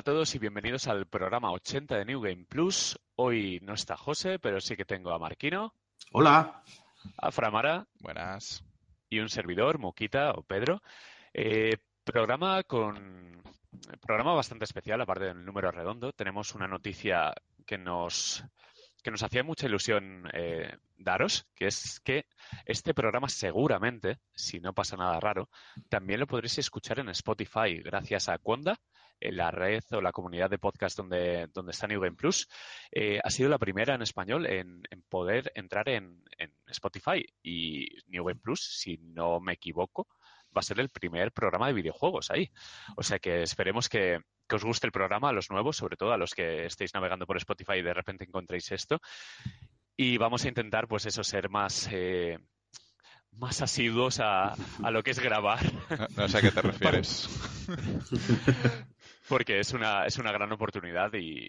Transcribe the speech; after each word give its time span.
Hola 0.00 0.12
a 0.12 0.14
todos 0.14 0.34
y 0.34 0.38
bienvenidos 0.38 0.88
al 0.88 1.04
programa 1.04 1.52
80 1.52 1.98
de 1.98 2.06
New 2.06 2.22
Game 2.22 2.46
Plus. 2.48 2.98
Hoy 3.16 3.60
no 3.60 3.74
está 3.74 3.98
José, 3.98 4.38
pero 4.38 4.58
sí 4.58 4.74
que 4.74 4.86
tengo 4.86 5.12
a 5.12 5.18
Marquino. 5.18 5.74
Hola. 6.12 6.62
A 7.18 7.30
Framara. 7.30 7.86
Buenas. 7.98 8.64
Y 9.10 9.18
un 9.18 9.28
servidor, 9.28 9.78
Moquita 9.78 10.30
o 10.30 10.42
Pedro. 10.42 10.80
Eh, 11.34 11.76
programa 12.02 12.62
con 12.62 13.42
programa 14.00 14.32
bastante 14.32 14.64
especial, 14.64 15.02
aparte 15.02 15.26
del 15.26 15.44
número 15.44 15.70
redondo. 15.70 16.14
Tenemos 16.14 16.54
una 16.54 16.66
noticia 16.66 17.34
que 17.66 17.76
nos 17.76 18.42
que 19.02 19.10
nos 19.10 19.22
hacía 19.22 19.44
mucha 19.44 19.66
ilusión 19.66 20.30
eh, 20.32 20.78
daros, 20.96 21.46
que 21.54 21.66
es 21.66 22.00
que 22.00 22.24
este 22.64 22.94
programa 22.94 23.28
seguramente, 23.28 24.18
si 24.34 24.60
no 24.60 24.72
pasa 24.72 24.96
nada 24.96 25.20
raro, 25.20 25.50
también 25.90 26.20
lo 26.20 26.26
podréis 26.26 26.56
escuchar 26.56 27.00
en 27.00 27.10
Spotify 27.10 27.82
gracias 27.82 28.30
a 28.30 28.38
Conda, 28.38 28.78
la 29.20 29.50
red 29.50 29.82
o 29.92 30.00
la 30.00 30.12
comunidad 30.12 30.50
de 30.50 30.58
podcast 30.58 30.96
donde, 30.96 31.48
donde 31.52 31.72
está 31.72 31.86
New 31.86 32.00
Game 32.00 32.16
Plus. 32.16 32.48
Eh, 32.90 33.20
ha 33.22 33.30
sido 33.30 33.48
la 33.48 33.58
primera 33.58 33.94
en 33.94 34.02
español 34.02 34.46
en, 34.46 34.82
poder 35.08 35.52
entrar 35.54 35.88
en, 35.88 36.22
en, 36.38 36.52
Spotify 36.66 37.24
y 37.42 37.88
New 38.06 38.24
Game 38.24 38.40
Plus, 38.40 38.60
si 38.60 38.96
no 38.98 39.40
me 39.40 39.54
equivoco, 39.54 40.06
va 40.56 40.60
a 40.60 40.62
ser 40.62 40.80
el 40.80 40.88
primer 40.88 41.32
programa 41.32 41.66
de 41.66 41.74
videojuegos 41.74 42.30
ahí. 42.30 42.50
O 42.96 43.02
sea 43.02 43.18
que 43.18 43.42
esperemos 43.42 43.88
que, 43.88 44.20
que 44.48 44.56
os 44.56 44.64
guste 44.64 44.86
el 44.86 44.92
programa, 44.92 45.28
a 45.28 45.32
los 45.32 45.50
nuevos, 45.50 45.76
sobre 45.76 45.96
todo 45.96 46.12
a 46.12 46.18
los 46.18 46.34
que 46.34 46.66
estéis 46.66 46.94
navegando 46.94 47.26
por 47.26 47.36
Spotify 47.36 47.74
y 47.78 47.82
de 47.82 47.94
repente 47.94 48.24
encontréis 48.24 48.70
esto. 48.72 49.00
Y 49.96 50.16
vamos 50.16 50.44
a 50.44 50.48
intentar, 50.48 50.88
pues 50.88 51.06
eso, 51.06 51.22
ser 51.22 51.50
más, 51.50 51.88
eh, 51.92 52.38
más 53.32 53.62
asiduos 53.62 54.20
a, 54.20 54.54
a, 54.82 54.90
lo 54.90 55.02
que 55.02 55.10
es 55.10 55.18
grabar. 55.18 55.60
No, 56.16 56.28
sé 56.28 56.38
a 56.38 56.40
qué 56.40 56.50
te 56.50 56.62
refieres. 56.62 57.28
Porque 59.30 59.60
es 59.60 59.72
una, 59.72 60.06
es 60.06 60.18
una 60.18 60.32
gran 60.32 60.50
oportunidad 60.50 61.14
y, 61.14 61.48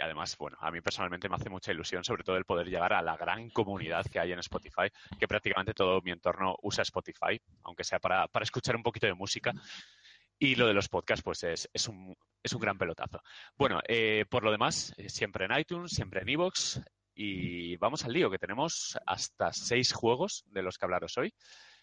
además, 0.00 0.34
bueno, 0.38 0.56
a 0.62 0.70
mí 0.70 0.80
personalmente 0.80 1.28
me 1.28 1.34
hace 1.34 1.50
mucha 1.50 1.72
ilusión, 1.72 2.02
sobre 2.02 2.24
todo 2.24 2.38
el 2.38 2.46
poder 2.46 2.68
llegar 2.68 2.94
a 2.94 3.02
la 3.02 3.18
gran 3.18 3.50
comunidad 3.50 4.06
que 4.06 4.18
hay 4.18 4.32
en 4.32 4.38
Spotify, 4.38 4.88
que 5.20 5.28
prácticamente 5.28 5.74
todo 5.74 6.00
mi 6.00 6.10
entorno 6.10 6.56
usa 6.62 6.80
Spotify, 6.80 7.38
aunque 7.64 7.84
sea 7.84 7.98
para, 7.98 8.28
para 8.28 8.44
escuchar 8.44 8.76
un 8.76 8.82
poquito 8.82 9.06
de 9.06 9.12
música. 9.12 9.52
Y 10.38 10.54
lo 10.54 10.66
de 10.66 10.72
los 10.72 10.88
podcasts, 10.88 11.22
pues 11.22 11.44
es, 11.44 11.68
es, 11.70 11.86
un, 11.86 12.16
es 12.42 12.54
un 12.54 12.60
gran 12.62 12.78
pelotazo. 12.78 13.22
Bueno, 13.58 13.80
eh, 13.86 14.24
por 14.30 14.42
lo 14.42 14.50
demás, 14.50 14.94
eh, 14.96 15.10
siempre 15.10 15.44
en 15.44 15.58
iTunes, 15.58 15.90
siempre 15.90 16.22
en 16.22 16.30
iVoox. 16.30 16.80
Y 17.14 17.76
vamos 17.76 18.06
al 18.06 18.14
lío, 18.14 18.30
que 18.30 18.38
tenemos 18.38 18.98
hasta 19.04 19.52
seis 19.52 19.92
juegos 19.92 20.44
de 20.46 20.62
los 20.62 20.78
que 20.78 20.86
hablaros 20.86 21.18
hoy 21.18 21.34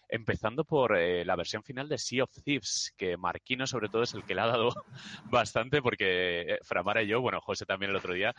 empezando 0.08 0.64
por 0.64 0.96
eh, 0.96 1.24
la 1.24 1.36
versión 1.36 1.62
final 1.62 1.88
de 1.88 1.98
Sea 1.98 2.24
of 2.24 2.30
Thieves, 2.44 2.92
que 2.96 3.16
Marquino 3.16 3.66
sobre 3.66 3.88
todo 3.88 4.02
es 4.02 4.14
el 4.14 4.24
que 4.24 4.34
le 4.34 4.40
ha 4.42 4.46
dado 4.46 4.70
bastante 5.24 5.82
porque 5.82 6.40
eh, 6.42 6.58
Framara 6.62 7.02
y 7.02 7.08
yo, 7.08 7.20
bueno, 7.20 7.40
José 7.40 7.66
también 7.66 7.90
el 7.90 7.96
otro 7.96 8.14
día, 8.14 8.34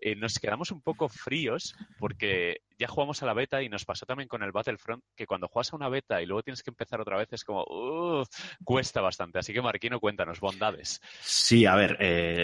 eh, 0.00 0.14
nos 0.14 0.38
quedamos 0.38 0.70
un 0.70 0.80
poco 0.80 1.08
fríos 1.08 1.74
porque 1.98 2.58
ya 2.78 2.86
jugamos 2.86 3.22
a 3.22 3.26
la 3.26 3.34
beta 3.34 3.62
y 3.62 3.68
nos 3.68 3.84
pasó 3.84 4.06
también 4.06 4.28
con 4.28 4.42
el 4.42 4.52
Battlefront 4.52 5.02
que 5.16 5.26
cuando 5.26 5.48
juegas 5.48 5.72
a 5.72 5.76
una 5.76 5.88
beta 5.88 6.22
y 6.22 6.26
luego 6.26 6.42
tienes 6.42 6.62
que 6.62 6.70
empezar 6.70 7.00
otra 7.00 7.16
vez 7.16 7.28
es 7.32 7.44
como, 7.44 7.64
uh, 7.64 8.24
cuesta 8.64 9.00
bastante. 9.00 9.40
Así 9.40 9.52
que 9.52 9.60
Marquino, 9.60 9.98
cuéntanos, 9.98 10.40
bondades. 10.40 11.00
Sí, 11.20 11.66
a 11.66 11.74
ver, 11.74 11.96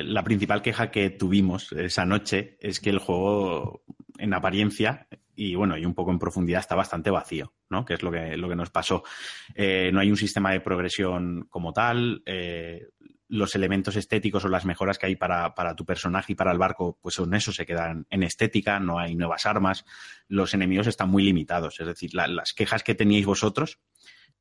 la 0.05 0.25
principal 0.25 0.63
queja 0.63 0.91
que 0.91 1.11
tuvimos 1.11 1.71
esa 1.73 2.05
noche 2.05 2.57
es 2.61 2.81
que 2.81 2.91
el 2.91 2.99
juego 2.99 3.85
en 4.19 4.35
apariencia 4.35 5.07
y 5.37 5.55
bueno, 5.55 5.77
y 5.77 5.85
un 5.85 5.95
poco 5.95 6.13
en 6.13 6.19
profundidad 6.19 6.61
está 6.61 6.75
bastante 6.75 7.11
vacío, 7.11 7.53
¿no? 7.69 7.85
Que 7.85 7.95
es 7.95 8.03
lo 8.03 8.11
que, 8.11 8.37
lo 8.37 8.49
que 8.49 8.57
nos 8.57 8.71
pasó. 8.71 9.03
Eh, 9.55 9.91
no 9.93 10.01
hay 10.01 10.11
un 10.11 10.17
sistema 10.17 10.53
de 10.53 10.61
progresión 10.61 11.47
como 11.51 11.73
tal. 11.73 12.23
Eh, 12.27 12.89
los 13.29 13.55
elementos 13.55 13.97
estéticos 13.97 14.45
o 14.45 14.49
las 14.49 14.65
mejoras 14.65 14.99
que 14.99 15.07
hay 15.07 15.17
para, 15.17 15.55
para, 15.55 15.75
tu 15.75 15.85
personaje 15.85 16.33
y 16.33 16.37
para 16.37 16.53
el 16.53 16.59
barco, 16.59 16.99
pues 17.01 17.17
son 17.17 17.35
eso, 17.35 17.53
se 17.53 17.67
quedan 17.67 18.07
en 18.11 18.23
estética, 18.23 18.79
no 18.79 18.99
hay 18.99 19.17
nuevas 19.17 19.47
armas. 19.47 19.85
Los 20.29 20.55
enemigos 20.55 20.87
están 20.87 21.11
muy 21.11 21.25
limitados. 21.25 21.81
Es 21.81 21.87
decir, 21.87 22.15
la, 22.15 22.29
las 22.29 22.53
quejas 22.53 22.85
que 22.85 22.95
teníais 22.95 23.27
vosotros 23.27 23.81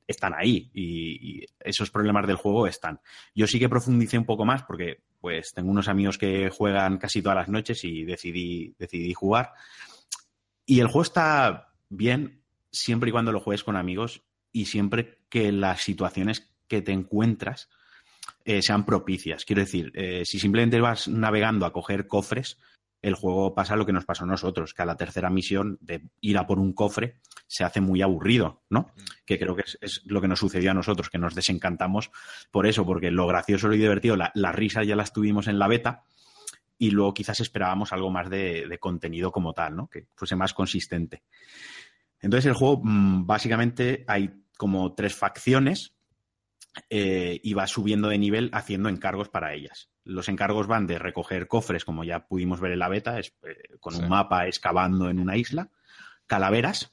están 0.08 0.34
ahí 0.36 0.70
y, 0.74 1.46
esos 1.60 1.90
problemas 1.90 2.28
del 2.28 2.36
juego 2.36 2.68
están. 2.68 3.00
Yo 3.34 3.48
sí 3.48 3.60
que 3.60 3.70
profundicé 3.70 4.18
un 4.18 4.26
poco 4.26 4.46
más 4.46 4.64
porque 4.64 5.02
pues 5.22 5.54
tengo 5.54 5.72
unos 5.72 5.88
amigos 5.88 6.18
que 6.18 6.50
juegan 6.50 6.98
casi 6.98 7.22
todas 7.22 7.38
las 7.38 7.50
noches 7.50 7.84
y 7.84 8.04
decidí, 8.04 8.76
decidí 8.78 9.14
jugar. 9.14 9.54
Y 10.66 10.80
el 10.80 10.88
juego 10.88 11.04
está 11.04 11.74
bien 11.90 12.42
siempre 12.72 13.10
y 13.10 13.12
cuando 13.12 13.32
lo 13.32 13.40
juegues 13.40 13.64
con 13.64 13.78
amigos 13.78 14.24
y 14.52 14.66
siempre 14.66 15.20
que 15.30 15.52
las 15.52 15.82
situaciones 15.82 16.54
que 16.68 16.82
te 16.82 16.92
encuentras 16.92 17.70
eh, 18.46 18.62
sean 18.62 18.86
propicias. 18.86 19.46
Quiero 19.46 19.62
decir, 19.62 19.92
eh, 19.96 20.24
si 20.26 20.40
simplemente 20.40 20.82
vas 20.82 21.08
navegando 21.08 21.66
a 21.66 21.74
coger 21.74 22.08
cofres, 22.08 22.60
el 23.02 23.16
juego 23.16 23.54
pasa 23.54 23.76
lo 23.76 23.86
que 23.86 23.94
nos 23.94 24.06
pasó 24.06 24.24
a 24.24 24.28
nosotros, 24.28 24.74
que 24.74 24.82
a 24.82 24.86
la 24.86 24.98
tercera 24.98 25.30
misión 25.30 25.78
de 25.82 26.10
ir 26.22 26.38
a 26.38 26.48
por 26.48 26.60
un 26.60 26.74
cofre 26.74 27.20
se 27.48 27.64
hace 27.64 27.82
muy 27.82 28.02
aburrido, 28.02 28.64
¿no? 28.70 28.92
Mm. 28.96 29.02
Que 29.26 29.40
creo 29.40 29.56
que 29.56 29.64
es, 29.64 29.78
es, 29.82 30.02
lo 30.06 30.22
que 30.22 30.28
nos 30.28 30.40
sucedió 30.40 30.72
a 30.72 30.74
nosotros, 30.74 31.10
que 31.10 31.18
nos 31.18 31.36
desencantamos 31.36 32.12
por 32.52 32.68
eso, 32.68 32.86
porque 32.86 33.12
lo 33.12 33.28
gracioso 33.28 33.72
y 33.74 33.78
divertido, 33.78 34.16
la, 34.16 34.32
la 34.36 34.52
risa 34.52 34.84
ya 34.84 34.96
las 34.96 35.14
tuvimos 35.14 35.48
en 35.48 35.60
la 35.60 35.68
beta, 35.68 36.04
y 36.78 36.92
luego 36.92 37.14
quizás 37.14 37.40
esperábamos 37.40 37.94
algo 37.94 38.10
más 38.10 38.30
de, 38.30 38.68
de, 38.68 38.80
contenido 38.80 39.32
como 39.32 39.54
tal, 39.54 39.76
¿no? 39.76 39.88
Que 39.88 40.08
fuese 40.16 40.36
más 40.36 40.54
consistente. 40.54 41.24
Entonces 42.20 42.48
el 42.48 42.54
juego 42.54 42.82
mmm, 42.84 43.26
básicamente 43.26 44.04
hay 44.08 44.32
como 44.58 44.94
tres 44.94 45.16
facciones 45.16 45.96
eh, 46.90 47.40
y 47.44 47.54
va 47.54 47.68
subiendo 47.68 48.08
de 48.08 48.18
nivel 48.18 48.50
haciendo 48.54 48.90
encargos 48.90 49.30
para 49.30 49.54
ellas. 49.54 49.90
Los 50.04 50.28
encargos 50.30 50.68
van 50.68 50.88
de 50.88 50.98
recoger 50.98 51.48
cofres, 51.48 51.86
como 51.86 52.04
ya 52.04 52.28
pudimos 52.28 52.60
ver 52.60 52.72
en 52.72 52.80
la 52.80 52.90
beta, 52.90 53.20
es, 53.20 53.34
eh, 53.44 53.78
con 53.80 53.94
sí. 53.94 54.02
un 54.02 54.10
mapa 54.10 54.48
excavando 54.48 55.10
en 55.10 55.20
una 55.20 55.38
isla, 55.38 55.70
calaveras, 56.26 56.93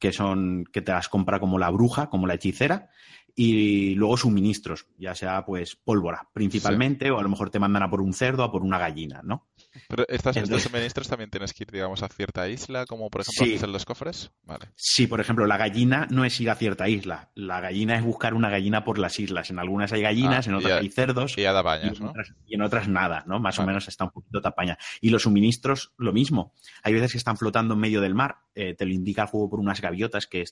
que 0.00 0.12
son 0.12 0.64
que 0.72 0.82
te 0.82 0.90
las 0.90 1.08
compra 1.08 1.38
como 1.38 1.58
la 1.58 1.70
bruja, 1.70 2.08
como 2.10 2.26
la 2.26 2.34
hechicera, 2.34 2.90
y 3.36 3.94
luego 3.94 4.16
suministros, 4.16 4.88
ya 4.98 5.14
sea 5.14 5.44
pues 5.44 5.76
pólvora 5.76 6.28
principalmente, 6.32 7.04
sí. 7.04 7.10
o 7.10 7.18
a 7.18 7.22
lo 7.22 7.28
mejor 7.28 7.50
te 7.50 7.60
mandan 7.60 7.84
a 7.84 7.90
por 7.90 8.00
un 8.00 8.12
cerdo, 8.12 8.42
a 8.42 8.50
por 8.50 8.62
una 8.62 8.78
gallina, 8.78 9.20
¿no? 9.22 9.49
Pero 9.88 10.04
estas, 10.08 10.36
Entonces, 10.36 10.58
estos 10.58 10.62
suministros 10.62 11.08
también 11.08 11.30
tienes 11.30 11.52
que 11.52 11.64
ir, 11.64 11.70
digamos, 11.70 12.02
a 12.02 12.08
cierta 12.08 12.48
isla, 12.48 12.86
como 12.86 13.08
por 13.10 13.22
ejemplo 13.22 13.46
sí. 13.46 13.64
en 13.64 13.72
los 13.72 13.84
cofres. 13.84 14.32
Vale. 14.42 14.66
Sí, 14.74 15.06
por 15.06 15.20
ejemplo, 15.20 15.46
la 15.46 15.56
gallina 15.56 16.06
no 16.10 16.24
es 16.24 16.40
ir 16.40 16.50
a 16.50 16.56
cierta 16.56 16.88
isla. 16.88 17.30
La 17.34 17.60
gallina 17.60 17.96
es 17.96 18.02
buscar 18.02 18.34
una 18.34 18.50
gallina 18.50 18.84
por 18.84 18.98
las 18.98 19.18
islas. 19.20 19.50
En 19.50 19.58
algunas 19.58 19.92
hay 19.92 20.02
gallinas, 20.02 20.46
ah, 20.46 20.50
en 20.50 20.56
otras 20.56 20.72
a, 20.72 20.76
hay 20.78 20.90
cerdos. 20.90 21.38
Y, 21.38 21.44
a 21.44 21.52
bañas, 21.62 21.92
y, 21.92 21.96
en 21.96 22.04
¿no? 22.04 22.10
otras, 22.10 22.34
y 22.46 22.54
en 22.54 22.62
otras 22.62 22.88
nada, 22.88 23.24
¿no? 23.26 23.38
Más 23.38 23.56
vale. 23.56 23.64
o 23.64 23.66
menos 23.68 23.88
está 23.88 24.04
un 24.04 24.10
poquito 24.10 24.40
tapaña. 24.40 24.76
Y 25.00 25.10
los 25.10 25.22
suministros, 25.22 25.92
lo 25.98 26.12
mismo. 26.12 26.52
Hay 26.82 26.92
veces 26.92 27.12
que 27.12 27.18
están 27.18 27.36
flotando 27.36 27.74
en 27.74 27.80
medio 27.80 28.00
del 28.00 28.14
mar. 28.14 28.38
Eh, 28.54 28.74
te 28.74 28.84
lo 28.84 28.92
indica 28.92 29.22
el 29.22 29.28
juego 29.28 29.50
por 29.50 29.60
unas 29.60 29.80
gaviotas 29.80 30.26
que 30.26 30.44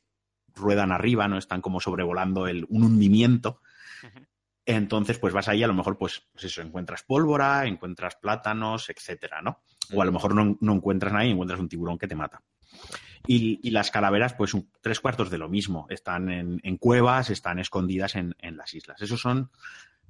ruedan 0.55 0.93
arriba, 0.93 1.27
¿no? 1.29 1.39
Están 1.39 1.61
como 1.61 1.81
sobrevolando 1.81 2.47
el, 2.47 2.67
un 2.69 2.85
hundimiento. 2.85 3.61
Uh 4.03 4.07
-huh. 4.07 4.28
Entonces, 4.71 5.19
pues 5.19 5.33
vas 5.33 5.49
ahí, 5.49 5.63
a 5.63 5.67
lo 5.67 5.73
mejor, 5.73 5.97
pues, 5.97 6.29
pues, 6.31 6.45
eso, 6.45 6.61
encuentras 6.61 7.03
pólvora, 7.03 7.65
encuentras 7.65 8.17
plátanos, 8.17 8.91
etcétera, 8.91 9.41
¿no? 9.41 9.63
O 9.95 10.03
a 10.03 10.05
lo 10.05 10.13
mejor 10.13 10.35
no, 10.35 10.59
no 10.61 10.75
encuentras 10.75 11.11
nada 11.11 11.25
y 11.25 11.31
encuentras 11.31 11.59
un 11.59 11.71
tiburón 11.71 11.97
que 11.97 12.07
te 12.07 12.15
mata. 12.15 12.43
Y, 13.27 13.61
y, 13.67 13.71
las 13.71 13.91
calaveras, 13.91 14.35
pues 14.35 14.53
un, 14.53 14.71
tres 14.83 15.01
cuartos 15.01 15.31
de 15.31 15.39
lo 15.39 15.49
mismo. 15.49 15.87
Están 15.89 16.29
en, 16.29 16.61
en 16.63 16.77
cuevas, 16.77 17.31
están 17.31 17.59
escondidas 17.59 18.15
en, 18.15 18.35
en, 18.41 18.59
las 18.59 18.75
islas. 18.75 19.01
Esos 19.01 19.23
son 19.23 19.51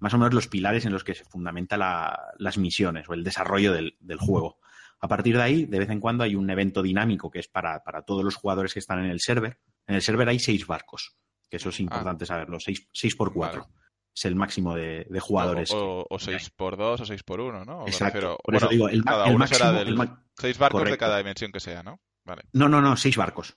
más 0.00 0.12
o 0.14 0.18
menos 0.18 0.34
los 0.34 0.48
pilares 0.48 0.84
en 0.86 0.92
los 0.92 1.04
que 1.04 1.14
se 1.14 1.24
fundamenta 1.24 1.76
la, 1.76 2.32
las 2.38 2.58
misiones 2.58 3.08
o 3.08 3.14
el 3.14 3.22
desarrollo 3.22 3.72
del, 3.72 3.96
del, 4.00 4.18
juego. 4.18 4.58
A 4.98 5.06
partir 5.06 5.36
de 5.36 5.42
ahí, 5.44 5.66
de 5.66 5.78
vez 5.78 5.90
en 5.90 6.00
cuando 6.00 6.24
hay 6.24 6.34
un 6.34 6.50
evento 6.50 6.82
dinámico 6.82 7.30
que 7.30 7.38
es 7.38 7.46
para, 7.46 7.84
para 7.84 8.02
todos 8.02 8.24
los 8.24 8.34
jugadores 8.34 8.72
que 8.72 8.80
están 8.80 8.98
en 9.04 9.12
el 9.12 9.20
server. 9.20 9.60
En 9.86 9.94
el 9.94 10.02
server 10.02 10.28
hay 10.28 10.40
seis 10.40 10.66
barcos, 10.66 11.14
que 11.48 11.58
eso 11.58 11.68
es 11.68 11.78
importante 11.78 12.24
ah. 12.24 12.26
saberlo, 12.26 12.58
seis, 12.58 12.88
seis 12.92 13.14
por 13.14 13.32
cuatro. 13.32 13.68
Vale 13.68 13.87
es 14.18 14.24
el 14.24 14.34
máximo 14.34 14.74
de, 14.74 15.06
de 15.08 15.20
jugadores. 15.20 15.70
O, 15.70 16.00
o, 16.00 16.06
o 16.10 16.18
6 16.18 16.50
por 16.50 16.76
2 16.76 17.00
o 17.00 17.04
6 17.06 17.22
por 17.22 17.40
1, 17.40 17.64
¿no? 17.64 17.86
Exacto. 17.86 18.04
Refiero, 18.04 18.36
por 18.42 18.54
bueno, 18.54 18.58
eso 18.66 18.68
digo, 18.68 18.88
el, 18.88 19.04
cada 19.04 19.24
el 19.24 19.30
uno 19.30 19.38
máximo, 19.38 19.58
será 19.58 19.72
del, 19.72 19.88
el 19.88 20.10
seis 20.36 20.58
barcos 20.58 20.80
correcto. 20.80 20.94
de 20.94 20.98
cada 20.98 21.18
dimensión 21.18 21.52
que 21.52 21.60
sea, 21.60 21.82
¿no? 21.82 22.00
Vale. 22.24 22.42
No, 22.52 22.68
no, 22.68 22.80
no, 22.80 22.96
seis 22.96 23.16
barcos. 23.16 23.56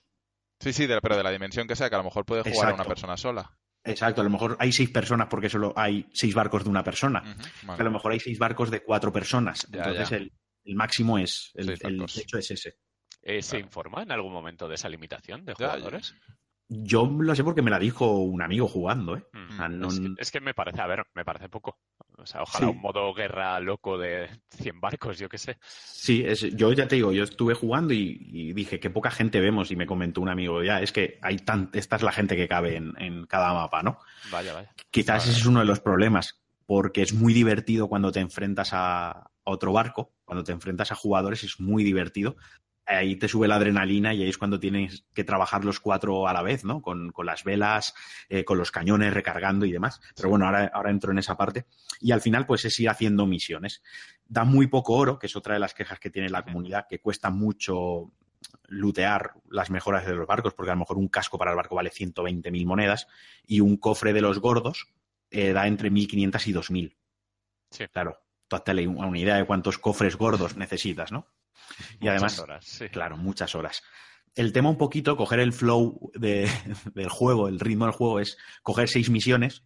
Sí, 0.60 0.72
sí, 0.72 0.86
de, 0.86 1.00
pero 1.00 1.16
de 1.16 1.24
la 1.24 1.32
dimensión 1.32 1.66
que 1.66 1.74
sea, 1.74 1.88
que 1.88 1.96
a 1.96 1.98
lo 1.98 2.04
mejor 2.04 2.24
puede 2.24 2.42
jugar 2.42 2.54
Exacto. 2.54 2.74
una 2.76 2.84
persona 2.84 3.16
sola. 3.16 3.58
Exacto, 3.84 4.20
a 4.20 4.24
lo 4.24 4.30
mejor 4.30 4.56
hay 4.60 4.70
seis 4.70 4.90
personas 4.90 5.26
porque 5.28 5.48
solo 5.48 5.72
hay 5.74 6.06
seis 6.12 6.32
barcos 6.34 6.62
de 6.62 6.70
una 6.70 6.84
persona. 6.84 7.20
Uh 7.20 7.28
-huh, 7.40 7.66
vale. 7.66 7.80
A 7.80 7.84
lo 7.84 7.90
mejor 7.90 8.12
hay 8.12 8.20
seis 8.20 8.38
barcos 8.38 8.70
de 8.70 8.84
cuatro 8.84 9.12
personas. 9.12 9.66
Ya, 9.70 9.80
Entonces 9.80 10.10
ya. 10.10 10.16
El, 10.18 10.32
el, 10.64 10.74
máximo 10.76 11.18
es, 11.18 11.50
el, 11.54 11.70
el 11.70 12.02
hecho 12.04 12.38
es 12.38 12.50
ese. 12.52 12.76
Eh, 13.22 13.42
¿Se 13.42 13.58
informa 13.58 14.02
en 14.02 14.12
algún 14.12 14.32
momento 14.32 14.68
de 14.68 14.76
esa 14.76 14.88
limitación 14.88 15.44
de 15.44 15.54
jugadores? 15.54 16.14
Ya, 16.28 16.34
yo 16.74 17.06
lo 17.06 17.34
sé 17.34 17.44
porque 17.44 17.62
me 17.62 17.70
la 17.70 17.78
dijo 17.78 18.18
un 18.18 18.40
amigo 18.40 18.66
jugando, 18.66 19.16
¿eh? 19.16 19.24
Mm, 19.32 19.52
o 19.52 19.56
sea, 19.56 19.68
no... 19.68 19.88
es, 19.88 20.00
es, 20.18 20.30
que 20.30 20.40
me 20.40 20.54
parece, 20.54 20.80
a 20.80 20.86
ver, 20.86 21.04
me 21.14 21.24
parece 21.24 21.48
poco. 21.48 21.78
O 22.16 22.26
sea, 22.26 22.42
ojalá 22.42 22.66
sí. 22.66 22.72
un 22.72 22.80
modo 22.80 23.12
guerra 23.12 23.58
loco 23.60 23.98
de 23.98 24.28
100 24.50 24.80
barcos, 24.80 25.18
yo 25.18 25.28
qué 25.28 25.38
sé. 25.38 25.58
Sí, 25.62 26.22
es, 26.26 26.40
yo 26.40 26.72
ya 26.72 26.88
te 26.88 26.96
digo, 26.96 27.12
yo 27.12 27.24
estuve 27.24 27.54
jugando 27.54 27.92
y, 27.92 28.18
y, 28.20 28.52
dije, 28.52 28.80
qué 28.80 28.90
poca 28.90 29.10
gente 29.10 29.40
vemos. 29.40 29.70
Y 29.70 29.76
me 29.76 29.86
comentó 29.86 30.20
un 30.20 30.28
amigo, 30.28 30.62
ya, 30.62 30.80
es 30.80 30.92
que 30.92 31.18
hay 31.22 31.36
tan, 31.36 31.70
esta 31.72 31.96
es 31.96 32.02
la 32.02 32.12
gente 32.12 32.36
que 32.36 32.48
cabe 32.48 32.76
en, 32.76 32.94
en 32.98 33.26
cada 33.26 33.52
mapa, 33.52 33.82
¿no? 33.82 33.98
Vaya, 34.30 34.54
vaya. 34.54 34.72
Quizás 34.90 35.28
ese 35.28 35.38
es 35.38 35.46
uno 35.46 35.60
de 35.60 35.66
los 35.66 35.80
problemas. 35.80 36.40
porque 36.64 37.02
es 37.02 37.12
muy 37.12 37.34
divertido 37.34 37.88
cuando 37.88 38.12
te 38.12 38.20
enfrentas 38.20 38.70
a, 38.72 39.32
otro 39.44 39.72
barco, 39.72 40.12
cuando 40.24 40.44
te 40.44 40.52
enfrentas 40.52 40.92
a 40.92 40.94
jugadores 40.94 41.44
es 41.44 41.60
muy 41.60 41.84
divertido. 41.84 42.36
Ahí 42.92 43.16
te 43.16 43.28
sube 43.28 43.48
la 43.48 43.56
adrenalina 43.56 44.14
y 44.14 44.22
ahí 44.22 44.28
es 44.28 44.38
cuando 44.38 44.60
tienes 44.60 45.04
que 45.14 45.24
trabajar 45.24 45.64
los 45.64 45.80
cuatro 45.80 46.28
a 46.28 46.32
la 46.32 46.42
vez, 46.42 46.64
¿no? 46.64 46.82
Con, 46.82 47.12
las 47.24 47.44
velas, 47.44 47.94
eh, 48.28 48.44
con 48.44 48.58
los 48.58 48.70
cañones 48.70 49.14
recargando 49.14 49.66
y 49.66 49.72
demás. 49.72 50.00
Pero 50.14 50.28
bueno, 50.28 50.46
ahora, 50.46 50.70
ahora 50.72 50.90
entro 50.90 51.12
en 51.12 51.18
esa 51.18 51.36
parte. 51.36 51.66
Y 52.00 52.12
al 52.12 52.20
final, 52.20 52.46
pues 52.46 52.64
es 52.64 52.78
ir 52.80 52.88
haciendo 52.88 53.26
misiones. 53.26 53.82
Da 54.26 54.44
muy 54.44 54.66
poco 54.66 54.94
oro, 54.94 55.18
que 55.18 55.26
es 55.26 55.36
otra 55.36 55.54
de 55.54 55.60
las 55.60 55.74
quejas 55.74 55.98
que 55.98 56.10
tiene 56.10 56.28
la 56.28 56.42
comunidad, 56.42 56.86
que 56.88 57.00
cuesta 57.00 57.30
mucho 57.30 58.12
lootear 58.68 59.34
las 59.48 59.70
mejoras 59.70 60.06
de 60.06 60.14
los 60.14 60.26
barcos, 60.26 60.54
porque 60.54 60.70
a 60.70 60.74
lo 60.74 60.80
mejor 60.80 60.98
un 60.98 61.08
casco 61.08 61.38
para 61.38 61.50
el 61.50 61.56
barco 61.56 61.74
vale 61.74 61.90
120.000 61.90 62.66
monedas 62.66 63.06
y 63.46 63.60
un 63.60 63.76
cofre 63.76 64.12
de 64.12 64.20
los 64.20 64.40
gordos 64.40 64.88
eh, 65.30 65.52
da 65.52 65.66
entre 65.66 65.90
1.500 65.90 66.46
y 66.46 66.52
2.000. 66.52 66.96
Sí. 67.70 67.88
Claro, 67.88 68.20
tú 68.48 68.56
hazte 68.56 68.86
una 68.86 69.18
idea 69.18 69.36
de 69.36 69.46
cuántos 69.46 69.78
cofres 69.78 70.16
gordos 70.16 70.56
necesitas, 70.56 71.12
¿no? 71.12 71.26
Y 72.00 72.08
además, 72.08 72.38
horas, 72.38 72.82
claro, 72.90 73.16
muchas 73.16 73.54
horas. 73.54 73.82
El 74.34 74.52
tema 74.52 74.70
un 74.70 74.78
poquito, 74.78 75.16
coger 75.16 75.40
el 75.40 75.52
flow 75.52 76.10
del 76.14 77.08
juego, 77.08 77.48
el 77.48 77.60
ritmo 77.60 77.84
del 77.86 77.94
juego, 77.94 78.20
es 78.20 78.38
coger 78.62 78.88
seis 78.88 79.10
misiones 79.10 79.64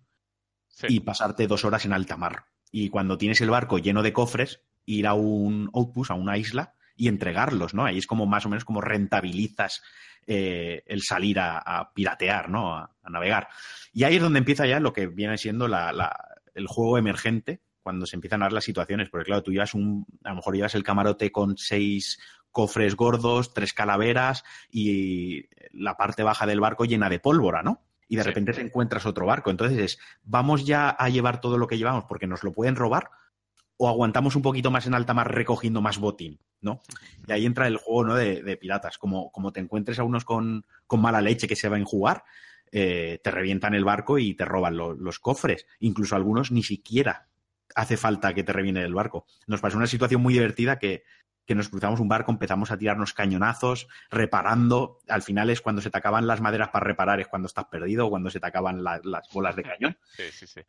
y 0.88 1.00
pasarte 1.00 1.46
dos 1.46 1.64
horas 1.64 1.84
en 1.84 1.92
alta 1.92 2.16
mar. 2.16 2.46
Y 2.70 2.90
cuando 2.90 3.16
tienes 3.16 3.40
el 3.40 3.50
barco 3.50 3.78
lleno 3.78 4.02
de 4.02 4.12
cofres, 4.12 4.60
ir 4.84 5.06
a 5.06 5.14
un 5.14 5.70
outpost, 5.72 6.10
a 6.10 6.14
una 6.14 6.36
isla, 6.36 6.74
y 6.96 7.08
entregarlos, 7.08 7.74
¿no? 7.74 7.84
Ahí 7.84 7.98
es 7.98 8.06
como 8.06 8.26
más 8.26 8.46
o 8.46 8.48
menos 8.48 8.64
como 8.64 8.80
rentabilizas 8.80 9.82
eh, 10.26 10.82
el 10.86 11.02
salir 11.02 11.38
a, 11.38 11.92
piratear, 11.94 12.48
¿no? 12.48 12.74
A, 12.74 12.90
navegar. 13.08 13.48
Y 13.92 14.04
ahí 14.04 14.16
es 14.16 14.22
donde 14.22 14.38
empieza 14.38 14.66
ya 14.66 14.80
lo 14.80 14.92
que 14.92 15.06
viene 15.06 15.38
siendo 15.38 15.66
el 15.66 16.66
juego 16.66 16.98
emergente, 16.98 17.60
cuando 17.86 18.04
se 18.04 18.16
empiezan 18.16 18.42
a 18.42 18.46
dar 18.46 18.52
las 18.52 18.64
situaciones, 18.64 19.10
porque 19.10 19.26
claro, 19.26 19.44
tú 19.44 19.52
llevas 19.52 19.72
un, 19.72 20.04
a 20.24 20.30
lo 20.30 20.34
mejor 20.34 20.56
llevas 20.56 20.74
el 20.74 20.82
camarote 20.82 21.30
con 21.30 21.56
seis 21.56 22.18
cofres 22.50 22.96
gordos, 22.96 23.54
tres 23.54 23.72
calaveras 23.72 24.42
y 24.72 25.44
la 25.70 25.96
parte 25.96 26.24
baja 26.24 26.46
del 26.46 26.58
barco 26.58 26.84
llena 26.84 27.08
de 27.08 27.20
pólvora, 27.20 27.62
¿no? 27.62 27.84
Y 28.08 28.16
de 28.16 28.24
repente 28.24 28.52
te 28.52 28.60
encuentras 28.60 29.06
otro 29.06 29.24
barco. 29.24 29.52
Entonces 29.52 29.78
es, 29.78 29.98
vamos 30.24 30.66
ya 30.66 30.88
a 30.88 31.08
llevar 31.10 31.40
todo 31.40 31.58
lo 31.58 31.68
que 31.68 31.78
llevamos 31.78 32.06
porque 32.08 32.26
nos 32.26 32.42
lo 32.42 32.52
pueden 32.52 32.74
robar 32.74 33.08
o 33.76 33.88
aguantamos 33.88 34.34
un 34.34 34.42
poquito 34.42 34.72
más 34.72 34.88
en 34.88 34.94
alta 34.94 35.14
mar 35.14 35.32
recogiendo 35.32 35.80
más 35.80 35.98
botín, 35.98 36.40
¿no? 36.60 36.80
Y 37.28 37.30
ahí 37.30 37.46
entra 37.46 37.68
el 37.68 37.76
juego, 37.76 38.02
¿no? 38.02 38.14
De, 38.16 38.56
piratas. 38.56 38.98
Como, 38.98 39.30
como, 39.30 39.52
te 39.52 39.60
encuentres 39.60 40.00
a 40.00 40.02
unos 40.02 40.24
con, 40.24 40.66
mala 40.90 41.20
leche 41.20 41.46
que 41.46 41.54
se 41.54 41.68
van 41.68 41.82
a 41.82 41.84
jugar, 41.84 42.24
eh, 42.72 43.20
te 43.22 43.30
revientan 43.30 43.74
el 43.74 43.84
barco 43.84 44.18
y 44.18 44.34
te 44.34 44.44
roban 44.44 44.76
los 44.76 45.20
cofres. 45.20 45.68
Incluso 45.78 46.16
algunos 46.16 46.50
ni 46.50 46.64
siquiera 46.64 47.28
hace 47.76 47.96
falta 47.96 48.34
que 48.34 48.42
te 48.42 48.52
reviene 48.52 48.82
el 48.82 48.94
barco. 48.94 49.26
Nos 49.46 49.60
pasó 49.60 49.76
una 49.76 49.86
situación 49.86 50.22
muy 50.22 50.34
divertida 50.34 50.78
que, 50.78 51.04
nos 51.48 51.68
cruzamos 51.68 52.00
un 52.00 52.08
barco, 52.08 52.32
empezamos 52.32 52.72
a 52.72 52.78
tirarnos 52.78 53.12
cañonazos, 53.12 53.86
reparando. 54.10 54.98
Al 55.06 55.22
final 55.22 55.50
es 55.50 55.60
cuando 55.60 55.80
se 55.80 55.90
te 55.90 55.98
acaban 55.98 56.26
las 56.26 56.40
maderas 56.40 56.70
para 56.70 56.86
reparar, 56.86 57.20
es 57.20 57.28
cuando 57.28 57.46
estás 57.46 57.66
perdido 57.66 58.06
o 58.06 58.10
cuando 58.10 58.30
se 58.30 58.40
te 58.40 58.46
acaban 58.46 58.82
las 58.82 59.28
bolas 59.32 59.54
de 59.54 59.62
cañón. 59.62 59.96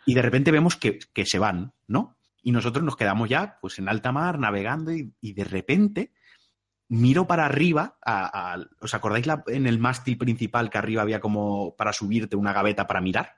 Y 0.05 0.13
de 0.13 0.21
repente 0.21 0.51
vemos 0.51 0.75
que, 0.75 0.99
que 1.13 1.25
se 1.25 1.39
van, 1.39 1.73
¿no? 1.87 2.17
Y 2.43 2.51
nosotros 2.51 2.83
nos 2.83 2.95
quedamos 2.95 3.27
ya 3.27 3.57
pues 3.59 3.79
en 3.79 3.89
alta 3.89 4.11
mar 4.11 4.37
navegando 4.37 4.91
y, 4.91 5.33
de 5.33 5.43
repente 5.43 6.13
miro 6.89 7.27
para 7.27 7.45
arriba, 7.45 7.97
¿os 8.79 8.93
acordáis 8.93 9.25
en 9.47 9.65
el 9.65 9.79
mástil 9.79 10.17
principal 10.17 10.69
que 10.69 10.77
arriba 10.77 11.01
había 11.01 11.19
como 11.19 11.75
para 11.75 11.91
subirte 11.91 12.35
una 12.35 12.53
gaveta 12.53 12.87
para 12.87 13.01
mirar? 13.01 13.37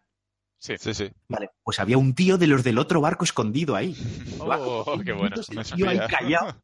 Sí, 0.59 0.75
sí, 0.77 0.93
sí. 0.93 1.09
Vale, 1.29 1.49
pues 1.63 1.79
había 1.79 1.97
un 1.97 2.13
tío 2.13 2.37
de 2.37 2.45
los 2.45 2.65
del 2.65 2.77
otro 2.77 2.99
barco 2.99 3.23
escondido 3.23 3.75
ahí. 3.77 3.95
Oh, 4.39 4.99
qué 5.03 5.13
bueno. 5.13 5.37
tío 5.75 5.89
ahí 5.89 5.99
callado, 6.09 6.61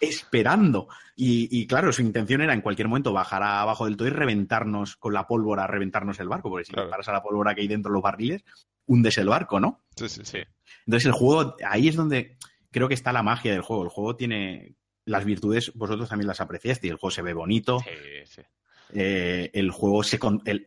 esperando. 0.00 0.88
Y, 1.14 1.66
claro, 1.68 1.92
su 1.92 2.02
intención 2.02 2.40
era 2.40 2.52
en 2.52 2.60
cualquier 2.60 2.88
momento 2.88 3.12
bajar 3.12 3.44
abajo 3.44 3.84
del 3.84 3.96
todo 3.96 4.08
y 4.08 4.10
reventarnos 4.10 4.96
con 4.96 5.14
la 5.14 5.26
pólvora, 5.26 5.66
reventarnos 5.66 6.18
el 6.18 6.28
barco, 6.28 6.50
porque 6.50 6.64
si 6.64 6.72
paras 6.72 7.08
a 7.08 7.12
la 7.12 7.22
pólvora 7.22 7.54
que 7.54 7.60
hay 7.60 7.68
dentro 7.68 7.90
de 7.90 7.94
los 7.94 8.02
barriles, 8.02 8.44
hundes 8.86 9.16
el 9.18 9.28
barco, 9.28 9.60
¿no? 9.60 9.84
Sí, 9.96 10.08
sí, 10.08 10.22
sí. 10.24 10.38
Entonces 10.84 11.06
el 11.06 11.12
juego, 11.12 11.56
ahí 11.64 11.88
es 11.88 11.94
donde 11.94 12.36
creo 12.72 12.88
que 12.88 12.94
está 12.94 13.12
la 13.12 13.22
magia 13.22 13.52
del 13.52 13.62
juego. 13.62 13.84
El 13.84 13.90
juego 13.90 14.16
tiene 14.16 14.74
las 15.04 15.24
virtudes, 15.24 15.72
vosotros 15.74 16.08
también 16.08 16.26
las 16.26 16.40
apreciaste 16.40 16.88
y 16.88 16.90
el 16.90 16.96
juego 16.96 17.12
se 17.12 17.22
ve 17.22 17.32
bonito. 17.32 17.78
Sí, 17.80 17.90
sí. 18.24 18.42
Eh, 18.92 19.50
el 19.54 19.70
juego, 19.70 20.02
se, 20.02 20.18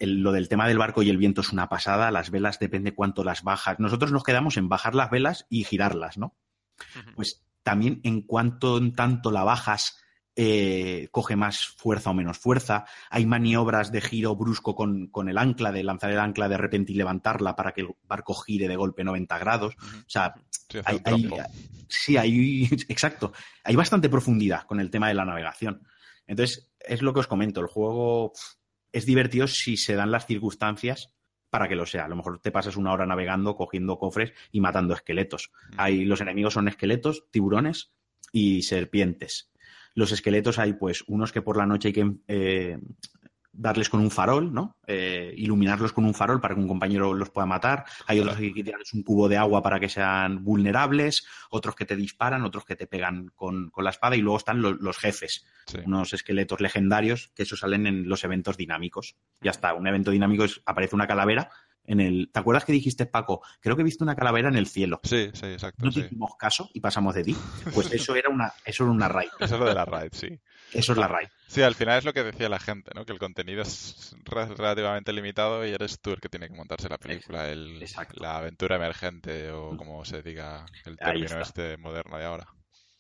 lo 0.02 0.32
del 0.32 0.50
tema 0.50 0.68
del 0.68 0.78
barco 0.78 1.04
y 1.04 1.10
el 1.10 1.18
viento 1.18 1.42
es 1.42 1.52
una 1.52 1.70
pasada. 1.70 2.12
Las 2.12 2.32
velas 2.32 2.60
depende 2.60 2.94
cuánto 2.94 3.24
las 3.24 3.44
bajas. 3.44 3.80
Nosotros 3.80 4.12
nos 4.12 4.24
quedamos 4.24 4.58
en 4.58 4.70
bajar 4.70 4.96
las 4.96 5.10
velas 5.10 5.46
y 5.50 5.64
girarlas, 5.64 6.18
¿no? 6.18 6.36
Pues 7.16 7.44
también 7.64 8.02
en 8.04 8.22
cuanto 8.22 8.78
en 8.78 8.94
tanto 8.94 9.32
la 9.32 9.44
bajas, 9.44 10.02
eh, 10.36 11.10
coge 11.12 11.36
más 11.36 11.66
fuerza 11.66 12.12
o 12.12 12.14
menos 12.14 12.38
fuerza. 12.38 12.86
Hay 13.10 13.26
maniobras 13.26 13.92
de 13.92 14.00
giro 14.00 14.36
brusco 14.36 14.74
con, 14.76 15.10
el 15.28 15.38
ancla, 15.38 15.72
de 15.72 15.84
lanzar 15.84 16.12
el 16.12 16.20
ancla 16.20 16.48
de 16.48 16.58
repente 16.58 16.94
y 16.94 16.96
levantarla 16.96 17.56
para 17.56 17.74
que 17.74 17.82
el 17.82 17.90
barco 18.08 18.34
gire 18.34 18.68
de 18.68 18.76
golpe 18.76 19.04
90 19.04 19.38
grados. 19.38 19.76
O 19.76 20.10
sea, 20.10 20.34
sí, 21.90 22.16
hay, 22.16 22.70
exacto. 22.88 23.34
Hay 23.64 23.76
bastante 23.76 24.08
profundidad 24.08 24.64
con 24.64 24.80
el 24.80 24.90
tema 24.90 25.10
de 25.10 25.16
la 25.16 25.26
navegación. 25.26 25.82
Entonces, 26.30 26.72
es 26.80 27.02
lo 27.02 27.12
que 27.12 27.22
os 27.22 27.28
comento. 27.28 27.60
El 27.60 27.68
juego 27.68 28.34
es 28.92 29.06
divertido 29.06 29.48
si 29.48 29.78
se 29.78 29.96
dan 29.96 30.12
las 30.12 30.28
circunstancias 30.28 31.16
para 31.50 31.68
que 31.68 31.76
lo 31.76 31.88
sea. 31.88 32.06
A 32.06 32.08
lo 32.08 32.16
mejor 32.16 32.40
te 32.40 32.52
pasas 32.52 32.78
una 32.78 32.94
hora 32.94 33.08
navegando, 33.08 33.56
cogiendo 33.56 33.98
cofres 33.98 34.32
y 34.52 34.62
matando 34.62 34.94
esqueletos. 34.94 35.52
Hay, 35.76 36.06
los 36.06 36.22
enemigos 36.22 36.54
son 36.54 36.68
esqueletos, 36.68 37.26
tiburones 37.32 37.92
y 38.32 38.62
serpientes. 38.62 39.52
Los 39.96 40.12
esqueletos 40.12 40.60
hay, 40.60 40.74
pues, 40.74 41.04
unos 41.08 41.32
que 41.32 41.42
por 41.42 41.58
la 41.58 41.66
noche 41.66 41.88
hay 41.88 41.94
que 41.94 42.14
eh, 42.28 42.78
darles 43.60 43.90
con 43.90 44.00
un 44.00 44.10
farol, 44.10 44.54
¿no? 44.54 44.78
Eh, 44.88 45.34
iluminarlos 45.36 45.92
con 45.92 46.06
un 46.06 46.14
farol 46.14 46.40
para 46.40 46.56
que 46.56 46.62
un 46.62 46.68
compañero 46.68 47.14
los 47.14 47.30
pueda 47.30 47.46
matar. 47.46 47.84
Hay 48.08 48.20
otros 48.20 48.38
que 48.38 48.52
tirarles 48.52 48.94
un 48.94 49.04
cubo 49.04 49.28
de 49.28 49.36
agua 49.36 49.62
para 49.62 49.80
que 49.80 49.90
sean 49.90 50.44
vulnerables, 50.46 51.28
otros 51.50 51.76
que 51.76 51.86
te 51.86 51.98
disparan, 51.98 52.46
otros 52.46 52.64
que 52.64 52.78
te 52.78 52.88
pegan 52.88 53.32
con, 53.36 53.72
la 53.78 53.90
espada 53.90 54.16
y 54.16 54.22
luego 54.22 54.38
están 54.38 54.62
los 54.62 54.98
jefes, 54.98 55.46
unos 55.86 56.14
esqueletos 56.14 56.62
legendarios 56.62 57.32
que 57.36 57.44
eso 57.44 57.58
salen 57.58 57.86
en 57.86 58.08
los 58.08 58.24
eventos 58.24 58.56
dinámicos. 58.56 59.16
Ya 59.42 59.52
está, 59.52 59.74
un 59.74 59.88
evento 59.88 60.12
dinámico 60.12 60.46
es, 60.46 60.62
aparece 60.66 60.96
una 60.96 61.08
calavera 61.08 61.50
en 61.90 62.00
el. 62.00 62.30
¿Te 62.32 62.40
acuerdas 62.40 62.66
que 62.66 62.72
dijiste, 62.72 63.08
Paco? 63.08 63.42
Creo 63.60 63.76
que 63.76 63.82
he 63.82 63.86
visto 63.86 64.04
una 64.04 64.16
calavera 64.16 64.48
en 64.48 64.56
el 64.56 64.68
cielo. 64.68 65.02
Sí, 65.04 65.32
sí, 65.34 65.48
exacto. 65.48 65.84
No 65.84 65.92
te 65.92 66.02
hicimos 66.02 66.36
caso 66.38 66.70
y 66.74 66.80
pasamos 66.80 67.16
de 67.16 67.24
ti. 67.24 67.36
Pues 67.74 67.92
eso 67.92 68.16
era 68.16 68.30
una, 68.30 68.54
eso 68.66 68.84
era 68.84 68.92
una 68.92 69.08
raid. 69.08 69.30
Eso 69.40 69.56
es 69.56 69.60
lo 69.60 69.66
de 69.68 69.74
la 69.74 69.86
raid, 69.86 70.10
sí. 70.12 70.40
Eso 70.74 70.92
es 70.92 70.98
la 70.98 71.08
raid. 71.08 71.28
Sí, 71.48 71.62
al 71.62 71.76
final 71.76 71.98
es 71.98 72.06
lo 72.06 72.14
que 72.14 72.24
decía 72.24 72.50
la 72.50 72.60
gente, 72.60 72.92
¿no? 72.94 73.06
Que 73.06 73.14
el 73.14 73.20
contenido 73.20 73.62
es 73.62 74.16
relativamente 74.26 75.14
limitado 75.14 75.66
y 75.66 75.72
eres 75.72 76.00
tú 76.00 76.12
el 76.12 76.20
que 76.20 76.30
tiene 76.30 76.48
que 76.48 76.56
montarse 76.56 76.90
la 76.90 76.98
película, 76.98 77.50
el, 77.50 77.84
la 78.16 78.38
aventura 78.38 78.76
emergente 78.76 79.52
o 79.52 79.76
como 79.76 80.06
se 80.06 80.22
diga 80.22 80.66
el 80.86 80.98
término 80.98 81.42
este 81.42 81.78
moderno 81.78 82.18
de 82.18 82.26
ahora. 82.26 82.48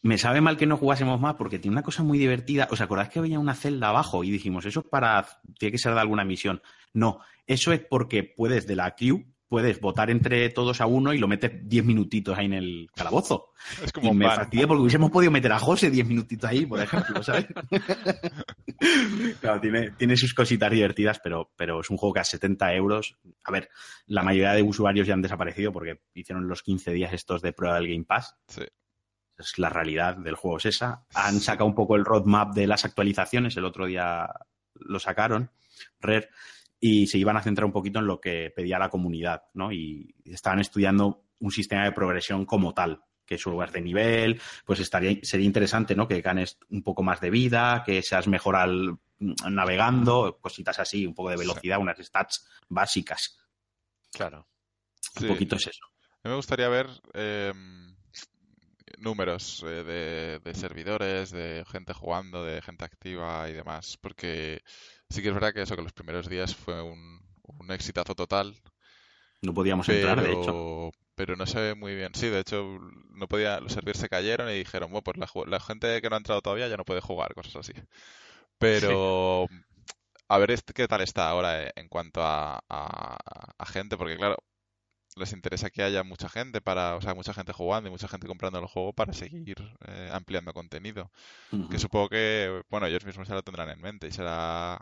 Me 0.01 0.18
sabe 0.18 0.39
mal 0.39 0.56
que 0.56 0.65
no 0.65 0.77
jugásemos 0.77 1.20
más 1.20 1.36
porque 1.36 1.60
tiene 1.60 1.75
una 1.75 1.84
cosa 1.84 2.03
muy 2.03 2.18
divertida. 2.18 2.68
¿Os 2.72 2.79
acordáis 2.79 3.10
que 3.10 3.20
había 3.20 3.39
una 3.39 3.53
celda 3.53 3.89
abajo? 3.89 4.24
Y 4.24 4.32
dijimos, 4.32 4.65
eso 4.65 4.79
es 4.79 4.86
para. 4.86 5.27
Tiene 5.58 5.74
que 5.74 5.77
ser 5.77 5.94
de 5.94 6.00
alguna 6.00 6.24
misión. 6.24 6.62
No, 6.94 7.20
eso 7.46 7.74
es 7.74 7.82
porque 7.82 8.24
puedes 8.24 8.65
de 8.65 8.77
la 8.77 8.96
queue, 8.96 9.25
puedes 9.50 9.82
votar 9.82 10.10
entre 10.10 10.48
todos 10.50 10.79
a 10.79 10.86
uno 10.86 11.13
y 11.13 11.18
lo 11.18 11.27
metes 11.27 11.51
diez 11.68 11.84
minutitos 11.84 12.38
ahí 12.38 12.46
en 12.46 12.53
el 12.53 12.89
calabozo. 12.96 13.51
Es 13.84 13.91
como 13.91 14.13
y 14.13 14.15
me 14.15 14.25
fastidia 14.25 14.68
porque 14.68 14.82
hubiésemos 14.82 15.12
podido 15.12 15.32
meter 15.32 15.51
a 15.51 15.60
José 15.60 15.89
diez 15.89 16.08
minutitos 16.08 16.50
ahí, 16.50 16.65
por 16.65 16.79
ejemplo, 16.79 17.22
¿sabes? 17.22 17.48
claro, 19.41 19.60
tiene, 19.60 19.91
tiene, 19.91 20.15
sus 20.15 20.34
cositas 20.34 20.72
divertidas, 20.72 21.20
pero, 21.22 21.51
pero 21.58 21.82
es 21.82 21.89
un 21.89 21.98
juego 21.98 22.13
que 22.13 22.20
a 22.22 22.24
70 22.24 22.74
euros. 22.75 23.18
A 23.44 23.51
ver, 23.51 23.70
la 24.06 24.24
mayoría 24.24 24.53
de 24.53 24.63
usuarios 24.63 25.08
ya 25.08 25.13
han 25.15 25.22
desaparecido 25.22 25.74
porque 25.74 26.00
hicieron 26.13 26.48
los 26.48 26.63
15 26.63 26.94
días 26.94 27.12
estos 27.12 27.41
de 27.41 27.51
prueba 27.51 27.75
del 27.75 27.89
Game 27.89 28.06
Pass. 28.06 28.38
Sí 28.48 28.63
es 29.39 29.58
la 29.58 29.69
realidad 29.69 30.17
del 30.17 30.36
juego 30.36 30.58
es 30.58 30.65
esa. 30.65 31.05
Han 31.13 31.39
sacado 31.39 31.65
un 31.65 31.75
poco 31.75 31.96
el 31.96 32.05
roadmap 32.05 32.53
de 32.53 32.67
las 32.67 32.86
actualizaciones, 32.86 33.55
el 33.58 33.65
otro 33.65 33.86
día 33.86 34.27
lo 34.75 35.00
sacaron, 35.00 35.51
Rare, 36.00 36.29
y 36.79 37.08
se 37.08 37.17
iban 37.17 37.38
a 37.38 37.41
centrar 37.41 37.65
un 37.65 37.72
poquito 37.72 38.00
en 38.00 38.08
lo 38.08 38.19
que 38.19 38.51
pedía 38.55 38.79
la 38.79 38.89
comunidad, 38.89 39.43
¿no? 39.53 39.72
Y 39.72 40.15
estaban 40.25 40.60
estudiando 40.60 41.24
un 41.39 41.51
sistema 41.51 41.84
de 41.86 41.91
progresión 41.91 42.46
como 42.46 42.74
tal, 42.74 43.03
que 43.25 43.38
subas 43.38 43.72
de 43.72 43.81
nivel, 43.81 44.41
pues 44.65 44.79
estaría, 44.79 45.17
sería 45.24 45.46
interesante, 45.46 45.96
¿no? 45.96 46.08
Que 46.08 46.22
ganes 46.22 46.58
un 46.69 46.84
poco 46.84 47.03
más 47.03 47.22
de 47.22 47.29
vida, 47.29 47.84
que 47.86 48.01
seas 48.01 48.27
mejor 48.27 48.55
al 48.55 48.98
navegando, 49.19 50.39
cositas 50.41 50.79
así, 50.79 51.05
un 51.05 51.13
poco 51.13 51.29
de 51.29 51.38
velocidad, 51.38 51.79
unas 51.79 51.98
stats 52.00 52.48
básicas. 52.67 53.38
Claro. 54.12 54.48
Un 55.22 55.27
poquito 55.27 55.55
es 55.55 55.67
eso. 55.67 55.86
A 56.24 56.27
mí 56.27 56.31
me 56.31 56.36
gustaría 56.36 56.69
ver 56.69 56.88
em, 57.13 57.88
números 59.00 59.63
eh, 59.65 60.39
de, 60.44 60.53
servidores, 60.53 61.32
de 61.32 61.63
gente 61.72 61.94
jugando, 61.94 62.44
de 62.44 62.62
gente 62.62 62.86
activa 62.86 63.50
y 63.50 63.53
demás, 63.53 63.98
porque 64.01 64.62
sí 65.10 65.22
que 65.22 65.29
es 65.29 65.34
verdad 65.34 65.53
que 65.53 65.62
eso, 65.62 65.75
que 65.75 65.82
los 65.82 65.94
primeros 65.94 66.29
días 66.29 66.56
fue 66.56 66.82
un, 66.82 67.22
un 67.44 67.72
exitazo 67.72 68.15
total. 68.15 68.56
No 69.41 69.53
podíamos 69.53 69.88
entrar, 69.89 70.22
de 70.22 70.34
hecho. 70.34 70.91
pero 71.15 71.36
no 71.36 71.46
se 71.46 71.60
ve 71.60 71.75
muy 71.75 71.96
bien. 71.96 72.13
Sí, 72.13 72.27
de 72.27 72.39
hecho, 72.39 72.79
no 73.12 73.27
podía, 73.27 73.60
los 73.60 73.72
servidores 73.72 74.01
se 74.01 74.10
cayeron 74.10 74.50
y 74.50 74.58
dijeron, 74.58 74.91
bueno, 74.91 75.03
pues 75.03 75.48
la, 75.48 75.60
gente 75.60 76.01
que 76.01 76.10
no 76.10 76.15
ha 76.15 76.20
entrado 76.20 76.41
todavía 76.41 76.68
ya 76.68 76.77
no 76.77 76.86
puede 76.86 77.01
jugar, 77.01 77.34
cosas 77.34 77.58
así. 77.58 77.74
Pero 78.58 79.48
a 80.29 80.38
ver 80.38 80.51
este, 80.51 80.74
qué 80.74 80.88
tal 80.88 81.01
está 81.01 81.29
ahora 81.29 81.63
eh, 81.63 81.72
en 81.75 81.88
cuanto 81.88 82.22
a, 82.22 82.62
a, 82.70 83.65
gente, 83.65 83.98
porque 83.98 84.15
claro, 84.15 84.38
les 85.19 85.33
interesa 85.33 85.69
que 85.69 85.83
haya 85.83 86.03
mucha 86.03 86.29
gente 86.29 86.61
para, 86.61 86.95
o 86.95 87.01
sea, 87.01 87.13
mucha 87.13 87.33
gente 87.33 87.53
jugando 87.53 87.89
y 87.89 87.91
mucha 87.91 88.07
gente 88.07 88.27
comprando 88.27 88.59
el 88.59 88.65
juego 88.65 88.93
para 88.93 89.13
seguir 89.13 89.57
eh, 89.88 90.09
ampliando 90.11 90.53
contenido. 90.53 91.11
Que 91.69 91.79
supongo 91.79 92.09
que, 92.09 92.63
bueno, 92.69 92.88
ellos 92.88 93.05
mismos 93.05 93.27
ya 93.27 93.35
lo 93.35 93.43
tendrán 93.43 93.69
en 93.69 93.81
mente 93.81 94.07
y 94.07 94.11
será 94.11 94.79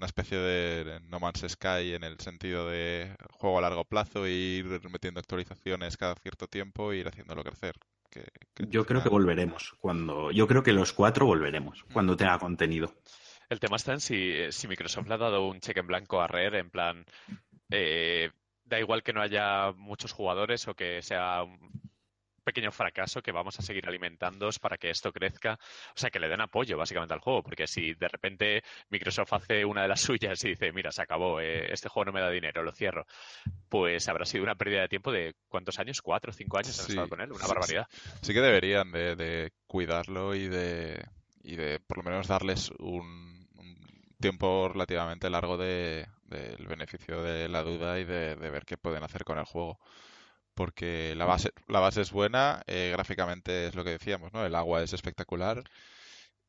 una 0.00 0.06
especie 0.06 0.38
de 0.38 1.00
No 1.08 1.20
Man's 1.20 1.44
Sky 1.46 1.94
en 1.94 2.04
el 2.04 2.18
sentido 2.20 2.68
de 2.68 3.14
juego 3.32 3.58
a 3.58 3.60
largo 3.60 3.84
plazo 3.84 4.24
e 4.24 4.30
ir 4.30 4.80
metiendo 4.88 5.20
actualizaciones 5.20 5.96
cada 5.96 6.14
cierto 6.14 6.46
tiempo 6.46 6.92
e 6.92 6.98
ir 6.98 7.08
haciéndolo 7.08 7.44
crecer. 7.44 7.74
yo 8.56 8.86
creo 8.86 9.02
que 9.02 9.10
volveremos 9.10 9.74
cuando, 9.78 10.30
yo 10.30 10.46
creo 10.46 10.62
que 10.62 10.72
los 10.72 10.94
cuatro 10.94 11.26
volveremos 11.26 11.84
cuando 11.92 12.16
tenga 12.16 12.38
contenido. 12.38 12.94
El 13.50 13.60
tema 13.60 13.76
está 13.76 13.92
en 13.92 14.00
si, 14.00 14.32
si 14.50 14.68
Microsoft 14.68 15.08
le 15.08 15.14
ha 15.14 15.18
dado 15.18 15.46
un 15.46 15.60
cheque 15.60 15.80
en 15.80 15.86
blanco 15.88 16.22
a 16.22 16.28
Rare, 16.28 16.60
en 16.60 16.70
plan, 16.70 17.04
eh, 17.68 18.30
da 18.70 18.78
igual 18.78 19.02
que 19.02 19.12
no 19.12 19.20
haya 19.20 19.72
muchos 19.72 20.12
jugadores 20.12 20.66
o 20.68 20.74
que 20.74 21.02
sea 21.02 21.42
un 21.42 21.58
pequeño 22.42 22.72
fracaso 22.72 23.20
que 23.20 23.32
vamos 23.32 23.58
a 23.58 23.62
seguir 23.62 23.86
alimentándoos 23.86 24.58
para 24.58 24.78
que 24.78 24.90
esto 24.90 25.12
crezca. 25.12 25.58
O 25.94 25.98
sea, 25.98 26.10
que 26.10 26.18
le 26.18 26.28
den 26.28 26.40
apoyo 26.40 26.76
básicamente 26.78 27.12
al 27.12 27.20
juego, 27.20 27.42
porque 27.42 27.66
si 27.66 27.94
de 27.94 28.08
repente 28.08 28.62
Microsoft 28.88 29.32
hace 29.34 29.64
una 29.64 29.82
de 29.82 29.88
las 29.88 30.00
suyas 30.10 30.42
y 30.44 30.50
dice, 30.50 30.72
mira, 30.72 30.90
se 30.90 31.02
acabó, 31.02 31.40
eh, 31.40 31.72
este 31.72 31.88
juego 31.88 32.06
no 32.06 32.12
me 32.12 32.20
da 32.20 32.30
dinero, 32.30 32.62
lo 32.62 32.72
cierro, 32.72 33.06
pues 33.68 34.08
habrá 34.08 34.24
sido 34.24 34.44
una 34.44 34.54
pérdida 34.54 34.82
de 34.82 34.88
tiempo 34.88 35.12
de 35.12 35.34
¿cuántos 35.48 35.78
años? 35.78 36.00
¿Cuatro, 36.00 36.32
cinco 36.32 36.58
años 36.58 36.78
han 36.80 36.86
estado 36.86 37.08
con 37.08 37.20
él? 37.20 37.32
Una 37.32 37.46
barbaridad. 37.46 37.86
Sí, 38.22 38.32
que 38.32 38.40
deberían 38.40 38.90
de, 38.92 39.52
cuidarlo 39.66 40.34
y 40.34 40.48
de, 40.48 41.04
y 41.42 41.56
de 41.56 41.80
por 41.80 41.98
lo 41.98 42.04
menos 42.04 42.28
darles 42.28 42.70
un, 42.78 43.40
tiempo 44.20 44.68
relativamente 44.68 45.30
largo 45.30 45.56
de, 45.56 46.06
del 46.30 46.66
beneficio 46.66 47.22
de 47.22 47.48
la 47.48 47.62
duda 47.62 47.98
y 48.00 48.04
de, 48.04 48.34
ver 48.36 48.64
qué 48.64 48.76
pueden 48.78 49.02
hacer 49.04 49.24
con 49.24 49.38
el 49.38 49.44
juego. 49.44 49.78
Porque 50.54 51.14
la 51.16 51.26
base, 51.26 51.52
la 51.68 51.80
base 51.80 52.02
es 52.02 52.12
buena, 52.12 52.62
eh, 52.66 52.90
gráficamente 52.92 53.68
es 53.68 53.74
lo 53.74 53.84
que 53.84 53.90
decíamos, 53.90 54.32
¿no? 54.32 54.44
El 54.44 54.54
agua 54.54 54.82
es 54.82 54.92
espectacular 54.92 55.62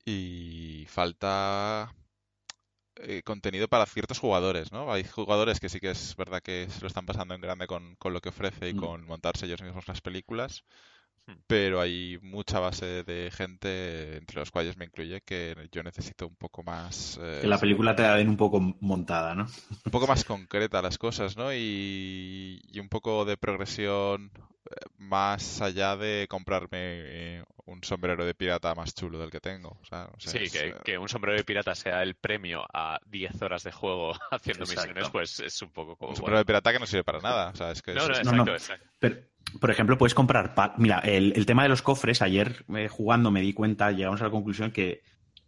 y 0.05 0.85
falta 0.89 1.93
eh, 2.95 3.23
contenido 3.23 3.67
para 3.67 3.85
ciertos 3.85 4.19
jugadores, 4.19 4.71
¿no? 4.71 4.91
Hay 4.91 5.03
jugadores 5.03 5.59
que 5.59 5.69
sí 5.69 5.79
que 5.79 5.91
es 5.91 6.15
verdad 6.15 6.41
que 6.41 6.67
se 6.69 6.81
lo 6.81 6.88
están 6.88 7.05
pasando 7.05 7.33
en 7.35 7.41
grande 7.41 7.67
con, 7.67 7.95
con 7.95 8.13
lo 8.13 8.21
que 8.21 8.29
ofrece 8.29 8.69
y 8.69 8.73
mm. 8.73 8.77
con 8.77 9.05
montarse 9.05 9.45
ellos 9.45 9.61
mismos 9.61 9.88
las 9.88 10.01
películas. 10.01 10.63
Pero 11.48 11.80
hay 11.82 12.20
mucha 12.22 12.60
base 12.60 13.04
de 13.04 13.30
gente, 13.32 14.18
entre 14.18 14.40
los 14.40 14.51
cuales 14.51 14.78
me 14.78 14.86
incluye, 14.86 15.22
que 15.22 15.56
yo 15.72 15.84
necesito 15.84 16.28
un 16.28 16.36
poco 16.36 16.63
más... 16.63 17.20
Eh, 17.22 17.40
que 17.42 17.48
la 17.48 17.58
película 17.58 17.96
te 17.96 18.04
la 18.04 18.16
den 18.16 18.30
un 18.30 18.38
poco 18.38 18.60
montada, 18.80 19.36
¿no? 19.36 19.48
Un 19.86 19.92
poco 19.92 20.08
más 20.08 20.24
concreta 20.24 20.82
las 20.82 20.98
cosas, 20.98 21.38
¿no? 21.38 21.54
Y, 21.54 22.62
un 22.80 22.90
poco 22.90 23.25
de 23.25 23.38
progresión 23.38 24.32
más 24.98 25.62
allá 25.62 25.98
de 25.98 26.27
comprarme 26.30 26.70
eh, 26.80 27.44
un 27.65 27.84
sombrero 27.84 28.25
de 28.25 28.34
pirata 28.34 28.75
más 28.75 28.94
chulo 28.94 29.20
del 29.20 29.32
que 29.32 29.39
tengo. 29.39 29.80
sí, 30.18 30.39
que, 30.84 30.98
un 30.98 31.10
sombrero 31.10 31.38
de 31.38 31.44
pirata 31.44 31.75
sea 31.75 32.03
el 32.03 32.15
premio 32.15 32.63
a 32.74 33.00
10 33.08 33.41
horas 33.41 33.63
de 33.63 33.72
juego 33.72 34.13
haciendo 34.32 34.65
misiones, 34.65 35.10
pues 35.10 35.39
es 35.39 35.62
un 35.62 35.72
poco 35.72 35.96
como... 35.96 36.12
Un 36.12 36.15
sombrero 36.15 36.39
de 36.39 36.46
pirata 36.46 36.72
que 36.72 36.80
no 36.80 36.86
sirve 36.86 37.03
para 37.03 37.20
nada. 37.20 37.53
no, 37.53 38.08
no, 38.38 38.53
exacto, 38.53 38.53
exacto 38.53 39.32
por 39.60 39.72
ejemplo, 39.72 39.98
puedes 39.98 40.13
comprar. 40.13 40.53
Mira, 40.77 41.00
el, 41.00 41.46
tema 41.46 41.63
de 41.63 41.70
los 41.70 41.82
cofres, 41.82 42.22
ayer 42.22 42.65
eh, 42.75 42.88
jugando 42.88 43.32
me 43.32 43.41
di 43.41 43.53
cuenta, 43.53 43.91
llegamos 43.91 44.22
a 44.22 44.25
la 44.25 44.32
conclusión 44.32 44.72
que 44.72 45.01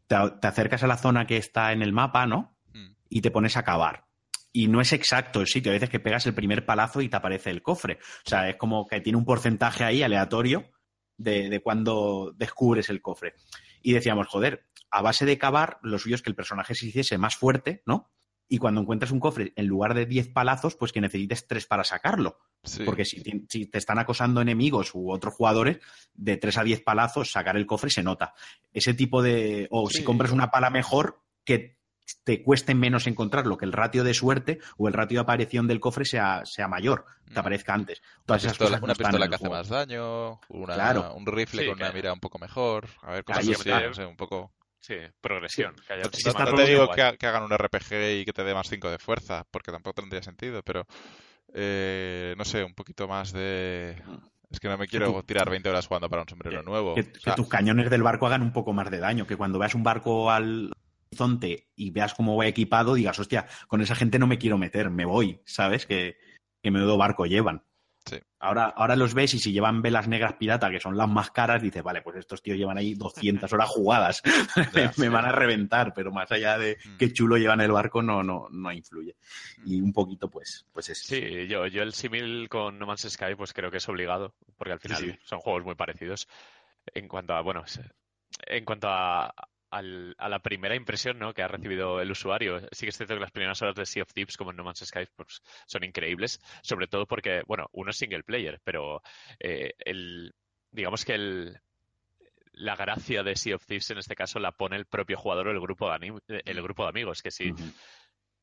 te, 0.08 0.16
acercas 0.16 0.84
a 0.84 0.88
la 0.88 0.98
zona 0.98 1.26
que 1.26 1.38
está 1.38 1.72
en 1.72 1.82
el 1.82 1.94
mapa, 1.94 2.26
¿no? 2.26 2.56
Hmm. 2.74 2.96
Y 3.10 3.22
te 3.22 3.32
pones 3.32 3.56
a 3.56 3.64
cavar. 3.64 4.06
Y 4.54 4.68
no 4.68 4.80
es 4.80 4.94
exacto 4.94 5.42
el 5.42 5.48
sitio. 5.48 5.72
A 5.72 5.74
veces 5.74 5.90
que 5.90 6.00
pegas 6.00 6.26
el 6.28 6.34
primer 6.34 6.66
palazo 6.66 7.02
y 7.02 7.10
te 7.10 7.18
aparece 7.18 7.50
el 7.50 7.62
cofre. 7.62 7.98
O 8.26 8.30
sea, 8.30 8.48
es 8.48 8.56
como 8.56 8.88
que 8.88 9.02
tiene 9.02 9.18
un 9.18 9.26
porcentaje 9.26 9.84
ahí 9.84 10.04
aleatorio 10.04 10.72
de, 11.18 11.50
de 11.50 11.60
cuando 11.60 12.34
descubres 12.38 12.90
el 12.90 13.02
cofre. 13.02 13.34
Y 13.82 13.94
decíamos, 13.94 14.28
joder, 14.28 14.68
a 14.92 15.02
base 15.02 15.26
de 15.26 15.38
cavar, 15.38 15.80
lo 15.82 15.98
suyo 15.98 16.16
es 16.16 16.22
que 16.22 16.30
el 16.30 16.36
personaje 16.36 16.76
se 16.76 16.86
hiciese 16.86 17.18
más 17.18 17.36
fuerte, 17.36 17.82
¿no? 17.86 18.12
y 18.54 18.58
cuando 18.58 18.82
encuentras 18.82 19.12
un 19.12 19.20
cofre, 19.20 19.52
en 19.56 19.66
lugar 19.66 19.94
de 19.94 20.06
10 20.06 20.30
palazos, 20.30 20.76
pues 20.76 20.92
que 20.92 21.02
necesites 21.02 21.48
3 21.48 21.66
para 21.66 21.84
sacarlo. 21.84 22.38
Porque 22.86 23.04
si, 23.04 23.20
te 23.22 23.78
están 23.80 23.98
acosando 23.98 24.42
enemigos 24.42 24.94
u 24.94 25.12
otros 25.12 25.34
jugadores, 25.34 25.80
de 26.14 26.38
3 26.38 26.58
a 26.60 26.64
10 26.64 26.84
palazos, 26.84 27.32
sacar 27.32 27.58
el 27.58 27.66
cofre 27.66 27.90
se 27.90 28.04
nota. 28.04 28.34
Ese 28.72 28.94
tipo 28.94 29.24
de... 29.24 29.68
O 29.72 29.90
si 29.90 30.04
compras 30.04 30.32
una 30.32 30.52
pala 30.52 30.70
mejor, 30.70 31.24
que 31.44 31.78
te 32.24 32.42
cueste 32.44 32.76
menos 32.76 33.08
encontrarlo, 33.08 33.58
que 33.58 33.66
el 33.66 33.74
ratio 33.74 34.04
de 34.04 34.14
suerte 34.14 34.60
o 34.78 34.88
el 34.88 34.94
ratio 34.94 35.18
de 35.18 35.22
aparición 35.22 35.68
del 35.68 35.80
cofre 35.80 36.06
sea, 36.06 36.42
sea 36.46 36.68
mayor, 36.68 37.06
te 37.28 37.36
mm. 37.36 37.40
aparezca 37.40 37.74
antes. 37.74 38.02
Todas 38.26 38.44
esas 38.44 38.58
cosas 38.58 38.82
una 38.82 38.96
pistola 38.96 39.28
que 39.28 39.36
hace 39.36 39.50
más 39.50 39.70
daño, 39.70 40.40
un 40.50 41.26
rifle 41.26 41.68
con 41.68 41.76
una 41.76 41.92
mira 41.92 42.14
un 42.14 42.20
poco 42.20 42.40
mejor, 42.40 42.88
a 43.02 43.12
ver, 43.12 43.24
cosas 43.24 43.48
así, 43.50 44.02
un 44.02 44.18
poco... 44.18 44.52
Sí, 44.80 44.96
progresión. 45.22 45.76
Que 45.88 45.96
no 46.44 46.56
te 46.56 46.66
digo 46.66 46.90
que, 46.90 47.02
hagan 47.02 47.44
un 47.44 47.58
RPG 47.58 48.20
y 48.20 48.26
que 48.26 48.34
te 48.34 48.44
dé 48.44 48.54
más 48.54 48.68
5 48.68 48.92
de 48.92 49.00
fuerza, 49.00 49.46
porque 49.50 49.72
tampoco 49.72 50.02
tendría 50.02 50.22
sentido, 50.22 50.62
pero 50.62 50.86
eh, 51.54 52.36
no 52.38 52.44
sé, 52.44 52.66
un 52.66 52.74
poquito 52.74 53.08
más 53.08 53.32
de... 53.32 53.96
Es 54.52 54.60
que 54.60 54.68
no 54.68 54.78
me 54.78 54.88
quiero 54.88 55.24
tirar 55.24 55.50
20 55.50 55.70
horas 55.70 55.88
jugando 55.88 56.10
para 56.10 56.24
un 56.24 56.28
sombrero 56.28 56.62
nuevo. 56.64 56.96
Que, 56.96 57.04
tus 57.04 57.48
cañones 57.48 57.90
del 57.90 58.04
barco 58.04 58.28
hagan 58.28 58.42
un 58.42 58.52
poco 58.52 58.74
más 58.74 58.92
de 58.92 59.00
daño, 59.00 59.26
que 59.26 59.38
cuando 59.38 59.58
veas 59.58 59.74
un 59.74 59.84
barco 59.84 60.30
al 60.30 60.70
horizonte 61.14 61.70
y 61.76 61.92
veas 61.92 62.14
cómo 62.14 62.36
va 62.36 62.48
equipado, 62.48 62.96
digas, 62.96 63.20
hostia, 63.20 63.48
con 63.68 63.82
esa 63.82 63.96
gente 63.96 64.20
no 64.20 64.28
me 64.28 64.38
quiero 64.38 64.58
meter, 64.58 64.90
me 64.90 65.06
voy, 65.06 65.40
¿sabes? 65.46 65.86
Que, 65.86 66.18
que 66.62 66.72
menudo 66.72 66.98
barco 66.98 67.26
llevan. 67.26 67.64
Ahora, 68.40 68.66
ahora 68.66 68.98
los 68.98 69.14
ves 69.14 69.34
y 69.36 69.40
si 69.40 69.54
llevan 69.54 69.82
velas 69.82 70.10
negras 70.10 70.34
pirata, 70.34 70.70
que 70.70 70.82
son 70.82 70.98
las 70.98 71.08
más 71.08 71.32
caras, 71.32 71.62
dices, 71.62 71.82
vale, 71.82 72.02
pues 72.02 72.18
estos 72.18 72.42
tíos 72.42 72.58
llevan 72.58 72.78
ahí 72.78 72.94
200 72.96 73.52
horas 73.54 73.70
jugadas, 73.70 74.22
me, 74.98 75.08
van 75.08 75.24
a 75.24 75.32
reventar, 75.32 75.94
pero 75.94 76.12
más 76.12 76.30
allá 76.30 76.58
de 76.58 76.78
mm. 76.84 76.98
qué 76.98 77.14
chulo 77.14 77.38
llevan 77.38 77.62
el 77.62 77.72
barco, 77.72 78.02
no, 78.02 78.22
no, 78.22 78.48
no 78.52 78.72
influye. 78.74 79.16
Mm. 79.60 79.72
Y 79.72 79.80
un 79.80 79.94
poquito, 79.94 80.30
pues, 80.30 80.66
pues 80.74 80.90
es. 80.90 81.00
Sí, 81.00 81.48
yo, 81.48 81.68
yo 81.68 81.84
el 81.84 81.94
símil 81.94 82.50
con 82.50 82.78
No 82.78 82.86
Man's 82.86 83.08
Sky, 83.10 83.36
pues 83.38 83.54
creo 83.54 83.72
que 83.72 83.78
es 83.78 83.88
obligado, 83.88 84.36
porque 84.58 84.74
al 84.74 84.80
final 84.82 85.18
son 85.24 85.40
juegos 85.40 85.64
muy 85.64 85.76
parecidos. 85.76 86.28
En 86.94 87.08
cuanto 87.08 87.34
a, 87.34 87.40
bueno, 87.40 87.64
en 88.46 88.66
cuanto 88.66 88.90
a, 88.90 89.34
a 89.74 90.30
la 90.30 90.40
primera 90.40 90.76
impresión 90.76 91.18
¿no? 91.18 91.34
que 91.34 91.42
ha 91.42 91.48
recibido 91.48 92.00
el 92.00 92.12
usuario. 92.12 92.60
Sí 92.72 92.86
que 92.86 92.90
es 92.90 92.98
cierto 92.98 93.16
que 93.16 93.20
las 93.22 93.32
primeras 93.32 93.62
horas 93.62 93.76
de 93.76 93.86
Sea 93.86 94.04
of 94.04 94.14
Thieves, 94.14 94.38
como 94.38 94.52
en 94.52 94.58
No 94.58 94.64
Man's 94.64 94.86
Sky, 94.86 95.06
pues, 95.16 95.42
son 95.66 95.84
increíbles, 95.84 96.40
sobre 96.62 96.88
todo 96.88 97.06
porque, 97.06 97.42
bueno, 97.48 97.68
uno 97.72 97.92
es 97.92 97.98
single 97.98 98.24
player, 98.24 98.60
pero 98.64 99.02
eh, 99.40 99.74
el, 99.80 100.34
digamos 100.72 101.04
que 101.06 101.14
el, 101.16 101.60
la 102.52 102.76
gracia 102.76 103.24
de 103.24 103.36
Sea 103.36 103.56
of 103.56 103.66
Thieves 103.66 103.90
en 103.90 103.98
este 103.98 104.16
caso 104.16 104.40
la 104.40 104.52
pone 104.52 104.76
el 104.76 104.86
propio 104.86 105.18
jugador 105.18 105.48
o 105.48 105.52
el 105.52 105.60
grupo 105.60 105.90
de, 105.92 106.42
el 106.46 106.62
grupo 106.62 106.84
de 106.84 106.90
amigos, 106.90 107.22
que 107.22 107.32
sí. 107.32 107.52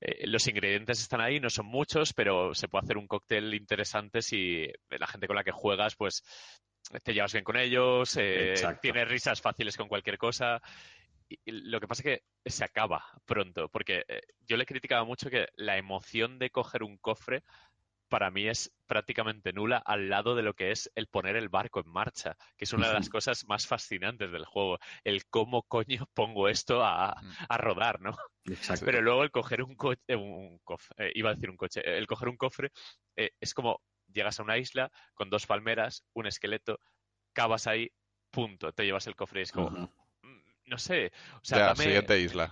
Eh, 0.00 0.26
los 0.26 0.48
ingredientes 0.48 1.00
están 1.00 1.20
ahí, 1.20 1.38
no 1.38 1.50
son 1.50 1.66
muchos, 1.66 2.12
pero 2.14 2.54
se 2.54 2.68
puede 2.68 2.84
hacer 2.84 2.96
un 2.96 3.06
cóctel 3.06 3.54
interesante 3.54 4.22
si 4.22 4.66
la 4.88 5.06
gente 5.06 5.26
con 5.26 5.36
la 5.36 5.44
que 5.44 5.52
juegas, 5.52 5.94
pues 5.94 6.24
te 7.04 7.12
llevas 7.12 7.34
bien 7.34 7.44
con 7.44 7.56
ellos, 7.58 8.16
eh, 8.16 8.54
tienes 8.80 9.06
risas 9.06 9.40
fáciles 9.40 9.76
con 9.76 9.86
cualquier 9.86 10.16
cosa 10.16 10.60
lo 11.46 11.80
que 11.80 11.88
pasa 11.88 12.02
es 12.02 12.22
que 12.44 12.50
se 12.50 12.64
acaba 12.64 13.04
pronto, 13.24 13.68
porque 13.68 14.04
eh, 14.08 14.20
yo 14.46 14.56
le 14.56 14.66
criticaba 14.66 15.04
mucho 15.04 15.30
que 15.30 15.48
la 15.56 15.76
emoción 15.76 16.38
de 16.38 16.50
coger 16.50 16.82
un 16.82 16.96
cofre 16.98 17.42
para 18.08 18.30
mí 18.30 18.48
es 18.48 18.74
prácticamente 18.86 19.52
nula 19.52 19.78
al 19.78 20.08
lado 20.08 20.34
de 20.34 20.42
lo 20.42 20.54
que 20.54 20.72
es 20.72 20.90
el 20.96 21.06
poner 21.06 21.36
el 21.36 21.48
barco 21.48 21.78
en 21.80 21.88
marcha, 21.88 22.36
que 22.56 22.64
es 22.64 22.72
una 22.72 22.88
de 22.88 22.94
las 22.94 23.08
cosas 23.08 23.46
más 23.46 23.68
fascinantes 23.68 24.32
del 24.32 24.44
juego, 24.44 24.78
el 25.04 25.26
cómo 25.26 25.62
coño 25.62 26.08
pongo 26.14 26.48
esto 26.48 26.84
a, 26.84 27.14
mm. 27.22 27.54
rodar, 27.56 28.00
¿no? 28.00 28.16
Pero 28.84 29.00
luego 29.00 29.22
el 29.22 29.30
coger 29.30 29.62
un 29.62 29.76
coche, 29.76 30.02
eh, 30.08 30.16
un 30.16 30.58
cofre, 30.64 31.06
eh, 31.06 31.12
iba 31.14 31.30
a 31.30 31.34
decir 31.34 31.50
un 31.50 31.56
coche, 31.56 31.82
el 31.84 32.06
coger 32.08 32.28
un 32.28 32.36
cofre 32.36 32.72
es 33.14 33.54
como 33.54 33.80
llegas 34.12 34.40
a 34.40 34.42
una 34.42 34.58
isla 34.58 34.90
con 35.14 35.30
dos 35.30 35.46
palmeras, 35.46 36.04
un 36.12 36.26
esqueleto, 36.26 36.80
cavas 37.32 37.66
ahí, 37.66 37.92
punto, 38.30 38.72
te 38.72 38.84
llevas 38.84 39.06
el 39.06 39.16
cofre 39.16 39.40
y 39.40 39.42
es 39.44 39.52
como, 39.52 39.92
no 40.70 40.78
sé, 40.78 41.12
o 41.34 41.44
sea, 41.44 41.74
siguiente 41.74 42.18
isla. 42.20 42.50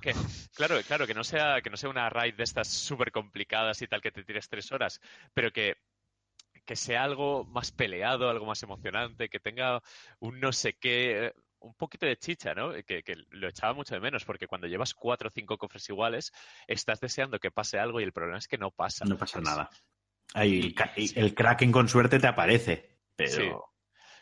claro, 0.54 0.76
claro, 0.86 1.06
que 1.06 1.14
no 1.14 1.24
sea 1.24 1.62
que 1.62 1.70
no 1.70 1.76
sea 1.76 1.88
una 1.88 2.10
raid 2.10 2.34
de 2.34 2.44
estas 2.44 2.68
súper 2.68 3.12
complicadas 3.12 3.80
y 3.80 3.86
tal 3.86 4.02
que 4.02 4.10
te 4.10 4.24
tires 4.24 4.48
tres 4.48 4.70
horas, 4.72 5.00
pero 5.32 5.50
que 5.52 5.76
que 6.66 6.76
sea 6.76 7.02
algo 7.02 7.44
más 7.44 7.72
peleado, 7.72 8.28
algo 8.28 8.44
más 8.44 8.62
emocionante, 8.62 9.30
que 9.30 9.40
tenga 9.40 9.80
un 10.18 10.38
no 10.38 10.52
sé 10.52 10.74
qué, 10.74 11.32
un 11.60 11.72
poquito 11.72 12.04
de 12.04 12.18
chicha, 12.18 12.52
¿no? 12.52 12.74
Que, 12.84 13.02
que, 13.02 13.16
lo 13.30 13.48
echaba 13.48 13.72
mucho 13.72 13.94
de 13.94 14.00
menos, 14.00 14.26
porque 14.26 14.46
cuando 14.46 14.66
llevas 14.66 14.92
cuatro 14.92 15.28
o 15.28 15.32
cinco 15.32 15.56
cofres 15.56 15.88
iguales, 15.88 16.30
estás 16.66 17.00
deseando 17.00 17.38
que 17.38 17.50
pase 17.50 17.78
algo 17.78 18.00
y 18.00 18.04
el 18.04 18.12
problema 18.12 18.36
es 18.36 18.48
que 18.48 18.58
no 18.58 18.70
pasa. 18.70 19.06
No 19.06 19.16
pasa 19.16 19.40
nada. 19.40 19.70
Ahí, 20.34 20.74
el, 20.96 21.12
el 21.14 21.34
Kraken 21.34 21.72
con 21.72 21.88
suerte 21.88 22.18
te 22.18 22.26
aparece 22.26 22.98
pero... 23.18 23.32
Sí, 23.32 23.50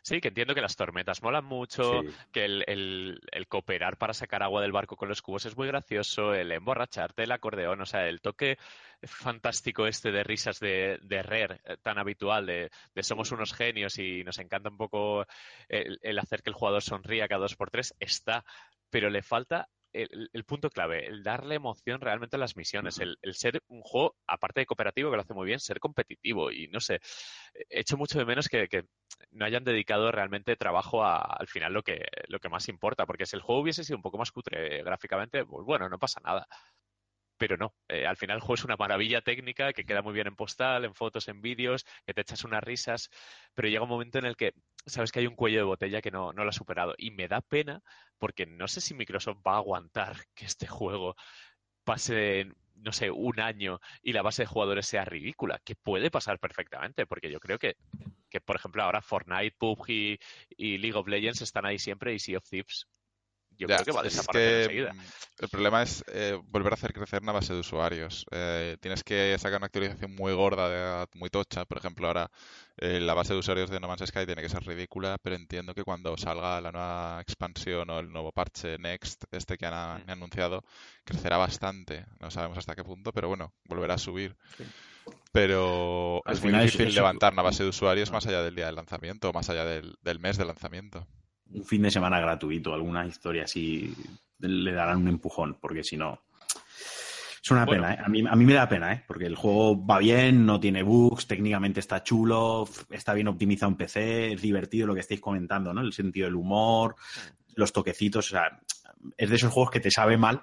que 0.06 0.28
entiendo 0.28 0.54
que 0.54 0.60
las 0.60 0.76
tormentas 0.76 1.22
molan 1.22 1.44
mucho, 1.44 2.02
que 2.32 2.44
el, 2.44 2.64
el, 2.66 3.46
cooperar 3.48 3.96
para 3.98 4.14
sacar 4.14 4.42
agua 4.42 4.62
del 4.62 4.72
barco 4.72 4.96
con 4.96 5.08
los 5.08 5.20
cubos 5.20 5.46
es 5.46 5.56
muy 5.56 5.66
gracioso, 5.66 6.32
el 6.32 6.52
emborracharte, 6.52 7.24
el 7.24 7.32
acordeón, 7.32 7.80
o 7.80 7.86
sea, 7.86 8.08
el 8.08 8.20
toque 8.20 8.56
fantástico 9.02 9.86
este 9.86 10.12
de 10.12 10.22
risas 10.22 10.60
de, 10.60 10.98
de 11.02 11.22
Rare, 11.22 11.60
eh, 11.64 11.76
tan 11.82 11.98
habitual, 11.98 12.46
de, 12.46 12.70
somos 13.02 13.32
unos 13.32 13.52
genios 13.52 13.98
y 13.98 14.22
nos 14.24 14.38
encanta 14.38 14.70
un 14.70 14.76
poco 14.76 15.26
el, 15.68 16.18
hacer 16.18 16.42
que 16.42 16.50
el 16.50 16.56
jugador 16.56 16.82
sonría 16.82 17.28
cada 17.28 17.42
dos 17.42 17.56
por 17.56 17.70
tres, 17.70 17.94
está, 17.98 18.44
pero 18.90 19.10
le 19.10 19.22
falta 19.22 19.68
el, 20.02 20.44
punto 20.44 20.70
clave, 20.70 21.06
el 21.06 21.22
darle 21.22 21.56
emoción 21.56 22.00
realmente 22.00 22.36
a 22.36 22.38
las 22.38 22.56
misiones, 22.56 22.98
el, 22.98 23.16
ser 23.34 23.62
un 23.68 23.80
juego, 23.82 24.16
aparte 24.26 24.60
de 24.60 24.66
cooperativo, 24.66 25.10
que 25.10 25.16
lo 25.16 25.22
hace 25.22 25.34
muy 25.34 25.46
bien, 25.46 25.60
ser 25.60 25.80
competitivo. 25.80 26.50
Y 26.50 26.68
no 26.68 26.80
sé, 26.80 27.00
he 27.70 27.80
hecho 27.80 27.96
mucho 27.96 28.18
de 28.18 28.24
menos 28.24 28.48
que, 28.48 28.68
no 29.30 29.44
hayan 29.44 29.64
dedicado 29.64 30.12
realmente 30.12 30.56
trabajo 30.56 31.04
a, 31.04 31.20
al 31.20 31.46
final 31.48 31.72
lo 31.72 31.82
que, 31.82 32.06
lo 32.28 32.38
que 32.38 32.48
más 32.48 32.68
importa, 32.68 33.06
porque 33.06 33.26
si 33.26 33.36
el 33.36 33.42
juego 33.42 33.62
hubiese 33.62 33.84
sido 33.84 33.96
un 33.96 34.02
poco 34.02 34.18
más 34.18 34.32
cutre 34.32 34.82
gráficamente, 34.82 35.44
pues 35.44 35.64
bueno, 35.64 35.88
no 35.88 35.98
pasa 35.98 36.20
nada 36.24 36.46
pero 37.36 37.56
no. 37.56 37.74
Eh, 37.88 38.06
al 38.06 38.16
final 38.16 38.36
el 38.36 38.40
juego 38.40 38.54
es 38.54 38.64
una 38.64 38.76
maravilla 38.76 39.20
técnica 39.20 39.72
que 39.72 39.84
queda 39.84 40.02
muy 40.02 40.14
bien 40.14 40.26
en 40.26 40.36
postal, 40.36 40.84
en 40.84 40.94
fotos, 40.94 41.28
en 41.28 41.40
vídeos, 41.40 41.84
que 42.06 42.14
te 42.14 42.20
echas 42.22 42.44
unas 42.44 42.62
risas, 42.62 43.10
pero 43.54 43.68
llega 43.68 43.82
un 43.82 43.88
momento 43.88 44.18
en 44.18 44.26
el 44.26 44.36
que 44.36 44.52
sabes 44.86 45.12
que 45.12 45.20
hay 45.20 45.26
un 45.26 45.36
cuello 45.36 45.58
de 45.58 45.64
botella 45.64 46.02
que 46.02 46.10
no, 46.10 46.32
no 46.32 46.44
lo 46.44 46.50
ha 46.50 46.52
superado. 46.52 46.94
Y 46.98 47.10
me 47.10 47.28
da 47.28 47.40
pena 47.40 47.82
porque 48.18 48.46
no 48.46 48.68
sé 48.68 48.80
si 48.80 48.94
Microsoft 48.94 49.38
va 49.46 49.54
a 49.54 49.58
aguantar 49.58 50.16
que 50.34 50.46
este 50.46 50.66
juego 50.66 51.16
pase, 51.84 52.46
no 52.74 52.92
sé, 52.92 53.10
un 53.10 53.40
año 53.40 53.80
y 54.02 54.12
la 54.12 54.22
base 54.22 54.42
de 54.42 54.46
jugadores 54.46 54.86
sea 54.86 55.04
ridícula, 55.04 55.60
que 55.64 55.76
puede 55.76 56.10
pasar 56.10 56.38
perfectamente, 56.38 57.06
porque 57.06 57.30
yo 57.30 57.40
creo 57.40 57.58
que, 57.58 57.76
que 58.30 58.40
por 58.40 58.56
ejemplo, 58.56 58.82
ahora 58.82 59.02
Fortnite, 59.02 59.56
PUBG 59.58 60.18
y 60.56 60.78
League 60.78 60.98
of 60.98 61.08
Legends 61.08 61.42
están 61.42 61.66
ahí 61.66 61.78
siempre 61.78 62.14
y 62.14 62.18
Sea 62.18 62.38
of 62.38 62.48
Thieves 62.48 62.86
yo 63.58 63.66
creo 63.66 63.84
que 63.84 63.92
va 63.92 64.00
a 64.00 64.04
desaparecer 64.04 64.94
mm, 64.94 65.00
El 65.38 65.48
problema 65.48 65.82
es 65.82 66.04
eh, 66.12 66.38
volver 66.48 66.72
a 66.72 66.74
hacer 66.74 66.92
crecer 66.92 67.22
una 67.22 67.32
base 67.32 67.52
de 67.52 67.60
usuarios. 67.60 68.24
Eh, 68.30 68.76
tienes 68.80 69.02
que 69.02 69.36
sacar 69.38 69.58
una 69.58 69.66
actualización 69.66 70.14
muy 70.14 70.32
gorda, 70.32 71.06
muy 71.14 71.30
tocha. 71.30 71.64
Por 71.64 71.78
ejemplo, 71.78 72.06
ahora 72.06 72.30
eh, 72.78 73.00
la 73.00 73.14
base 73.14 73.32
de 73.32 73.38
usuarios 73.38 73.70
de 73.70 73.80
No 73.80 73.88
Man's 73.88 74.06
Sky 74.06 74.26
tiene 74.26 74.42
que 74.42 74.48
ser 74.48 74.64
ridícula, 74.64 75.18
pero 75.22 75.36
entiendo 75.36 75.74
que 75.74 75.84
cuando 75.84 76.16
salga 76.16 76.60
la 76.60 76.72
nueva 76.72 77.20
expansión 77.20 77.88
o 77.90 77.98
el 77.98 78.10
nuevo 78.10 78.32
parche 78.32 78.78
Next, 78.78 79.24
este 79.32 79.56
que 79.56 79.66
han, 79.66 80.04
mm. 80.06 80.10
anunciado, 80.10 80.64
crecerá 81.04 81.36
bastante. 81.36 82.04
No 82.20 82.30
sabemos 82.30 82.58
hasta 82.58 82.74
qué 82.74 82.84
punto, 82.84 83.12
pero 83.12 83.28
bueno, 83.28 83.52
volverá 83.64 83.94
a 83.94 83.98
subir. 83.98 84.36
Pero 85.32 86.22
es 86.26 86.42
muy 86.42 86.52
difícil 86.52 86.94
levantar 86.94 87.32
una 87.32 87.42
base 87.42 87.62
de 87.62 87.68
usuarios 87.68 88.10
más 88.10 88.26
allá 88.26 88.42
del 88.42 88.54
día 88.54 88.66
del 88.66 88.74
lanzamiento, 88.74 89.32
más 89.32 89.48
allá 89.50 89.64
del 89.64 90.20
mes 90.20 90.36
de 90.36 90.44
lanzamiento 90.44 91.06
un 91.52 91.64
fin 91.64 91.82
de 91.82 91.90
semana 91.90 92.20
gratuito, 92.20 92.74
alguna 92.74 93.06
historia 93.06 93.44
así 93.44 93.94
le 94.38 94.72
darán 94.72 94.98
un 94.98 95.08
empujón, 95.08 95.58
porque 95.60 95.82
si 95.84 95.96
no. 95.96 96.20
Es 97.42 97.50
una 97.50 97.64
pena, 97.64 97.94
¿eh? 97.94 97.98
a, 98.04 98.08
mí, 98.08 98.24
a 98.28 98.34
mí 98.34 98.44
me 98.44 98.54
da 98.54 98.68
pena, 98.68 98.92
¿eh? 98.92 99.04
porque 99.06 99.26
el 99.26 99.36
juego 99.36 99.86
va 99.86 99.98
bien, 99.98 100.44
no 100.44 100.58
tiene 100.58 100.82
bugs, 100.82 101.28
técnicamente 101.28 101.78
está 101.78 102.02
chulo, 102.02 102.68
está 102.90 103.14
bien 103.14 103.28
optimizado 103.28 103.70
en 103.70 103.76
PC, 103.76 104.32
es 104.32 104.42
divertido 104.42 104.88
lo 104.88 104.94
que 104.94 105.00
estáis 105.00 105.20
comentando, 105.20 105.72
¿no? 105.72 105.80
El 105.80 105.92
sentido 105.92 106.26
del 106.26 106.34
humor, 106.34 106.96
los 107.54 107.72
toquecitos, 107.72 108.26
o 108.26 108.30
sea, 108.30 108.60
es 109.16 109.30
de 109.30 109.36
esos 109.36 109.52
juegos 109.52 109.70
que 109.70 109.80
te 109.80 109.92
sabe 109.92 110.16
mal 110.16 110.42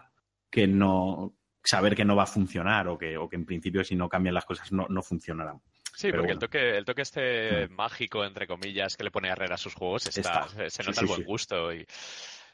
que 0.49 0.65
no 0.65 1.35
saber 1.63 1.95
que 1.95 2.05
no 2.05 2.15
va 2.15 2.23
a 2.23 2.27
funcionar 2.27 2.87
o 2.87 2.97
que, 2.97 3.17
o 3.17 3.27
que 3.27 3.35
en 3.35 3.45
principio 3.45 3.83
si 3.83 3.95
no 3.95 4.09
cambian 4.09 4.35
las 4.35 4.45
cosas 4.45 4.71
no, 4.71 4.87
no 4.89 5.01
funcionarán. 5.01 5.61
Sí, 5.95 6.11
porque 6.11 6.31
el 6.31 6.39
toque, 6.39 6.77
el 6.77 6.85
toque 6.85 7.03
este 7.03 7.67
mm. 7.67 7.73
mágico, 7.73 8.25
entre 8.25 8.47
comillas, 8.47 8.97
que 8.97 9.03
le 9.03 9.11
pone 9.11 9.29
a 9.29 9.33
Herrera 9.33 9.55
a 9.55 9.59
sus 9.59 9.73
juegos, 9.73 10.07
está, 10.07 10.47
se 10.69 10.83
nota 10.83 11.01
el 11.01 11.07
buen 11.07 11.23
gusto. 11.23 11.73
Y... 11.73 11.85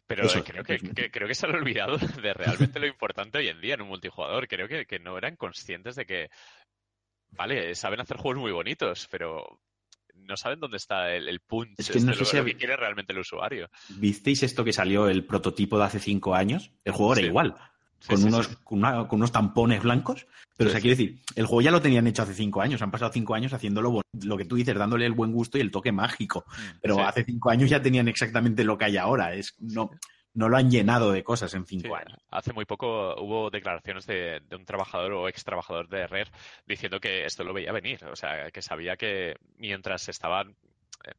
Pero 0.05 0.27
creo, 0.43 0.63
que, 0.63 1.11
creo 1.11 1.27
que 1.27 1.35
se 1.35 1.45
han 1.45 1.55
olvidado 1.55 1.97
de 1.97 2.33
realmente 2.33 2.79
lo 2.79 2.87
importante 2.87 3.37
hoy 3.37 3.47
en 3.47 3.61
día 3.61 3.75
en 3.75 3.81
un 3.81 3.89
multijugador. 3.89 4.47
Creo 4.47 4.67
que, 4.67 4.85
que 4.85 4.99
no 4.99 5.17
eran 5.17 5.35
conscientes 5.35 5.95
de 5.95 6.05
que, 6.05 6.29
vale, 7.31 7.75
saben 7.75 8.01
hacer 8.01 8.17
juegos 8.17 8.41
muy 8.41 8.51
bonitos, 8.51 9.07
pero 9.11 9.61
no 10.15 10.35
saben 10.35 10.59
dónde 10.59 10.77
está 10.77 11.13
el, 11.13 11.39
punch 11.39 11.75
es 11.77 11.91
que, 11.91 11.99
no 11.99 12.13
sé 12.13 12.37
lo, 12.37 12.45
que 12.45 12.57
quiere 12.57 12.75
realmente 12.75 13.13
el 13.13 13.19
usuario. 13.19 13.69
¿Visteis 13.89 14.43
esto 14.43 14.63
que 14.65 14.73
salió 14.73 15.07
el 15.07 15.23
prototipo 15.25 15.77
de 15.77 15.85
hace 15.85 15.99
cinco 15.99 16.35
años? 16.35 16.71
El 16.83 16.93
juego 16.93 17.13
era 17.13 17.27
igual 17.27 17.55
con, 18.07 18.23
unos, 18.23 18.47
Con, 18.63 18.83
unos 19.09 19.31
tampones 19.31 19.81
blancos. 19.81 20.27
Pero, 20.57 20.69
o 20.69 20.71
sea, 20.71 20.81
quiero 20.81 20.97
decir, 20.97 21.19
el 21.35 21.45
juego 21.45 21.61
ya 21.61 21.71
lo 21.71 21.81
tenían 21.81 22.07
hecho 22.07 22.23
hace 22.23 22.33
cinco 22.33 22.61
años. 22.61 22.81
Han 22.81 22.91
pasado 22.91 23.11
cinco 23.13 23.33
años 23.33 23.53
haciéndolo 23.53 24.01
lo 24.23 24.37
que 24.37 24.45
tú 24.45 24.55
dices, 24.55 24.77
dándole 24.77 25.05
el 25.05 25.13
buen 25.13 25.31
gusto 25.31 25.57
y 25.57 25.61
el 25.61 25.71
toque 25.71 25.91
mágico. 25.91 26.45
Mm, 26.47 26.79
pero 26.81 26.99
hace 27.05 27.23
cinco 27.23 27.49
años 27.49 27.69
ya 27.69 27.81
tenían 27.81 28.07
exactamente 28.07 28.63
lo 28.63 28.77
que 28.77 28.85
hay 28.85 28.97
ahora. 28.97 29.33
Es, 29.33 29.55
no, 29.59 29.91
no 30.33 30.47
lo 30.47 30.57
han 30.57 30.69
llenado 30.69 31.11
de 31.11 31.23
cosas 31.23 31.53
en 31.53 31.65
cinco 31.65 31.95
años. 31.95 32.17
Hace 32.29 32.53
muy 32.53 32.65
poco 32.65 33.15
hubo 33.21 33.49
declaraciones 33.49 34.05
de, 34.05 34.41
un 34.51 34.65
trabajador 34.65 35.13
o 35.13 35.27
ex 35.27 35.43
trabajador 35.43 35.87
de 35.89 36.07
Rare 36.07 36.31
diciendo 36.65 36.99
que 36.99 37.25
esto 37.25 37.43
lo 37.43 37.53
veía 37.53 37.71
venir. 37.71 38.03
O 38.05 38.15
sea, 38.15 38.51
que 38.51 38.61
sabía 38.61 38.95
que 38.95 39.35
mientras 39.57 40.07
estaban 40.07 40.55
eh, 41.05 41.11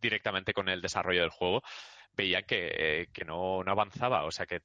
directamente 0.00 0.52
con 0.52 0.68
el 0.68 0.80
desarrollo 0.80 1.20
del 1.22 1.30
juego, 1.30 1.62
veían 2.16 2.42
que, 2.44 2.70
eh, 2.74 3.08
que 3.12 3.24
no, 3.24 3.62
no, 3.62 3.70
avanzaba. 3.70 4.24
O 4.24 4.30
sea, 4.30 4.46
que 4.46 4.62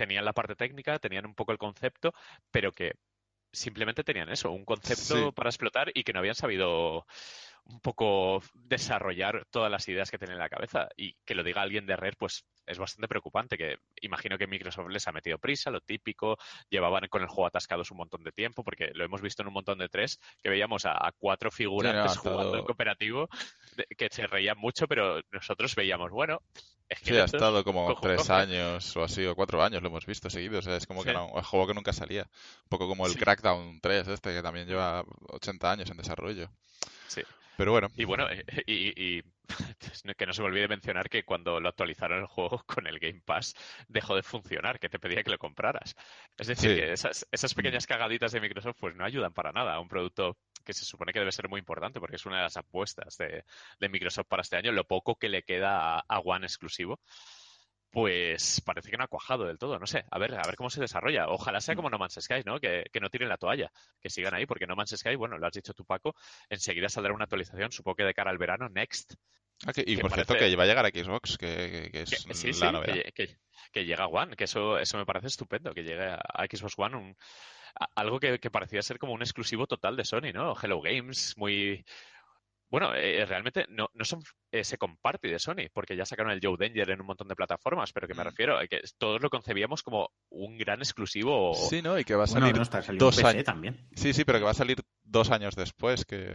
tenían 0.00 0.24
la 0.24 0.32
parte 0.32 0.56
técnica, 0.56 0.98
tenían 0.98 1.26
un 1.26 1.34
poco 1.34 1.52
el 1.52 1.58
concepto, 1.58 2.14
pero 2.50 2.72
que 2.72 2.94
simplemente 3.52 4.02
tenían 4.02 4.30
eso, 4.30 4.50
un 4.50 4.64
concepto 4.64 5.32
para 5.32 5.50
explotar 5.50 5.90
y 5.92 6.04
que 6.04 6.14
no 6.14 6.20
habían 6.20 6.34
sabido 6.34 7.04
un 7.64 7.80
poco 7.80 8.42
desarrollar 8.54 9.46
todas 9.50 9.70
las 9.70 9.88
ideas 9.88 10.10
que 10.10 10.18
tienen 10.18 10.34
en 10.34 10.42
la 10.42 10.48
cabeza. 10.48 10.88
Y 10.96 11.14
que 11.24 11.34
lo 11.34 11.42
diga 11.42 11.62
alguien 11.62 11.86
de 11.86 11.96
Rare, 11.96 12.16
pues 12.18 12.44
es 12.66 12.78
bastante 12.78 13.08
preocupante, 13.08 13.56
que 13.56 13.78
imagino 14.00 14.38
que 14.38 14.46
Microsoft 14.46 14.88
les 14.90 15.06
ha 15.08 15.12
metido 15.12 15.38
prisa, 15.38 15.70
lo 15.70 15.80
típico, 15.80 16.38
llevaban 16.68 17.08
con 17.08 17.22
el 17.22 17.28
juego 17.28 17.46
atascados 17.46 17.90
un 17.90 17.98
montón 17.98 18.22
de 18.22 18.32
tiempo, 18.32 18.62
porque 18.62 18.90
lo 18.94 19.04
hemos 19.04 19.20
visto 19.20 19.42
en 19.42 19.48
un 19.48 19.54
montón 19.54 19.78
de 19.78 19.88
tres, 19.88 20.20
que 20.42 20.50
veíamos 20.50 20.86
a, 20.86 21.12
cuatro 21.18 21.50
figurantes 21.50 22.16
jugando 22.16 22.58
en 22.58 22.64
cooperativo, 22.64 23.28
que 23.96 24.08
se 24.10 24.26
reían 24.26 24.58
mucho, 24.58 24.86
pero 24.86 25.20
nosotros 25.32 25.74
veíamos, 25.74 26.10
bueno, 26.10 26.40
sí, 27.02 27.16
ha 27.16 27.24
estado 27.24 27.64
como 27.64 27.94
tres 28.00 28.30
años 28.30 28.96
o 28.96 29.04
así, 29.04 29.24
o 29.26 29.34
cuatro 29.34 29.62
años, 29.62 29.82
lo 29.82 29.88
hemos 29.88 30.06
visto 30.06 30.30
seguidos. 30.30 30.66
es 30.66 30.86
como 30.86 31.04
que 31.04 31.12
no, 31.12 31.26
un 31.26 31.42
juego 31.42 31.68
que 31.68 31.74
nunca 31.74 31.92
salía. 31.92 32.22
Un 32.22 32.68
poco 32.68 32.88
como 32.88 33.06
el 33.06 33.16
Crackdown 33.16 33.80
3, 33.80 34.08
este, 34.08 34.34
que 34.34 34.42
también 34.42 34.66
lleva 34.66 35.04
80 35.28 35.70
años 35.70 35.90
en 35.90 35.96
desarrollo. 35.96 36.50
Sí. 37.10 37.22
Pero 37.56 37.72
bueno. 37.72 37.88
Y 37.96 38.04
bueno, 38.04 38.28
eh, 38.30 38.44
y, 38.66 39.22
que 40.16 40.26
no 40.26 40.32
se 40.32 40.42
me 40.42 40.48
olvide 40.48 40.68
mencionar 40.68 41.10
que 41.10 41.24
cuando 41.24 41.58
lo 41.58 41.68
actualizaron 41.68 42.20
el 42.20 42.26
juego 42.26 42.62
con 42.66 42.86
el 42.86 43.00
Game 43.00 43.20
Pass 43.24 43.54
dejó 43.88 44.14
de 44.14 44.22
funcionar, 44.22 44.78
que 44.78 44.88
te 44.88 45.00
pedía 45.00 45.24
que 45.24 45.30
lo 45.30 45.38
compraras. 45.38 45.96
Es 46.38 46.46
decir, 46.46 46.76
que 46.76 46.92
esas, 46.92 47.26
esas 47.32 47.52
pequeñas 47.54 47.86
cagaditas 47.86 48.30
de 48.30 48.40
Microsoft 48.40 48.76
pues 48.78 48.94
no 48.94 49.04
ayudan 49.04 49.32
para 49.32 49.50
nada 49.50 49.74
a 49.74 49.80
un 49.80 49.88
producto 49.88 50.38
que 50.64 50.72
se 50.72 50.84
supone 50.84 51.12
que 51.12 51.18
debe 51.18 51.32
ser 51.32 51.48
muy 51.48 51.58
importante 51.58 51.98
porque 51.98 52.16
es 52.16 52.26
una 52.26 52.36
de 52.36 52.42
las 52.44 52.56
apuestas 52.56 53.16
de, 53.18 53.44
Microsoft 53.88 54.28
para 54.28 54.42
este 54.42 54.56
año, 54.56 54.70
lo 54.70 54.84
poco 54.84 55.16
que 55.16 55.28
le 55.28 55.42
queda 55.42 55.98
a, 55.98 56.18
One 56.20 56.46
exclusivo 56.46 57.00
pues 57.90 58.60
parece 58.64 58.90
que 58.90 58.96
no 58.96 59.04
ha 59.04 59.08
cuajado 59.08 59.46
del 59.46 59.58
todo. 59.58 59.78
No 59.78 59.86
sé, 59.86 60.04
a 60.10 60.18
ver, 60.18 60.34
a 60.34 60.46
ver 60.46 60.56
cómo 60.56 60.70
se 60.70 60.80
desarrolla. 60.80 61.28
Ojalá 61.28 61.60
sea 61.60 61.74
como 61.74 61.90
No 61.90 61.98
Man's 61.98 62.18
Sky, 62.20 62.42
¿no? 62.44 62.60
Que, 62.60 62.84
no 63.00 63.10
tiren 63.10 63.28
la 63.28 63.36
toalla, 63.36 63.70
que 64.00 64.10
sigan 64.10 64.34
ahí, 64.34 64.46
porque 64.46 64.66
No 64.66 64.76
Man's 64.76 64.96
Sky, 64.96 65.16
bueno, 65.16 65.38
lo 65.38 65.46
has 65.46 65.52
dicho 65.52 65.74
tú, 65.74 65.84
Paco, 65.84 66.14
enseguida 66.48 66.88
saldrá 66.88 67.12
una 67.12 67.24
actualización, 67.24 67.72
supongo 67.72 67.96
que 67.96 68.04
de 68.04 68.14
cara 68.14 68.30
al 68.30 68.38
verano, 68.38 68.68
Next. 68.68 69.14
Ah, 69.66 69.72
y 69.76 69.98
por 69.98 70.10
cierto, 70.12 70.34
que 70.34 70.56
va 70.56 70.62
a 70.62 70.66
llegar 70.66 70.86
a 70.86 70.88
Xbox, 70.88 71.36
que, 71.36 71.90
es 71.92 72.60
la 72.60 72.72
novedad. 72.72 73.04
Que, 73.72 73.84
llega 73.84 74.04
a 74.04 74.08
One, 74.08 74.34
que 74.34 74.44
eso, 74.44 74.78
eso 74.78 74.96
me 74.96 75.04
parece 75.04 75.26
estupendo, 75.26 75.74
que 75.74 75.82
llegue 75.82 76.02
a 76.02 76.46
Xbox 76.48 76.78
One 76.78 76.96
un, 76.96 77.16
algo 77.94 78.20
que, 78.20 78.38
parecía 78.50 78.82
ser 78.82 78.98
como 78.98 79.12
un 79.12 79.22
exclusivo 79.22 79.66
total 79.66 79.96
de 79.96 80.04
Sony, 80.04 80.32
¿no? 80.32 80.54
Hello 80.60 80.80
Games, 80.80 81.34
muy... 81.36 81.84
Bueno, 82.70 82.94
eh, 82.94 83.24
realmente 83.26 83.66
no, 83.68 83.90
no 83.94 84.04
son, 84.04 84.22
eh, 84.52 84.62
se 84.62 84.78
comparte 84.78 85.28
de 85.28 85.40
Sony, 85.40 85.68
porque 85.72 85.96
ya 85.96 86.06
sacaron 86.06 86.30
el 86.30 86.40
Joe 86.40 86.56
Danger 86.56 86.90
en 86.90 87.00
un 87.00 87.06
montón 87.08 87.26
de 87.26 87.34
plataformas, 87.34 87.92
pero 87.92 88.06
que 88.06 88.14
me 88.14 88.22
mm. 88.22 88.26
refiero 88.26 88.58
a 88.58 88.66
que 88.66 88.80
todos 88.96 89.20
lo 89.20 89.28
concebíamos 89.28 89.82
como 89.82 90.10
un 90.28 90.56
gran 90.56 90.78
exclusivo. 90.78 91.52
Sí, 91.54 91.82
¿no? 91.82 91.98
Y 91.98 92.04
que 92.04 92.14
va 92.14 92.24
a 92.24 92.28
salir 92.28 92.54
dos 92.96 93.24
años 93.24 93.44
también. 93.44 93.88
Sí, 93.96 94.12
sí, 94.12 94.24
pero 94.24 94.38
que 94.38 94.44
va 94.44 94.52
a 94.52 94.54
salir 94.54 94.80
dos 95.02 95.30
años 95.30 95.56
después, 95.56 96.04
que, 96.04 96.32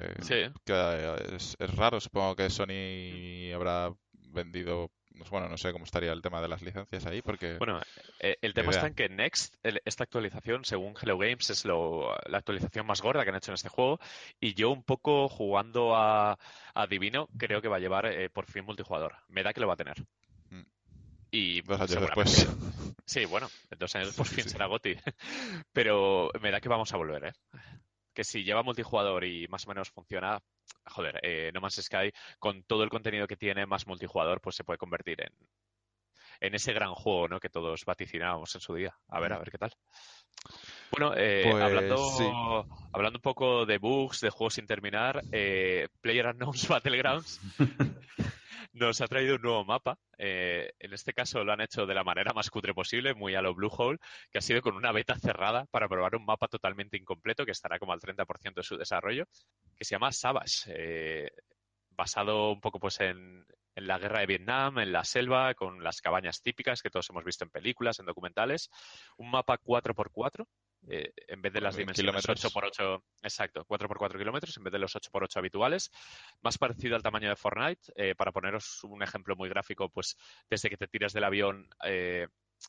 que 0.65 1.35
es, 1.35 1.55
es, 1.57 1.75
raro. 1.75 2.01
Supongo 2.01 2.35
que 2.35 2.49
Sony 2.49 3.53
habrá 3.53 3.93
vendido 4.11 4.91
bueno, 5.30 5.49
no 5.49 5.58
sé 5.58 5.71
cómo 5.71 5.86
estaría 5.86 6.12
el 6.12 6.21
tema 6.21 6.41
de 6.41 6.47
las 6.47 6.62
licencias 6.62 7.06
ahí, 7.06 7.21
porque... 7.21 7.58
Bueno, 7.58 7.82
eh, 8.19 8.38
el 8.41 8.54
tema 8.54 8.71
está 8.71 8.88
en 8.88 8.93
que 8.93 9.10
Next, 9.10 9.56
esta 9.63 10.04
actualización, 10.04 10.65
según 10.65 10.95
Hello 11.01 11.17
Games, 11.17 11.49
es 11.49 11.65
lo, 11.65 12.15
la 12.28 12.38
actualización 12.38 12.86
más 12.86 13.01
gorda 13.01 13.23
que 13.23 13.30
han 13.30 13.36
hecho 13.36 13.51
en 13.51 13.56
este 13.56 13.69
juego, 13.69 13.99
y 14.39 14.54
yo 14.54 14.69
un 14.69 14.84
poco 14.84 15.28
jugando 15.28 15.95
a, 15.95 16.38
Divino, 16.89 17.30
creo 17.38 17.62
que 17.62 17.67
va 17.67 17.78
a 17.78 17.80
llevar 17.80 18.06
eh, 18.06 18.30
por 18.30 18.45
fin 18.45 18.65
multijugador. 18.65 19.15
Me 19.30 19.43
da 19.43 19.54
que 19.54 19.62
lo 19.62 19.67
va 19.67 19.73
a 19.73 19.78
tener. 19.78 19.95
Mm. 20.49 20.63
Y 21.32 21.62
dos 21.62 21.80
años 21.80 22.01
después. 22.01 22.47
Sí, 23.06 23.25
bueno, 23.25 23.47
dos 23.78 23.95
años 23.95 24.13
por 24.15 24.28
fin 24.28 24.47
será 24.47 24.67
Goti. 24.67 24.95
Pero 25.73 26.32
me 26.41 26.51
da 26.51 26.60
que 26.60 26.69
vamos 26.69 26.93
a 26.93 26.97
volver, 26.97 27.25
¿eh? 27.25 27.34
Que 28.15 28.23
si 28.23 28.43
lleva 28.43 28.63
multijugador 28.63 29.25
y 29.25 29.47
más 29.49 29.65
o 29.67 29.69
menos 29.69 29.91
funciona, 29.91 30.41
joder, 30.88 31.19
eh, 31.21 31.51
No 31.54 31.62
Man's 31.62 31.75
Sky, 31.84 32.12
con 32.39 32.63
todo 32.63 32.84
el 32.84 32.89
contenido 32.89 33.28
que 33.28 33.38
tiene 33.38 33.67
más 33.67 33.86
multijugador, 33.86 34.41
pues 34.41 34.56
se 34.56 34.63
puede 34.63 34.80
convertir 34.80 35.21
en, 35.21 35.34
en 36.39 36.56
ese 36.56 36.73
gran 36.73 36.93
juego 36.93 37.28
¿no? 37.28 37.39
que 37.39 37.49
todos 37.49 37.86
vaticinábamos 37.86 38.56
en 38.56 38.62
su 38.62 38.73
día. 38.73 38.97
A 39.10 39.19
ver, 39.19 39.34
a 39.34 39.38
ver 39.38 39.51
qué 39.51 39.58
tal. 39.58 39.71
Bueno, 40.91 41.13
eh, 41.17 41.47
pues 41.49 41.63
hablando, 41.63 42.67
hablando 42.93 43.17
un 43.17 43.21
poco 43.21 43.65
de 43.65 43.77
bugs, 43.77 44.21
de 44.21 44.29
juegos 44.29 44.53
sin 44.53 44.65
terminar, 44.65 45.21
eh, 45.31 45.87
Player 46.01 46.27
Unknown's 46.27 46.67
Battlegrounds 46.69 47.41
nos 48.75 48.99
ha 49.01 49.07
traído 49.07 49.35
un 49.35 49.41
nuevo 49.41 49.65
mapa. 49.65 49.97
Eh, 50.17 50.73
en 50.79 50.93
este 50.93 51.13
caso 51.13 51.43
lo 51.43 51.53
han 51.53 51.61
hecho 51.61 51.85
de 51.85 51.93
la 51.93 52.03
manera 52.03 52.33
más 52.33 52.49
cutre 52.49 52.73
posible, 52.73 53.13
muy 53.13 53.33
a 53.35 53.41
lo 53.41 53.53
Bluehole, 53.53 53.99
que 54.31 54.37
ha 54.37 54.41
sido 54.41 54.61
con 54.61 54.75
una 54.75 54.91
beta 54.91 55.17
cerrada 55.17 55.65
para 55.71 55.87
probar 55.87 56.15
un 56.15 56.25
mapa 56.25 56.47
totalmente 56.47 56.97
incompleto 56.97 57.45
que 57.45 57.51
estará 57.51 57.79
como 57.79 57.93
al 57.93 58.01
30% 58.01 58.53
de 58.55 58.63
su 58.63 58.77
desarrollo, 58.77 59.25
que 59.77 59.85
se 59.85 59.95
llama 59.95 60.11
Savage, 60.11 60.65
eh, 60.67 61.31
basado 61.91 62.51
un 62.51 62.59
poco 62.59 62.79
pues 62.79 62.99
en, 62.99 63.45
en 63.75 63.88
la 63.88 63.99
guerra 63.99 64.21
de 64.21 64.25
Vietnam, 64.25 64.79
en 64.79 64.91
la 64.91 65.03
selva, 65.03 65.53
con 65.53 65.83
las 65.83 66.01
cabañas 66.01 66.41
típicas 66.41 66.81
que 66.81 66.89
todos 66.89 67.09
hemos 67.09 67.23
visto 67.23 67.43
en 67.43 67.49
películas, 67.49 67.99
en 67.99 68.05
documentales. 68.05 68.69
Un 69.17 69.29
mapa 69.29 69.57
4x4 69.57 70.47
eh, 70.88 71.13
en 71.27 71.41
vez 71.41 71.51
de 71.51 71.61
las 71.61 71.75
dimensiones 71.75 72.27
8x8, 72.27 73.01
exacto, 73.23 73.65
4x4 73.65 74.17
kilómetros, 74.17 74.55
en 74.57 74.63
vez 74.63 74.73
de 74.73 74.79
los 74.79 74.95
8x8 74.95 75.38
habituales, 75.38 75.91
más 76.41 76.57
parecido 76.57 76.95
al 76.95 77.03
tamaño 77.03 77.29
de 77.29 77.35
Fortnite. 77.35 77.91
Eh, 77.95 78.15
para 78.15 78.31
poneros 78.31 78.83
un 78.83 79.01
ejemplo 79.01 79.35
muy 79.35 79.49
gráfico, 79.49 79.89
pues 79.89 80.15
desde 80.49 80.69
que 80.69 80.77
te 80.77 80.88
tiras 80.88 81.13
del 81.13 81.23
avión 81.23 81.67
eh, 81.83 82.27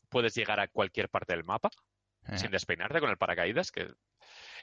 puedes 0.09 0.35
llegar 0.35 0.59
a 0.59 0.67
cualquier 0.67 1.09
parte 1.09 1.33
del 1.33 1.43
mapa 1.43 1.69
sin 2.35 2.51
despeinarte 2.51 2.99
con 2.99 3.09
el 3.09 3.17
paracaídas, 3.17 3.71
que 3.71 3.87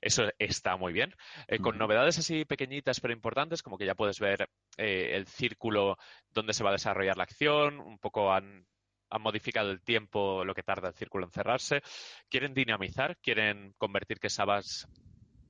eso 0.00 0.24
está 0.38 0.77
muy 0.77 0.92
bien. 0.92 1.14
con 1.62 1.79
novedades 1.79 2.18
así 2.18 2.44
pequeñitas 2.44 3.00
pero 3.00 3.14
importantes, 3.14 3.62
como 3.62 3.79
que 3.79 3.87
ya 3.87 3.94
puedes 3.94 4.20
ver 4.20 4.48
el 4.77 5.27
círculo 5.27 5.96
donde 6.31 6.53
se 6.53 6.64
va 6.64 6.70
a 6.70 6.74
desarrollar 6.74 7.16
la 7.16 7.24
acción, 7.24 7.81
un 7.81 7.98
poco 7.98 8.33
han 8.33 8.66
han 9.14 9.22
modificado 9.22 9.70
el 9.70 9.81
tiempo, 9.81 10.44
lo 10.44 10.55
que 10.55 10.64
tarda 10.64 10.88
el 10.88 10.94
círculo 10.94 11.27
en 11.27 11.31
cerrarse. 11.31 11.83
Quieren 12.29 12.53
dinamizar, 12.53 13.16
quieren 13.18 13.72
convertir 13.79 14.18
que 14.18 14.29
Sabas, 14.29 14.88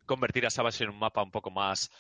convertir 0.05 0.45
a 0.47 0.51
Sabas 0.51 0.81
en 0.83 0.91
un 0.91 0.99
mapa 0.99 1.23
un 1.23 1.31
poco 1.31 1.51
más 1.51 1.91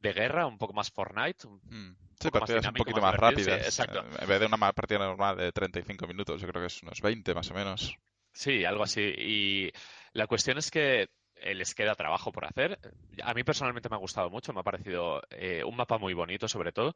de 0.00 0.12
guerra, 0.12 0.46
un 0.46 0.58
poco 0.58 0.72
más 0.72 0.90
Fortnite. 0.90 1.46
Mm. 1.46 1.94
sí, 2.18 2.30
partidas 2.30 2.66
un 2.66 2.74
poquito 2.74 3.00
más, 3.00 3.14
rápidas. 3.14 3.62
exacto. 3.64 4.04
En 4.18 4.28
vez 4.28 4.40
de 4.40 4.46
una 4.46 4.72
partida 4.72 4.98
normal 4.98 5.36
de 5.36 5.52
35 5.52 6.06
minutos, 6.08 6.40
yo 6.40 6.48
creo 6.48 6.60
que 6.60 6.66
es 6.66 6.82
unos 6.82 7.00
20 7.00 7.34
más 7.34 7.50
o 7.52 7.54
menos. 7.54 7.96
Sí, 8.32 8.64
algo 8.64 8.84
así. 8.84 9.02
Y 9.02 9.72
la 10.12 10.26
cuestión 10.26 10.58
es 10.58 10.70
que 10.70 11.08
eh, 11.36 11.54
les 11.54 11.74
queda 11.74 11.94
trabajo 11.94 12.32
por 12.32 12.44
hacer. 12.44 12.78
A 13.22 13.34
mí 13.34 13.44
personalmente 13.44 13.88
me 13.88 13.96
ha 13.96 13.98
gustado 13.98 14.30
mucho, 14.30 14.52
me 14.52 14.60
ha 14.60 14.64
parecido 14.64 15.22
eh, 15.30 15.62
un 15.64 15.76
mapa 15.76 15.98
muy 15.98 16.14
bonito 16.14 16.48
sobre 16.48 16.72
todo, 16.72 16.94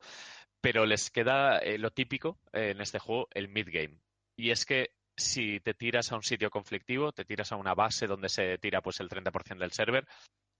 pero 0.61 0.87
les 0.87 1.11
queda 1.11 1.59
eh, 1.59 1.79
lo 1.79 1.91
típico 1.91 2.39
en 2.53 2.81
este 2.81 2.99
juego, 2.99 3.29
el 3.33 3.49
mid-game. 3.49 3.99
Y 4.37 4.51
es 4.51 4.65
que 4.65 4.91
si 5.17 5.61
te 5.61 5.75
tiras 5.75 6.13
a 6.13 6.17
un 6.17 6.23
sitio 6.23 6.51
conflictivo, 6.51 7.13
te 7.13 7.25
tiras 7.25 7.53
a 7.53 7.57
una 7.57 7.75
base 7.75 8.07
donde 8.07 8.29
se 8.29 8.59
tira 8.59 8.81
pues 8.83 9.01
el 9.01 9.09
30% 9.09 9.59
del 9.59 9.73
server, 9.73 10.07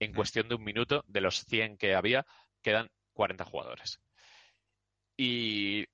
en 0.01 0.13
cuestión 0.13 0.49
de 0.49 0.57
un 0.57 0.65
minuto, 0.65 1.05
de 1.07 1.21
los 1.21 1.45
100 1.45 1.77
que 1.77 1.95
había, 1.95 2.27
quedan 2.63 2.91
40 3.13 3.45
jugadores. 3.45 4.01
Y 5.17 5.87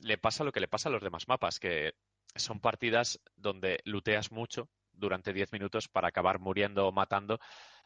le 0.00 0.18
pasa 0.18 0.44
lo 0.44 0.52
que 0.52 0.60
le 0.60 0.68
pasa 0.68 0.88
a 0.88 0.92
los 0.92 1.02
demás 1.02 1.26
mapas, 1.28 1.58
que 1.58 1.94
son 2.34 2.60
partidas 2.60 3.20
donde 3.36 3.80
luteas 3.84 4.32
mucho 4.32 4.68
durante 4.92 5.32
10 5.32 5.52
minutos 5.52 5.88
para 5.88 6.08
acabar 6.08 6.38
muriendo 6.38 6.86
o 6.86 6.92
matando 6.92 7.38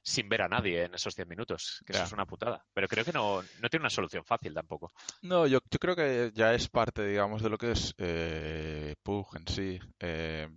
sin 0.03 0.29
ver 0.29 0.43
a 0.43 0.49
nadie 0.49 0.85
en 0.85 0.95
esos 0.95 1.17
10 1.17 1.27
minutos, 1.27 1.83
que 1.85 1.93
eso 1.93 2.05
es 2.05 2.13
una 2.13 2.27
putada. 2.27 2.65
Pero 2.73 2.87
creo 2.87 3.05
que 3.05 3.13
no, 3.13 3.43
tiene 3.69 3.83
una 3.83 3.91
solución 3.91 4.25
fácil 4.25 4.55
tampoco. 4.55 4.93
No, 5.23 5.49
yo, 5.49 5.59
yo 5.69 5.79
creo 5.81 5.97
que 5.97 6.31
ya 6.33 6.55
es 6.55 6.69
parte, 6.69 7.05
digamos, 7.05 7.43
de 7.43 7.51
lo 7.51 7.59
que 7.59 7.73
es 7.73 7.93
eh, 7.99 8.95
PUG 9.03 9.37
en 9.37 9.49
sí. 9.49 9.81
Eh, 9.99 10.49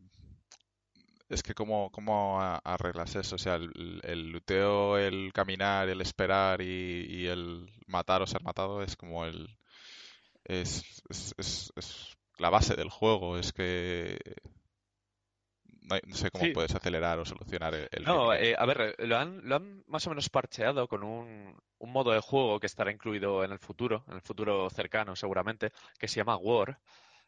es 1.30 1.42
que 1.42 1.56
cómo, 1.56 1.92
cómo 1.92 2.40
arreglas 2.40 3.16
eso, 3.16 3.36
o 3.36 3.40
sea, 3.40 3.56
el, 3.56 4.02
el 4.04 4.30
luteo, 4.30 4.98
el 4.98 5.32
caminar, 5.34 5.90
el 5.90 6.02
esperar 6.02 6.62
y, 6.62 7.28
el 7.28 7.72
matar 7.88 8.22
o 8.22 8.28
ser 8.28 8.44
matado 8.44 8.84
es 8.84 8.96
como 8.96 9.26
el... 9.26 9.48
Es, 10.44 11.04
es, 11.10 11.34
es, 11.38 11.72
es 11.76 12.19
la 12.40 12.50
base 12.50 12.76
del 12.76 12.90
juego, 12.90 13.38
es 13.38 13.52
que 13.54 14.18
no, 15.82 16.16
sé 16.16 16.30
cómo 16.32 16.46
puedes 16.54 16.76
acelerar 16.76 17.20
o 17.20 17.26
solucionar 17.26 17.74
el. 17.74 18.04
no, 18.04 18.34
eh, 18.34 18.56
a 18.58 18.66
ver, 18.66 18.96
lo 19.00 19.18
han, 19.18 19.48
lo 19.48 19.56
han 19.56 19.84
más 19.88 20.06
o 20.06 20.10
menos 20.12 20.30
parcheado 20.30 20.88
con 20.88 21.04
un, 21.04 21.56
un, 21.80 21.92
modo 21.92 22.12
de 22.12 22.20
juego 22.20 22.60
que 22.60 22.68
estará 22.68 22.92
incluido 22.92 23.44
en 23.44 23.52
el 23.52 23.60
futuro, 23.60 24.04
en 24.08 24.16
el 24.16 24.22
futuro 24.22 24.70
cercano 24.70 25.16
seguramente, 25.16 25.72
que 25.98 26.08
se 26.08 26.18
llama 26.18 26.38
War, 26.38 26.80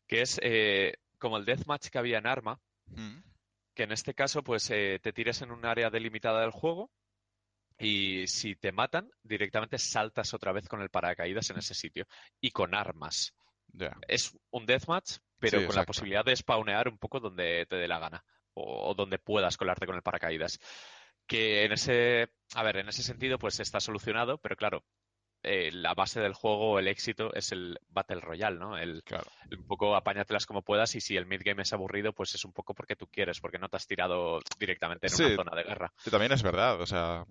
que 0.08 0.22
es 0.22 0.40
eh, 0.44 0.98
como 1.18 1.38
el 1.38 1.46
deathmatch 1.46 1.90
que 1.90 1.98
había 1.98 2.20
en 2.20 2.28
Arma, 2.28 2.60
mm. 2.88 3.20
que 3.74 3.84
en 3.84 3.92
este 3.92 4.14
caso 4.14 4.44
pues 4.44 4.70
eh, 4.70 5.00
te 5.02 5.14
tires 5.14 5.42
en 5.42 5.52
un 5.52 5.66
área 5.66 5.90
delimitada 5.90 6.42
del 6.42 6.52
juego 6.52 6.92
y 7.78 8.28
si 8.28 8.56
te 8.56 8.72
matan, 8.72 9.10
directamente 9.24 9.80
saltas 9.80 10.34
otra 10.36 10.52
vez 10.52 10.68
con 10.68 10.82
el 10.82 10.90
paracaídas 10.90 11.50
en 11.50 11.58
ese 11.58 11.74
sitio 11.74 12.06
y 12.40 12.52
con 12.52 12.76
armas. 12.76 13.34
Es 14.08 14.38
un 14.52 14.66
deathmatch, 14.66 15.18
pero 15.40 15.66
con 15.66 15.76
la 15.76 15.86
posibilidad 15.86 16.26
de 16.26 16.36
spawnear 16.36 16.88
un 16.88 16.98
poco 16.98 17.20
donde 17.20 17.66
te 17.68 17.76
dé 17.76 17.88
la 17.88 18.00
gana 18.00 18.24
o, 18.54 18.94
donde 18.96 19.18
puedas 19.18 19.58
colarte 19.58 19.86
con 19.86 19.96
el 19.96 20.02
paracaídas. 20.02 20.60
Que 21.26 21.66
en 21.66 21.72
ese, 21.72 22.30
a 22.56 22.64
ver, 22.64 22.78
en 22.78 22.90
ese 22.90 23.04
sentido, 23.04 23.38
pues 23.38 23.60
está 23.60 23.80
solucionado, 23.80 24.38
pero 24.40 24.56
claro, 24.56 24.84
eh, 25.44 25.72
la 25.72 25.94
base 25.94 26.20
del 26.20 26.34
juego, 26.34 26.78
el 26.78 26.88
éxito, 26.88 27.34
es 27.34 27.52
el 27.52 27.80
Battle 27.90 28.20
Royale, 28.20 28.60
¿no? 28.60 28.78
El, 28.78 29.04
un 29.58 29.68
poco 29.68 29.96
apáñatelas 29.96 30.46
como 30.46 30.62
puedas 30.62 30.94
y 30.96 31.02
si 31.02 31.16
el 31.16 31.26
midgame 31.26 31.64
es 31.64 31.74
aburrido, 31.74 32.14
pues 32.14 32.36
es 32.36 32.46
un 32.46 32.54
poco 32.54 32.74
porque 32.74 32.96
tú 32.96 33.08
quieres, 33.08 33.40
porque 33.40 33.58
no 33.58 33.70
te 33.70 33.78
has 33.78 33.88
tirado 33.88 34.40
directamente 34.60 35.08
en 35.08 35.26
una 35.26 35.36
zona 35.36 35.56
de 35.56 35.64
guerra. 35.64 35.94
Sí, 35.98 36.12
también 36.12 36.32
es 36.34 36.44
verdad, 36.44 36.80
o 36.82 36.86
sea, 36.86 37.26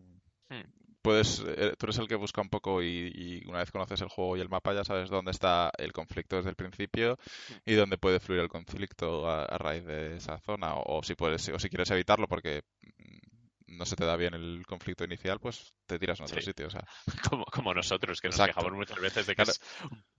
hmm. 0.49 0.80
Puedes, 1.03 1.43
eh, 1.47 1.75
tú 1.79 1.87
eres 1.87 1.99
el 1.99 2.09
que 2.09 2.15
busca 2.15 2.41
un 2.41 2.49
poco 2.49 2.83
y, 2.83 3.43
una 3.47 3.59
vez 3.59 3.71
conoces 3.71 4.01
el 4.01 4.09
juego 4.09 4.37
y 4.37 4.41
el 4.41 4.49
mapa 4.49 4.75
ya 4.75 4.85
sabes 4.85 5.11
dónde 5.11 5.31
está 5.31 5.71
el 5.79 5.93
conflicto 5.93 6.37
desde 6.37 6.51
el 6.51 6.57
principio 6.57 7.19
y 7.65 7.75
dónde 7.75 7.99
puede 7.99 8.21
fluir 8.21 8.41
el 8.41 8.49
conflicto 8.49 9.29
a, 9.29 9.47
raíz 9.59 9.85
de 9.85 10.17
esa 10.17 10.39
zona. 10.41 10.75
O, 10.77 11.03
si 11.03 11.15
puedes 11.15 11.49
o 11.49 11.59
si 11.59 11.69
quieres 11.69 11.91
evitarlo 11.91 12.29
porque 12.29 12.63
no 13.71 13.87
se 13.87 13.97
te 13.97 14.05
da 14.05 14.17
bien 14.17 14.35
el 14.35 14.65
conflicto 14.67 15.05
inicial, 15.05 15.39
pues 15.39 15.75
te 15.87 15.99
tiras 15.99 16.19
en 16.21 16.25
otro 16.25 16.41
sitio. 16.41 16.67
O 16.67 16.71
sea. 16.71 16.85
como, 17.31 17.45
como 17.45 17.73
nosotros, 17.73 18.21
que 18.21 18.29
nos 18.29 18.41
quejamos 18.41 18.73
muchas 18.73 19.01
veces 19.01 19.27
de 19.27 19.35
que 19.35 19.43
es 19.43 19.61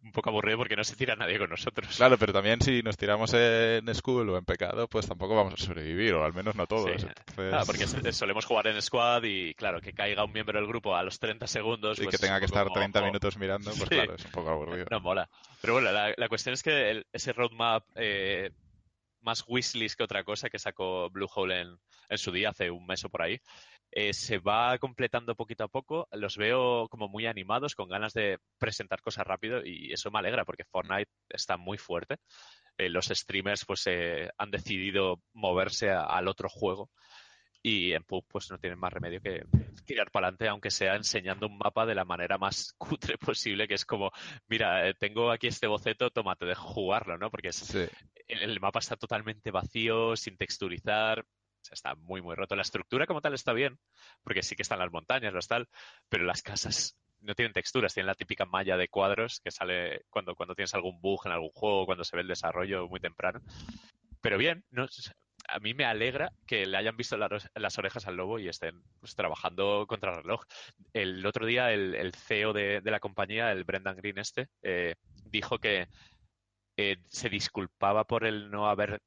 un 0.02 0.12
poco 0.12 0.30
aburrido 0.30 0.58
porque 0.58 0.76
no 0.76 0.84
se 0.84 0.96
tira 0.96 1.16
nadie 1.16 1.38
con 1.38 1.50
nosotros. 1.50 1.96
Claro, 1.96 2.18
pero 2.18 2.34
también 2.34 2.62
si 2.62 2.82
nos 2.82 2.98
tiramos 2.98 3.34
en 3.34 3.94
School 3.94 4.30
o 4.30 4.38
en 4.38 4.46
Pecado, 4.46 4.88
pues 4.88 5.08
tampoco 5.08 5.36
vamos 5.36 5.54
a 5.54 5.58
sobrevivir, 5.58 6.14
o 6.14 6.24
al 6.24 6.34
menos 6.34 6.56
no 6.56 6.66
todos. 6.66 7.06
Ah, 7.52 7.64
porque 7.66 7.88
solemos 8.14 8.46
jugar 8.46 8.68
en 8.68 8.82
Squad 8.82 9.24
y, 9.24 9.54
claro, 9.54 9.82
que 9.82 9.94
caiga 9.94 10.24
un 10.24 10.32
miembro 10.32 10.60
del 10.60 10.68
grupo 10.68 10.96
a 10.96 11.04
los 11.04 11.20
30 11.20 11.48
segundos. 11.48 12.00
Y 12.00 12.04
que 12.04 12.10
pues 12.10 12.22
tenga 12.22 12.40
que 12.40 12.46
estar 12.46 12.70
30 12.72 13.02
minutos 13.02 13.38
mirando, 13.38 13.72
pues 13.72 13.90
claro, 13.90 14.16
es 14.16 14.26
un 14.26 14.32
poco 14.32 14.50
aburrido. 14.50 14.86
No 14.90 15.00
mola. 15.00 15.30
Pero 15.62 15.74
bueno, 15.74 15.92
la, 15.92 16.14
la 16.16 16.30
cuestión 16.30 16.54
es 16.54 16.64
que 16.64 17.06
ese 17.12 17.34
roadmap 17.34 17.84
eh, 17.96 18.52
más 19.22 19.44
wishlist 19.48 19.96
que 19.98 20.04
otra 20.04 20.24
cosa 20.24 20.50
que 20.50 20.60
sacó 20.60 21.10
Bluehole 21.10 21.62
en, 21.62 21.80
en 22.12 22.18
su 22.18 22.32
día, 22.32 22.50
hace 22.50 22.70
un 22.70 22.86
mes 22.86 23.04
o 23.06 23.10
por 23.10 23.24
ahí, 23.24 23.40
eh, 23.90 24.14
se 24.14 24.38
va 24.38 24.78
completando 24.78 25.36
poquito 25.36 25.64
a 25.64 25.70
poco. 25.70 26.08
Los 26.12 26.38
veo 26.38 26.88
como 26.90 27.08
muy 27.08 27.26
animados, 27.26 27.74
con 27.74 27.90
ganas 27.90 28.14
de 28.14 28.38
presentar 28.58 29.02
cosas 29.02 29.26
rápido 29.26 29.66
y 29.66 29.92
eso 29.92 30.12
me 30.12 30.20
alegra 30.20 30.46
porque 30.46 30.66
Fortnite 30.66 31.10
está 31.30 31.58
muy 31.58 31.78
fuerte. 31.78 32.18
Eh, 32.78 32.90
los 32.90 33.08
streamers 33.08 33.66
pues 33.66 33.84
eh, 33.88 34.30
han 34.38 34.52
decidido 34.52 35.22
moverse 35.34 35.90
al 35.90 36.28
otro 36.28 36.50
juego 36.50 36.90
y 37.64 37.94
en 37.94 38.04
PUB 38.04 38.26
pues 38.28 38.50
no 38.50 38.58
tienen 38.58 38.80
más 38.80 38.92
remedio 38.92 39.22
que 39.22 39.44
tirar 39.86 40.10
para 40.12 40.28
adelante, 40.28 40.48
aunque 40.48 40.72
sea 40.72 40.96
enseñando 40.96 41.48
un 41.48 41.58
mapa 41.58 41.86
de 41.86 41.96
la 41.96 42.06
manera 42.06 42.38
más 42.38 42.74
cutre 42.78 43.18
posible, 43.18 43.68
que 43.68 43.76
es 43.76 43.86
como, 43.86 44.12
mira, 44.48 44.94
tengo 44.94 45.32
aquí 45.32 45.48
este 45.48 45.68
boceto, 45.68 46.10
tómate, 46.10 46.46
de 46.46 46.56
jugarlo, 46.56 47.18
¿no? 47.18 47.30
Porque 47.30 47.52
el, 48.28 48.60
mapa 48.60 48.80
está 48.80 48.96
totalmente 48.96 49.52
vacío, 49.52 50.16
sin 50.16 50.38
texturizar, 50.38 51.24
está 51.70 51.96
muy, 51.96 52.22
muy 52.22 52.36
roto. 52.36 52.56
La 52.56 52.62
estructura 52.62 53.06
como 53.06 53.22
tal 53.22 53.34
está 53.34 53.54
bien, 53.54 53.78
porque 54.24 54.44
sí 54.44 54.56
que 54.56 54.64
están 54.64 54.80
las 54.80 54.92
montañas, 54.92 55.34
los 55.34 55.48
tal, 55.48 55.68
pero 56.10 56.24
las 56.24 56.42
casas 56.42 56.98
no 57.22 57.36
tienen 57.36 57.54
texturas, 57.54 57.94
tienen 57.94 58.08
la 58.08 58.16
típica 58.16 58.46
malla 58.46 58.78
de 58.78 58.88
cuadros 58.88 59.40
que 59.42 59.52
sale 59.52 60.06
cuando, 60.10 60.36
cuando 60.36 60.56
tienes 60.56 60.74
algún 60.74 61.00
bug 61.00 61.22
en 61.26 61.32
algún 61.32 61.52
juego, 61.52 61.86
cuando 61.86 62.04
se 62.04 62.16
ve 62.16 62.24
el 62.24 62.28
desarrollo 62.28 62.88
muy 62.88 63.00
temprano. 63.00 63.42
Pero 64.22 64.38
bien, 64.38 64.64
a 65.48 65.60
mí 65.60 65.74
me 65.74 65.86
alegra 65.86 66.32
que 66.46 66.66
le 66.66 66.78
hayan 66.78 66.98
visto 66.98 67.18
las 67.18 67.78
orejas 67.78 68.08
al 68.08 68.16
lobo 68.16 68.40
y 68.40 68.48
estén 68.48 68.82
pues, 69.00 69.16
trabajando 69.16 69.86
contra 69.88 70.12
el 70.12 70.24
reloj. 70.24 70.44
El 70.94 71.26
otro 71.26 71.46
día 71.46 71.72
el, 71.72 72.14
CEO 72.14 72.54
de, 72.54 72.82
la 72.84 73.00
compañía, 73.00 73.52
el 73.52 73.64
Brendan 73.64 73.98
Green 73.98 74.20
este, 74.20 74.48
eh, 74.62 74.96
dijo 75.26 75.60
que 75.60 75.88
eh, 76.78 76.98
se 77.10 77.30
disculpaba 77.30 78.06
por 78.06 78.26
el 78.26 78.50
no 78.50 78.70
haber 78.70 79.02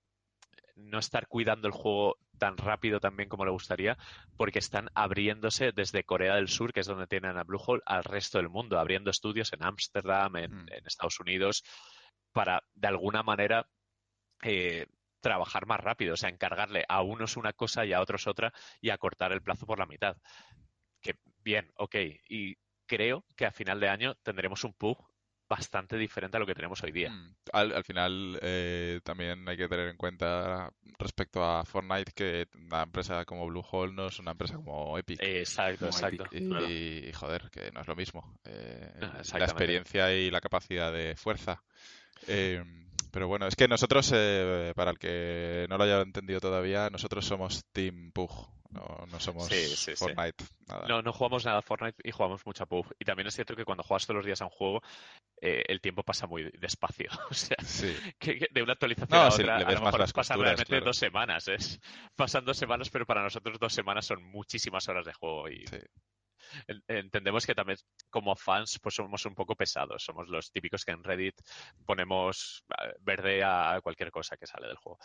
no 0.76 0.98
estar 0.98 1.28
cuidando 1.28 1.68
el 1.68 1.72
juego 1.72 2.16
tan 2.38 2.56
rápido 2.56 3.00
también 3.00 3.28
como 3.28 3.44
le 3.44 3.50
gustaría, 3.50 3.96
porque 4.36 4.58
están 4.58 4.90
abriéndose 4.94 5.72
desde 5.72 6.04
Corea 6.04 6.36
del 6.36 6.48
Sur, 6.48 6.72
que 6.72 6.80
es 6.80 6.86
donde 6.86 7.06
tienen 7.06 7.36
a 7.36 7.44
Bluehole, 7.44 7.82
al 7.86 8.04
resto 8.04 8.38
del 8.38 8.48
mundo, 8.48 8.78
abriendo 8.78 9.10
estudios 9.10 9.52
en 9.52 9.64
Ámsterdam, 9.64 10.36
en, 10.36 10.64
mm. 10.64 10.68
Estados 10.86 11.20
Unidos, 11.20 11.64
para 12.32 12.62
de 12.74 12.88
alguna 12.88 13.22
manera 13.22 13.68
eh, 14.42 14.86
trabajar 15.20 15.66
más 15.66 15.80
rápido, 15.80 16.14
o 16.14 16.16
sea, 16.16 16.28
encargarle 16.28 16.84
a 16.88 17.02
unos 17.02 17.36
una 17.36 17.52
cosa 17.52 17.86
y 17.86 17.92
a 17.92 18.00
otros 18.00 18.26
otra 18.26 18.52
y 18.80 18.90
acortar 18.90 19.32
el 19.32 19.42
plazo 19.42 19.66
por 19.66 19.78
la 19.78 19.86
mitad. 19.86 20.16
Que 21.00 21.14
bien, 21.42 21.72
ok. 21.76 21.96
Y 22.28 22.56
creo 22.86 23.24
que 23.36 23.46
a 23.46 23.52
final 23.52 23.80
de 23.80 23.88
año 23.88 24.14
tendremos 24.16 24.64
un 24.64 24.74
PUG 24.74 25.13
bastante 25.48 25.96
diferente 25.96 26.37
a 26.37 26.40
lo 26.40 26.46
que 26.46 26.54
tenemos 26.54 26.83
hoy 26.83 26.92
día. 26.92 27.11
Mm, 27.11 27.35
al, 27.52 27.85
final, 27.85 28.38
eh, 28.42 29.00
también 29.02 29.48
hay 29.48 29.57
que 29.57 29.68
tener 29.68 29.88
en 29.88 29.96
cuenta 29.96 30.70
respecto 30.98 31.44
a 31.44 31.64
Fortnite 31.64 32.12
que 32.12 32.48
una 32.54 32.83
empresa 32.83 33.24
como 33.24 33.46
Bluehole 33.46 33.92
no 33.92 34.07
es 34.07 34.18
una 34.18 34.33
empresa 34.33 34.54
como 34.54 34.98
Epic. 34.98 35.20
Exacto, 35.22 35.87
exacto. 35.87 36.24
Y, 36.33 37.12
joder, 37.12 37.50
que 37.50 37.70
no 37.72 37.80
es 37.80 37.87
lo 37.87 37.96
mismo. 37.96 38.38
Eh, 38.44 38.92
la 39.35 39.44
experiencia 39.44 40.12
y 40.14 40.30
la 40.30 40.40
capacidad 40.40 40.92
de 40.92 41.16
fuerza. 41.16 41.62
Eh, 42.26 42.62
pero 43.11 43.28
bueno, 43.28 43.46
es 43.46 43.54
que 43.54 43.68
nosotros, 43.68 44.09
para 44.74 44.90
el 44.90 44.98
que 44.98 45.66
no 45.68 45.76
lo 45.76 45.85
haya 45.85 46.00
entendido 46.00 46.40
todavía, 46.40 46.90
nosotros 46.90 47.24
somos 47.24 47.64
Team 47.72 48.11
Pug. 48.12 48.30
No, 48.74 49.06
no 49.10 49.20
somos 49.20 49.48
Fortnite. 49.96 50.44
No, 50.88 51.00
no 51.00 51.12
jugamos 51.12 51.44
nada 51.44 51.58
a 51.58 51.62
Fortnite 51.62 52.02
y 52.02 52.10
jugamos 52.10 52.44
mucho 52.44 52.64
a 52.64 52.66
PUBG. 52.66 52.96
Y 52.98 53.04
también 53.04 53.28
es 53.28 53.34
cierto 53.34 53.54
que 53.54 53.64
cuando 53.64 53.84
juegas 53.84 54.04
todos 54.04 54.16
los 54.16 54.26
días 54.26 54.42
a 54.42 54.46
un 54.46 54.50
juego, 54.50 54.82
eh, 55.40 55.62
el 55.68 55.80
tiempo 55.80 56.02
pasa 56.02 56.26
muy 56.26 56.50
despacio. 56.58 57.08
o 57.30 57.34
sea, 57.34 57.56
que, 58.18 58.48
de 58.50 58.62
una 58.62 58.72
actualización 58.72 59.20
a 59.20 59.28
otra, 59.28 59.56
a 59.58 59.72
lo 59.72 59.80
mejor 59.80 60.12
pasan 60.12 60.40
realmente 60.40 60.80
dos 60.80 60.96
semanas. 60.96 61.46
Es, 61.46 61.80
pasan 62.16 62.44
dos 62.44 62.56
semanas, 62.56 62.90
pero 62.90 63.06
para 63.06 63.22
nosotros 63.22 63.58
dos 63.60 63.72
semanas 63.72 64.06
son 64.06 64.22
muchísimas 64.24 64.88
horas 64.88 65.06
de 65.06 65.12
juego. 65.12 65.48
Y 65.48 65.64
entendemos 66.88 67.46
que 67.46 67.54
también 67.54 67.78
como 68.10 68.34
fans 68.34 68.78
pues 68.82 68.96
somos 68.96 69.24
un 69.24 69.37
poco 69.37 69.54
pesados. 69.54 70.02
Somos 70.02 70.28
los 70.28 70.50
típicos 70.50 70.84
que 70.84 70.90
en 70.90 71.04
Reddit 71.04 71.40
ponemos 71.87 72.64
eh, 72.70 72.94
verde 73.00 73.44
a 73.44 73.78
cualquier 73.82 74.10
cosa 74.10 74.37
que 74.37 74.46
sale 74.46 74.66
del 74.66 74.76
juego. 74.76 74.98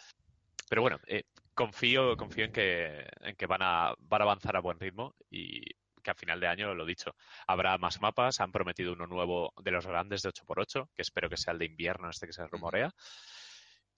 Pero 0.69 0.81
bueno, 0.81 0.99
eh, 1.07 1.23
confío, 1.53 2.15
confío 2.15 2.45
en 2.45 2.51
que, 2.51 3.05
en 3.21 3.35
que 3.35 3.47
van, 3.47 3.61
a, 3.61 3.93
van 3.99 4.21
a 4.21 4.23
avanzar 4.23 4.55
a 4.55 4.61
buen 4.61 4.79
ritmo 4.79 5.15
y 5.29 5.61
que 6.01 6.11
a 6.11 6.15
final 6.15 6.39
de 6.39 6.47
año, 6.47 6.73
lo 6.73 6.85
dicho, 6.85 7.15
habrá 7.47 7.77
más 7.77 7.99
mapas. 8.01 8.39
Han 8.39 8.51
prometido 8.51 8.93
uno 8.93 9.07
nuevo 9.07 9.53
de 9.61 9.71
los 9.71 9.85
grandes 9.85 10.21
de 10.21 10.29
8x8, 10.29 10.89
que 10.95 11.01
espero 11.01 11.29
que 11.29 11.37
sea 11.37 11.53
el 11.53 11.59
de 11.59 11.65
invierno, 11.65 12.09
este 12.09 12.27
que 12.27 12.33
se 12.33 12.47
rumorea. 12.47 12.93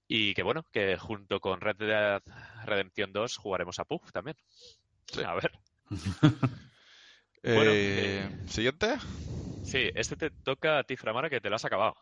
Y 0.07 0.33
que 0.33 0.43
bueno, 0.43 0.65
que 0.71 0.97
junto 0.97 1.39
con 1.39 1.61
Red 1.61 1.77
Dead 1.77 2.21
Redemption 2.65 3.13
2 3.13 3.37
jugaremos 3.37 3.79
a 3.79 3.85
PUG 3.85 4.11
también. 4.11 4.35
A 5.25 5.35
ver. 5.35 5.51
bueno, 7.43 7.71
eh, 7.71 8.27
eh, 8.29 8.29
¿Siguiente? 8.47 8.95
Sí, 9.63 9.89
este 9.95 10.15
te 10.15 10.31
toca 10.31 10.79
a 10.79 10.83
ti, 10.83 10.97
Framara, 10.97 11.29
que 11.29 11.39
te 11.39 11.49
lo 11.49 11.55
has 11.55 11.65
acabado. 11.65 11.95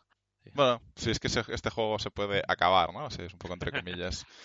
Bueno, 0.54 0.82
si 0.96 1.12
es 1.12 1.20
que 1.20 1.28
este 1.28 1.70
juego 1.70 2.00
se 2.00 2.12
puede 2.12 2.42
acabar, 2.48 2.94
¿no? 2.94 3.08
es 3.08 3.18
un 3.20 3.40
poco 3.40 3.54
entre 3.54 3.72
comillas. 3.72 4.26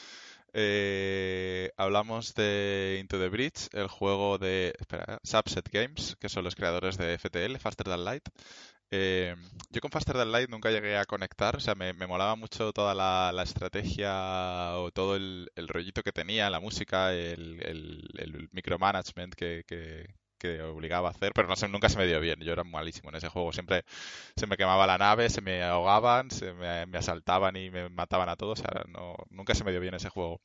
Eh, 0.57 1.73
hablamos 1.77 2.33
de 2.35 2.99
Into 3.01 3.19
the 3.19 3.29
Bridge, 3.29 3.69
el 3.73 3.89
juego 3.89 4.39
de 4.39 4.73
espera, 4.79 5.19
Subset 5.25 5.69
Games, 5.69 6.17
que 6.21 6.29
son 6.29 6.45
los 6.45 6.55
creadores 6.55 6.97
de 6.97 7.19
FTL, 7.19 7.57
Faster 7.59 7.89
Than 7.89 8.05
Light. 8.05 8.29
Eh, 8.93 9.35
yo 9.71 9.81
con 9.81 9.91
Faster 9.91 10.15
Than 10.15 10.31
Light 10.31 10.49
nunca 10.49 10.71
llegué 10.71 10.97
a 10.97 11.07
conectar, 11.07 11.57
o 11.57 11.61
sea, 11.61 11.75
me, 11.75 11.93
molaba 11.93 12.37
mucho 12.37 12.73
toda 12.73 12.95
la, 12.95 13.43
estrategia 13.43 14.79
o 14.79 14.93
todo 14.93 15.17
el, 15.17 15.51
rollito 15.57 16.05
que 16.05 16.13
tenía, 16.13 16.49
la 16.51 16.61
música, 16.61 17.13
el, 17.13 17.61
el, 18.17 18.49
micromanagement 18.53 19.35
que, 19.35 19.65
que 19.67 20.07
obligaba 20.63 21.09
a 21.09 21.11
hacer, 21.13 21.33
pero 21.35 21.49
no 21.49 21.57
sé, 21.57 21.69
nunca 21.69 21.89
se 21.89 21.99
me 21.99 22.07
dio 22.07 22.21
bien. 22.21 22.41
Yo 22.41 22.53
era 22.53 22.65
malísimo 22.65 23.11
en 23.11 23.17
ese 23.17 23.29
juego. 23.29 23.53
Siempre 23.53 23.85
se 24.37 24.47
me 24.47 24.57
quemaba 24.57 24.87
la 24.87 24.99
nave, 24.99 25.31
se 25.31 25.41
me 25.41 25.63
ahogaban, 25.63 26.31
se 26.31 26.53
me, 26.53 26.99
asaltaban 26.99 27.57
y 27.57 27.71
me 27.71 27.89
mataban 27.89 28.29
a 28.29 28.37
todos. 28.37 28.61
O 28.61 28.63
sea, 28.63 28.85
no, 28.89 29.15
nunca 29.31 29.55
se 29.55 29.65
me 29.65 29.71
dio 29.71 29.81
bien 29.81 29.95
ese 29.95 30.09
juego. 30.09 30.41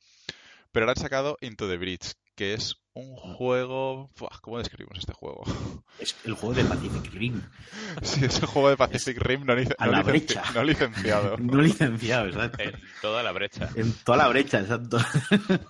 Pero 0.72 0.84
ahora 0.84 0.92
han 0.92 1.02
sacado 1.02 1.36
Into 1.40 1.68
the 1.68 1.76
Bridge, 1.76 2.14
que 2.36 2.54
es 2.54 2.76
un 2.94 3.16
juego. 3.16 4.08
¿Cómo 4.40 4.58
describimos 4.58 4.98
este 4.98 5.12
juego? 5.12 5.42
Es 5.98 6.16
el 6.24 6.32
juego 6.32 6.54
de 6.54 6.64
Pacific 6.64 7.12
Rim. 7.12 7.42
Sí, 8.00 8.24
es 8.24 8.38
el 8.38 8.46
juego 8.46 8.70
de 8.70 8.76
Pacific 8.78 9.18
Rim 9.18 9.44
no, 9.44 9.52
a 9.52 9.86
la 9.86 10.02
brecha. 10.02 10.42
no 10.54 10.64
licenciado. 10.64 11.36
no 11.38 11.60
licenciado, 11.60 12.28
exacto. 12.28 12.62
En 12.62 12.72
toda 13.02 13.22
la 13.22 13.32
brecha. 13.32 13.68
En 13.74 13.92
toda 13.92 14.16
la 14.16 14.28
brecha, 14.28 14.60
exacto. 14.60 14.98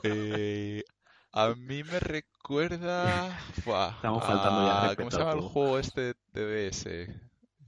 Eh, 0.04 0.84
a 1.32 1.54
mí 1.54 1.82
me 1.84 2.00
recuerda. 2.00 3.38
Estamos 3.56 4.24
faltando 4.24 4.66
ya. 4.66 4.96
¿Cómo 4.96 5.10
se 5.10 5.18
llama 5.18 5.32
el 5.32 5.40
juego 5.40 5.78
este 5.78 6.14
de 6.32 6.70
DS? 6.70 6.86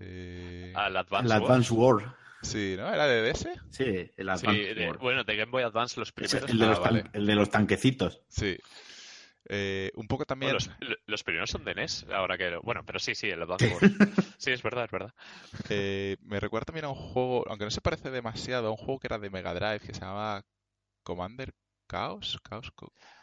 Eh... 0.01 0.73
Al 0.75 0.97
Advance, 0.97 1.27
el 1.27 1.33
Advance 1.33 1.73
War. 1.73 2.17
Sí, 2.43 2.75
¿no? 2.77 2.93
¿Era 2.93 3.07
de 3.07 3.31
DS? 3.31 3.49
Sí, 3.71 4.11
el 4.17 4.29
Advance 4.29 4.75
sí, 4.75 4.85
War. 4.87 4.99
Bueno, 4.99 5.25
de 5.25 5.37
Game 5.37 5.53
Boy 5.53 5.63
Advance 5.63 5.99
los 6.01 6.13
primeros. 6.13 6.51
El 6.51 6.59
de, 6.59 6.67
los, 6.67 6.79
ah, 6.81 7.03
el 7.13 7.27
de 7.27 7.35
los 7.35 7.51
tanquecitos. 7.51 8.21
Sí. 8.29 8.59
Eh, 9.49 9.91
un 9.95 10.07
poco 10.07 10.25
también. 10.25 10.57
los, 11.07 11.25
primeros 11.25 11.51
son 11.51 11.65
de 11.65 11.75
NES, 11.75 12.07
ahora 12.13 12.39
que. 12.39 12.57
Bueno, 12.63 12.83
pero 12.85 12.99
sí, 12.99 13.15
sí, 13.15 13.29
el 13.29 13.43
Advance 13.43 13.69
War. 13.69 13.81
sí, 14.39 14.51
es 14.51 14.63
verdad, 14.63 14.85
es 14.87 14.91
verdad. 14.91 15.15
Eh, 15.69 16.17
me 16.23 16.41
recuerda 16.41 16.67
también 16.67 16.87
a 16.87 16.89
un 16.89 16.95
juego, 16.95 17.45
aunque 17.49 17.65
no 17.65 17.71
se 17.71 17.81
parece 17.81 18.11
demasiado, 18.11 18.69
a 18.69 18.71
un 18.71 18.77
juego 18.77 18.99
que 18.99 19.09
era 19.09 19.19
de 19.19 19.31
Mega 19.31 19.55
Drive 19.55 19.81
que 19.81 19.95
se 19.95 20.01
llamaba 20.01 20.45
Commander 21.03 21.55
Chaos. 21.89 22.41
Chaos 22.49 22.73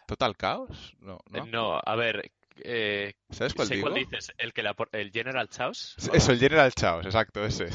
¿Total 0.10 0.36
Chaos? 0.36 0.96
No, 1.02 1.20
no. 1.30 1.46
no 1.46 1.80
a 1.86 1.96
ver, 1.96 2.32
eh, 2.64 3.14
¿Sabes 3.30 3.54
cuál, 3.54 3.70
digo? 3.70 3.92
dices? 3.92 4.34
¿El, 4.40 4.54
que 4.54 4.64
el 4.94 5.12
General 5.12 5.48
Chaos? 5.50 5.96
Eso, 6.12 6.32
el 6.32 6.40
General 6.40 6.74
Chaos, 6.74 7.06
exacto, 7.06 7.46
ese. 7.46 7.70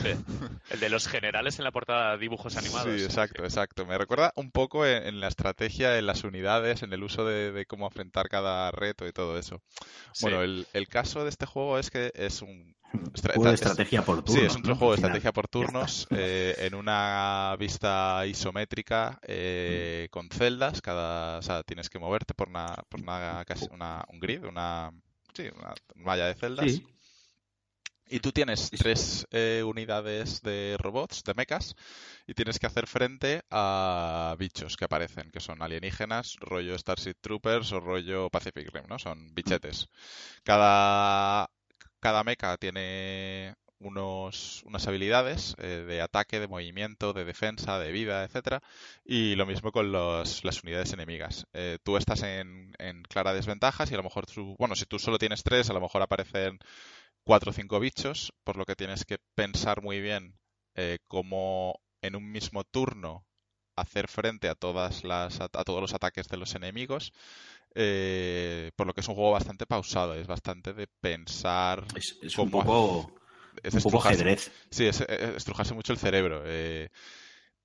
El 0.71 0.81
de 0.81 0.89
los 0.89 1.07
generales 1.07 1.61
en 1.61 1.65
la 1.65 1.71
portada 1.71 2.11
de 2.11 2.19
dibujos 2.19 2.57
animados. 2.57 2.93
Sí, 2.93 3.05
exacto, 3.05 3.45
exacto. 3.45 3.87
Me 3.87 3.97
recuerda 3.97 4.33
un 4.35 4.51
poco 4.51 4.85
en, 4.85 5.21
la 5.21 5.29
estrategia, 5.29 5.97
en 5.97 6.07
las 6.07 6.25
unidades, 6.25 6.83
en 6.83 6.93
el 6.93 7.05
uso 7.05 7.25
de, 7.25 7.67
cómo 7.67 7.87
enfrentar 7.87 8.29
cada 8.29 8.73
reto 8.73 9.07
y 9.07 9.13
todo 9.13 9.39
eso. 9.39 9.63
Bueno, 10.21 10.43
el, 10.43 10.67
el, 10.73 10.89
caso 10.89 11.23
de 11.23 11.31
este 11.31 11.47
juego 11.47 11.79
es 11.79 11.93
que 11.93 12.11
es 12.17 12.43
un 12.43 12.75
juego 12.99 13.45
de 13.45 13.55
estrategia 13.55 14.03
por 14.03 14.23
turnos. 14.23 14.41
Sí, 14.41 14.47
es 14.47 14.55
un 14.57 14.63
juego 14.77 14.91
de 14.91 14.97
estrategia 14.97 15.33
por 15.33 15.49
turnos 15.49 16.07
eh, 16.11 16.55
en 16.59 16.75
una 16.75 17.57
vista 17.59 18.27
isométrica 18.27 19.19
eh, 19.23 20.09
con 20.11 20.29
celdas. 20.29 20.81
Cada, 20.81 21.39
o 21.39 21.43
sea, 21.43 21.63
tienes 21.63 21.89
que 21.89 21.99
moverte 21.99 22.35
por 22.35 22.49
una, 22.49 22.75
por 22.89 23.01
una 23.01 24.05
un 24.09 24.21
grid, 24.21 24.45
una, 24.45 24.91
sí, 25.35 25.49
una 25.57 25.75
malla 25.97 26.27
de 26.27 26.35
celdas. 26.35 26.81
Y 28.07 28.21
tú 28.21 28.33
tienes 28.33 28.71
tres 28.71 29.27
eh, 29.31 29.63
unidades 29.65 30.43
de 30.43 30.77
robots, 30.79 31.25
de 31.25 31.33
mechas, 31.35 31.75
y 32.27 32.35
tienes 32.35 32.59
que 32.59 32.67
hacer 32.67 32.87
frente 32.87 33.43
a 33.51 34.37
bichos 34.39 34.77
que 34.77 34.85
aparecen, 34.85 35.31
que 35.31 35.41
son 35.41 35.63
alienígenas, 35.63 36.37
rollo 36.39 36.79
Starship 36.79 37.15
Troopers 37.23 37.73
o 37.73 37.81
rollo 37.81 38.29
Pacific 38.29 38.71
Rim, 38.73 38.85
¿no? 38.89 38.99
Son 38.99 39.35
bichetes. 39.35 39.89
Cada 40.43 41.49
cada 42.05 42.23
mecha 42.23 42.59
tiene 42.59 43.55
unos, 43.79 44.63
unas 44.67 44.87
habilidades 44.87 45.55
eh, 45.57 45.87
de 45.89 46.03
ataque, 46.03 46.39
de 46.39 46.49
movimiento, 46.49 47.15
de 47.15 47.25
defensa, 47.25 47.79
de 47.79 47.93
vida, 47.93 48.25
etcétera, 48.25 48.61
y 49.07 49.37
lo 49.37 49.47
mismo 49.47 49.73
con 49.73 49.91
los, 49.91 50.45
las 50.45 50.63
unidades 50.63 50.93
enemigas. 50.93 51.47
Eh, 51.55 51.79
tú 51.83 51.97
estás 51.97 52.23
en, 52.23 52.75
en, 52.79 53.05
clara 53.05 53.33
desventaja 53.33 53.85
y 53.91 53.95
a 53.95 53.97
lo 53.97 54.03
mejor, 54.03 54.27
bueno, 54.59 54.77
si 54.77 54.85
tú 54.85 54.99
solo 54.99 55.17
tienes 55.17 55.43
tres, 55.45 55.71
a 55.71 55.73
lo 55.73 55.81
mejor 55.81 56.03
aparecen 56.03 56.59
cuatro 57.25 57.53
o 57.53 57.55
cinco 57.55 57.81
bichos, 57.81 58.35
por 58.45 58.59
lo 58.59 58.67
que 58.67 58.77
tienes 58.77 59.07
que 59.07 59.17
pensar 59.35 59.81
muy 59.81 60.03
bien 60.03 60.39
eh, 60.75 60.99
cómo 61.09 61.81
en 62.03 62.17
un 62.17 62.31
mismo 62.31 62.65
turno 62.65 63.25
hacer 63.77 64.09
frente 64.09 64.51
a 64.51 64.55
todas 64.55 65.05
las 65.05 65.41
a 65.41 65.49
todos 65.49 65.81
los 65.81 65.95
ataques 65.95 66.29
de 66.29 66.37
los 66.37 66.55
enemigos 66.55 67.13
eh, 67.75 68.71
por 68.77 68.87
lo 68.87 68.93
que 68.93 69.01
es 69.01 69.09
un 69.09 69.15
juego 69.15 69.33
bastante 69.33 69.67
pausado, 69.67 70.15
es 70.15 70.27
bastante 70.27 70.73
de 70.73 70.87
pensar. 71.01 71.85
Es, 71.95 72.39
un 72.39 72.51
poco. 72.51 73.13
Es 73.63 73.75
un 73.75 73.83
poco 73.83 73.99
ajedrez. 73.99 74.51
Sí, 74.71 74.87
es, 74.87 75.01
estrujarse 75.01 75.75
mucho 75.75 75.93
el 75.93 75.99
cerebro. 75.99 76.43
Eh, 76.47 76.89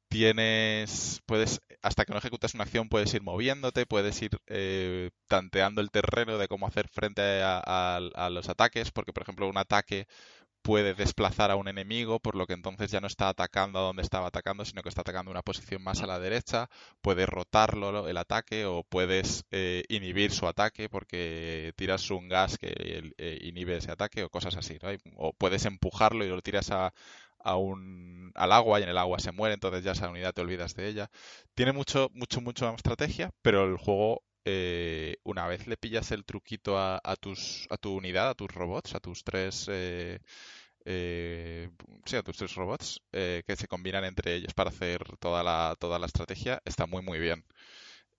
tienes. 0.08 1.22
Puedes. 1.26 1.62
Hasta 1.82 2.06
que 2.06 2.12
no 2.12 2.20
ejecutas 2.20 2.56
una 2.56 2.64
acción, 2.64 2.90
puedes 2.90 3.14
ir 3.14 3.22
moviéndote, 3.22 3.86
puedes 3.86 4.22
ir 4.22 4.32
eh, 4.48 5.12
tanteando 5.28 5.82
el 5.82 5.92
terreno 5.92 6.38
de 6.38 6.48
cómo 6.48 6.68
hacer 6.68 6.88
frente 6.90 7.22
a 7.44 8.30
los 8.32 8.50
ataques, 8.50 8.92
porque, 8.92 9.14
por 9.14 9.24
ejemplo, 9.24 9.48
un 9.48 9.58
ataque 9.58 10.08
puede 10.70 10.94
desplazar 10.94 11.50
a 11.50 11.56
un 11.56 11.68
enemigo, 11.68 12.20
por 12.20 12.36
lo 12.36 12.46
que 12.46 12.54
entonces 12.54 12.92
ya 12.92 13.02
no 13.02 13.08
está 13.08 13.28
atacando 13.30 13.80
a 13.80 13.82
donde 13.82 14.04
estaba 14.04 14.28
atacando, 14.28 14.64
sino 14.66 14.84
que 14.84 14.90
está 14.90 15.02
atacando 15.02 15.32
una 15.32 15.42
posición 15.42 15.82
más 15.82 16.04
a 16.04 16.06
la 16.06 16.20
derecha, 16.20 16.70
puedes 17.02 17.28
rotarlo 17.28 18.08
el 18.08 18.18
ataque 18.18 18.66
o 18.66 18.84
puedes 18.84 19.46
eh, 19.50 19.84
inhibir 19.90 20.32
su 20.32 20.48
ataque 20.48 20.88
porque 20.88 21.74
tiras 21.76 22.12
un 22.12 22.30
gas 22.30 22.60
que 22.60 23.12
eh, 23.18 23.40
inhibe 23.42 23.78
ese 23.78 23.92
ataque 23.92 24.24
o 24.24 24.30
cosas 24.30 24.58
así, 24.58 24.78
o 25.16 25.34
puedes 25.34 25.66
empujarlo 25.66 26.24
y 26.24 26.30
lo 26.30 26.40
tiras 26.44 26.70
a, 26.70 26.94
un, 27.56 28.32
al 28.36 28.52
agua 28.52 28.80
y 28.80 28.84
en 28.84 28.90
el 28.90 28.98
agua 29.00 29.18
se 29.18 29.32
muere, 29.32 29.56
entonces 29.56 29.84
ya 29.84 29.94
esa 29.94 30.08
unidad 30.08 30.36
te 30.36 30.42
olvidas 30.42 30.76
de 30.76 30.88
ella. 30.88 31.10
Tiene 31.56 31.72
mucho, 31.72 32.12
mucho, 32.14 32.42
mucho 32.42 32.70
estrategia, 32.76 33.32
pero 33.42 33.66
el 33.66 33.78
juego 33.78 34.22
eh, 34.46 35.18
una 35.24 35.48
vez 35.48 35.66
le 35.66 35.78
pillas 35.78 36.12
el 36.12 36.26
truquito 36.26 36.78
a, 36.78 37.02
tus, 37.20 37.66
a 37.72 37.78
tu 37.78 37.96
unidad, 37.96 38.30
a 38.30 38.36
tus 38.36 38.52
robots, 38.52 38.94
a 38.94 39.00
tus 39.00 39.24
tres... 39.24 39.66
Eh, 39.68 40.20
eh, 40.86 41.70
sí, 42.06 42.16
a 42.16 42.24
tus 42.24 42.38
tres 42.38 42.56
robots 42.56 43.02
que 43.12 43.56
se 43.56 43.68
combinan 43.68 44.04
entre 44.04 44.36
ellos 44.36 44.54
para 44.54 44.70
hacer 44.70 45.04
toda 45.20 45.44
la, 45.44 45.76
toda 45.80 46.00
la 46.00 46.06
estrategia, 46.06 46.62
está 46.66 46.86
muy 46.86 47.02
muy 47.02 47.20
bien. 47.20 47.44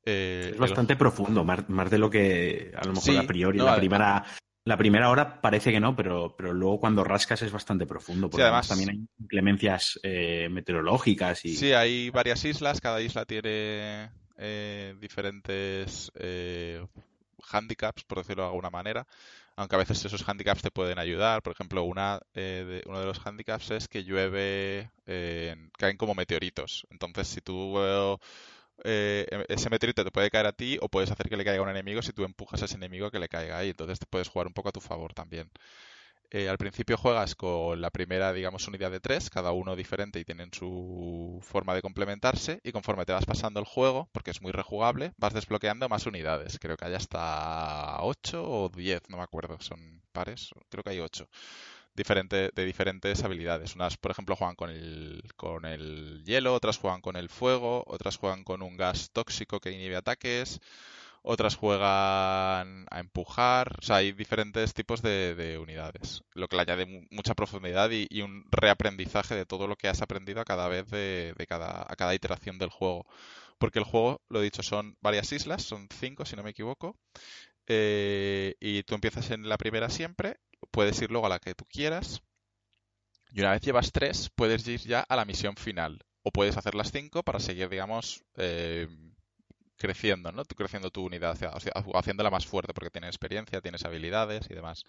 es 0.04 0.56
bastante 0.58 0.96
profundo, 0.96 1.44
más, 1.44 1.90
de 1.90 1.98
lo 1.98 2.10
que 2.10 2.72
a 2.76 2.84
lo 2.86 2.92
mejor 2.92 3.18
a 3.18 3.26
priori 3.26 3.58
la 3.58 3.76
primera 3.76 4.24
la 4.64 4.76
primera 4.76 5.08
hora 5.08 5.40
parece 5.40 5.72
que 5.72 5.80
no, 5.80 5.96
pero, 5.96 6.36
pero 6.36 6.52
luego 6.52 6.78
cuando 6.78 7.02
rascas 7.02 7.40
es 7.42 7.50
bastante 7.50 7.86
profundo, 7.86 8.28
porque 8.28 8.42
además, 8.42 8.68
también 8.68 8.90
hay 8.90 9.00
inclemencias 9.18 9.98
meteorológicas 10.04 11.44
y... 11.46 11.56
Sí, 11.56 11.72
hay 11.72 12.10
varias 12.10 12.44
islas, 12.44 12.80
cada 12.80 13.00
isla 13.00 13.24
tiene 13.24 14.10
eh, 14.42 14.94
diferentes 14.98 16.10
eh, 16.14 16.82
handicaps, 17.52 18.04
por 18.04 18.18
decirlo 18.18 18.44
de 18.44 18.48
alguna 18.48 18.70
manera, 18.70 19.06
aunque 19.60 19.76
a 19.76 19.78
veces 19.78 20.02
esos 20.04 20.26
handicaps 20.26 20.62
te 20.62 20.70
pueden 20.70 20.98
ayudar. 20.98 21.42
Por 21.42 21.52
ejemplo, 21.52 21.82
una, 21.84 22.20
eh, 22.34 22.64
de, 22.66 22.82
uno 22.88 23.00
de 23.00 23.06
los 23.06 23.24
handicaps 23.26 23.70
es 23.72 23.88
que 23.88 24.04
llueve, 24.04 24.90
caen 25.78 25.96
como 25.98 26.14
meteoritos. 26.14 26.86
Entonces, 26.90 27.28
si 27.28 27.40
tú 27.42 27.78
ese 28.82 29.70
meteorito 29.70 30.04
te 30.04 30.10
puede 30.10 30.30
caer 30.30 30.46
a 30.46 30.52
ti 30.52 30.78
o 30.80 30.88
puedes 30.88 31.10
hacer 31.10 31.28
que 31.28 31.36
le 31.36 31.44
caiga 31.44 31.60
a 31.60 31.62
un 31.64 31.68
enemigo 31.70 32.00
si 32.02 32.12
tú 32.12 32.24
empujas 32.24 32.62
a 32.62 32.64
ese 32.64 32.76
enemigo 32.76 33.10
que 33.10 33.18
le 33.18 33.28
caiga 33.28 33.58
ahí. 33.58 33.70
Entonces 33.70 33.98
te 33.98 34.06
puedes 34.06 34.28
jugar 34.28 34.46
un 34.46 34.54
poco 34.54 34.70
a 34.70 34.72
tu 34.72 34.80
favor 34.80 35.12
también. 35.14 35.50
Eh, 36.32 36.48
al 36.48 36.58
principio 36.58 36.96
juegas 36.96 37.34
con 37.34 37.80
la 37.80 37.90
primera, 37.90 38.32
digamos, 38.32 38.68
unidad 38.68 38.92
de 38.92 39.00
tres, 39.00 39.30
cada 39.30 39.50
uno 39.50 39.74
diferente 39.74 40.20
y 40.20 40.24
tienen 40.24 40.52
su 40.52 41.40
forma 41.42 41.74
de 41.74 41.82
complementarse. 41.82 42.60
Y 42.62 42.70
conforme 42.70 43.04
te 43.04 43.12
vas 43.12 43.26
pasando 43.26 43.58
el 43.58 43.66
juego, 43.66 44.08
porque 44.12 44.30
es 44.30 44.40
muy 44.40 44.52
rejugable, 44.52 45.12
vas 45.16 45.34
desbloqueando 45.34 45.88
más 45.88 46.06
unidades. 46.06 46.58
Creo 46.60 46.76
que 46.76 46.84
hay 46.84 46.94
hasta 46.94 48.00
8 48.02 48.44
o 48.48 48.68
10, 48.68 49.02
no 49.08 49.16
me 49.16 49.24
acuerdo, 49.24 49.58
son 49.60 50.02
pares, 50.12 50.50
creo 50.68 50.84
que 50.84 50.90
hay 50.90 51.00
8. 51.00 51.28
Diferente, 51.94 52.50
de 52.54 52.64
diferentes 52.64 53.24
habilidades. 53.24 53.74
Unas, 53.74 53.96
por 53.96 54.12
ejemplo, 54.12 54.36
juegan 54.36 54.56
con 54.56 54.70
el, 54.70 55.24
con 55.36 55.64
el 55.64 56.22
hielo, 56.24 56.54
otras 56.54 56.78
juegan 56.78 57.00
con 57.00 57.16
el 57.16 57.28
fuego, 57.28 57.84
otras 57.88 58.16
juegan 58.16 58.44
con 58.44 58.62
un 58.62 58.76
gas 58.76 59.10
tóxico 59.12 59.60
que 59.60 59.72
inhibe 59.72 59.96
ataques 59.96 60.60
otras 61.22 61.56
juegan 61.56 62.86
a 62.90 63.00
empujar, 63.00 63.76
o 63.78 63.82
sea, 63.82 63.96
hay 63.96 64.12
diferentes 64.12 64.72
tipos 64.74 65.02
de, 65.02 65.58
unidades, 65.60 66.22
lo 66.34 66.48
que 66.48 66.56
le 66.56 66.62
añade 66.62 67.06
mucha 67.10 67.34
profundidad 67.34 67.90
y, 67.90 68.22
un 68.22 68.46
reaprendizaje 68.50 69.34
de 69.34 69.46
todo 69.46 69.66
lo 69.66 69.76
que 69.76 69.88
has 69.88 70.02
aprendido 70.02 70.40
a 70.40 70.44
cada 70.44 70.68
vez 70.68 70.88
de, 70.88 71.34
cada, 71.48 71.82
a 71.82 71.96
cada 71.96 72.14
iteración 72.14 72.58
del 72.58 72.70
juego. 72.70 73.06
Porque 73.58 73.78
el 73.78 73.84
juego, 73.84 74.22
lo 74.30 74.40
he 74.40 74.44
dicho, 74.44 74.62
son 74.62 74.96
varias 75.02 75.32
islas, 75.32 75.62
son 75.62 75.88
cinco 75.90 76.24
si 76.24 76.36
no 76.36 76.42
me 76.42 76.50
equivoco, 76.50 76.96
eh, 77.66 78.56
y 78.60 78.82
tú 78.84 78.94
empiezas 78.94 79.30
en 79.30 79.48
la 79.48 79.58
primera 79.58 79.90
siempre, 79.90 80.40
puedes 80.70 81.00
ir 81.02 81.10
luego 81.10 81.26
a 81.26 81.30
la 81.30 81.38
que 81.38 81.54
tú 81.54 81.66
quieras, 81.66 82.22
y 83.32 83.40
una 83.40 83.52
vez 83.52 83.62
llevas 83.62 83.92
tres, 83.92 84.30
puedes 84.34 84.66
ir 84.66 84.80
ya 84.80 85.00
a 85.00 85.16
la 85.16 85.24
misión 85.24 85.56
final. 85.56 86.04
O 86.22 86.32
puedes 86.32 86.56
hacer 86.56 86.74
las 86.74 86.90
cinco 86.92 87.22
para 87.22 87.40
seguir, 87.40 87.68
digamos, 87.68 88.24
eh, 88.36 88.88
creciendo, 89.80 90.30
¿no? 90.30 90.44
Creciendo 90.44 90.90
tu 90.90 91.04
unidad, 91.04 91.38
haciéndola 91.94 92.30
más 92.30 92.46
fuerte 92.46 92.74
porque 92.74 92.90
tienes 92.90 93.08
experiencia, 93.08 93.62
tienes 93.62 93.84
habilidades 93.84 94.46
y 94.50 94.54
demás. 94.54 94.84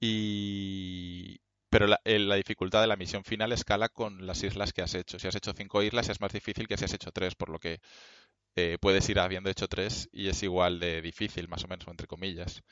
Y... 0.00 1.40
Pero 1.70 1.86
la, 1.86 2.00
dificultad 2.34 2.80
de 2.80 2.88
la 2.88 2.96
misión 2.96 3.22
final 3.22 3.52
escala 3.52 3.88
con 3.88 4.26
las 4.26 4.42
islas 4.42 4.72
que 4.72 4.82
has 4.82 4.94
hecho. 4.94 5.20
Si 5.20 5.28
has 5.28 5.36
hecho 5.36 5.52
cinco 5.52 5.84
islas 5.84 6.08
es 6.08 6.20
más 6.20 6.32
difícil 6.32 6.66
que 6.66 6.76
si 6.76 6.84
has 6.84 6.92
hecho 6.92 7.12
tres, 7.12 7.36
por 7.36 7.48
lo 7.48 7.60
que 7.60 7.80
eh, 8.56 8.76
puedes 8.80 9.08
ir 9.08 9.20
habiendo 9.20 9.50
hecho 9.50 9.68
tres 9.68 10.08
y 10.12 10.28
es 10.28 10.42
igual 10.42 10.80
de 10.80 11.00
difícil, 11.00 11.48
más 11.48 11.64
o 11.64 11.68
menos, 11.68 11.86
entre 11.86 12.08
comillas. 12.08 12.62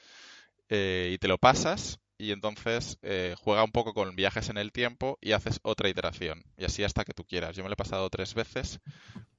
Eh, 0.68 1.12
y 1.14 1.18
te 1.18 1.28
lo 1.28 1.38
pasas 1.38 2.00
y 2.18 2.32
entonces 2.32 2.98
eh, 3.02 3.36
juega 3.38 3.62
un 3.62 3.70
poco 3.70 3.94
con 3.94 4.16
viajes 4.16 4.48
en 4.48 4.58
el 4.58 4.72
tiempo 4.72 5.16
y 5.20 5.30
haces 5.30 5.60
otra 5.62 5.88
iteración. 5.88 6.42
Y 6.56 6.64
así 6.64 6.82
hasta 6.82 7.04
que 7.04 7.14
tú 7.14 7.24
quieras. 7.24 7.54
Yo 7.54 7.62
me 7.62 7.68
lo 7.68 7.74
he 7.74 7.76
pasado 7.76 8.10
tres 8.10 8.34
veces 8.34 8.80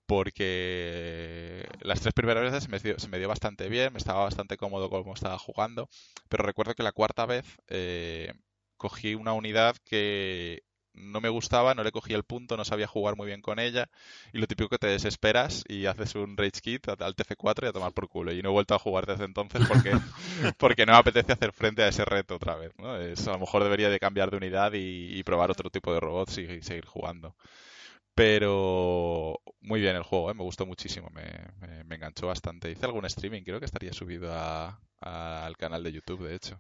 porque 0.10 1.69
las 1.82 2.02
tres 2.02 2.15
primeras 2.15 2.41
veces 2.41 2.63
se 2.63 3.08
me, 3.10 3.19
dio, 3.19 3.28
bastante 3.28 3.69
bien, 3.69 3.93
me 3.93 4.00
estaba 4.00 4.24
bastante 4.24 4.58
cómodo 4.58 4.89
como 4.89 5.13
estaba 5.13 5.38
jugando, 5.38 5.88
pero 6.30 6.43
recuerdo 6.43 6.74
que 6.74 6.82
la 6.82 6.93
cuarta 6.93 7.28
vez 7.28 7.45
eh, 7.67 8.34
cogí 8.76 9.13
una 9.13 9.34
unidad 9.34 9.76
que 9.86 10.63
no 10.95 11.22
me 11.22 11.30
gustaba, 11.30 11.76
no 11.76 11.84
le 11.84 11.91
cogí 11.91 12.15
el 12.15 12.24
punto, 12.24 12.58
no 12.58 12.65
sabía 12.65 12.88
jugar 12.88 13.17
muy 13.17 13.28
bien 13.28 13.43
con 13.43 13.60
ella 13.60 13.88
y 14.34 14.39
lo 14.39 14.48
típico 14.48 14.69
que 14.69 14.80
te 14.80 14.88
desesperas 14.88 15.63
y 15.67 15.86
haces 15.86 16.15
un 16.15 16.36
rage 16.36 16.60
kit 16.60 16.89
al 16.89 17.15
TF4 17.15 17.65
y 17.65 17.67
a 17.67 17.72
tomar 17.72 17.93
por 17.93 18.10
culo 18.10 18.34
y 18.34 18.41
no 18.41 18.50
he 18.50 18.52
vuelto 18.52 18.74
a 18.74 18.80
jugar 18.80 19.06
desde 19.06 19.26
entonces 19.26 19.62
porque, 19.67 19.91
porque 20.58 20.88
no 20.88 20.93
me 20.93 20.98
apetece 20.98 21.34
hacer 21.34 21.54
frente 21.54 21.84
a 21.84 21.89
ese 21.89 22.04
reto 22.04 22.36
otra 22.36 22.56
vez, 22.56 22.72
¿no? 22.80 23.00
Es, 23.00 23.28
a 23.28 23.34
lo 23.34 23.39
mejor 23.41 23.63
debería 23.63 23.91
de 23.91 24.00
cambiar 24.00 24.32
de 24.32 24.38
unidad 24.38 24.72
y, 24.74 25.22
probar 25.22 25.52
otro 25.52 25.69
tipo 25.69 25.93
de 25.93 26.00
robots 26.00 26.39
y 26.39 26.63
seguir 26.63 26.88
jugando. 26.88 27.36
Pero 28.19 29.39
muy 29.62 29.79
bien 29.79 29.95
el 29.95 30.03
juego, 30.03 30.29
¿eh? 30.29 30.34
me 30.34 30.43
gustó 30.43 30.65
muchísimo, 30.65 31.10
me, 31.12 31.23
me, 31.86 31.95
enganchó 31.95 32.27
bastante. 32.27 32.69
Hice 32.69 32.86
algún 32.86 33.05
streaming, 33.05 33.43
creo 33.43 33.60
que 33.60 33.65
estaría 33.65 33.93
subido 33.93 34.29
al 34.99 35.55
canal 35.55 35.82
de 35.84 35.93
YouTube, 35.93 36.27
de 36.27 36.36
hecho. 36.36 36.60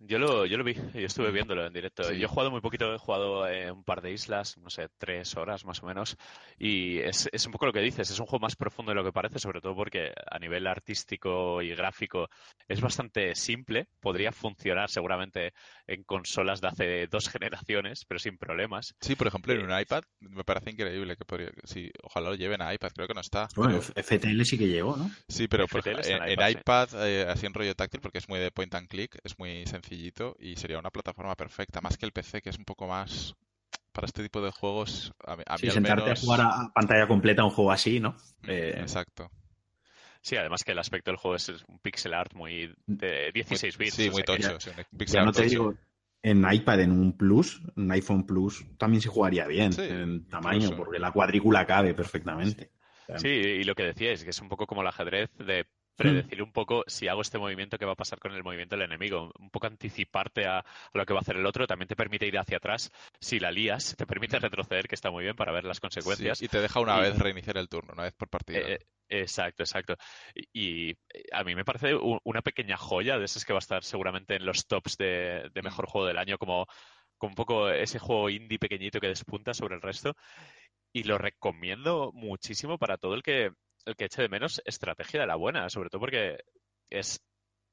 Yo 0.00 0.18
lo, 0.18 0.44
yo 0.44 0.58
lo 0.58 0.64
vi, 0.64 0.74
yo 0.74 1.06
estuve 1.06 1.30
viéndolo 1.30 1.66
en 1.66 1.72
directo. 1.72 2.12
Yo 2.12 2.26
he 2.26 2.28
jugado 2.28 2.50
muy 2.50 2.60
poquito, 2.60 2.94
he 2.94 2.98
jugado 2.98 3.48
en 3.48 3.70
un 3.70 3.84
par 3.84 4.02
de 4.02 4.12
islas, 4.12 4.58
no 4.58 4.68
sé, 4.68 4.88
tres 4.98 5.36
horas 5.36 5.64
más 5.64 5.82
o 5.82 5.86
menos. 5.86 6.16
Y 6.58 6.98
es, 6.98 7.28
es 7.32 7.46
un 7.46 7.52
poco 7.52 7.66
lo 7.66 7.72
que 7.72 7.80
dices, 7.80 8.10
es 8.10 8.20
un 8.20 8.26
juego 8.26 8.42
más 8.42 8.56
profundo 8.56 8.90
de 8.90 8.96
lo 8.96 9.04
que 9.04 9.12
parece, 9.12 9.38
sobre 9.38 9.60
todo 9.60 9.74
porque 9.74 10.12
a 10.30 10.38
nivel 10.38 10.66
artístico 10.66 11.62
y 11.62 11.74
gráfico 11.74 12.28
es 12.68 12.80
bastante 12.80 13.34
simple. 13.34 13.88
Podría 14.00 14.32
funcionar 14.32 14.90
seguramente 14.90 15.54
en 15.86 16.04
consolas 16.04 16.60
de 16.60 16.68
hace 16.68 17.06
dos 17.06 17.28
generaciones, 17.30 18.04
pero 18.04 18.18
sin 18.18 18.36
problemas. 18.36 18.94
Sí, 19.00 19.16
por 19.16 19.28
ejemplo, 19.28 19.54
en 19.54 19.62
un 19.62 19.80
iPad 19.80 20.02
me 20.20 20.44
parece 20.44 20.70
increíble 20.72 21.16
que 21.16 21.24
podría, 21.24 21.50
sí, 21.64 21.90
ojalá 22.02 22.30
lo 22.30 22.36
lleven 22.36 22.60
a 22.60 22.74
iPad, 22.74 22.90
creo 22.94 23.08
que 23.08 23.14
no 23.14 23.22
está. 23.22 23.48
Bueno, 23.56 23.80
FTL 23.80 24.42
sí 24.42 24.58
que 24.58 24.68
llegó, 24.68 24.94
¿no? 24.96 25.10
Sí, 25.28 25.48
pero 25.48 25.64
en, 25.64 26.50
iPad, 26.50 26.88
eh, 27.06 27.26
así 27.28 27.46
en 27.46 27.54
rollo 27.54 27.74
táctil, 27.74 28.00
porque 28.00 28.18
es 28.18 28.28
muy 28.28 28.38
de 28.38 28.50
point 28.50 28.74
and 28.74 28.88
click, 28.88 29.16
es 29.24 29.38
muy 29.38 29.64
sencillo 29.66 29.85
y 29.90 30.56
sería 30.56 30.78
una 30.78 30.90
plataforma 30.90 31.34
perfecta, 31.34 31.80
más 31.80 31.96
que 31.96 32.06
el 32.06 32.12
PC, 32.12 32.42
que 32.42 32.50
es 32.50 32.58
un 32.58 32.64
poco 32.64 32.86
más 32.86 33.34
para 33.92 34.06
este 34.06 34.22
tipo 34.22 34.42
de 34.42 34.50
juegos. 34.50 35.12
A, 35.26 35.36
a 35.46 35.58
sentarte 35.58 36.10
a 36.10 36.16
jugar 36.16 36.40
a 36.42 36.72
pantalla 36.74 37.08
completa 37.08 37.44
un 37.44 37.50
juego 37.50 37.72
así, 37.72 37.98
¿no? 37.98 38.10
Mm, 38.42 38.50
eh, 38.50 38.80
exacto. 38.80 39.30
Sí, 40.20 40.36
además 40.36 40.64
que 40.64 40.72
el 40.72 40.78
aspecto 40.78 41.10
del 41.10 41.18
juego 41.18 41.36
es 41.36 41.48
un 41.48 41.78
pixel 41.78 42.12
art 42.12 42.34
muy 42.34 42.74
de 42.86 43.30
16 43.32 43.78
bits. 43.78 43.94
Sí, 43.94 44.10
muy 44.10 44.22
tocho. 44.24 44.58
Ya, 45.06 45.24
no 45.24 45.32
te 45.32 45.44
digo, 45.44 45.74
en 46.22 46.44
iPad, 46.52 46.80
en 46.80 46.90
un 46.90 47.16
Plus, 47.16 47.62
un 47.76 47.90
iPhone 47.92 48.26
Plus, 48.26 48.66
también 48.76 49.00
se 49.00 49.08
jugaría 49.08 49.46
bien 49.46 49.72
en 49.78 50.28
tamaño, 50.28 50.76
porque 50.76 50.98
la 50.98 51.12
cuadrícula 51.12 51.64
cabe 51.64 51.94
perfectamente. 51.94 52.72
Sí, 53.16 53.28
y 53.28 53.62
lo 53.62 53.76
que 53.76 53.84
decíais, 53.84 54.24
que 54.24 54.30
es 54.30 54.40
un 54.40 54.48
poco 54.48 54.66
como 54.66 54.82
el 54.82 54.88
ajedrez 54.88 55.30
de 55.38 55.66
predecir 55.96 56.42
un 56.42 56.52
poco 56.52 56.84
si 56.86 57.08
hago 57.08 57.22
este 57.22 57.38
movimiento, 57.38 57.78
qué 57.78 57.86
va 57.86 57.92
a 57.92 57.96
pasar 57.96 58.18
con 58.18 58.32
el 58.32 58.44
movimiento 58.44 58.76
del 58.76 58.84
enemigo. 58.84 59.32
Un 59.38 59.50
poco 59.50 59.66
anticiparte 59.66 60.46
a, 60.46 60.64
lo 60.92 61.06
que 61.06 61.12
va 61.12 61.20
a 61.20 61.22
hacer 61.22 61.36
el 61.36 61.46
otro. 61.46 61.66
También 61.66 61.88
te 61.88 61.96
permite 61.96 62.26
ir 62.26 62.38
hacia 62.38 62.58
atrás 62.58 62.92
si 63.18 63.40
la 63.40 63.50
lías. 63.50 63.96
Te 63.96 64.06
permite 64.06 64.38
retroceder, 64.38 64.86
que 64.86 64.94
está 64.94 65.10
muy 65.10 65.24
bien 65.24 65.34
para 65.34 65.52
ver 65.52 65.64
las 65.64 65.80
consecuencias. 65.80 66.40
y 66.42 66.48
te 66.48 66.60
deja 66.60 66.80
una 66.80 67.00
vez 67.00 67.18
reiniciar 67.18 67.56
el 67.56 67.68
turno, 67.68 67.94
una 67.94 68.04
vez 68.04 68.14
por 68.14 68.28
partida. 68.28 68.58
Eh, 68.60 68.78
exacto, 69.08 69.62
exacto. 69.62 69.96
Y, 70.52 70.94
a 71.32 71.42
mí 71.44 71.54
me 71.54 71.64
parece 71.64 71.94
una 71.94 72.42
pequeña 72.42 72.76
joya 72.76 73.18
de 73.18 73.24
esas 73.24 73.44
que 73.44 73.52
va 73.52 73.58
a 73.58 73.60
estar 73.60 73.82
seguramente 73.82 74.36
en 74.36 74.44
los 74.44 74.66
tops 74.66 74.96
de, 74.98 75.50
mm. 75.54 75.64
mejor 75.64 75.86
juego 75.86 76.06
del 76.06 76.18
año, 76.18 76.38
como, 76.38 76.66
como 77.16 77.30
un 77.30 77.36
poco 77.36 77.70
ese 77.70 77.98
juego 77.98 78.28
indie 78.28 78.58
pequeñito 78.58 79.00
que 79.00 79.08
despunta 79.08 79.54
sobre 79.54 79.76
el 79.76 79.82
resto. 79.82 80.14
Y 80.92 81.04
lo 81.04 81.18
recomiendo 81.18 82.10
muchísimo 82.14 82.78
para 82.78 82.96
todo 82.96 83.14
el 83.14 83.22
que 83.22 83.50
el 83.86 83.96
que 83.96 84.04
eche 84.06 84.22
de 84.22 84.28
menos 84.28 84.60
estrategia 84.64 85.20
de 85.20 85.26
la 85.26 85.36
buena, 85.36 85.70
sobre 85.70 85.88
todo 85.88 86.00
porque 86.00 86.38
es, 86.90 87.20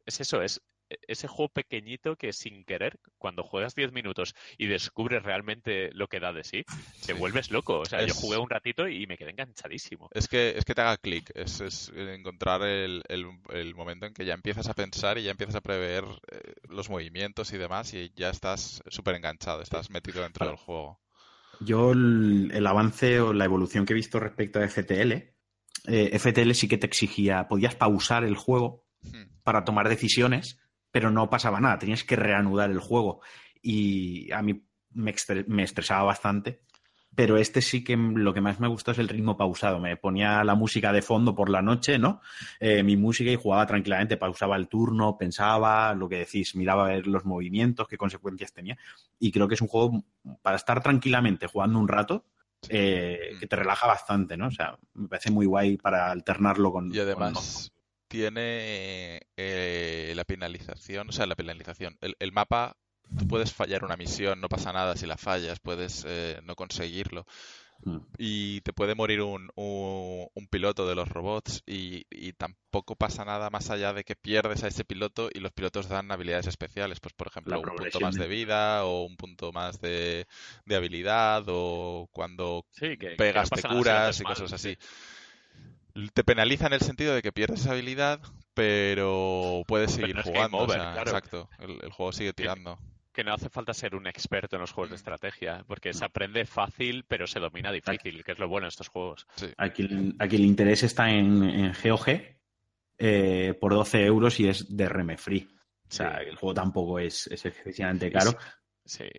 es 0.05 0.21
eso, 0.21 0.41
es 0.41 0.61
ese 1.07 1.27
juego 1.27 1.49
pequeñito 1.49 2.15
que 2.15 2.33
sin 2.33 2.65
querer, 2.65 2.99
cuando 3.17 3.43
juegas 3.43 3.75
10 3.75 3.91
minutos 3.91 4.35
y 4.57 4.67
descubres 4.67 5.23
realmente 5.23 5.91
lo 5.93 6.07
que 6.07 6.19
da 6.19 6.33
de 6.33 6.43
sí, 6.43 6.65
te 7.05 7.13
vuelves 7.13 7.51
loco. 7.51 7.79
O 7.79 7.85
sea, 7.85 8.05
yo 8.05 8.13
jugué 8.13 8.37
un 8.37 8.49
ratito 8.49 8.87
y 8.87 9.07
me 9.07 9.17
quedé 9.17 9.31
enganchadísimo. 9.31 10.09
Es 10.13 10.27
que, 10.27 10.53
es 10.57 10.65
que 10.65 10.75
te 10.75 10.81
haga 10.81 10.97
clic, 10.97 11.31
es, 11.35 11.61
es, 11.61 11.91
encontrar 11.95 12.63
el, 12.63 13.03
el, 13.09 13.75
momento 13.75 14.05
en 14.05 14.13
que 14.13 14.25
ya 14.25 14.33
empiezas 14.33 14.67
a 14.69 14.73
pensar 14.73 15.17
y 15.17 15.23
ya 15.23 15.31
empiezas 15.31 15.55
a 15.55 15.61
prever 15.61 16.03
eh, 16.31 16.53
los 16.69 16.89
movimientos 16.89 17.51
y 17.53 17.57
demás 17.57 17.93
y 17.93 18.11
ya 18.15 18.29
estás 18.29 18.83
súper 18.87 19.15
enganchado, 19.15 19.61
estás 19.61 19.89
metido 19.89 20.21
dentro 20.21 20.45
del 20.45 20.57
juego. 20.57 20.99
Yo 21.59 21.91
el, 21.91 22.51
el, 22.53 22.67
avance 22.67 23.19
o 23.21 23.31
la 23.31 23.45
evolución 23.45 23.85
que 23.85 23.93
he 23.93 23.95
visto 23.95 24.19
respecto 24.19 24.59
a 24.59 24.67
FTL 24.67 25.32
eh, 25.85 26.17
FTL 26.17 26.51
sí 26.51 26.67
que 26.67 26.77
te 26.77 26.87
exigía, 26.87 27.47
podías 27.47 27.75
pausar 27.75 28.23
el 28.23 28.35
juego 28.35 28.85
hmm. 29.01 29.41
para 29.43 29.63
tomar 29.65 29.89
decisiones, 29.89 30.59
pero 30.91 31.11
no 31.11 31.29
pasaba 31.29 31.59
nada, 31.59 31.79
tenías 31.79 32.03
que 32.03 32.15
reanudar 32.15 32.69
el 32.69 32.79
juego. 32.79 33.21
Y 33.61 34.31
a 34.31 34.41
mí 34.41 34.65
me, 34.93 35.11
estresaba 35.63 36.03
bastante 36.03 36.61
pero 37.15 37.37
este 37.37 37.61
sí 37.61 37.83
que 37.83 37.95
lo 37.95 38.33
que 38.33 38.41
más 38.41 38.59
me 38.59 38.67
gustó 38.67 38.91
es 38.91 38.97
el 38.97 39.07
ritmo 39.07 39.37
pausado. 39.37 39.79
Me 39.79 39.97
ponía 39.97 40.43
la 40.43 40.55
música 40.55 40.91
de 40.91 41.01
fondo 41.01 41.35
por 41.35 41.49
la 41.49 41.61
noche, 41.61 41.99
¿no? 41.99 42.21
Eh, 42.59 42.81
mi 42.81 42.97
música 42.97 43.29
y 43.29 43.35
jugaba 43.35 43.67
tranquilamente, 43.67 44.17
pausaba 44.17 44.55
el 44.55 44.67
turno, 44.67 45.17
pensaba, 45.17 45.93
lo 45.93 46.09
que 46.09 46.17
decís, 46.17 46.55
miraba 46.55 46.85
a 46.85 46.89
ver 46.89 47.07
los 47.07 47.23
movimientos, 47.25 47.87
qué 47.87 47.97
consecuencias 47.97 48.51
tenía. 48.51 48.77
Y 49.19 49.31
creo 49.31 49.47
que 49.47 49.53
es 49.55 49.61
un 49.61 49.67
juego 49.67 50.03
para 50.41 50.55
estar 50.55 50.81
tranquilamente 50.81 51.47
jugando 51.47 51.77
un 51.77 51.87
rato, 51.87 52.25
eh, 52.69 53.35
que 53.39 53.47
te 53.47 53.55
relaja 53.55 53.87
bastante, 53.87 54.37
¿no? 54.37 54.47
O 54.47 54.51
sea, 54.51 54.77
me 54.93 55.07
parece 55.07 55.31
muy 55.31 55.45
guay 55.45 55.77
para 55.77 56.11
alternarlo 56.11 56.71
con. 56.71 56.93
Y 56.93 56.99
además 56.99 57.73
tiene 58.13 59.21
eh, 59.37 60.13
la 60.15 60.23
penalización, 60.23 61.09
o 61.09 61.11
sea, 61.11 61.25
la 61.25 61.35
penalización. 61.35 61.97
El, 61.99 62.31
mapa, 62.31 62.77
tú 63.17 63.27
puedes 63.27 63.51
fallar 63.51 63.83
una 63.83 63.97
misión, 63.97 64.39
no 64.39 64.49
pasa 64.49 64.71
nada 64.71 64.95
si 64.95 65.07
la 65.07 65.17
fallas, 65.17 65.59
puedes 65.59 66.05
eh, 66.07 66.39
no 66.43 66.55
conseguirlo. 66.55 67.25
Mm. 67.85 67.97
Y 68.17 68.61
te 68.61 68.73
puede 68.73 68.95
morir 68.95 69.21
un, 69.21 69.49
un, 69.55 70.47
piloto 70.49 70.87
de 70.87 70.95
los 70.95 71.09
robots 71.09 71.63
y, 71.65 72.03
tampoco 72.33 72.95
pasa 72.95 73.25
nada 73.25 73.49
más 73.49 73.69
allá 73.69 73.93
de 73.93 74.03
que 74.03 74.15
pierdes 74.15 74.63
a 74.63 74.67
ese 74.67 74.85
piloto 74.85 75.29
y 75.33 75.39
los 75.39 75.51
pilotos 75.51 75.89
dan 75.89 76.11
habilidades 76.11 76.47
especiales. 76.47 76.99
Pues, 76.99 77.13
por 77.13 77.27
ejemplo, 77.27 77.59
un 77.59 77.75
punto 77.75 77.99
más 77.99 78.15
de 78.15 78.27
vida 78.27 78.85
o 78.85 79.03
un 79.03 79.17
punto 79.17 79.51
más 79.51 79.81
de, 79.81 80.27
habilidad 80.69 81.43
o 81.47 82.09
cuando 82.11 82.65
pegas 83.17 83.49
te 83.49 83.61
curas 83.61 84.19
y 84.19 84.23
cosas 84.23 84.53
así. 84.53 84.77
Te 86.13 86.23
penaliza 86.23 86.67
en 86.67 86.73
el 86.73 86.81
sentido 86.81 87.13
de 87.13 87.21
que 87.21 87.31
pierdes 87.31 87.67
habilidad, 87.67 88.19
pero 88.53 89.63
puedes 89.67 89.91
seguir 89.91 90.19
jugando. 90.21 90.63
Exacto, 90.63 91.49
el, 91.59 91.91
juego 91.91 92.11
sigue 92.11 92.33
tirando 92.33 92.79
que 93.13 93.23
no 93.23 93.33
hace 93.33 93.49
falta 93.49 93.73
ser 93.73 93.95
un 93.95 94.07
experto 94.07 94.55
en 94.55 94.61
los 94.61 94.71
juegos 94.71 94.89
de 94.89 94.95
estrategia, 94.97 95.63
porque 95.67 95.93
se 95.93 96.03
aprende 96.03 96.45
fácil, 96.45 97.05
pero 97.07 97.27
se 97.27 97.39
domina 97.39 97.71
difícil, 97.71 98.23
que 98.23 98.33
es 98.33 98.39
lo 98.39 98.49
bueno 98.49 98.65
de 98.65 98.69
estos 98.69 98.89
juegos. 98.89 99.27
Aquí, 99.57 99.83
el 99.83 100.45
interés 100.45 100.83
está 100.83 101.09
en, 101.09 101.71
GOG 101.71 102.07
eh, 102.97 103.53
por 103.59 103.73
12 103.73 104.05
euros 104.05 104.39
y 104.39 104.47
es 104.47 104.75
de 104.75 104.89
RM 104.89 105.17
free. 105.17 105.47
O 105.87 105.95
sea, 105.95 106.17
el 106.17 106.35
juego 106.35 106.55
tampoco 106.55 106.99
es, 106.99 107.27
es 107.27 107.45
excesivamente 107.45 108.11
caro. 108.11 108.31
Sí, 108.31 108.37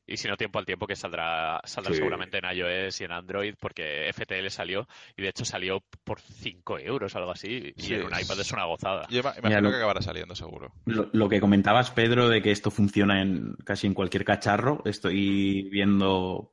y 0.06 0.16
si 0.16 0.28
no 0.28 0.36
tiempo 0.36 0.58
al 0.58 0.66
tiempo 0.66 0.86
que 0.86 0.96
saldrá, 0.96 1.60
saldrá 1.64 1.94
seguramente 1.94 2.38
en 2.38 2.44
iOS 2.44 3.00
y 3.00 3.04
en 3.04 3.12
Android 3.12 3.54
porque 3.58 4.10
FTL 4.12 4.48
salió 4.48 4.86
y 5.16 5.22
de 5.22 5.28
hecho 5.28 5.44
salió 5.44 5.82
por 6.04 6.20
5 6.20 6.78
euros 6.80 7.14
o 7.14 7.18
algo 7.18 7.30
así 7.30 7.72
y 7.76 7.94
en 7.94 8.02
un 8.02 8.12
iPad 8.12 8.40
es 8.40 8.52
una 8.52 8.66
gozada. 8.66 9.06
Yo 9.08 9.20
imagino 9.20 9.70
que 9.70 9.76
acabará 9.76 10.02
saliendo 10.02 10.34
seguro. 10.34 10.72
Lo, 10.84 11.28
que 11.28 11.40
comentabas, 11.40 11.90
Pedro, 11.90 12.28
de 12.28 12.42
que 12.42 12.50
esto 12.50 12.70
funciona 12.70 13.22
en 13.22 13.54
casi 13.64 13.86
en 13.86 13.94
cualquier 13.94 14.24
cacharro, 14.24 14.82
estoy 14.84 15.68
viendo 15.70 16.52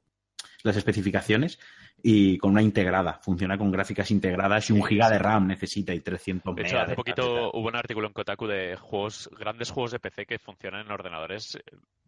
las 0.63 0.77
especificaciones 0.77 1.59
y 2.03 2.37
con 2.37 2.51
una 2.51 2.61
integrada. 2.61 3.19
Funciona 3.21 3.57
con 3.57 3.71
gráficas 3.71 4.09
integradas 4.11 4.69
y 4.69 4.73
un 4.73 4.83
giga 4.83 5.09
de 5.09 5.19
RAM 5.19 5.47
necesita 5.47 5.93
y 5.93 5.99
300 5.99 6.55
De 6.55 6.61
hecho, 6.61 6.79
hace 6.79 6.95
poquito 6.95 7.51
hubo 7.51 7.67
un 7.67 7.75
artículo 7.75 8.07
en 8.07 8.13
Kotaku 8.13 8.47
de 8.47 8.75
juegos, 8.75 9.29
grandes 9.37 9.69
juegos 9.69 9.91
de 9.91 9.99
PC 9.99 10.25
que 10.25 10.39
funcionan 10.39 10.85
en 10.85 10.91
ordenadores 10.91 11.55
eh, 11.55 11.61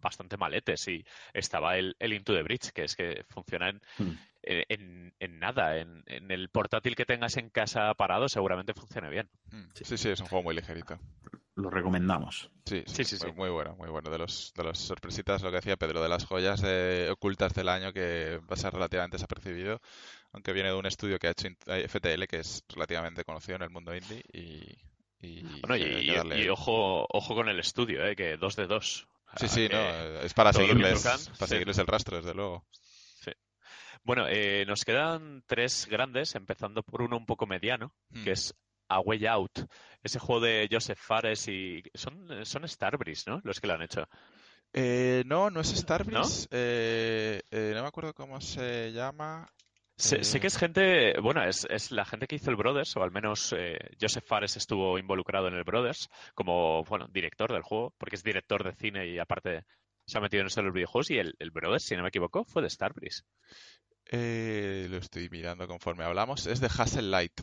bastante 0.04 0.38
maletes 0.38 0.88
y 0.88 1.04
estaba 1.34 1.78
el, 1.78 1.96
el 2.00 2.14
Into 2.14 2.34
the 2.34 2.44
Bridge, 2.44 2.72
que 2.72 2.84
es 2.84 2.96
que 2.96 3.26
funciona 3.30 3.70
en, 3.70 3.82
hmm. 3.98 5.12
en, 5.20 5.40
nada. 5.40 5.78
En, 5.78 6.04
el 6.08 6.50
portátil 6.50 6.96
que 6.96 7.06
tengas 7.06 7.38
en 7.38 7.50
casa 7.50 7.94
parado 7.96 8.30
seguramente 8.30 8.74
funcione 8.74 9.10
bien. 9.10 9.30
Hmm. 9.52 9.70
Sí, 9.74 9.98
sí, 9.98 10.10
es 10.10 10.20
un 10.20 10.28
juego 10.28 10.44
muy 10.44 10.56
ligerito. 10.56 11.00
Lo 11.56 11.70
recomendamos. 11.70 12.50
Sí, 12.66 12.84
sí, 12.88 13.04
sí, 13.04 13.18
muy, 13.36 13.50
bueno, 13.50 13.76
muy 13.76 13.90
bueno. 13.90 14.10
De 14.10 14.18
los, 14.18 14.54
de 14.56 14.64
las 14.64 14.80
sorpresitas, 14.80 15.44
lo 15.44 15.52
que 15.52 15.58
decía 15.58 15.78
Pedro, 15.78 16.02
de 16.02 16.10
las 16.10 16.26
joyas 16.26 16.64
ocultas 17.12 17.54
del 17.54 17.70
año 17.70 17.94
que 17.94 18.40
va 18.50 18.54
a 18.54 18.58
ser 18.58 18.74
relativamente 18.74 19.18
desapercibido, 19.18 19.80
aunque 20.32 20.52
viene 20.52 20.70
de 20.70 20.76
un 20.76 20.88
estudio 20.88 21.20
que 21.20 21.28
ha 21.28 21.32
hecho 21.32 21.48
FTL, 21.88 22.24
que 22.28 22.40
es 22.40 22.64
relativamente 22.70 23.24
conocido 23.24 23.58
en 23.58 23.62
el 23.64 23.70
mundo 23.70 23.96
indie 23.96 24.24
y... 24.34 24.78
y, 25.22 26.50
ojo, 26.50 27.06
ojo 27.10 27.36
con 27.36 27.50
el 27.50 27.60
estudio, 27.60 28.04
¿eh? 28.04 28.16
que 28.16 28.36
dos 28.38 28.56
de 28.56 28.66
dos. 28.66 29.08
Sí, 29.38 29.48
sí, 29.48 29.68
no, 29.72 29.80
es 30.22 30.34
para 30.34 30.54
seguirles, 30.54 31.04
para 31.38 31.48
seguirles 31.48 31.78
el 31.78 31.88
rastro, 31.88 32.18
desde 32.18 32.34
luego. 32.34 32.66
Sí. 32.72 33.32
Bueno, 34.04 34.28
eh, 34.28 34.66
nos 34.68 34.86
quedan 34.86 35.44
tres 35.48 35.88
grandes, 35.90 36.36
empezando 36.36 36.84
por 36.84 37.02
uno 37.02 37.18
un 37.18 37.26
poco 37.26 37.46
mediano, 37.48 37.94
que 38.12 38.30
hmm. 38.30 38.34
es 38.34 38.56
A 38.90 39.00
Way 39.00 39.26
Out. 39.28 39.60
Ese 40.04 40.20
juego 40.20 40.42
de 40.42 40.68
Joseph 40.72 41.00
Fares 41.00 41.48
y... 41.48 41.82
Son, 41.94 42.46
son 42.46 42.68
Starbreeze, 42.68 43.30
¿no? 43.30 43.42
Los 43.44 43.60
que 43.60 43.68
lo 43.68 43.74
han 43.74 43.82
hecho. 43.82 44.08
Eh, 44.72 45.24
no, 45.26 45.50
no 45.50 45.62
es 45.62 45.70
Starbreeze. 45.70 46.48
Eh, 46.52 47.42
¿no? 47.74 47.82
me 47.82 47.88
acuerdo 47.88 48.14
cómo 48.14 48.40
se 48.42 48.92
llama. 48.92 49.48
Sé, 49.96 50.40
que 50.40 50.48
es 50.48 50.58
gente, 50.58 51.20
bueno, 51.22 51.44
es, 51.44 51.68
es, 51.70 51.92
la 51.92 52.04
gente 52.04 52.28
que 52.28 52.36
hizo 52.36 52.50
el 52.50 52.56
Brothers, 52.56 52.98
o 52.98 53.04
al 53.04 53.12
menos 53.12 53.54
eh, 53.56 53.78
Joseph 54.02 54.26
Fares 54.26 54.58
estuvo 54.58 54.98
involucrado 54.98 55.48
en 55.48 55.54
el 55.54 55.64
Brothers 55.64 56.10
como, 56.34 56.84
bueno, 56.86 57.08
director 57.12 57.54
del 57.54 57.62
juego, 57.62 57.94
porque 57.98 58.16
es 58.16 58.24
director 58.24 58.64
de 58.64 58.74
cine 58.74 59.08
y 59.08 59.20
aparte 59.20 59.66
se 60.06 60.18
ha 60.18 60.22
metido 60.22 60.42
en 60.42 60.48
esto 60.48 60.62
de 60.62 60.66
los 60.66 60.74
videojuegos 60.74 61.12
y 61.12 61.18
el, 61.20 61.36
el 61.40 61.52
Brothers, 61.52 61.84
si 61.84 61.96
no 61.96 62.02
me 62.02 62.10
equivoco, 62.10 62.44
fue 62.44 62.62
de 62.62 62.70
Starbreeze. 62.70 63.24
Eh, 64.12 64.88
lo 64.90 64.98
estoy 64.98 65.30
mirando 65.30 65.68
conforme 65.68 66.04
hablamos. 66.04 66.46
Es 66.48 66.60
de 66.60 66.68
Hassel 66.68 67.10
Light. 67.10 67.42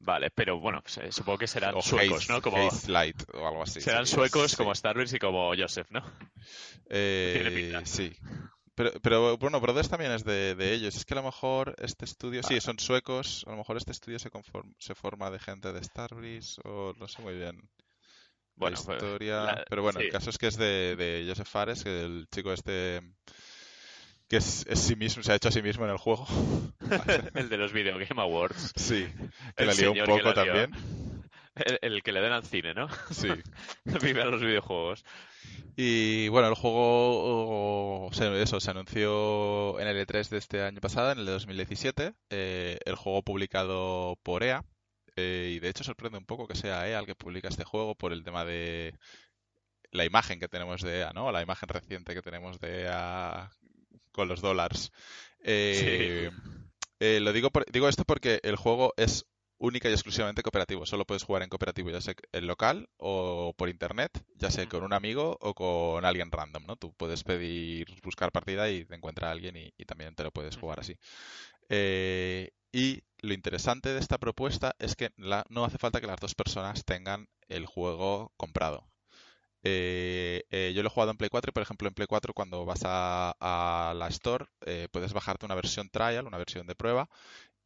Vale, 0.00 0.30
pero 0.30 0.58
bueno, 0.60 0.82
supongo 1.10 1.38
que 1.38 1.46
serán 1.46 1.82
suecos, 1.82 2.28
¿no? 2.28 2.40
Como 2.40 2.70
Light 2.86 3.22
o 3.34 3.46
algo 3.46 3.62
así. 3.62 3.80
Serán 3.80 4.06
suecos 4.06 4.56
como 4.56 4.74
Starbreeze 4.74 5.16
y 5.16 5.18
como 5.18 5.52
Joseph, 5.56 5.90
¿no? 5.90 6.02
Eh, 6.88 7.80
sí. 7.84 8.16
Pero, 8.78 8.92
pero 9.02 9.36
bueno, 9.38 9.60
Brothers 9.60 9.88
también 9.88 10.12
es 10.12 10.22
de, 10.22 10.54
ellos. 10.72 10.94
Es 10.94 11.04
que 11.04 11.14
a 11.14 11.16
lo 11.16 11.24
mejor 11.24 11.74
este 11.78 12.04
estudio, 12.04 12.44
sí, 12.44 12.60
son 12.60 12.78
suecos, 12.78 13.42
a 13.48 13.50
lo 13.50 13.56
mejor 13.56 13.76
este 13.76 13.90
estudio 13.90 14.20
se, 14.20 14.30
se 14.78 14.94
forma 14.94 15.32
de 15.32 15.40
gente 15.40 15.72
de 15.72 15.82
Starbreeze 15.82 16.60
o 16.62 16.94
no 16.96 17.08
sé 17.08 17.20
muy 17.20 17.34
bien. 17.34 17.68
Bueno, 18.54 18.76
la 18.76 18.84
pues, 18.84 18.96
historia. 18.96 19.64
pero 19.68 19.82
bueno, 19.82 19.98
el 19.98 20.10
caso 20.10 20.30
es 20.30 20.38
que 20.38 20.46
es 20.46 20.56
de, 20.56 20.94
de 20.94 21.24
Joseph 21.28 21.48
Fares, 21.48 21.82
que 21.82 22.04
el 22.04 22.28
chico 22.30 22.52
este 22.52 23.02
que 24.28 24.36
es, 24.36 24.64
sí 24.74 24.94
mismo, 24.94 25.24
se 25.24 25.32
ha 25.32 25.34
hecho 25.34 25.48
a 25.48 25.52
sí 25.52 25.60
mismo 25.60 25.84
en 25.84 25.90
el 25.90 25.98
juego. 25.98 26.28
el 27.34 27.48
de 27.48 27.56
los 27.56 27.72
Video 27.72 27.98
Game 27.98 28.22
Awards. 28.22 28.74
Sí, 28.76 29.08
que 29.56 29.64
la 29.64 29.74
lió 29.74 29.90
un 29.90 30.04
poco 30.04 30.34
también. 30.34 30.70
El, 31.82 32.02
que 32.02 32.12
le 32.12 32.20
den 32.20 32.32
al 32.32 32.44
cine, 32.44 32.74
¿no? 32.74 32.88
Sí. 33.10 33.28
Vive 34.02 34.22
a 34.22 34.26
los 34.26 34.40
videojuegos. 34.40 35.04
Y 35.76 36.28
bueno, 36.28 36.48
el 36.48 36.54
juego, 36.54 38.10
eso, 38.12 38.60
se 38.60 38.70
anunció 38.70 39.78
en 39.78 39.88
el 39.88 40.06
E3 40.06 40.28
de 40.28 40.38
este 40.38 40.62
año 40.62 40.80
pasado, 40.80 41.12
en 41.12 41.18
el 41.20 41.26
de 41.26 41.32
2017. 41.32 42.14
Eh, 42.30 42.78
el 42.84 42.96
juego 42.96 43.22
publicado 43.22 44.18
por 44.22 44.42
EA. 44.42 44.64
Eh, 45.16 45.52
y 45.56 45.58
de 45.58 45.68
hecho 45.68 45.84
sorprende 45.84 46.18
un 46.18 46.26
poco 46.26 46.46
que 46.46 46.54
sea 46.54 46.88
EA 46.88 47.00
el 47.00 47.06
que 47.06 47.14
publica 47.14 47.48
este 47.48 47.64
juego 47.64 47.96
por 47.96 48.12
el 48.12 48.22
tema 48.22 48.44
de 48.44 48.94
la 49.90 50.04
imagen 50.04 50.38
que 50.38 50.48
tenemos 50.48 50.82
de 50.82 51.00
EA, 51.00 51.12
¿no? 51.12 51.32
La 51.32 51.42
imagen 51.42 51.68
reciente 51.68 52.14
que 52.14 52.22
tenemos 52.22 52.60
de 52.60 52.82
EA 52.82 53.50
con 54.12 54.28
los 54.28 54.40
dólares. 54.40 54.92
Eh, 55.40 56.30
lo 57.00 57.32
digo, 57.32 57.50
digo 57.70 57.88
esto 57.88 58.04
porque 58.04 58.40
el 58.42 58.56
juego 58.56 58.94
es 58.96 59.26
única 59.58 59.88
y 59.88 59.92
exclusivamente 59.92 60.42
cooperativo. 60.42 60.86
Solo 60.86 61.04
puedes 61.04 61.24
jugar 61.24 61.42
en 61.42 61.48
cooperativo, 61.48 61.90
ya 61.90 62.00
sea 62.00 62.14
en 62.32 62.46
local 62.46 62.88
o 62.96 63.54
por 63.56 63.68
internet, 63.68 64.24
ya 64.36 64.50
sea 64.50 64.68
con 64.68 64.82
un 64.84 64.92
amigo 64.92 65.36
o 65.40 65.54
con 65.54 66.04
alguien 66.04 66.30
random, 66.30 66.64
¿no? 66.66 66.76
Tú 66.76 66.92
puedes 66.94 67.24
pedir, 67.24 67.86
buscar 68.02 68.32
partida 68.32 68.70
y 68.70 68.84
te 68.84 68.94
encuentra 68.94 69.30
alguien 69.30 69.56
y, 69.56 69.84
también 69.84 70.14
te 70.14 70.22
lo 70.22 70.30
puedes 70.30 70.56
jugar 70.56 70.80
así. 70.80 70.96
Eh, 71.68 72.50
y 72.72 73.02
lo 73.20 73.34
interesante 73.34 73.90
de 73.92 74.00
esta 74.00 74.18
propuesta 74.18 74.74
es 74.78 74.94
que 74.96 75.10
no 75.16 75.64
hace 75.64 75.78
falta 75.78 76.00
que 76.00 76.06
las 76.06 76.20
dos 76.20 76.34
personas 76.34 76.84
tengan 76.84 77.28
el 77.48 77.66
juego 77.66 78.32
comprado. 78.36 78.86
Eh, 79.64 80.44
eh, 80.50 80.72
yo 80.74 80.82
lo 80.82 80.88
he 80.88 80.90
jugado 80.90 81.10
en 81.10 81.16
Play 81.18 81.30
4 81.30 81.50
y, 81.50 81.52
por 81.52 81.62
ejemplo, 81.62 81.88
en 81.88 81.94
Play 81.94 82.06
4 82.06 82.32
cuando 82.32 82.64
vas 82.64 82.82
a, 82.84 83.34
a 83.40 83.92
la 83.94 84.08
Store 84.08 84.46
puedes 84.92 85.12
bajarte 85.12 85.46
una 85.46 85.54
versión 85.56 85.90
trial, 85.90 86.26
una 86.26 86.38
versión 86.38 86.66
de 86.66 86.76
prueba, 86.76 87.08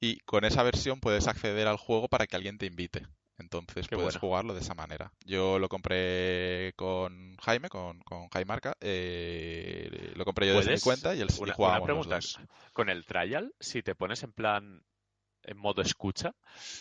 y 0.03 0.19
con 0.25 0.45
esa 0.45 0.65
versión 0.65 0.99
puedes 0.99 1.29
acceder 1.29 1.69
al 1.69 1.77
juego 1.77 2.09
para 2.09 2.27
que 2.27 2.35
alguien 2.35 2.59
te 2.59 2.67
invite. 2.67 3.07
Entonces 3.39 3.87
puedes 3.89 4.17
jugarlo 4.17 4.53
de 4.53 4.61
esa 4.61 4.75
manera. 4.75 5.13
Yo 5.25 5.61
lo 5.61 5.69
compré 5.69 6.73
con 6.75 7.37
Jaime, 7.37 7.69
con, 7.69 8.01
con 8.01 8.29
Jaime 8.29 8.49
Marca. 8.49 8.77
Eh, 8.81 10.13
lo 10.17 10.25
compré 10.25 10.49
yo 10.49 10.57
desde 10.57 10.73
mi 10.73 10.81
cuenta 10.81 11.15
y 11.15 11.21
él 11.21 11.29
una, 11.39 11.55
jugábamos 11.55 11.87
pregunta, 11.87 12.19
Con 12.73 12.91
el 12.91 13.07
trial, 13.07 13.55
si 13.61 13.83
te 13.83 13.95
pones 13.95 14.25
en 14.25 14.33
plan 14.33 14.83
en 15.45 15.57
modo 15.57 15.83
escucha, 15.83 16.35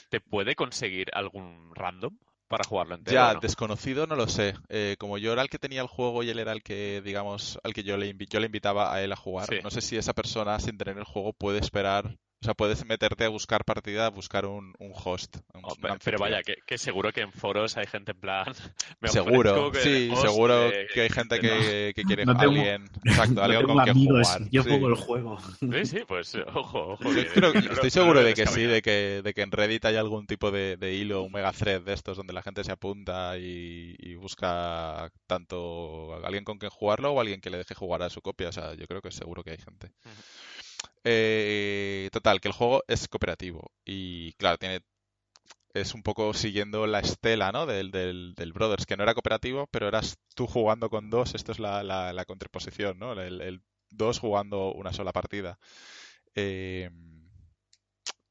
¿te 0.10 0.20
puede 0.20 0.56
conseguir 0.56 1.08
algún 1.14 1.74
random? 1.76 2.18
para 2.48 2.66
jugarlo 2.66 2.96
entero. 2.96 3.16
Ya, 3.16 3.40
desconocido 3.40 4.08
no 4.08 4.18
lo 4.18 4.28
sé. 4.28 4.56
Eh, 4.68 4.98
como 5.00 5.18
yo 5.18 5.32
era 5.32 5.42
el 5.42 5.48
que 5.48 5.58
tenía 5.58 5.80
el 5.80 5.88
juego 5.88 6.22
y 6.22 6.30
él 6.30 6.38
era 6.38 6.52
el 6.52 6.64
que, 6.64 7.02
digamos, 7.02 7.58
al 7.64 7.74
que 7.74 7.84
yo 7.84 7.96
le, 7.96 8.14
yo 8.30 8.42
le 8.42 8.48
invitaba 8.48 8.94
a 8.94 9.02
él 9.02 9.14
a 9.14 9.16
jugar, 9.16 9.48
no 9.64 9.72
sé 9.72 9.80
si 9.80 9.96
esa 9.96 10.12
persona 10.12 10.60
sin 10.60 10.78
tener 10.78 10.98
el 10.98 11.06
juego 11.06 11.32
puede 11.32 11.60
esperar 11.60 12.18
O 12.42 12.46
sea, 12.46 12.56
puedes 12.56 12.84
meterte 12.88 13.24
a 13.24 13.30
buscar 13.30 13.64
partida, 13.66 14.08
a 14.08 14.10
buscar 14.10 14.48
un, 14.48 14.74
host. 14.80 15.38
pero 16.04 16.18
vaya, 16.18 16.42
que, 16.42 16.78
seguro 16.80 17.14
que 17.14 17.22
en 17.22 17.32
foros 17.32 17.78
hay 17.78 17.86
gente 17.86 18.14
en 18.14 18.20
plan. 18.20 18.52
seguro, 19.04 19.72
sí, 19.76 20.12
seguro 20.20 20.72
que 20.92 21.02
hay 21.02 21.10
gente 21.10 21.40
que, 21.94 21.94
quiere 22.04 22.24
a 22.24 22.32
alguien. 22.32 22.90
Exacto, 23.06 23.44
alguien 23.44 23.68
con 23.68 23.84
quien 23.84 24.08
jugar. 24.08 24.50
Yo 24.50 24.64
juego 24.64 24.88
el 24.88 24.96
juego. 24.96 25.38
Sí, 25.60 25.86
sí, 25.86 26.00
pues 26.08 26.36
ojo, 26.56 26.94
ojo. 26.94 27.12
estoy 27.12 27.92
seguro 27.92 28.24
de 28.24 28.34
que 28.34 28.48
sí, 28.48 28.64
de 28.64 28.82
que, 28.82 29.22
de 29.24 29.34
que 29.36 29.44
en 29.44 29.52
Reddit 29.52 29.86
hay 29.86 29.98
algún 29.98 30.26
tipo 30.26 30.50
de, 30.50 30.94
hilo, 30.96 31.22
un 31.22 31.32
mega 31.32 31.52
thread 31.52 31.82
de 31.82 31.94
estos 31.94 32.18
donde 32.18 32.34
la 32.34 32.42
gente 32.42 32.64
se 32.64 32.72
apunta 32.72 33.38
y, 33.38 34.16
busca 34.16 35.12
tanto 35.28 36.16
alguien 36.24 36.44
con 36.44 36.58
quien 36.58 36.70
jugarlo 36.70 37.12
o 37.12 37.20
alguien 37.20 37.42
que 37.42 37.50
le 37.50 37.58
deje 37.58 37.76
jugar 37.76 38.02
a 38.02 38.10
su 38.10 38.22
copia. 38.22 38.50
O 38.50 38.52
sea, 38.52 38.74
yo 38.74 38.88
creo 38.88 39.02
que 39.02 39.12
seguro 39.12 39.44
que 39.44 39.52
hay 39.52 39.58
gente. 39.58 39.92
Eh, 41.04 42.10
total, 42.12 42.42
que 42.42 42.48
el 42.48 42.54
juego 42.54 42.84
es 42.88 43.08
cooperativo 43.08 43.72
y 43.86 44.34
claro, 44.34 44.58
tiene 44.58 44.82
es 45.74 45.94
un 45.94 46.04
poco 46.04 46.34
siguiendo 46.34 46.86
la 46.88 47.00
estela 47.00 47.52
¿no? 47.52 47.66
del, 47.66 47.92
del, 47.92 48.54
Brothers, 48.54 48.86
que 48.86 48.98
no 48.98 49.04
era 49.04 49.14
cooperativo, 49.14 49.68
pero 49.68 49.88
eras 49.88 50.18
tú 50.36 50.48
jugando 50.48 50.90
con 50.90 51.10
dos, 51.10 51.34
esto 51.36 51.52
es 51.52 51.60
la, 51.60 51.84
la, 51.84 52.26
contraposición, 52.26 53.00
¿no? 53.00 53.14
El, 53.14 53.62
dos 53.90 54.20
jugando 54.20 54.74
una 54.74 54.94
sola 54.94 55.14
partida. 55.14 55.60
Eh, 56.36 56.90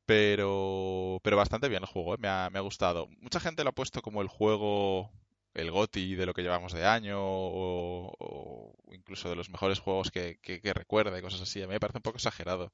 pero, 0.07 1.21
pero 1.23 1.37
bastante 1.37 1.69
bien 1.69 1.83
el 1.83 1.89
juego, 1.89 2.15
¿eh? 2.15 2.19
me, 2.19 2.29
ha, 2.29 2.51
me 2.51 2.59
ha 2.59 2.63
gustado. 2.63 3.09
Mucha 3.21 3.41
gente 3.41 3.63
lo 3.65 3.71
ha 3.71 3.75
puesto 3.75 4.03
como 4.03 4.23
el 4.23 4.29
juego 4.29 5.11
el 5.55 5.71
GOTI 5.71 6.15
de 6.15 6.27
lo 6.27 6.35
que 6.35 6.43
llevamos 6.43 6.73
de 6.73 6.87
año 6.87 7.19
o, 7.21 8.75
incluso 8.93 9.29
de 9.29 9.37
los 9.37 9.51
mejores 9.51 9.81
juegos 9.81 10.11
que, 10.11 10.39
que 10.41 10.73
recuerde, 10.75 11.23
cosas 11.23 11.43
así. 11.43 11.63
A 11.63 11.67
mí 11.67 11.73
me 11.75 11.81
parece 11.81 11.99
un 11.99 12.03
poco 12.03 12.19
exagerado. 12.19 12.73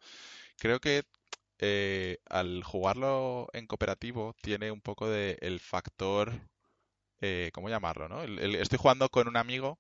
Creo 0.59 0.81
que 0.81 1.05
eh, 1.59 2.19
al 2.29 2.63
jugarlo 2.65 3.49
en 3.55 3.67
cooperativo 3.67 4.35
tiene 4.43 4.71
un 4.71 4.81
poco 4.83 5.09
de 5.09 5.39
el 5.41 5.61
factor, 5.61 6.33
eh, 7.21 7.51
¿cómo 7.55 7.69
llamarlo? 7.71 8.09
¿no? 8.09 8.23
estoy 8.23 8.79
jugando 8.79 9.09
con 9.09 9.29
un 9.29 9.37
amigo 9.37 9.79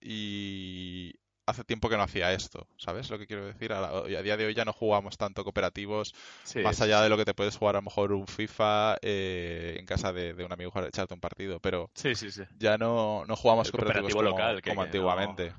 y 0.00 1.14
hace 1.48 1.64
tiempo 1.64 1.88
que 1.88 1.96
no 1.96 2.02
hacía 2.02 2.32
esto, 2.34 2.66
¿sabes 2.76 3.08
lo 3.08 3.18
que 3.18 3.26
quiero 3.26 3.46
decir? 3.46 3.72
A, 3.72 4.02
día 4.04 4.36
de 4.36 4.46
hoy 4.46 4.54
ya 4.54 4.66
no 4.66 4.74
jugamos 4.74 5.16
tanto 5.16 5.44
cooperativos, 5.44 6.14
más 6.62 6.80
allá 6.82 7.00
de 7.00 7.08
lo 7.08 7.16
que 7.16 7.24
te 7.24 7.32
puedes 7.32 7.56
jugar 7.56 7.76
a 7.76 7.78
lo 7.78 7.82
mejor 7.82 8.12
un 8.12 8.26
FIFA 8.26 8.98
eh, 9.00 9.76
en 9.78 9.86
casa 9.86 10.12
de, 10.12 10.34
un 10.44 10.52
amigo 10.52 10.70
para 10.70 10.88
echarte 10.88 11.14
un 11.14 11.20
partido, 11.20 11.58
pero 11.58 11.90
sí, 11.94 12.14
sí, 12.14 12.30
sí. 12.30 12.42
ya 12.58 12.76
no, 12.76 13.24
no 13.26 13.34
jugamos 13.34 13.70
cooperativos 13.70 14.12
como, 14.12 14.22
local, 14.22 14.60
como 14.62 14.82
antiguamente. 14.82 15.54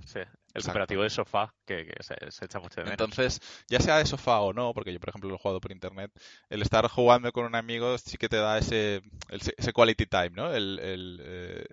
El 0.53 0.63
cooperativo 0.63 1.03
de 1.03 1.09
sofá, 1.09 1.53
que, 1.65 1.91
se, 1.99 2.15
echa 2.45 2.59
mucho 2.59 2.81
de 2.81 2.85
menos. 2.85 2.99
Entonces, 2.99 3.39
ya 3.67 3.79
sea 3.79 3.97
de 3.97 4.05
sofá 4.05 4.39
o 4.41 4.51
no, 4.51 4.73
porque 4.73 4.91
yo, 4.91 4.99
por 4.99 5.09
ejemplo, 5.09 5.29
lo 5.29 5.35
he 5.35 5.39
jugado 5.39 5.61
por 5.61 5.71
internet, 5.71 6.11
el 6.49 6.61
estar 6.61 6.87
jugando 6.87 7.31
con 7.31 7.45
un 7.45 7.55
amigo 7.55 7.97
sí 7.99 8.17
que 8.17 8.29
te 8.29 8.37
da 8.37 8.57
ese, 8.57 9.01
ese 9.29 9.73
quality 9.73 10.07
time, 10.07 10.31
¿no? 10.31 10.51
El, 10.53 10.79
eh, 10.81 11.65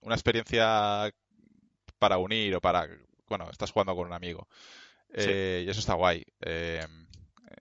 una 0.00 0.14
experiencia 0.14 1.12
para 1.98 2.18
unir 2.18 2.54
o 2.54 2.60
para 2.60 2.88
bueno, 3.36 3.50
estás 3.50 3.72
jugando 3.72 3.96
con 3.96 4.06
un 4.06 4.12
amigo. 4.12 4.46
Eh, 5.12 5.64
y 5.66 5.70
eso 5.70 5.80
está 5.80 5.94
guay. 5.94 6.24
Eh, 6.40 6.86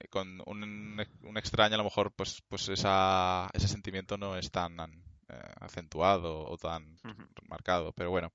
con 0.09 0.41
un, 0.45 0.99
extraño 1.35 1.75
a 1.75 1.77
lo 1.77 1.83
mejor 1.83 2.11
pues, 2.11 2.43
pues 2.47 2.69
esa, 2.69 3.49
ese 3.53 3.67
sentimiento 3.67 4.17
no 4.17 4.37
es 4.37 4.51
tan 4.51 4.79
eh, 4.79 5.53
acentuado 5.59 6.45
o 6.45 6.57
tan 6.57 6.99
marcado. 7.47 7.91
Pero 7.93 8.11
bueno. 8.11 8.31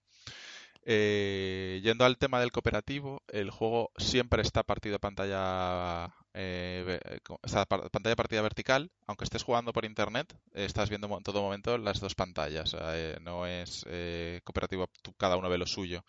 yendo 0.84 2.05
al 2.05 2.18
tema 2.18 2.41
del 2.41 2.51
cooperativo, 2.51 3.22
el 3.28 3.51
juego 3.51 3.93
siempre 3.97 4.43
está 4.43 4.64
partido 4.64 4.97
a 4.97 5.01
pantalla 5.01 6.14
eh, 6.41 7.01
esta 7.43 7.66
pantalla 7.66 8.14
partida 8.14 8.43
vertical, 8.43 8.93
aunque 9.09 9.24
estés 9.24 9.43
jugando 9.43 9.72
por 9.72 9.84
internet, 9.84 10.32
estás 10.55 10.89
viendo 10.89 11.09
en 11.16 11.24
todo 11.24 11.43
momento 11.43 11.76
las 11.78 11.99
dos 11.99 12.14
pantallas. 12.14 12.76
Eh, 12.80 13.18
no 13.22 13.45
es 13.45 13.84
eh, 13.89 14.41
cooperativo, 14.45 14.89
cada 15.16 15.36
uno 15.36 15.49
ve 15.49 15.59
lo 15.59 15.66
suyo. 15.66 16.05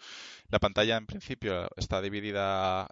La 0.50 0.60
pantalla 0.60 0.98
en 0.98 1.08
principio 1.08 1.68
está 1.78 2.00
dividida 2.00 2.88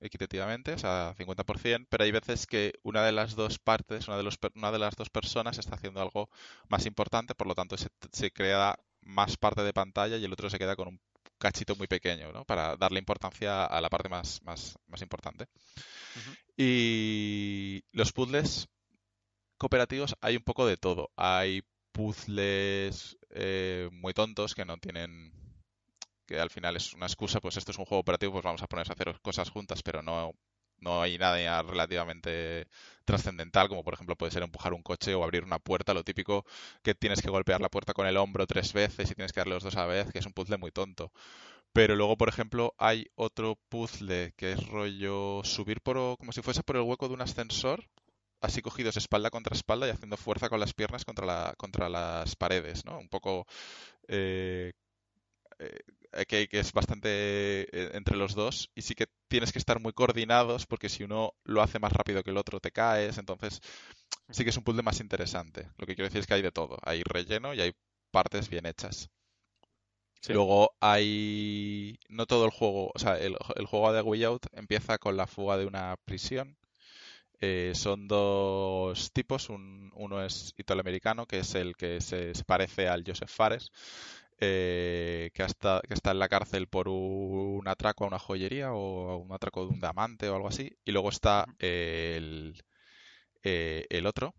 equitativamente, 0.00 0.72
o 0.72 0.78
sea, 0.78 1.14
50%, 1.16 1.86
pero 1.88 2.02
hay 2.02 2.10
veces 2.10 2.48
que 2.48 2.72
una 2.82 3.04
de 3.04 3.12
las 3.12 3.36
dos 3.36 3.60
partes, 3.60 4.08
una 4.08 4.16
de, 4.16 4.24
los, 4.24 4.36
una 4.56 4.72
de 4.72 4.80
las 4.80 4.96
dos 4.96 5.10
personas 5.10 5.58
está 5.58 5.76
haciendo 5.76 6.02
algo 6.02 6.28
más 6.68 6.86
importante, 6.86 7.36
por 7.36 7.46
lo 7.46 7.54
tanto 7.54 7.76
se, 7.78 7.88
se 8.12 8.32
crea 8.32 8.76
más 9.02 9.36
parte 9.36 9.62
de 9.62 9.72
pantalla 9.72 10.16
y 10.16 10.24
el 10.24 10.32
otro 10.32 10.50
se 10.50 10.58
queda 10.58 10.74
con 10.74 10.88
un 10.88 11.00
cachito 11.42 11.74
muy 11.74 11.88
pequeño, 11.88 12.32
¿no? 12.32 12.44
Para 12.44 12.76
darle 12.76 13.00
importancia 13.00 13.64
a 13.64 13.80
la 13.80 13.90
parte 13.90 14.08
más, 14.08 14.40
más, 14.44 14.78
más 14.86 15.02
importante. 15.02 15.46
Y 16.56 17.82
los 17.90 18.12
puzzles 18.12 18.68
cooperativos 19.58 20.14
hay 20.20 20.36
un 20.36 20.44
poco 20.44 20.66
de 20.66 20.76
todo. 20.76 21.10
Hay 21.16 21.62
puzzles 21.90 23.18
eh, 23.30 23.88
muy 23.90 24.14
tontos 24.14 24.54
que 24.54 24.64
no 24.64 24.76
tienen 24.76 25.32
que 26.26 26.38
al 26.38 26.50
final 26.50 26.76
es 26.76 26.94
una 26.94 27.06
excusa, 27.06 27.40
pues 27.40 27.56
esto 27.56 27.72
es 27.72 27.78
un 27.78 27.86
juego 27.86 28.02
operativo, 28.02 28.34
pues 28.34 28.44
vamos 28.44 28.62
a 28.62 28.68
ponerse 28.68 28.92
a 28.92 28.94
hacer 28.94 29.20
cosas 29.20 29.50
juntas, 29.50 29.82
pero 29.82 30.00
no, 30.00 30.32
no 30.82 31.02
hay 31.02 31.18
nada 31.18 31.62
relativamente 31.62 32.66
trascendental, 33.04 33.68
como 33.68 33.84
por 33.84 33.94
ejemplo 33.94 34.16
puede 34.16 34.32
ser 34.32 34.42
empujar 34.42 34.74
un 34.74 34.82
coche 34.82 35.14
o 35.14 35.24
abrir 35.24 35.44
una 35.44 35.58
puerta, 35.58 35.94
lo 35.94 36.04
típico 36.04 36.44
que 36.82 36.94
tienes 36.94 37.22
que 37.22 37.30
golpear 37.30 37.60
la 37.60 37.68
puerta 37.70 37.94
con 37.94 38.06
el 38.06 38.16
hombro 38.16 38.46
tres 38.46 38.72
veces 38.72 39.10
y 39.10 39.14
tienes 39.14 39.32
que 39.32 39.40
darle 39.40 39.54
los 39.54 39.64
dos 39.64 39.76
a 39.76 39.80
la 39.80 39.86
vez, 39.86 40.12
que 40.12 40.18
es 40.18 40.26
un 40.26 40.32
puzzle 40.32 40.58
muy 40.58 40.70
tonto. 40.70 41.12
Pero 41.72 41.96
luego, 41.96 42.16
por 42.18 42.28
ejemplo, 42.28 42.74
hay 42.78 43.06
otro 43.14 43.58
puzzle 43.68 44.32
que 44.36 44.52
es 44.52 44.66
rollo 44.68 45.42
subir 45.44 45.80
por, 45.80 46.18
como 46.18 46.32
si 46.32 46.42
fuese 46.42 46.62
por 46.62 46.76
el 46.76 46.82
hueco 46.82 47.08
de 47.08 47.14
un 47.14 47.22
ascensor, 47.22 47.84
así 48.40 48.60
cogidos 48.62 48.96
espalda 48.96 49.30
contra 49.30 49.56
espalda 49.56 49.86
y 49.86 49.90
haciendo 49.90 50.16
fuerza 50.16 50.48
con 50.48 50.60
las 50.60 50.74
piernas 50.74 51.04
contra, 51.04 51.26
la, 51.26 51.54
contra 51.56 51.88
las 51.88 52.36
paredes, 52.36 52.84
¿no? 52.84 52.98
Un 52.98 53.08
poco 53.08 53.46
eh, 54.08 54.72
eh, 55.58 55.78
que, 56.28 56.48
es 56.50 56.72
bastante 56.72 57.08
eh, 57.08 57.90
entre 57.94 58.16
los 58.16 58.34
dos 58.34 58.70
y 58.74 58.82
sí 58.82 58.94
que 58.94 59.06
tienes 59.28 59.52
que 59.52 59.58
estar 59.58 59.80
muy 59.80 59.92
coordinados 59.92 60.66
porque 60.66 60.88
si 60.88 61.04
uno 61.04 61.34
lo 61.44 61.62
hace 61.62 61.78
más 61.78 61.92
rápido 61.92 62.22
que 62.22 62.30
el 62.30 62.36
otro 62.36 62.60
te 62.60 62.72
caes, 62.72 63.18
entonces 63.18 63.60
sí 64.30 64.44
que 64.44 64.50
es 64.50 64.56
un 64.56 64.64
puzzle 64.64 64.82
más 64.82 65.00
interesante. 65.00 65.68
Lo 65.78 65.86
que 65.86 65.94
quiero 65.94 66.08
decir 66.08 66.20
es 66.20 66.26
que 66.26 66.34
hay 66.34 66.42
de 66.42 66.52
todo, 66.52 66.78
hay 66.82 67.02
relleno 67.02 67.54
y 67.54 67.60
hay 67.60 67.72
partes 68.10 68.48
bien 68.48 68.66
hechas. 68.66 69.10
Luego 70.28 70.76
hay. 70.80 71.98
No 72.08 72.26
todo 72.26 72.44
el 72.44 72.50
juego. 72.50 72.92
O 72.94 72.98
sea, 72.98 73.18
el, 73.18 73.36
juego 73.66 73.92
de 73.92 74.02
Way 74.02 74.24
Out 74.24 74.46
empieza 74.52 74.98
con 74.98 75.16
la 75.16 75.26
fuga 75.26 75.56
de 75.56 75.66
una 75.66 75.96
prisión. 76.04 76.56
Eh, 77.40 77.72
son 77.74 78.06
dos 78.08 79.12
tipos. 79.12 79.48
uno 79.50 80.24
es 80.24 80.54
italoamericano, 80.56 81.26
que 81.26 81.40
es 81.40 81.54
el 81.56 81.76
que 81.76 82.00
se, 82.00 82.32
parece 82.46 82.88
al 82.88 83.04
Joseph 83.06 83.30
Fares. 83.30 83.72
Eh, 84.44 85.30
que, 85.34 85.44
hasta, 85.44 85.80
que 85.86 85.94
está 85.94 86.10
en 86.10 86.18
la 86.18 86.28
cárcel 86.28 86.66
por 86.66 86.88
un 86.88 87.62
atraco 87.68 88.04
a 88.04 88.08
una 88.08 88.18
joyería 88.18 88.72
o 88.72 89.16
un 89.18 89.32
atraco 89.32 89.64
de 89.64 89.72
un 89.72 89.78
diamante 89.80 90.28
o 90.28 90.34
algo 90.34 90.48
así. 90.48 90.76
Y 90.84 90.90
luego 90.90 91.10
está 91.10 91.46
el, 91.60 92.60
eh, 93.44 93.86
el 93.88 94.06
otro, 94.06 94.34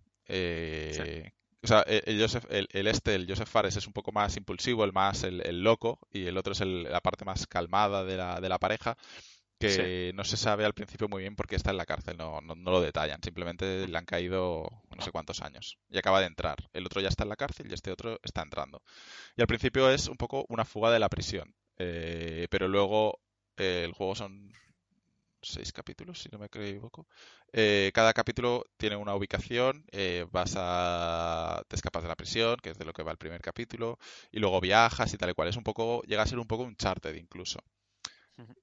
o 1.64 1.68
sea, 1.68 1.84
e, 1.88 2.04
el, 2.06 2.20
Joseph, 2.20 2.46
el, 2.50 2.88
este, 2.88 3.16
el 3.16 3.26
Joseph 3.28 3.48
Fares, 3.48 3.78
es 3.78 3.88
un 3.88 3.94
poco 3.94 4.12
más 4.12 4.36
impulsivo, 4.36 4.84
el 4.84 4.92
más 4.92 5.24
el, 5.24 5.64
loco, 5.64 6.00
y 6.12 6.26
el 6.26 6.38
otro 6.38 6.52
es 6.52 6.60
la 6.60 7.00
parte 7.00 7.24
más 7.24 7.48
calmada 7.48 8.04
de 8.04 8.18
la, 8.18 8.42
de 8.42 8.50
la 8.50 8.60
pareja, 8.60 8.98
que 9.68 10.12
no 10.16 10.24
se 10.24 10.38
sabe 10.38 10.66
al 10.66 10.74
principio 10.74 11.08
muy 11.08 11.22
bien 11.22 11.36
por 11.36 11.48
qué 11.48 11.56
está 11.56 11.72
en 11.72 11.78
la 11.78 11.86
cárcel, 11.86 12.18
no, 12.18 12.42
no, 12.42 12.56
lo 12.56 12.82
detallan, 12.82 13.22
simplemente 13.24 13.88
le 13.88 13.98
han 13.98 14.06
caído 14.06 14.68
no 14.96 15.02
sé 15.02 15.12
cuántos 15.12 15.42
años 15.42 15.78
y 15.90 15.98
acaba 15.98 16.20
de 16.20 16.28
entrar. 16.28 16.58
El 16.74 16.86
otro 16.86 17.02
ya 17.02 17.10
está 17.10 17.24
en 17.24 17.30
la 17.30 17.36
cárcel 17.36 17.68
y 17.70 17.74
este 17.74 17.92
otro 17.92 18.20
está 18.24 18.42
entrando. 18.42 18.82
Y 19.36 19.42
al 19.42 19.48
principio 19.48 19.90
es 19.90 20.08
un 20.08 20.18
poco 20.18 20.46
una 20.50 20.66
fuga 20.66 20.92
de 20.92 21.00
la 21.00 21.10
prisión, 21.10 21.56
eh, 21.78 22.48
pero 22.50 22.68
luego 22.68 23.20
eh, 23.58 23.84
el 23.86 23.94
juego 23.94 24.16
son 24.16 24.52
seis 25.44 25.72
capítulos, 25.72 26.22
si 26.22 26.30
no 26.32 26.40
me 26.40 26.48
equivoco. 26.48 27.08
Eh, 27.52 27.92
cada 27.94 28.14
capítulo 28.14 28.66
tiene 28.78 28.96
una 28.96 29.16
ubicación, 29.16 29.86
eh, 29.92 30.26
vas 30.32 30.56
a... 30.58 31.64
te 31.68 31.76
escapas 31.76 32.04
de 32.04 32.10
la 32.10 32.16
prisión, 32.16 32.58
que 32.58 32.72
es 32.72 32.78
de 32.78 32.86
lo 32.86 32.94
que 32.94 33.04
va 33.04 33.12
el 33.12 33.18
primer 33.18 33.42
capítulo, 33.42 34.00
y 34.32 34.40
luego 34.40 34.62
viajas 34.62 35.14
y 35.14 35.18
tal 35.18 35.30
y 35.30 35.34
cual. 35.34 35.50
Es 35.50 35.58
un 35.58 35.64
poco, 35.64 36.02
llega 36.04 36.24
a 36.24 36.28
ser 36.28 36.40
un 36.40 36.48
poco 36.48 36.64
un 36.64 36.76
charted 36.76 37.16
incluso. 37.16 37.60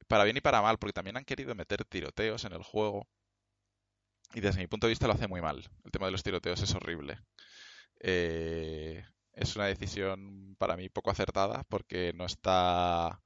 Para 0.08 0.24
bien 0.24 0.36
y 0.36 0.40
para 0.40 0.62
mal, 0.62 0.78
porque 0.78 0.92
también 0.92 1.16
han 1.16 1.24
querido 1.24 1.54
meter 1.54 1.84
tiroteos 1.84 2.44
en 2.44 2.52
el 2.52 2.62
juego. 2.62 3.06
Y 4.34 4.40
desde 4.40 4.60
mi 4.60 4.66
punto 4.66 4.86
de 4.86 4.92
vista 4.92 5.06
lo 5.06 5.14
hace 5.14 5.28
muy 5.28 5.40
mal. 5.40 5.68
El 5.84 5.90
tema 5.90 6.06
de 6.06 6.12
los 6.12 6.22
tiroteos 6.22 6.62
es 6.62 6.74
horrible. 6.74 7.18
Eh, 8.00 9.04
es 9.32 9.56
una 9.56 9.66
decisión 9.66 10.56
para 10.58 10.76
mí 10.76 10.88
poco 10.88 11.10
acertada 11.10 11.64
porque 11.68 12.12
no 12.14 12.26
está 12.26 13.20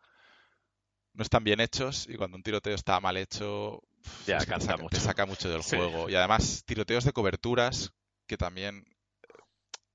no 1.12 1.22
están 1.22 1.44
bien 1.44 1.60
hechos 1.60 2.06
y 2.08 2.16
cuando 2.16 2.36
un 2.36 2.42
tiroteo 2.42 2.74
está 2.74 3.00
mal 3.00 3.16
hecho, 3.16 3.82
ya, 4.26 4.38
te, 4.38 4.46
saca, 4.46 4.76
mucho. 4.76 4.88
te, 4.96 5.00
saca, 5.00 5.26
mucho. 5.26 5.48
del 5.48 5.62
juego. 5.62 6.10
Y 6.10 6.16
además, 6.16 6.64
tiroteos 6.66 7.04
de 7.04 7.12
coberturas 7.12 7.92
que 8.26 8.36
también 8.36 8.84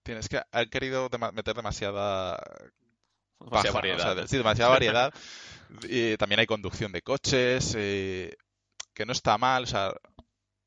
tienes 0.03 0.29
que 0.29 0.41
han 0.51 0.69
querido 0.69 1.09
meter 1.33 1.55
demasiada 1.55 2.41
variedad. 3.39 4.27
sí, 4.27 4.37
demasiada 4.37 4.71
variedad. 4.71 5.13
y 5.83 6.17
también 6.17 6.39
hay 6.39 6.45
conducción 6.45 6.91
de 6.91 7.01
coches, 7.01 7.75
eh, 7.77 8.35
que 8.93 9.05
no 9.05 9.11
está 9.11 9.37
mal, 9.37 9.63
o 9.63 9.67
sea, 9.67 9.93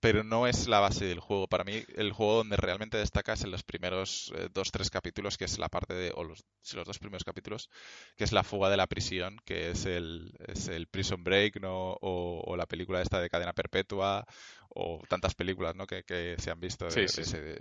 pero 0.03 0.25
no 0.25 0.49
es 0.49 0.67
la 0.67 0.81
base 0.81 1.05
del 1.05 1.21
juego. 1.21 1.47
Para 1.47 1.63
mí, 1.63 1.85
el 1.95 2.13
juego 2.13 2.39
donde 2.39 2.57
realmente 2.57 2.99
destaca 2.99 3.35
es 3.35 3.45
en 3.45 3.53
los 3.53 3.63
primeros 3.63 4.33
eh, 4.37 4.49
dos, 4.53 4.73
tres 4.73 4.91
capítulos, 4.91 5.39
que 5.39 5.45
es 5.45 5.59
la 5.59 5.69
parte 5.69 5.95
de, 5.95 6.13
o 6.17 6.25
los, 6.25 6.45
los 6.75 6.85
dos 6.85 6.99
primeros 6.99 7.23
capítulos, 7.23 7.71
que 8.17 8.25
es 8.25 8.33
la 8.33 8.43
fuga 8.43 8.69
de 8.69 8.77
la 8.77 8.89
prisión, 8.89 9.39
que 9.45 9.71
es 9.71 9.87
el, 9.87 10.35
es 10.49 10.67
el 10.67 10.89
Prison 10.89 11.23
Break, 11.23 11.61
¿no? 11.61 11.97
O, 12.01 12.57
la 12.57 12.67
película 12.67 13.01
esta 13.01 13.21
de 13.21 13.31
cadena 13.31 13.53
perpetua, 13.53 14.27
o 14.71 15.01
tantas 15.09 15.37
películas, 15.37 15.77
¿no? 15.77 15.87
Que, 15.87 16.03
se 16.37 16.51
han 16.51 16.59
visto 16.59 16.89
de, 16.89 17.07
de, 17.07 17.61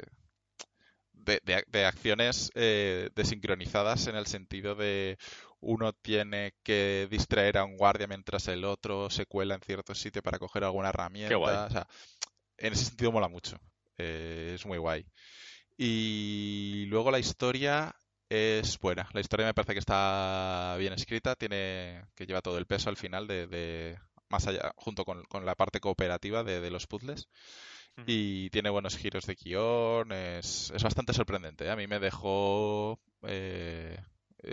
acciones 1.85 2.51
eh, 2.55 3.09
desincronizadas 3.15 4.07
en 4.07 4.15
el 4.15 4.27
sentido 4.27 4.75
de 4.75 5.17
uno 5.59 5.93
tiene 5.93 6.53
que 6.63 7.07
distraer 7.09 7.57
a 7.57 7.65
un 7.65 7.77
guardia 7.77 8.07
mientras 8.07 8.47
el 8.47 8.65
otro 8.65 9.09
se 9.09 9.25
cuela 9.25 9.55
en 9.55 9.61
cierto 9.61 9.93
sitio 9.93 10.23
para 10.23 10.39
coger 10.39 10.63
alguna 10.63 10.89
herramienta. 10.89 11.37
O 11.37 11.69
sea, 11.69 11.87
en 12.57 12.73
ese 12.73 12.85
sentido 12.85 13.11
mola 13.11 13.27
mucho. 13.27 13.57
Eh, 13.97 14.53
es 14.55 14.65
muy 14.65 14.77
guay. 14.77 15.05
Y 15.77 16.85
luego 16.87 17.11
la 17.11 17.19
historia 17.19 17.95
es 18.29 18.79
buena. 18.79 19.09
La 19.13 19.19
historia 19.19 19.45
me 19.45 19.53
parece 19.53 19.73
que 19.73 19.79
está 19.79 20.75
bien 20.79 20.93
escrita, 20.93 21.35
tiene 21.35 22.05
que 22.15 22.25
lleva 22.25 22.41
todo 22.41 22.57
el 22.57 22.65
peso 22.65 22.89
al 22.89 22.97
final 22.97 23.27
de, 23.27 23.97
más 24.29 24.47
allá, 24.47 24.73
junto 24.77 25.03
con, 25.03 25.25
la 25.45 25.55
parte 25.55 25.79
cooperativa 25.79 26.43
de, 26.43 26.71
los 26.71 26.87
puzzles. 26.87 27.27
Y 28.05 28.49
tiene 28.49 28.69
buenos 28.69 28.97
giros 28.97 29.25
de 29.25 29.35
guion, 29.35 30.11
es, 30.11 30.71
bastante 30.81 31.13
sorprendente. 31.13 31.65
¿eh? 31.65 31.69
A 31.69 31.75
mí 31.75 31.87
me 31.87 31.99
dejó 31.99 32.99
eh, 33.23 33.97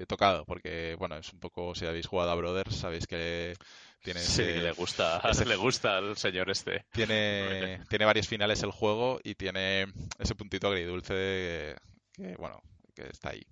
tocado, 0.06 0.44
porque, 0.44 0.96
bueno, 0.98 1.16
es 1.16 1.32
un 1.32 1.40
poco, 1.40 1.74
si 1.74 1.86
habéis 1.86 2.06
jugado 2.06 2.30
a 2.30 2.34
Brothers, 2.34 2.76
sabéis 2.76 3.06
que 3.06 3.54
tiene 4.02 4.20
sí, 4.20 4.42
le 4.42 4.72
gusta, 4.72 5.20
le 5.46 5.56
gusta 5.56 5.98
al 5.98 6.16
señor 6.16 6.50
este. 6.50 6.84
Tiene, 6.92 7.82
tiene 7.88 8.04
varios 8.04 8.28
finales 8.28 8.62
el 8.62 8.70
juego 8.70 9.18
y 9.22 9.34
tiene 9.34 9.86
ese 10.18 10.34
puntito 10.34 10.68
agridulce 10.68 11.76
que, 12.12 12.36
bueno, 12.36 12.60
que 12.94 13.08
está 13.08 13.30
ahí. 13.30 13.46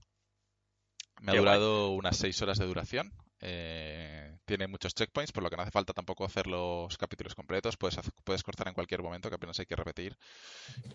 Me 1.23 1.33
ha 1.33 1.37
durado 1.37 1.91
unas 1.93 2.17
seis 2.17 2.41
horas 2.43 2.59
de 2.59 2.67
duración. 2.67 3.13
Eh, 3.41 4.39
tiene 4.45 4.67
muchos 4.67 4.95
checkpoints, 4.95 5.33
por 5.33 5.43
lo 5.43 5.51
que 5.51 5.57
no 5.57 5.63
hace 5.63 5.71
falta 5.71 5.93
tampoco 5.93 6.25
hacer 6.25 6.47
los 6.47 6.97
capítulos 6.97 7.35
completos. 7.35 7.77
Puedes, 7.77 7.99
puedes 8.25 8.43
cortar 8.43 8.69
en 8.69 8.75
cualquier 8.75 9.03
momento, 9.03 9.29
que 9.29 9.35
apenas 9.35 9.59
hay 9.59 9.67
que 9.67 9.77
repetir. 9.77 10.17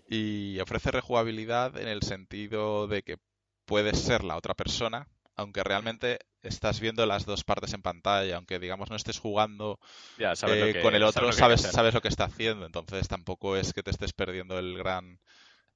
Y 0.07 0.59
ofrece 0.59 0.91
rejugabilidad 0.91 1.77
en 1.77 1.87
el 1.87 2.01
sentido 2.01 2.87
de 2.87 3.03
que 3.03 3.17
puedes 3.65 3.99
ser 3.99 4.23
la 4.23 4.37
otra 4.37 4.53
persona, 4.53 5.07
aunque 5.35 5.63
realmente 5.63 6.19
estás 6.41 6.79
viendo 6.79 7.05
las 7.05 7.25
dos 7.25 7.43
partes 7.43 7.73
en 7.73 7.81
pantalla, 7.81 8.35
aunque 8.37 8.59
digamos 8.59 8.89
no 8.89 8.95
estés 8.95 9.19
jugando 9.19 9.79
eh, 10.17 10.79
con 10.81 10.95
el 10.95 11.03
otro, 11.03 11.31
sabes, 11.31 11.61
sabes 11.61 11.93
lo 11.93 12.01
que 12.01 12.07
está 12.07 12.25
haciendo, 12.25 12.65
entonces 12.65 13.07
tampoco 13.07 13.55
es 13.55 13.73
que 13.73 13.83
te 13.83 13.91
estés 13.91 14.13
perdiendo 14.13 14.57
el 14.57 14.77
gran... 14.77 15.19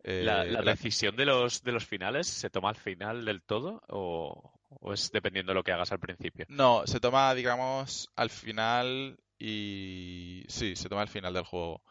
Eh, 0.03 0.21
¿La, 0.23 0.43
decisión 0.61 1.15
de 1.15 1.25
los, 1.25 1.63
de 1.63 1.71
los 1.71 1.85
finales 1.85 2.27
se 2.27 2.51
toma 2.51 2.69
al 2.69 2.75
final 2.75 3.25
del 3.25 3.41
todo 3.41 3.81
o, 3.87 4.54
es 4.93 5.11
dependiendo 5.11 5.51
de 5.51 5.55
lo 5.55 5.63
que 5.63 5.71
hagas 5.71 5.91
al 5.91 5.99
principio? 5.99 6.45
No, 6.49 6.85
se 6.85 6.99
toma, 6.99 7.33
digamos, 7.33 8.09
al 8.15 8.29
final 8.29 9.17
y... 9.39 10.43
Sí, 10.47 10.75
se 10.75 10.89
toma 10.89 11.01
al 11.01 11.09
final 11.09 11.33
del 11.33 11.43
juego. 11.43 11.81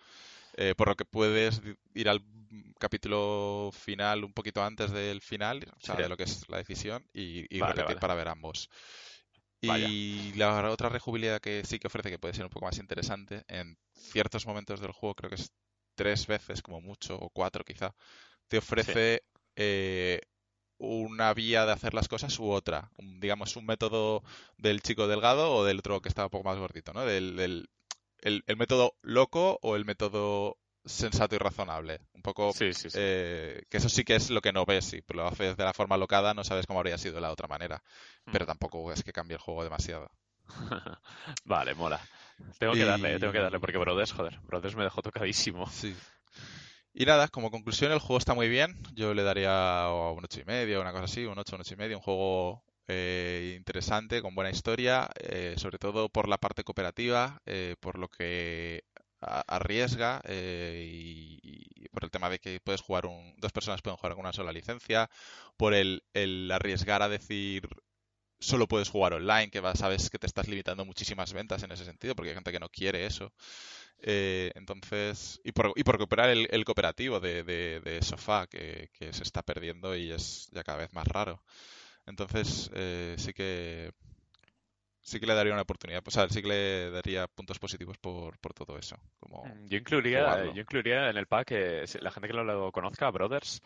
Eh, 0.57 0.74
por 0.76 0.89
lo 0.89 0.95
que 0.95 1.05
puedes 1.05 1.61
ir 1.95 2.09
al 2.09 2.22
capítulo 2.78 3.70
final 3.72 4.24
un 4.24 4.32
poquito 4.32 4.62
antes 4.62 4.93
del 4.93 5.20
final, 5.20 5.66
o 5.76 5.80
sea, 5.80 5.97
de 5.97 6.09
lo 6.09 6.16
que 6.16 6.24
es 6.24 6.49
la 6.49 6.59
decisión, 6.59 7.05
y, 7.12 7.47
repetir 7.61 7.99
para 7.99 8.14
ver 8.14 8.28
ambos. 8.28 8.70
Y 9.61 10.32
la 10.35 10.70
otra 10.70 10.89
rejubilidad 10.89 11.41
que 11.41 11.64
sí 11.64 11.78
que 11.78 11.87
ofrece, 11.87 12.11
que 12.11 12.18
puede 12.18 12.35
ser 12.35 12.45
un 12.45 12.51
poco 12.51 12.66
más 12.66 12.78
interesante, 12.78 13.45
en 13.49 13.76
ciertos 13.93 14.47
momentos 14.47 14.80
del 14.80 14.93
juego, 14.93 15.14
creo 15.14 15.30
que 15.30 15.37
es 15.37 15.53
tres 15.95 16.26
veces 16.26 16.62
como 16.62 16.80
mucho, 16.80 17.16
o 17.16 17.30
cuatro 17.30 17.64
quizá, 17.64 17.95
te 18.49 18.59
ofrece 18.59 19.22
eh, 19.57 20.20
una 20.78 21.32
vía 21.34 21.66
de 21.66 21.72
hacer 21.72 21.94
las 21.94 22.08
cosas 22.08 22.38
u 22.38 22.50
otra. 22.50 22.90
digamos, 22.98 23.56
un 23.56 23.66
método 23.66 24.22
del 24.58 24.82
chico 24.82 25.06
delgado 25.06 25.54
o 25.54 25.64
del 25.64 25.78
otro 25.78 26.00
que 26.00 26.08
está 26.08 26.24
un 26.24 26.30
poco 26.30 26.48
más 26.48 26.58
gordito, 26.58 26.92
¿no? 26.92 27.04
Del, 27.04 27.36
del 27.36 27.68
el, 28.24 28.56
método 28.56 28.94
loco 29.02 29.58
o 29.62 29.76
el 29.76 29.84
método 29.84 30.58
sensato 30.84 31.34
y 31.34 31.38
razonable. 31.38 32.00
Un 32.12 32.22
poco 32.22 32.52
eh, 32.60 33.62
que 33.68 33.76
eso 33.76 33.88
sí 33.88 34.04
que 34.04 34.16
es 34.16 34.30
lo 34.30 34.40
que 34.40 34.52
no 34.52 34.64
ves. 34.64 34.86
Si 34.86 35.02
lo 35.08 35.26
haces 35.26 35.56
de 35.56 35.64
la 35.64 35.72
forma 35.72 35.96
locada, 35.96 36.34
no 36.34 36.44
sabes 36.44 36.66
cómo 36.66 36.80
habría 36.80 36.98
sido 36.98 37.16
de 37.16 37.20
la 37.20 37.32
otra 37.32 37.48
manera. 37.48 37.82
Hmm. 38.26 38.32
Pero 38.32 38.46
tampoco 38.46 38.92
es 38.92 39.02
que 39.02 39.12
cambie 39.12 39.36
el 39.36 39.40
juego 39.40 39.64
demasiado. 39.64 40.10
vale, 41.44 41.74
mola. 41.74 42.00
Tengo 42.58 42.72
que 42.72 42.84
darle, 42.84 43.18
tengo 43.18 43.32
que 43.32 43.38
darle, 43.38 43.60
porque 43.60 43.78
Brothers, 43.78 44.12
joder, 44.12 44.40
Brothers 44.40 44.76
me 44.76 44.84
dejó 44.84 45.02
tocadísimo. 45.02 45.66
Sí. 45.70 45.94
Y 46.97 47.07
nada, 47.07 47.26
como 47.28 47.51
conclusión, 47.51 47.90
el 47.92 47.99
juego 47.99 48.18
está 48.18 48.34
muy 48.34 48.49
bien. 48.49 48.76
Yo 48.95 49.14
le 49.14 49.24
daría 49.24 49.88
un 49.90 50.24
ocho 50.24 50.40
y 50.40 50.45
medio, 50.45 50.80
una 50.80 50.92
cosa 50.92 51.05
así, 51.05 51.24
un 51.26 51.36
8, 51.38 51.57
un 51.57 51.61
ocho 51.62 51.74
y 51.74 51.76
medio. 51.76 51.97
Un 51.97 52.03
juego 52.03 52.64
eh, 52.86 53.55
interesante, 53.57 54.22
con 54.22 54.34
buena 54.34 54.51
historia, 54.51 55.11
eh, 55.16 55.55
sobre 55.59 55.78
todo 55.78 56.09
por 56.09 56.28
la 56.28 56.38
parte 56.38 56.62
cooperativa, 56.62 57.42
eh, 57.47 57.74
por 57.80 57.99
lo 57.99 58.09
que 58.09 58.84
arriesga 59.20 60.20
y, 60.28 61.88
por 61.90 62.05
el 62.05 62.11
tema 62.11 62.28
de 62.30 62.38
que 62.38 62.61
puedes 62.61 62.82
jugar 62.82 63.07
un, 63.07 63.34
dos 63.38 63.53
personas 63.53 63.80
pueden 63.82 63.97
jugar 63.97 64.12
con 64.14 64.20
una 64.20 64.32
sola 64.34 64.53
licencia, 64.53 65.09
por 65.57 65.74
el 65.74 66.03
arriesgar 66.53 67.03
a 67.03 67.09
decir 67.09 67.68
solo 68.41 68.66
puedes 68.66 68.91
jugar 68.91 69.14
online, 69.14 69.51
que 69.51 69.62
sabes 69.74 70.11
que 70.11 70.18
te 70.18 70.26
estás 70.26 70.49
limitando 70.49 70.85
muchísimas 70.85 71.32
ventas 71.32 71.62
en 71.62 71.72
ese 71.72 71.85
sentido, 71.85 72.14
porque 72.14 72.30
hay 72.30 72.35
gente 72.35 72.53
que 72.53 72.61
no 72.61 72.68
quiere 72.68 73.07
eso. 73.07 73.32
entonces, 74.01 75.41
y 75.45 75.53
por, 75.53 75.72
y 75.76 75.85
por 75.85 75.95
recuperar 75.97 76.30
el, 76.30 76.64
cooperativo 76.64 77.20
de, 77.20 77.43
de, 77.45 78.03
sofá 78.03 78.47
que, 78.47 78.91
que, 78.93 79.12
se 79.12 79.22
está 79.22 79.43
perdiendo 79.43 79.97
y 79.97 80.12
es 80.12 80.49
ya 80.53 80.62
cada 80.62 80.78
vez 80.78 80.93
más 80.93 81.07
raro. 81.07 81.43
Entonces, 82.07 82.70
eh, 82.74 83.14
sí 83.18 83.32
que 83.32 83.93
sí 85.01 85.20
que 85.20 85.26
le 85.26 85.35
daría 85.35 85.53
una 85.53 85.62
oportunidad, 85.62 86.03
o 86.07 86.11
sea, 86.11 86.28
sí 86.28 86.41
que 86.41 86.49
le 86.49 86.91
daría 86.91 87.26
puntos 87.26 87.59
positivos 87.59 87.99
por, 87.99 88.39
por 88.39 88.55
todo 88.55 88.78
eso. 88.78 88.97
Como 89.20 89.45
mm, 89.45 89.66
yo 89.66 89.78
incluiría, 89.78 90.53
yo 90.53 90.61
incluiría 90.61 91.11
en 91.11 91.16
el 91.18 91.26
pack 91.26 91.49
que 91.49 91.85
la 92.01 92.11
gente 92.11 92.28
que 92.28 92.35
lo 92.35 92.72
conozca, 92.72 93.11
Brothers, 93.11 93.61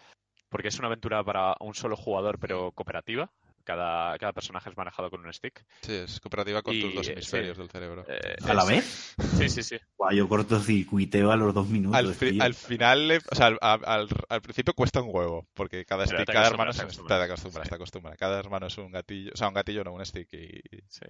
porque 0.49 0.69
es 0.69 0.79
una 0.79 0.89
aventura 0.89 1.23
para 1.23 1.55
un 1.61 1.75
solo 1.75 1.97
jugador 1.97 2.39
pero 2.41 2.73
cooperativa 2.73 3.31
cada, 3.69 4.17
cada 4.17 4.33
personaje 4.33 4.71
es 4.71 4.77
manejado 4.79 5.11
con 5.11 5.23
un 5.23 5.31
stick. 5.31 5.63
Sí, 5.83 5.93
es 5.93 6.21
cooperativa 6.21 6.63
con 6.63 6.81
tus 6.81 6.95
dos 6.95 7.07
hemisferios 7.07 7.59
del 7.59 7.69
cerebro. 7.69 8.03
Eh, 8.09 8.37
¿A 8.49 8.55
la 8.55 8.65
vez? 8.65 9.15
Sí, 9.37 9.51
sí, 9.51 9.63
sí. 9.63 9.77
Guau, 9.95 10.11
yo 10.15 10.27
cortocircuiteo 10.27 11.31
a 11.31 11.37
los 11.37 11.53
dos 11.53 11.69
minutos. 11.69 11.95
Al, 11.99 12.15
final, 12.55 13.23
o 13.31 13.35
sea, 13.35 13.49
al, 13.61 14.09
al, 14.31 14.41
principio 14.41 14.73
cuesta 14.73 15.03
un 15.03 15.11
huevo, 15.15 15.47
porque 15.53 15.85
cada 15.85 16.07
stick, 16.07 16.25
cada 16.25 16.49
hermano 16.49 16.73
se 16.73 16.87
está 16.87 17.23
acostumbra, 17.23 17.63
está 17.63 17.75
acostumbra. 17.77 18.17
Cada 18.17 18.39
hermano 18.39 18.69
es 18.69 18.79
un 18.79 18.91
gatillo, 18.91 19.33
o 19.35 19.37
sea, 19.37 19.49
un 19.49 19.55
gatillo 19.55 19.85
no, 19.85 19.93
un 19.93 20.07
stick. 20.07 20.33
Y... 20.33 20.63
Sí. 20.89 21.05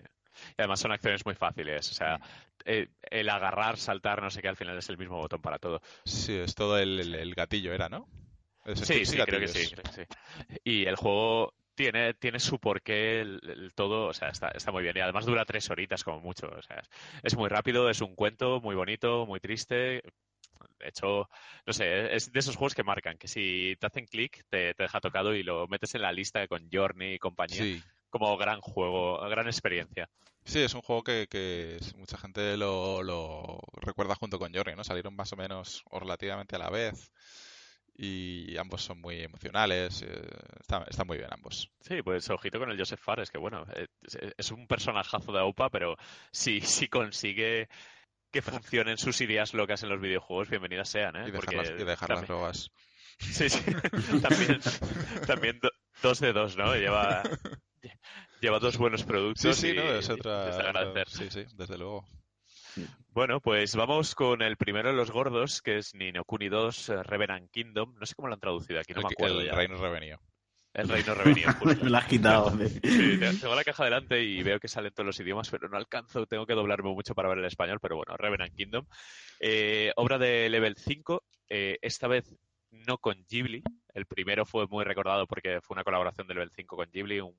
Y 0.50 0.54
además 0.58 0.80
son 0.80 0.90
acciones 0.90 1.24
muy 1.24 1.36
fáciles, 1.36 1.88
o 1.92 1.94
sea, 1.94 2.18
eh, 2.64 2.88
el 3.02 3.28
agarrar, 3.28 3.76
saltar, 3.76 4.20
no 4.20 4.30
sé 4.30 4.42
qué, 4.42 4.48
al 4.48 4.56
final 4.56 4.76
es 4.76 4.88
el 4.88 4.98
mismo 4.98 5.16
botón 5.16 5.40
para 5.40 5.60
todo. 5.60 5.80
Sí, 6.04 6.34
es 6.34 6.56
todo 6.56 6.76
el, 6.76 7.14
el, 7.14 7.34
gatillo, 7.36 7.72
era, 7.72 7.88
¿no? 7.88 8.08
Sí, 8.74 9.04
sí, 9.06 9.16
creo 9.16 9.40
que 9.40 9.48
sí, 9.48 9.70
creo 9.70 9.84
que 9.84 9.92
sí. 9.92 10.02
Y 10.64 10.86
el 10.86 10.96
juego 10.96 11.54
tiene, 11.78 12.12
tiene 12.14 12.40
su 12.40 12.58
porqué 12.58 13.20
el, 13.20 13.72
todo, 13.76 14.08
o 14.08 14.12
sea, 14.12 14.30
está, 14.30 14.48
está, 14.48 14.72
muy 14.72 14.82
bien. 14.82 14.96
Y 14.96 15.00
además 15.00 15.24
dura 15.24 15.44
tres 15.44 15.70
horitas 15.70 16.02
como 16.02 16.18
mucho. 16.18 16.48
O 16.48 16.60
sea, 16.60 16.82
es, 17.22 17.36
muy 17.36 17.48
rápido, 17.48 17.88
es 17.88 18.00
un 18.00 18.16
cuento 18.16 18.60
muy 18.60 18.74
bonito, 18.74 19.26
muy 19.26 19.38
triste. 19.38 20.02
De 20.80 20.88
hecho, 20.88 21.28
no 21.64 21.72
sé, 21.72 22.16
es 22.16 22.32
de 22.32 22.40
esos 22.40 22.56
juegos 22.56 22.74
que 22.74 22.82
marcan, 22.82 23.16
que 23.16 23.28
si 23.28 23.76
te 23.78 23.86
hacen 23.86 24.06
clic, 24.06 24.44
te, 24.48 24.74
deja 24.76 25.00
tocado 25.00 25.36
y 25.36 25.44
lo 25.44 25.68
metes 25.68 25.94
en 25.94 26.02
la 26.02 26.10
lista 26.10 26.48
con 26.48 26.68
Journey 26.70 27.14
y 27.14 27.18
compañía. 27.20 27.80
Como 28.10 28.36
gran 28.36 28.60
juego, 28.60 29.20
gran 29.28 29.46
experiencia. 29.46 30.08
Sí, 30.44 30.60
es 30.60 30.74
un 30.74 30.80
juego 30.80 31.04
que, 31.04 31.28
que 31.30 31.78
mucha 31.96 32.18
gente 32.18 32.56
lo, 32.56 33.04
lo, 33.04 33.60
recuerda 33.74 34.16
junto 34.16 34.38
con 34.40 34.52
Journey, 34.52 34.74
¿no? 34.74 34.82
Salieron 34.82 35.14
más 35.14 35.32
o 35.32 35.36
menos 35.36 35.84
o 35.90 36.00
relativamente 36.00 36.56
a 36.56 36.58
la 36.58 36.70
vez 36.70 37.12
y 38.00 38.56
ambos 38.56 38.82
son 38.82 39.00
muy 39.00 39.20
emocionales. 39.20 40.02
Eh, 40.02 40.22
están 40.60 41.06
muy 41.06 41.18
bien 41.18 41.30
ambos. 41.32 41.68
Sí, 41.80 42.00
pues 42.02 42.30
ojito 42.30 42.60
con 42.60 42.70
el 42.70 42.78
Joseph 42.78 43.00
Fares, 43.00 43.30
que 43.30 43.38
bueno, 43.38 43.66
eh, 43.74 43.88
es, 44.36 44.52
un 44.52 44.68
personajazo 44.68 45.32
de 45.32 45.40
AUPA, 45.40 45.68
pero 45.68 45.96
si, 46.30 46.60
si 46.60 46.88
consigue 46.88 47.68
que 48.30 48.40
funcionen 48.40 48.98
sus 48.98 49.20
ideas 49.20 49.52
locas 49.52 49.82
en 49.82 49.88
los 49.88 50.00
videojuegos, 50.00 50.48
bienvenidas 50.48 50.88
sean, 50.88 51.16
¿eh? 51.16 51.24
Y 51.26 51.30
dejarlas, 51.32 51.70
y 51.70 51.84
dejarlas 51.84 52.28
rogas. 52.28 52.70
Sí, 53.18 53.48
sí. 53.48 53.64
también, 54.22 54.60
también 55.26 55.60
dos 56.00 56.20
de 56.20 56.32
dos, 56.32 56.56
¿no? 56.56 56.76
Lleva, 56.76 57.24
lleva 58.40 58.60
dos 58.60 58.78
buenos 58.78 59.02
productos. 59.02 59.56
Sí, 59.56 59.70
sí, 59.70 59.76
no, 59.76 59.82
es 59.82 60.08
otra. 60.08 60.72
sí, 61.06 61.30
sí, 61.30 61.46
desde 61.56 61.76
luego. 61.76 62.06
Bueno, 63.08 63.40
pues 63.40 63.74
vamos 63.74 64.14
con 64.14 64.42
el 64.42 64.56
primero 64.56 64.90
de 64.90 64.96
los 64.96 65.10
gordos, 65.10 65.60
que 65.62 65.78
es 65.78 65.94
Nino 65.94 66.24
Kuni 66.24 66.48
2 66.48 66.88
eh, 66.88 67.02
Revenant 67.02 67.50
Kingdom. 67.50 67.94
No 67.98 68.06
sé 68.06 68.14
cómo 68.14 68.28
lo 68.28 68.34
han 68.34 68.40
traducido 68.40 68.80
aquí, 68.80 68.92
no 68.92 69.02
me 69.02 69.08
acuerdo 69.08 69.40
el 69.40 69.46
ya. 69.46 69.54
Reino 69.54 69.76
Revenido. 69.76 70.20
El 70.74 70.88
reino 70.88 71.14
revenido. 71.14 71.50
Me 71.82 71.90
lo 71.90 71.96
has 71.96 72.06
quitado. 72.06 72.50
sí, 72.84 73.18
tengo 73.40 73.54
la 73.54 73.64
caja 73.64 73.84
delante 73.84 74.22
y 74.22 74.42
veo 74.42 74.60
que 74.60 74.68
salen 74.68 74.92
todos 74.92 75.06
los 75.06 75.18
idiomas, 75.18 75.50
pero 75.50 75.68
no 75.68 75.76
alcanzo, 75.76 76.26
tengo 76.26 76.46
que 76.46 76.54
doblarme 76.54 76.90
mucho 76.90 77.14
para 77.14 77.28
ver 77.28 77.38
el 77.38 77.46
español, 77.46 77.80
pero 77.80 77.96
bueno, 77.96 78.16
Revenant 78.16 78.54
Kingdom. 78.54 78.86
Eh, 79.40 79.92
obra 79.96 80.18
de 80.18 80.48
Level 80.48 80.76
5, 80.76 81.24
eh, 81.48 81.78
esta 81.82 82.06
vez 82.06 82.32
no 82.70 82.98
con 82.98 83.24
Ghibli. 83.28 83.62
El 83.94 84.06
primero 84.06 84.44
fue 84.44 84.66
muy 84.68 84.84
recordado 84.84 85.26
porque 85.26 85.60
fue 85.62 85.74
una 85.74 85.84
colaboración 85.84 86.28
de 86.28 86.34
Level 86.34 86.52
5 86.54 86.76
con 86.76 86.88
Ghibli, 86.92 87.20
un, 87.20 87.34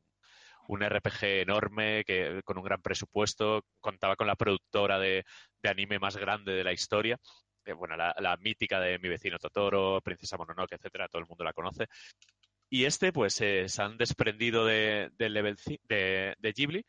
RPG 0.77 1.41
enorme 1.41 2.03
que 2.05 2.41
con 2.45 2.57
un 2.57 2.63
gran 2.63 2.81
presupuesto, 2.81 3.63
contaba 3.79 4.15
con 4.15 4.27
la 4.27 4.35
productora 4.35 4.99
de, 4.99 5.23
anime 5.63 5.99
más 5.99 6.17
grande 6.17 6.53
de 6.53 6.63
la 6.63 6.73
historia. 6.73 7.17
bueno, 7.77 7.95
la, 7.97 8.37
mítica 8.41 8.79
de 8.79 8.99
mi 8.99 9.09
vecino 9.09 9.37
Totoro, 9.39 10.01
Princesa 10.01 10.37
Mononoke, 10.37 10.75
etcétera, 10.75 11.07
todo 11.07 11.21
el 11.21 11.27
mundo 11.27 11.43
la 11.43 11.53
conoce. 11.53 11.87
Y 12.69 12.85
este, 12.85 13.11
pues, 13.11 13.41
eh, 13.41 13.67
se 13.67 13.81
han 13.81 13.97
desprendido 13.97 14.65
de, 14.65 15.11
level 15.17 15.57
de, 15.87 16.35
de 16.37 16.51
Ghibli, 16.53 16.85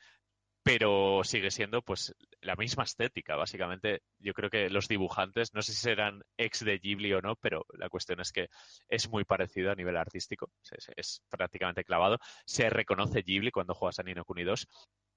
pero 0.62 1.22
sigue 1.24 1.50
siendo 1.50 1.82
pues 1.82 2.14
la 2.42 2.54
misma 2.54 2.84
estética, 2.84 3.36
básicamente. 3.36 4.02
Yo 4.18 4.34
creo 4.34 4.50
que 4.50 4.68
los 4.68 4.88
dibujantes, 4.88 5.54
no 5.54 5.62
sé 5.62 5.72
si 5.72 5.80
serán 5.80 6.22
ex 6.36 6.64
de 6.64 6.78
Ghibli 6.78 7.12
o 7.14 7.22
no, 7.22 7.36
pero 7.36 7.64
la 7.78 7.88
cuestión 7.88 8.20
es 8.20 8.32
que 8.32 8.48
es 8.88 9.08
muy 9.08 9.24
parecido 9.24 9.70
a 9.70 9.74
nivel 9.74 9.96
artístico, 9.96 10.50
es, 10.96 11.22
prácticamente 11.30 11.84
clavado. 11.84 12.18
Se 12.44 12.68
reconoce 12.68 13.22
Ghibli 13.22 13.50
cuando 13.50 13.74
juegas 13.74 13.98
a 13.98 14.02
Nino 14.02 14.24
Kuni 14.24 14.44
2. 14.44 14.66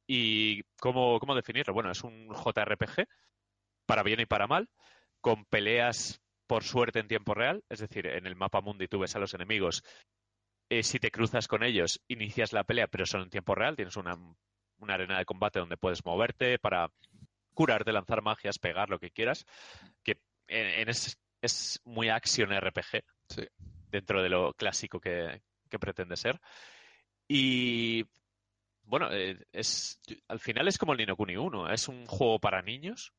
¿Y 0.08 0.64
cómo, 0.80 1.20
cómo 1.20 1.36
definirlo? 1.36 1.74
Bueno, 1.74 1.92
es 1.92 2.04
un 2.04 2.30
JRPG, 2.30 3.06
para 3.86 4.04
bien 4.04 4.22
y 4.22 4.26
para 4.26 4.48
mal, 4.48 4.70
con 5.22 5.46
peleas 5.46 6.22
por 6.48 6.64
suerte 6.64 7.00
en 7.00 7.08
tiempo 7.08 7.34
real, 7.34 7.64
es 7.70 7.80
decir, 7.80 8.08
en 8.08 8.28
el 8.28 8.36
mapa 8.36 8.62
mundi 8.62 8.88
tú 8.88 9.00
ves 9.00 9.16
a 9.16 9.20
los 9.20 9.34
enemigos 9.34 9.82
eh, 10.70 10.84
si 10.84 11.00
te 11.00 11.12
cruzas 11.12 11.48
con 11.48 11.64
ellos, 11.64 12.02
inicias 12.08 12.52
la 12.52 12.64
pelea, 12.64 12.88
pero 12.88 13.06
son 13.06 13.22
en 13.22 13.30
tiempo 13.30 13.54
real, 13.54 13.76
tienes 13.76 13.96
una 13.96 14.18
una 14.84 14.96
arena 14.96 15.18
de 15.18 15.26
combate 15.26 15.60
donde 15.60 15.78
puedes 15.78 16.06
moverte 16.06 16.60
para 16.60 16.92
curarte, 17.54 17.92
lanzar 17.92 18.22
magias, 18.22 18.60
pegar 18.60 18.90
lo 18.90 19.00
que 19.00 19.12
quieras, 19.12 19.46
que 20.04 20.18
en, 20.48 20.90
es, 20.90 21.20
es, 21.42 21.80
muy 21.86 22.10
action 22.10 22.50
RPG 22.52 23.04
dentro 23.90 24.22
de 24.22 24.30
lo 24.30 24.54
clásico 24.54 25.00
que, 25.00 25.42
pretende 25.80 26.16
ser. 26.16 26.40
Y 27.28 28.06
bueno, 28.84 29.10
eh, 29.12 29.44
es 29.52 30.00
al 30.28 30.40
final 30.40 30.68
es 30.68 30.78
como 30.78 30.92
el 30.92 31.00
Nino 31.00 31.16
Kuni 31.16 31.36
1, 31.36 31.72
es 31.72 31.88
un 31.88 32.06
juego 32.06 32.40
para 32.40 32.62
niños 32.62 33.14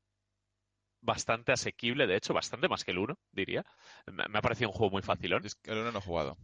bastante 1.01 1.53
asequible, 1.53 2.07
de 2.07 2.17
hecho, 2.17 2.33
bastante 2.33 2.69
más 2.69 2.85
que 2.85 2.93
el 2.93 2.99
1, 2.99 3.19
diría. 3.33 3.65
Me, 4.07 4.39
ha 4.39 4.43
parecido 4.43 4.71
un 4.71 4.77
juego 4.77 4.93
muy 4.93 5.03
facilón. 5.03 5.43
el 5.65 5.79
1 5.79 5.93
no 5.93 5.99
he 5.99 6.03
jugado 6.03 6.39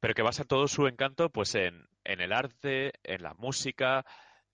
pero 0.00 0.14
que 0.14 0.22
basa 0.22 0.44
todo 0.44 0.68
su 0.68 0.86
encanto 0.86 1.30
pues 1.30 1.54
en, 1.54 1.88
el 2.04 2.32
arte, 2.32 2.92
en 3.02 3.22
la 3.22 3.34
música, 3.34 4.04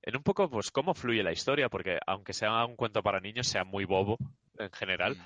en 0.03 0.17
un 0.17 0.23
poco 0.23 0.49
pues 0.49 0.71
cómo 0.71 0.95
fluye 0.95 1.23
la 1.23 1.33
historia, 1.33 1.69
porque 1.69 1.99
aunque 2.07 2.33
sea 2.33 2.65
un 2.65 2.77
cuento 2.77 3.03
para 3.03 3.21
niños, 3.21 3.49
sea 3.49 3.65
muy 3.65 3.85
bobo 3.85 4.17
en 4.59 4.71
general, 4.73 5.17
mm. 5.17 5.23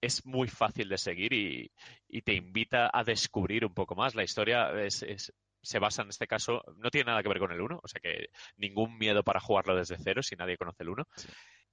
es 0.00 0.26
muy 0.26 0.48
fácil 0.48 0.88
de 0.88 0.98
seguir 0.98 1.32
y, 1.32 1.70
te 2.22 2.34
invita 2.34 2.90
a 2.92 3.02
descubrir 3.02 3.64
un 3.64 3.74
poco 3.74 3.94
más. 3.94 4.14
La 4.14 4.22
historia 4.22 4.70
se 5.64 5.78
basa 5.78 6.02
en 6.02 6.10
este 6.10 6.26
caso, 6.26 6.62
no 6.76 6.90
tiene 6.90 7.06
nada 7.10 7.22
que 7.22 7.28
ver 7.28 7.38
con 7.38 7.50
el 7.50 7.60
1, 7.60 7.80
o 7.82 7.88
sea 7.88 8.00
que 8.00 8.28
ningún 8.56 8.96
miedo 8.98 9.22
para 9.24 9.40
jugarlo 9.40 9.74
desde 9.74 9.98
cero 9.98 10.22
si 10.22 10.36
nadie 10.36 10.56
conoce 10.56 10.82
el 10.84 10.90
1. 10.90 11.04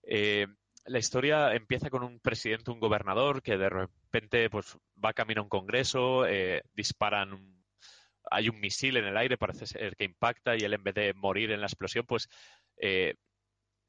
Eh, 0.04 0.48
la 0.86 1.00
historia 1.00 1.54
empieza 1.54 1.90
con 1.90 2.04
un 2.04 2.20
presidente, 2.20 2.72
un 2.72 2.80
gobernador 2.80 3.42
que 3.42 3.58
de 3.58 3.70
repente 3.70 4.50
pues 4.50 4.78
va 5.04 5.14
camino 5.14 5.42
a 5.42 5.44
un 5.44 5.50
congreso, 5.50 6.26
eh, 6.26 6.64
disparan 6.74 7.51
hay 8.32 8.50
un 8.50 8.60
misil 8.60 8.98
en 8.98 9.06
el 9.06 9.18
aire, 9.18 9.38
parece 9.38 9.68
ser 9.68 9.96
que 9.96 10.06
impacta 10.06 10.56
y 10.56 10.60
él 10.60 10.74
en 10.74 10.84
vez 10.84 10.96
de 10.96 11.14
morir 11.14 11.52
en 11.52 11.60
la 11.60 11.68
explosión, 11.68 12.06
pues 12.08 12.30
eh, 12.78 13.16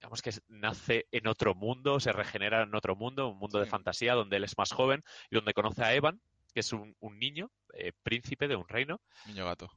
digamos 0.00 0.20
que 0.20 0.32
nace 0.48 1.06
en 1.12 1.28
otro 1.28 1.54
mundo, 1.54 2.00
se 2.00 2.12
regenera 2.12 2.62
en 2.62 2.74
otro 2.74 2.96
mundo, 2.96 3.28
un 3.28 3.38
mundo 3.38 3.60
de 3.60 3.66
fantasía 3.66 4.14
donde 4.14 4.36
él 4.36 4.44
es 4.44 4.58
más 4.58 4.72
joven 4.72 5.04
y 5.30 5.36
donde 5.36 5.54
conoce 5.54 5.84
a 5.84 5.94
Evan, 5.94 6.20
que 6.52 6.60
es 6.60 6.72
un, 6.72 6.96
niño, 7.00 7.50
eh, 7.74 7.92
príncipe 8.02 8.48
de 8.48 8.56
un 8.56 8.66
reino. 8.68 9.00
Niño 9.26 9.46
gato. 9.46 9.70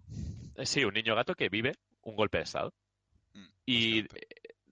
Eh, 0.55 0.65
sí, 0.65 0.83
un 0.83 0.95
niño 0.95 1.15
gato 1.15 1.35
que 1.35 1.49
vive 1.49 1.73
un 2.01 2.15
golpe 2.15 2.39
de 2.39 2.43
Estado. 2.43 2.73
Mm, 3.33 3.47
y 3.67 4.05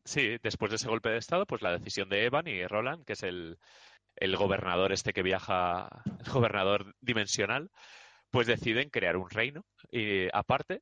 sí, 0.04 0.38
después 0.42 0.72
de 0.72 0.78
ese 0.78 0.88
golpe 0.88 1.10
de 1.10 1.18
Estado, 1.18 1.46
pues 1.46 1.62
la 1.62 1.72
decisión 1.72 2.10
de 2.10 2.26
Evan 2.26 2.48
y 2.48 2.66
Roland, 2.66 3.06
que 3.06 3.14
es 3.14 3.24
el, 3.24 3.60
el 4.16 4.36
gobernador 4.36 4.92
este 4.92 5.14
que 5.14 5.22
viaja, 5.22 5.88
el 6.26 6.32
gobernador 6.32 6.96
dimensional, 7.00 7.70
pues 8.34 8.48
deciden 8.48 8.90
crear 8.90 9.16
un 9.16 9.30
reino 9.30 9.64
y, 9.92 10.28
aparte 10.34 10.82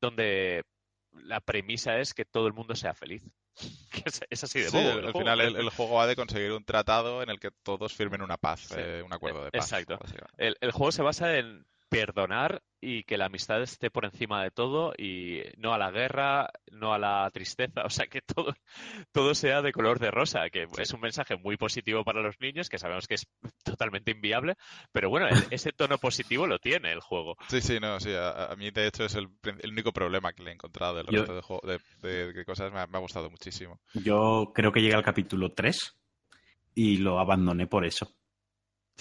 donde 0.00 0.62
la 1.10 1.40
premisa 1.40 1.98
es 1.98 2.14
que 2.14 2.24
todo 2.24 2.46
el 2.46 2.52
mundo 2.52 2.76
sea 2.76 2.94
feliz. 2.94 3.24
es, 4.30 4.44
así 4.44 4.60
de 4.60 4.70
sí, 4.70 4.78
al 4.78 5.12
final 5.12 5.40
el, 5.40 5.68
juego 5.70 5.96
va 5.96 6.06
de 6.06 6.14
conseguir 6.14 6.52
un 6.52 6.64
tratado 6.64 7.20
en 7.22 7.28
el 7.28 7.40
que 7.40 7.50
todos 7.64 7.92
firmen 7.92 8.22
una 8.22 8.36
paz, 8.36 8.72
eh, 8.76 9.02
un 9.04 9.12
acuerdo 9.12 9.44
de 9.44 9.50
paz. 9.50 9.72
Exacto. 9.72 9.98
El, 10.38 10.56
el, 10.60 10.70
juego 10.70 10.92
se 10.92 11.02
basa 11.02 11.36
en 11.38 11.66
perdonar 11.92 12.62
y 12.80 13.04
que 13.04 13.18
la 13.18 13.26
amistad 13.26 13.62
esté 13.62 13.90
por 13.90 14.06
encima 14.06 14.42
de 14.42 14.50
todo 14.50 14.94
y 14.96 15.42
no 15.58 15.74
a 15.74 15.78
la 15.78 15.90
guerra, 15.90 16.48
no 16.70 16.94
a 16.94 16.98
la 16.98 17.30
tristeza, 17.30 17.82
o 17.84 17.90
sea, 17.90 18.06
que 18.06 18.22
todo, 18.22 18.54
todo 19.12 19.34
sea 19.34 19.60
de 19.60 19.72
color 19.72 19.98
de 19.98 20.10
rosa, 20.10 20.48
que 20.50 20.66
es 20.78 20.92
un 20.94 21.00
mensaje 21.00 21.36
muy 21.36 21.58
positivo 21.58 22.02
para 22.02 22.22
los 22.22 22.40
niños, 22.40 22.70
que 22.70 22.78
sabemos 22.78 23.06
que 23.06 23.14
es 23.14 23.26
totalmente 23.62 24.10
inviable, 24.10 24.54
pero 24.90 25.10
bueno, 25.10 25.28
ese 25.50 25.72
tono 25.72 25.98
positivo 25.98 26.46
lo 26.46 26.58
tiene 26.58 26.92
el 26.92 27.00
juego. 27.00 27.36
Sí, 27.48 27.60
sí, 27.60 27.78
no, 27.78 28.00
sí, 28.00 28.10
a, 28.16 28.54
mí 28.56 28.70
de 28.70 28.86
hecho 28.86 29.04
es 29.04 29.14
el, 29.14 29.28
único 29.70 29.92
problema 29.92 30.32
que 30.32 30.42
le 30.42 30.50
he 30.50 30.54
encontrado 30.54 30.96
del 30.96 31.06
resto 31.06 31.34
de, 31.34 31.42
juego, 31.42 31.62
de, 32.02 32.44
cosas, 32.46 32.72
me 32.72 32.80
ha, 32.80 32.86
me 32.86 32.96
ha 32.96 33.00
gustado 33.00 33.30
muchísimo. 33.30 33.80
Yo 33.92 34.50
creo 34.54 34.72
que 34.72 34.80
llegué 34.80 34.94
al 34.94 35.04
capítulo 35.04 35.52
3 35.52 35.94
y 36.74 36.96
lo 36.96 37.20
abandoné 37.20 37.66
por 37.66 37.84
eso 37.84 38.16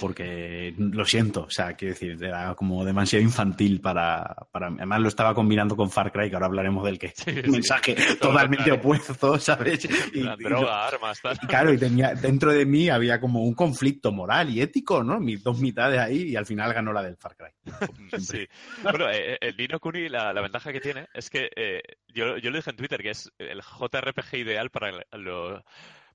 porque 0.01 0.73
lo 0.79 1.05
siento, 1.05 1.43
o 1.43 1.49
sea, 1.51 1.75
quiero 1.75 1.93
decir, 1.93 2.17
era 2.23 2.55
como 2.55 2.83
demasiado 2.83 3.23
infantil 3.23 3.79
para, 3.81 4.35
para... 4.51 4.65
Además 4.65 4.99
lo 4.99 5.07
estaba 5.07 5.35
combinando 5.35 5.75
con 5.77 5.91
Far 5.91 6.11
Cry, 6.11 6.27
que 6.27 6.35
ahora 6.35 6.47
hablaremos 6.47 6.83
del 6.83 6.97
que 6.97 7.13
un 7.45 7.51
mensaje 7.51 7.95
totalmente 8.19 8.71
opuesto, 8.71 9.37
¿sabes? 9.37 9.87
Y, 10.13 10.23
droga, 10.43 10.87
armas, 10.87 11.21
tal. 11.21 11.37
claro, 11.37 11.71
y 11.71 11.77
tenía, 11.77 12.15
dentro 12.15 12.51
de 12.51 12.65
mí 12.65 12.89
había 12.89 13.21
como 13.21 13.43
un 13.43 13.53
conflicto 13.53 14.11
moral 14.11 14.49
y 14.49 14.59
ético, 14.59 15.03
¿no? 15.03 15.19
Mis 15.19 15.43
dos 15.43 15.59
mitades 15.59 15.99
ahí 15.99 16.29
y 16.29 16.35
al 16.35 16.47
final 16.47 16.73
ganó 16.73 16.91
la 16.91 17.03
del 17.03 17.17
Far 17.17 17.35
Cry. 17.35 17.51
sí. 18.19 18.47
Bueno, 18.81 19.07
eh, 19.07 19.33
eh, 19.33 19.37
el 19.39 19.55
Dino 19.55 19.79
Kuni, 19.79 20.09
la, 20.09 20.33
ventaja 20.33 20.73
que 20.73 20.81
tiene 20.81 21.05
es 21.13 21.29
que 21.29 21.51
eh, 21.55 21.83
yo, 22.07 22.37
yo 22.37 22.49
lo 22.49 22.57
dije 22.57 22.71
en 22.71 22.75
Twitter, 22.75 23.03
que 23.03 23.11
es 23.11 23.31
el 23.37 23.61
JRPG 23.61 24.37
ideal 24.37 24.71
para 24.71 25.05
lo 25.11 25.63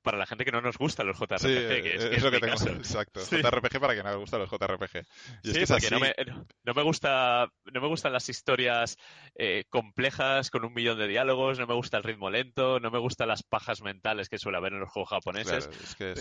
para 0.06 0.18
la 0.18 0.26
gente 0.26 0.44
que 0.44 0.52
no 0.52 0.60
nos 0.60 0.78
gusta 0.78 1.02
los 1.02 1.18
JRPG. 1.18 1.40
Sí, 1.40 1.48
que 1.48 1.96
es, 1.96 2.22
lo 2.22 2.30
que 2.30 2.38
tengo. 2.38 2.54
Exacto. 2.54 3.20
JRPG 3.28 3.80
para 3.80 3.92
que 3.96 4.04
no 4.04 4.10
le 4.10 4.16
gustan 4.18 4.38
los 4.38 4.48
JRPG. 4.48 5.04
sí, 5.42 5.64
porque 5.66 5.90
no 5.90 5.98
me, 5.98 6.14
no 6.62 6.74
me, 6.74 6.82
gusta, 6.84 7.50
no 7.64 7.80
me 7.80 7.88
gustan 7.88 8.12
las 8.12 8.28
historias 8.28 8.98
eh, 9.34 9.64
complejas 9.68 10.52
con 10.52 10.64
un 10.64 10.72
millón 10.72 10.96
de 10.96 11.08
diálogos, 11.08 11.58
no 11.58 11.66
me 11.66 11.74
gusta 11.74 11.96
el 11.96 12.04
ritmo 12.04 12.30
lento, 12.30 12.78
no 12.78 12.92
me 12.92 13.00
gustan 13.00 13.26
las 13.26 13.42
pajas 13.42 13.82
mentales 13.82 14.28
que 14.28 14.38
suele 14.38 14.58
haber 14.58 14.74
en 14.74 14.80
los 14.80 14.90
juegos 14.90 15.10
japoneses. 15.10 15.68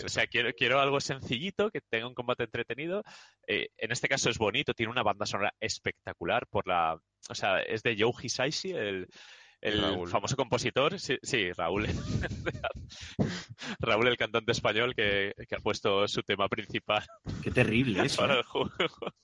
o 0.04 0.10
sea, 0.10 0.26
quiero, 0.26 0.52
quiero 0.54 0.80
algo 0.80 1.00
sencillito, 1.00 1.70
que 1.70 1.82
tenga 1.82 2.08
un 2.08 2.16
combate 2.16 2.46
entretenido. 2.46 3.04
Eh, 3.46 3.68
en 3.78 3.92
este 3.92 4.08
caso 4.08 4.32
es 4.32 4.40
bonito, 4.40 4.74
tiene 4.74 4.92
una 4.92 5.04
banda 5.04 5.28
sonora 5.28 5.54
espectacular 5.60 6.48
por 6.48 6.66
la... 6.68 6.98
O 7.30 7.36
sea, 7.36 7.60
es 7.60 7.84
de 7.84 7.96
Joe 8.00 8.14
Hisaishi, 8.20 8.72
el 8.72 9.08
el 9.66 10.08
famoso 10.08 10.36
compositor, 10.36 11.00
sí, 11.00 11.18
sí 11.24 11.52
Raúl. 11.52 11.88
Raúl, 13.80 14.08
el 14.08 14.18
cantante 14.18 14.52
español 14.52 14.94
que, 14.94 15.34
ha 15.52 15.60
puesto 15.62 16.08
su 16.08 16.22
tema 16.22 16.48
principal. 16.48 17.04
Qué 17.42 17.52
terrible 17.52 18.06
eso. 18.06 18.22
Para 18.22 18.38
el 18.38 18.44
juego. 18.44 18.70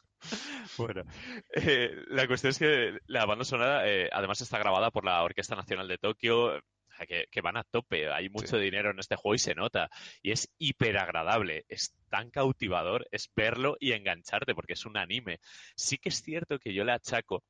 Bueno, 0.78 1.02
eh, 1.56 1.96
la 2.10 2.28
cuestión 2.28 2.52
es 2.52 2.60
que 2.60 3.00
la 3.08 3.26
banda 3.26 3.44
sonora 3.44 3.90
eh, 3.90 4.08
además 4.14 4.40
está 4.40 4.60
grabada 4.60 4.92
por 4.92 5.04
la 5.04 5.24
Orquesta 5.24 5.56
Nacional 5.56 5.88
de 5.88 5.98
Tokio, 5.98 6.62
que, 7.08 7.26
que, 7.32 7.42
van 7.42 7.58
a 7.58 7.64
tope, 7.64 8.08
hay 8.12 8.30
mucho 8.30 8.60
dinero 8.60 8.92
en 8.92 9.00
este 9.00 9.16
juego 9.16 9.34
y 9.34 9.40
se 9.40 9.56
nota. 9.56 9.90
Y 10.22 10.32
es 10.32 10.54
hiper 10.60 11.00
agradable, 11.00 11.66
es 11.70 11.96
tan 12.10 12.30
cautivador, 12.30 13.08
es 13.10 13.32
verlo 13.36 13.78
y 13.80 13.94
engancharte, 13.94 14.54
porque 14.54 14.74
es 14.74 14.86
un 14.86 14.96
anime. 14.96 15.40
Sí 15.76 15.98
que 15.98 16.10
es 16.10 16.22
cierto 16.22 16.60
que 16.60 16.76
yo 16.76 16.84
le 16.84 16.92
achaco 16.92 17.44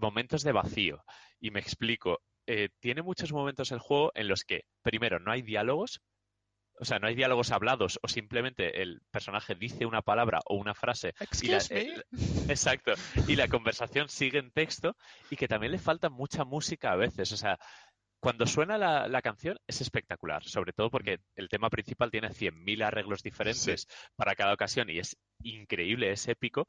momentos 0.00 0.42
de 0.42 0.52
vacío. 0.52 1.04
Y 1.40 1.50
me 1.50 1.60
explico. 1.60 2.20
Eh, 2.46 2.70
tiene 2.80 3.02
muchos 3.02 3.32
momentos 3.32 3.72
el 3.72 3.78
juego 3.78 4.10
en 4.14 4.28
los 4.28 4.44
que, 4.44 4.64
primero, 4.82 5.18
no 5.18 5.32
hay 5.32 5.42
diálogos, 5.42 6.00
o 6.80 6.84
sea, 6.84 6.98
no 6.98 7.08
hay 7.08 7.14
diálogos 7.14 7.50
hablados 7.50 7.98
o 8.02 8.08
simplemente 8.08 8.82
el 8.82 9.00
personaje 9.10 9.54
dice 9.54 9.86
una 9.86 10.02
palabra 10.02 10.40
o 10.46 10.54
una 10.54 10.74
frase. 10.74 11.14
Y 11.42 11.50
exacto. 12.48 12.92
Y 13.26 13.36
la 13.36 13.48
conversación 13.48 14.08
sigue 14.08 14.38
en 14.38 14.50
texto 14.50 14.96
y 15.30 15.36
que 15.36 15.48
también 15.48 15.72
le 15.72 15.78
falta 15.78 16.08
mucha 16.08 16.44
música 16.44 16.92
a 16.92 16.96
veces. 16.96 17.32
O 17.32 17.36
sea, 17.36 17.58
cuando 18.20 18.46
suena 18.46 18.78
la, 18.78 19.22
canción 19.22 19.58
es 19.66 19.80
espectacular, 19.80 20.44
sobre 20.44 20.72
todo 20.72 20.90
porque 20.90 21.20
el 21.36 21.48
tema 21.48 21.70
principal 21.70 22.10
tiene 22.10 22.30
100.000 22.30 22.84
arreglos 22.84 23.22
diferentes 23.22 23.86
para 24.16 24.34
cada 24.34 24.54
ocasión 24.54 24.90
y 24.90 24.98
es 24.98 25.16
increíble, 25.42 26.10
es 26.10 26.26
épico 26.28 26.66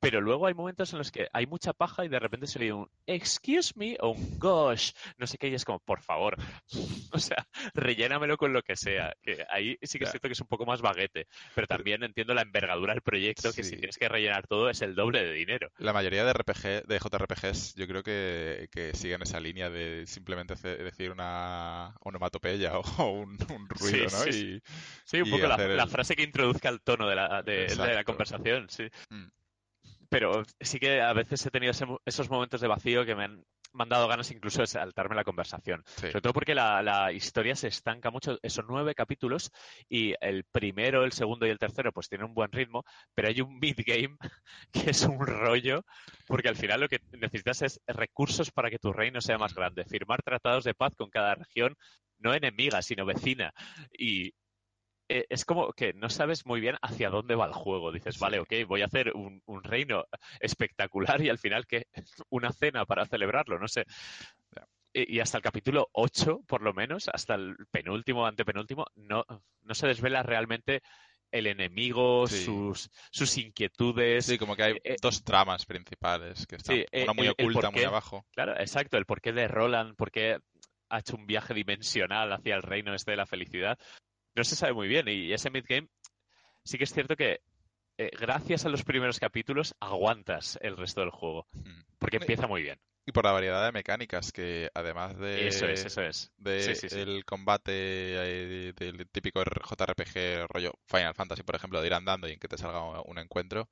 pero 0.00 0.20
luego 0.20 0.46
hay 0.46 0.54
momentos 0.54 0.92
en 0.92 0.98
los 0.98 1.10
que 1.10 1.28
hay 1.32 1.46
mucha 1.46 1.72
paja 1.72 2.04
y 2.04 2.08
de 2.08 2.18
repente 2.18 2.46
se 2.46 2.58
oye 2.58 2.72
un 2.72 2.90
excuse 3.06 3.72
me 3.76 3.96
o 4.00 4.10
un 4.10 4.38
gosh, 4.38 4.92
no 5.16 5.26
sé 5.26 5.38
qué, 5.38 5.48
y 5.48 5.54
es 5.54 5.64
como, 5.64 5.80
por 5.80 6.02
favor, 6.02 6.36
o 7.12 7.18
sea, 7.18 7.46
rellénamelo 7.74 8.36
con 8.36 8.52
lo 8.52 8.62
que 8.62 8.76
sea, 8.76 9.14
que 9.22 9.44
ahí 9.50 9.76
sí 9.82 9.98
que 9.98 10.04
es 10.04 10.10
cierto 10.10 10.28
que 10.28 10.32
es 10.32 10.40
un 10.40 10.46
poco 10.46 10.66
más 10.66 10.80
baguete, 10.80 11.26
pero 11.54 11.66
también 11.66 12.02
entiendo 12.02 12.34
la 12.34 12.42
envergadura 12.42 12.92
del 12.94 13.02
proyecto, 13.02 13.52
que 13.52 13.64
si 13.64 13.76
tienes 13.76 13.98
que 13.98 14.08
rellenar 14.08 14.46
todo 14.46 14.70
es 14.70 14.82
el 14.82 14.94
doble 14.94 15.24
de 15.24 15.32
dinero. 15.32 15.70
La 15.78 15.92
mayoría 15.92 16.24
de 16.24 16.32
RPG, 16.32 16.86
de 16.86 16.98
JRPGs, 16.98 17.74
yo 17.74 17.86
creo 17.86 18.02
que, 18.02 18.68
siguen 18.94 19.22
esa 19.22 19.40
línea 19.40 19.68
de 19.68 20.06
simplemente 20.06 20.54
decir 20.54 21.10
una 21.10 21.94
onomatopeya 22.00 22.78
o 22.78 22.82
un, 23.10 23.36
ruido, 23.68 24.04
¿no? 24.04 24.32
Sí, 24.32 24.60
sí. 25.04 25.20
un 25.20 25.30
poco 25.30 25.46
la, 25.46 25.86
frase 25.86 26.16
que 26.16 26.22
introduzca 26.22 26.68
el 26.68 26.80
tono 26.80 27.08
de 27.08 27.16
la, 27.16 27.42
de, 27.42 27.74
la 27.76 28.04
conversación, 28.04 28.68
sí. 28.70 28.88
Mm 29.10 29.26
pero 30.08 30.42
sí 30.60 30.78
que 30.78 31.00
a 31.00 31.12
veces 31.12 31.44
he 31.44 31.50
tenido 31.50 31.72
esos 32.04 32.30
momentos 32.30 32.60
de 32.60 32.68
vacío 32.68 33.04
que 33.04 33.14
me 33.14 33.24
han, 33.24 33.44
dado 33.88 34.08
ganas 34.08 34.30
incluso 34.30 34.62
de 34.62 34.66
saltarme 34.66 35.14
la 35.14 35.24
conversación. 35.24 35.84
Sobre 35.86 36.20
todo 36.20 36.32
porque 36.32 36.54
la, 36.54 37.12
historia 37.12 37.54
se 37.54 37.68
estanca 37.68 38.10
mucho. 38.10 38.38
Son 38.44 38.66
nueve 38.68 38.94
capítulos 38.94 39.50
y 39.88 40.14
el 40.20 40.44
primero, 40.44 41.04
el 41.04 41.12
segundo 41.12 41.46
y 41.46 41.50
el 41.50 41.58
tercero 41.58 41.92
pues 41.92 42.08
tienen 42.08 42.28
un 42.28 42.34
buen 42.34 42.50
ritmo, 42.50 42.84
pero 43.14 43.28
hay 43.28 43.40
un 43.40 43.58
mid-game 43.58 44.16
que 44.72 44.90
es 44.90 45.02
un 45.02 45.24
rollo 45.24 45.84
porque 46.26 46.48
al 46.48 46.56
final 46.56 46.80
lo 46.80 46.88
que 46.88 47.00
necesitas 47.12 47.62
es 47.62 47.80
recursos 47.86 48.50
para 48.50 48.70
que 48.70 48.78
tu 48.78 48.92
reino 48.92 49.20
sea 49.20 49.38
más 49.38 49.54
grande. 49.54 49.84
Firmar 49.84 50.22
tratados 50.22 50.64
de 50.64 50.74
paz 50.74 50.94
con 50.96 51.10
cada 51.10 51.34
región, 51.34 51.76
no 52.18 52.34
enemiga, 52.34 52.82
sino 52.82 53.04
vecina. 53.04 53.52
Y 53.96 54.32
eh, 55.08 55.26
es 55.30 55.44
como 55.44 55.72
que 55.72 55.94
no 55.94 56.10
sabes 56.10 56.44
muy 56.44 56.60
bien 56.60 56.76
hacia 56.82 57.08
dónde 57.08 57.34
va 57.34 57.46
el 57.46 57.52
juego. 57.52 57.92
Dices, 57.92 58.18
vale, 58.18 58.40
ok, 58.40 58.52
voy 58.66 58.82
a 58.82 58.86
hacer 58.86 59.12
un, 59.14 59.42
reino 59.62 60.04
espectacular 60.40 61.22
y 61.22 61.30
al 61.30 61.38
final 61.38 61.66
que 61.66 61.86
una 62.30 62.52
cena 62.52 62.84
para 62.84 63.06
celebrarlo, 63.06 63.58
no 63.58 63.68
sé. 63.68 63.84
Y, 64.92 65.20
hasta 65.20 65.36
el 65.38 65.42
capítulo 65.42 65.88
8, 65.92 66.40
por 66.46 66.62
lo 66.62 66.72
menos, 66.72 67.08
hasta 67.12 67.34
el 67.34 67.56
penúltimo, 67.70 68.26
antepenúltimo, 68.26 68.86
no, 68.96 69.24
no 69.62 69.74
se 69.74 69.86
desvela 69.86 70.22
realmente 70.22 70.82
el 71.30 71.46
enemigo, 71.46 72.26
sus, 72.26 72.90
sus 73.10 73.36
inquietudes. 73.36 74.26
Sí, 74.26 74.38
como 74.38 74.56
que 74.56 74.62
hay 74.62 74.74
eh, 74.82 74.96
dos 75.00 75.22
tramas 75.22 75.66
principales, 75.66 76.46
que 76.46 76.56
están 76.56 76.84
una 77.04 77.12
muy 77.12 77.28
oculta, 77.28 77.70
muy 77.70 77.84
abajo. 77.84 78.26
Claro, 78.32 78.58
exacto, 78.58 78.96
el 78.96 79.04
porqué 79.04 79.32
de 79.32 79.46
Roland, 79.46 79.94
por 79.94 80.10
qué 80.10 80.38
ha 80.88 80.98
hecho 80.98 81.16
un 81.16 81.26
viaje 81.26 81.54
dimensional 81.54 82.32
hacia 82.32 82.56
el 82.56 82.62
reino 82.62 82.94
este 82.94 83.10
de 83.10 83.18
la 83.18 83.26
felicidad 83.26 83.78
no 84.34 84.44
se 84.44 84.56
sabe 84.56 84.72
muy 84.72 84.88
bien. 84.88 85.08
Y 85.08 85.32
ese 85.32 85.50
midgame 85.50 85.88
sí 86.64 86.78
que 86.78 86.84
es 86.84 86.92
cierto 86.92 87.16
que 87.16 87.40
eh, 88.00 88.10
gracias 88.18 88.64
a 88.64 88.68
los 88.68 88.84
primeros 88.84 89.18
capítulos 89.18 89.74
aguantas 89.80 90.56
el 90.62 90.76
resto 90.76 91.00
del 91.00 91.10
juego. 91.10 91.46
Porque 91.98 92.18
empieza 92.18 92.46
muy 92.46 92.62
bien. 92.62 92.78
Y 93.06 93.12
por 93.12 93.24
la 93.24 93.32
variedad 93.32 93.64
de 93.64 93.72
mecánicas 93.72 94.30
que 94.32 94.70
además 94.74 95.18
de 95.18 95.48
eso 95.48 95.66
es, 95.66 95.84
eso 95.86 96.02
es. 96.02 96.30
de 96.36 96.78
el 96.92 97.24
combate 97.24 97.72
eh, 97.72 98.72
del 98.76 99.08
típico 99.08 99.42
JRPG 99.42 100.46
rollo 100.46 100.74
Final 100.84 101.14
Fantasy, 101.14 101.42
por 101.42 101.56
ejemplo, 101.56 101.80
de 101.80 101.86
ir 101.86 101.94
andando 101.94 102.28
y 102.28 102.32
en 102.32 102.38
que 102.38 102.48
te 102.48 102.58
salga 102.58 103.00
un 103.00 103.18
encuentro, 103.18 103.68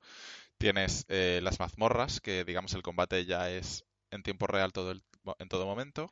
tienes 0.57 1.05
eh, 1.07 1.39
las 1.43 1.59
mazmorras, 1.59 2.19
que 2.19 2.43
digamos 2.43 2.73
el 2.73 2.81
combate 2.81 3.25
ya 3.25 3.51
es 3.51 3.85
en 4.09 4.23
tiempo 4.23 4.47
real 4.47 4.73
todo 4.73 4.91
el, 4.91 5.03
en 5.37 5.49
todo 5.49 5.67
momento. 5.67 6.09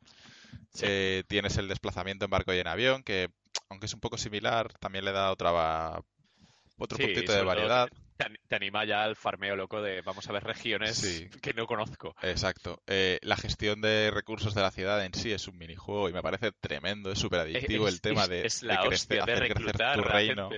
tienes 1.26 1.56
el 1.56 1.66
desplazamiento 1.66 2.26
en 2.26 2.30
barco 2.30 2.54
y 2.54 2.60
en 2.60 2.68
avión, 2.68 3.02
que 3.02 3.30
aunque 3.68 3.86
es 3.86 3.94
un 3.94 4.00
poco 4.00 4.18
similar, 4.18 4.72
también 4.78 5.04
le 5.04 5.12
da 5.12 5.30
otra 5.30 6.00
otro 6.78 6.98
puntito 6.98 7.32
de 7.32 7.42
variedad 7.42 7.88
te, 8.16 8.56
anima 8.56 8.84
ya 8.84 9.02
al 9.04 9.16
farmeo 9.16 9.56
loco 9.56 9.82
de 9.82 10.00
vamos 10.02 10.28
a 10.28 10.32
ver 10.32 10.44
regiones 10.44 11.26
que 11.42 11.52
no 11.54 11.66
conozco. 11.66 12.14
Exacto. 12.22 12.82
Eh, 12.86 13.18
la 13.22 13.36
gestión 13.36 13.80
de 13.80 14.10
recursos 14.10 14.54
de 14.54 14.62
la 14.62 14.70
ciudad 14.70 15.04
en 15.04 15.14
sí 15.14 15.32
es 15.32 15.48
un 15.48 15.58
minijuego 15.58 16.08
y 16.08 16.12
me 16.12 16.22
parece 16.22 16.52
tremendo, 16.52 17.12
es 17.12 17.18
súper 17.18 17.40
adictivo 17.40 17.88
el 17.88 18.00
tema 18.00 18.26
de, 18.26 18.42
crecer, 18.42 19.94
tu 19.94 20.02
reino. 20.02 20.50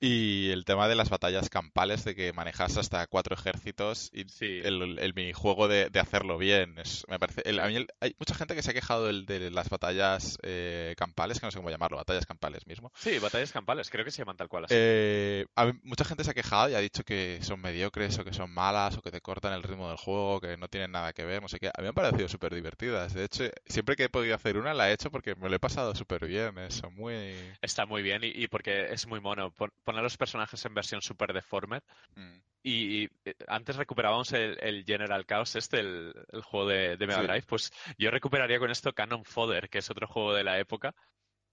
Y 0.00 0.50
el 0.50 0.64
tema 0.64 0.88
de 0.88 0.94
las 0.94 1.10
batallas 1.10 1.48
campales, 1.48 2.04
de 2.04 2.14
que 2.14 2.32
manejas 2.32 2.76
hasta 2.76 3.06
cuatro 3.06 3.34
ejércitos 3.34 4.10
y 4.12 4.26
el, 4.40 5.12
minijuego 5.14 5.68
de, 5.68 5.90
hacerlo 6.00 6.38
bien. 6.38 6.78
Es, 6.78 7.04
me 7.08 7.18
parece, 7.18 7.42
a 7.60 7.66
mí 7.66 7.86
hay 8.00 8.16
mucha 8.18 8.34
gente 8.34 8.54
que 8.54 8.62
se 8.62 8.70
ha 8.70 8.74
quejado 8.74 9.06
de 9.06 9.50
las 9.50 9.68
batallas 9.68 10.38
eh, 10.42 10.94
campales, 10.96 11.40
que 11.40 11.46
no 11.46 11.50
sé 11.50 11.58
cómo 11.58 11.70
llamarlo, 11.70 11.96
batallas 11.96 12.26
campales 12.26 12.66
mismo. 12.66 12.92
Sí, 12.96 13.18
batallas 13.18 13.52
campales, 13.52 13.90
creo 13.90 14.04
que 14.04 14.10
se 14.10 14.18
llaman 14.18 14.36
tal 14.36 14.48
cual. 14.48 14.66
Eh, 14.70 15.46
mucha 15.82 16.04
gente 16.04 16.24
se 16.24 16.30
ha 16.30 16.34
quejado 16.34 16.70
y 16.70 16.74
ha 16.74 16.80
dicho 16.80 17.04
que 17.04 17.38
son 17.42 17.60
mediocres 17.60 18.18
o 18.18 18.24
que 18.24 18.32
son 18.32 18.50
malas 18.50 18.96
o 18.96 19.02
que 19.02 19.10
te 19.10 19.20
cortan 19.20 19.52
el 19.52 19.62
ritmo 19.62 19.88
del 19.88 19.96
juego, 19.96 20.40
que 20.40 20.56
no 20.56 20.68
tienen 20.68 20.92
nada 20.92 21.12
que 21.12 21.24
ver, 21.24 21.42
no 21.42 21.48
sé 21.48 21.58
qué. 21.58 21.68
A 21.68 21.78
mí 21.78 21.82
me 21.82 21.88
han 21.88 21.94
parecido 21.94 22.28
súper 22.28 22.54
divertidas. 22.54 23.14
De 23.14 23.24
hecho, 23.24 23.44
siempre 23.66 23.96
que 23.96 24.04
he 24.04 24.08
podido 24.08 24.34
hacer 24.34 24.56
una 24.56 24.74
la 24.74 24.90
he 24.90 24.92
hecho 24.92 25.10
porque 25.10 25.34
me 25.34 25.48
lo 25.48 25.56
he 25.56 25.60
pasado 25.60 25.94
súper 25.94 26.26
bien. 26.26 26.58
Eso, 26.58 26.90
muy... 26.90 27.34
Está 27.62 27.86
muy 27.86 28.02
bien 28.02 28.22
y, 28.22 28.46
porque 28.48 28.92
es 28.92 29.06
muy 29.06 29.20
mono. 29.20 29.52
Poner 29.82 30.02
los 30.02 30.16
personajes 30.16 30.64
en 30.64 30.74
versión 30.74 31.02
súper 31.02 31.32
deformed. 31.32 31.82
Mm. 32.14 32.38
Y, 32.62 33.04
eh, 33.24 33.34
antes 33.46 33.76
recuperábamos 33.76 34.32
el, 34.32 34.84
General 34.86 35.26
Chaos, 35.26 35.56
este, 35.56 35.80
el, 35.80 36.14
juego 36.42 36.68
de, 36.68 36.96
Mega 36.98 37.22
Drive. 37.22 37.44
Pues 37.46 37.72
yo 37.98 38.10
recuperaría 38.10 38.58
con 38.58 38.70
esto 38.70 38.94
Canon 38.94 39.24
Fodder, 39.24 39.68
que 39.68 39.78
es 39.78 39.90
otro 39.90 40.06
juego 40.06 40.34
de 40.34 40.44
la 40.44 40.58
época 40.58 40.94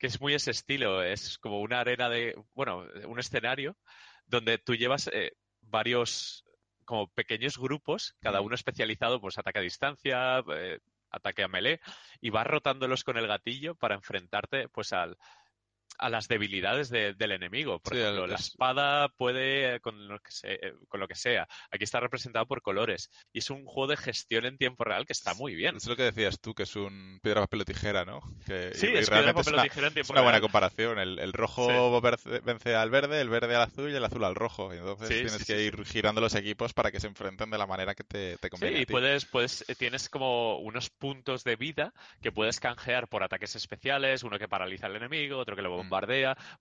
que 0.01 0.07
es 0.07 0.19
muy 0.19 0.33
ese 0.33 0.49
estilo, 0.49 1.03
es 1.03 1.37
como 1.37 1.61
una 1.61 1.79
arena 1.79 2.09
de, 2.09 2.35
bueno, 2.55 2.87
un 3.05 3.19
escenario 3.19 3.77
donde 4.25 4.57
tú 4.57 4.73
llevas 4.73 5.07
eh, 5.13 5.33
varios 5.61 6.43
como 6.85 7.07
pequeños 7.09 7.59
grupos, 7.59 8.15
cada 8.19 8.41
uno 8.41 8.55
especializado, 8.55 9.21
pues 9.21 9.37
ataque 9.37 9.59
a 9.59 9.61
distancia, 9.61 10.43
eh, 10.55 10.79
ataque 11.11 11.43
a 11.43 11.47
melee, 11.47 11.79
y 12.19 12.31
vas 12.31 12.47
rotándolos 12.47 13.03
con 13.03 13.17
el 13.17 13.27
gatillo 13.27 13.75
para 13.75 13.93
enfrentarte 13.93 14.69
pues 14.69 14.91
al, 14.91 15.17
a 16.01 16.09
las 16.09 16.27
debilidades 16.27 16.89
del 16.89 17.31
enemigo. 17.31 17.79
Por 17.79 17.95
ejemplo, 17.95 18.27
la 18.27 18.35
espada 18.35 19.07
puede 19.09 19.79
con 19.81 20.07
lo, 20.07 20.19
que 20.19 20.73
con 20.87 20.99
lo 20.99 21.07
que 21.07 21.15
sea. 21.15 21.47
Aquí 21.69 21.83
está 21.83 21.99
representado 21.99 22.47
por 22.47 22.61
colores. 22.63 23.11
Y 23.31 23.39
es 23.39 23.49
un 23.51 23.65
juego 23.65 23.87
de 23.87 23.97
gestión 23.97 24.45
en 24.45 24.57
tiempo 24.57 24.83
real 24.83 25.05
que 25.05 25.13
está 25.13 25.35
muy 25.35 25.53
bien. 25.53 25.77
Es 25.77 25.85
lo 25.85 25.95
que 25.95 26.03
decías 26.03 26.39
tú, 26.39 26.55
que 26.55 26.63
es 26.63 26.75
un 26.75 27.19
piedra, 27.21 27.41
papel 27.41 27.61
o 27.61 27.65
tijera, 27.65 28.03
¿no? 28.03 28.19
Que, 28.45 28.73
sí, 28.73 28.87
es 28.87 29.09
piedra, 29.09 29.33
papel 29.33 29.59
o 29.59 29.61
tijera 29.61 29.87
en 29.87 29.93
tiempo 29.93 30.07
Es 30.07 30.09
una 30.09 30.21
buena 30.21 30.41
comparación. 30.41 30.97
El, 30.99 31.33
rojo 31.33 32.01
vence 32.43 32.75
al 32.75 32.89
verde, 32.89 33.21
el 33.21 33.29
verde 33.29 33.55
al 33.55 33.61
azul 33.61 33.91
y 33.91 33.95
el 33.95 34.03
azul 34.03 34.23
al 34.23 34.35
rojo. 34.35 34.73
Y 34.73 34.77
entonces 34.77 35.07
tienes 35.07 35.45
que 35.45 35.61
ir 35.61 35.85
girando 35.85 36.19
los 36.19 36.33
equipos 36.33 36.73
para 36.73 36.91
que 36.91 36.99
se 36.99 37.07
enfrenten 37.07 37.51
de 37.51 37.57
la 37.59 37.67
manera 37.67 37.93
que 37.93 38.03
te, 38.03 38.37
te 38.37 38.49
conviene. 38.49 38.77
Sí, 38.77 38.83
y 38.83 38.85
puedes, 38.87 39.25
puedes, 39.25 39.69
eh, 39.69 39.75
tienes 39.75 40.09
como 40.09 40.57
unos 40.57 40.89
puntos 40.89 41.43
de 41.43 41.55
vida 41.55 41.93
que 42.23 42.31
puedes 42.31 42.59
canjear 42.59 43.07
por 43.07 43.23
ataques 43.23 43.55
especiales, 43.55 44.23
uno 44.23 44.39
que 44.39 44.47
paraliza 44.47 44.87
al 44.87 44.95
enemigo, 44.95 45.37
otro 45.37 45.55
que 45.55 45.61
lo 45.61 45.69
bombardea, 45.69 45.90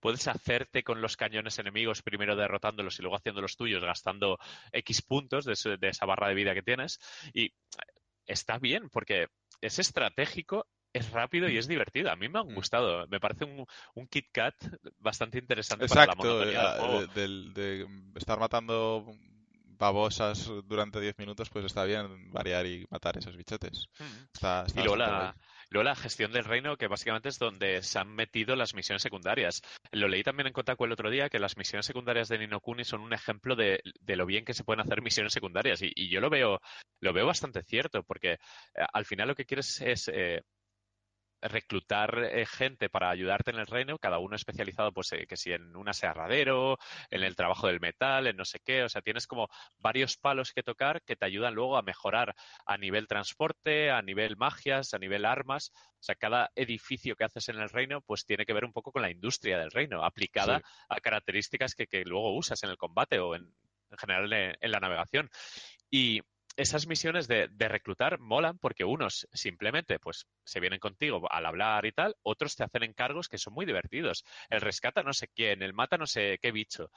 puedes 0.00 0.26
hacerte 0.28 0.82
con 0.82 1.00
los 1.00 1.16
cañones 1.16 1.58
enemigos 1.58 2.02
primero 2.02 2.36
derrotándolos 2.36 2.98
y 2.98 3.02
luego 3.02 3.16
haciendo 3.16 3.40
los 3.40 3.56
tuyos 3.56 3.82
gastando 3.82 4.38
X 4.72 5.02
puntos 5.02 5.44
de, 5.44 5.78
esa 5.88 6.06
barra 6.06 6.28
de 6.28 6.34
vida 6.34 6.54
que 6.54 6.62
tienes 6.62 6.98
y 7.32 7.52
está 8.26 8.58
bien 8.58 8.88
porque 8.90 9.28
es 9.60 9.78
estratégico 9.78 10.66
es 10.92 11.10
rápido 11.12 11.48
y 11.48 11.56
es 11.56 11.68
divertido. 11.68 12.10
A 12.10 12.16
mí 12.16 12.28
me 12.28 12.40
han 12.40 12.48
mm. 12.48 12.54
gustado. 12.54 13.06
Me 13.06 13.20
parece 13.20 13.44
un, 13.44 13.64
un 13.94 14.08
Kit 14.08 14.26
Kat 14.32 14.56
bastante 14.98 15.38
interesante 15.38 15.86
para 15.86 16.06
la 16.06 16.14
monotonía 16.16 17.06
del 17.14 17.54
De, 17.54 17.86
estar 18.16 18.40
matando 18.40 19.06
babosas 19.78 20.50
durante 20.64 21.00
10 21.00 21.18
minutos, 21.18 21.48
pues 21.48 21.64
está 21.64 21.84
bien 21.84 22.30
variar 22.30 22.66
y 22.66 22.86
matar 22.90 23.16
esos 23.16 23.36
bichotes. 23.36 23.88
Mm. 23.98 24.78
y 24.78 24.82
luego 24.82 25.34
Luego 25.70 25.84
la 25.84 25.94
gestión 25.94 26.32
del 26.32 26.44
reino, 26.44 26.76
que 26.76 26.88
básicamente 26.88 27.28
es 27.28 27.38
donde 27.38 27.82
se 27.82 27.98
han 28.00 28.08
metido 28.12 28.56
las 28.56 28.74
misiones 28.74 29.02
secundarias. 29.02 29.62
Lo 29.92 30.08
leí 30.08 30.24
también 30.24 30.48
en 30.48 30.52
Kotaku 30.52 30.84
el 30.84 30.92
otro 30.92 31.10
día, 31.10 31.28
que 31.28 31.38
las 31.38 31.56
misiones 31.56 31.86
secundarias 31.86 32.28
de 32.28 32.38
Nino 32.38 32.60
Kuni 32.60 32.84
son 32.84 33.00
un 33.00 33.12
ejemplo 33.12 33.54
de, 33.54 33.80
lo 34.04 34.26
bien 34.26 34.44
que 34.44 34.52
se 34.52 34.64
pueden 34.64 34.80
hacer 34.80 35.00
misiones 35.00 35.32
secundarias. 35.32 35.80
Y, 35.82 36.10
yo 36.10 36.20
lo 36.20 36.28
veo, 36.28 36.60
lo 37.00 37.12
veo 37.12 37.24
bastante 37.24 37.62
cierto, 37.62 38.02
porque 38.02 38.32
eh, 38.32 38.38
al 38.92 39.04
final 39.04 39.28
lo 39.28 39.36
que 39.36 39.44
quieres 39.44 39.80
es 39.80 40.08
eh, 40.12 40.42
reclutar 41.42 42.24
eh, 42.24 42.46
gente 42.46 42.88
para 42.88 43.10
ayudarte 43.10 43.50
en 43.50 43.58
el 43.58 43.66
reino, 43.66 43.98
cada 43.98 44.18
uno 44.18 44.36
especializado, 44.36 44.92
pues 44.92 45.12
eh, 45.12 45.26
que 45.26 45.36
si 45.36 45.52
en 45.52 45.76
un 45.76 45.88
aserradero, 45.88 46.78
en 47.10 47.22
el 47.22 47.36
trabajo 47.36 47.66
del 47.66 47.80
metal, 47.80 48.26
en 48.26 48.36
no 48.36 48.44
sé 48.44 48.60
qué, 48.60 48.82
o 48.84 48.88
sea, 48.88 49.02
tienes 49.02 49.26
como 49.26 49.48
varios 49.78 50.16
palos 50.16 50.52
que 50.52 50.62
tocar 50.62 51.02
que 51.02 51.16
te 51.16 51.26
ayudan 51.26 51.54
luego 51.54 51.76
a 51.76 51.82
mejorar 51.82 52.34
a 52.66 52.76
nivel 52.76 53.06
transporte, 53.06 53.90
a 53.90 54.02
nivel 54.02 54.36
magias, 54.36 54.94
a 54.94 54.98
nivel 54.98 55.24
armas, 55.24 55.72
o 55.74 56.02
sea, 56.02 56.14
cada 56.14 56.50
edificio 56.54 57.16
que 57.16 57.24
haces 57.24 57.48
en 57.48 57.58
el 57.58 57.68
reino, 57.68 58.00
pues 58.00 58.24
tiene 58.26 58.46
que 58.46 58.52
ver 58.52 58.64
un 58.64 58.72
poco 58.72 58.92
con 58.92 59.02
la 59.02 59.10
industria 59.10 59.58
del 59.58 59.70
reino, 59.70 60.04
aplicada 60.04 60.62
a 60.88 61.00
características 61.00 61.74
que, 61.74 62.04
luego 62.04 62.34
usas 62.34 62.62
en 62.62 62.70
el 62.70 62.76
combate 62.76 63.18
o 63.18 63.34
en, 63.34 63.54
general 63.98 64.32
en, 64.32 64.56
en 64.60 64.70
la 64.70 64.80
navegación. 64.80 65.30
Y 65.90 66.22
esas 66.60 66.86
misiones 66.86 67.26
de, 67.28 67.48
reclutar 67.58 68.18
molan 68.18 68.58
porque 68.58 68.84
unos 68.84 69.28
simplemente 69.32 69.98
pues 69.98 70.26
se 70.44 70.60
vienen 70.60 70.78
contigo 70.78 71.26
al 71.30 71.46
hablar 71.46 71.86
y 71.86 71.92
tal, 71.92 72.16
otros 72.22 72.56
te 72.56 72.64
hacen 72.64 72.82
encargos 72.82 73.28
que 73.28 73.38
son 73.38 73.54
muy 73.54 73.66
divertidos. 73.66 74.24
El 74.48 74.60
rescata 74.60 75.02
no 75.02 75.12
sé 75.12 75.28
quién, 75.28 75.62
el 75.62 75.72
mata 75.72 75.96
no 75.96 76.06
sé 76.06 76.38
qué 76.40 76.52
bicho. 76.52 76.90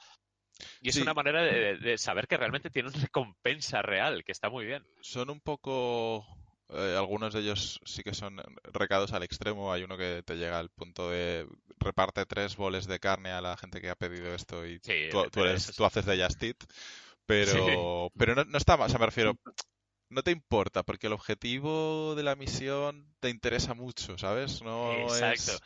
Y 0.80 0.90
es 0.90 0.96
una 0.96 1.14
manera 1.14 1.42
de, 1.42 1.98
saber 1.98 2.26
que 2.26 2.36
realmente 2.36 2.70
tiene 2.70 2.88
una 2.88 3.00
recompensa 3.00 3.82
real, 3.82 4.24
que 4.24 4.32
está 4.32 4.50
muy 4.50 4.64
bien. 4.66 4.84
Son 5.00 5.30
un 5.30 5.40
poco 5.40 6.26
eh, 6.70 6.94
algunos 6.96 7.32
de 7.32 7.40
ellos 7.40 7.80
sí 7.84 8.02
que 8.02 8.14
son 8.14 8.40
recados 8.64 9.12
al 9.12 9.22
extremo. 9.22 9.72
Hay 9.72 9.82
uno 9.82 9.96
que 9.96 10.22
te 10.24 10.36
llega 10.36 10.58
al 10.58 10.70
punto 10.70 11.10
de 11.10 11.46
reparte 11.78 12.26
tres 12.26 12.56
boles 12.56 12.86
de 12.86 13.00
carne 13.00 13.30
a 13.30 13.40
la 13.40 13.56
gente 13.56 13.80
que 13.80 13.90
ha 13.90 13.96
pedido 13.96 14.34
esto 14.34 14.66
y 14.66 14.80
tú, 14.80 15.84
haces 15.84 16.06
de 16.06 16.22
Just 16.22 16.42
Pero, 17.26 18.10
pero 18.16 18.34
no, 18.34 18.44
no, 18.44 18.58
está 18.58 18.76
mal, 18.76 18.86
o 18.86 18.90
sea, 18.90 18.98
me 18.98 19.06
refiero, 19.06 19.38
no 20.10 20.22
te 20.22 20.30
importa 20.30 20.82
porque 20.82 21.06
el 21.06 21.14
objetivo 21.14 22.14
de 22.14 22.22
la 22.22 22.36
misión 22.36 23.14
te 23.20 23.30
interesa 23.30 23.74
mucho, 23.74 24.18
¿sabes? 24.18 24.62
No 24.62 24.92
Exacto. 24.92 25.52
Es 25.52 25.62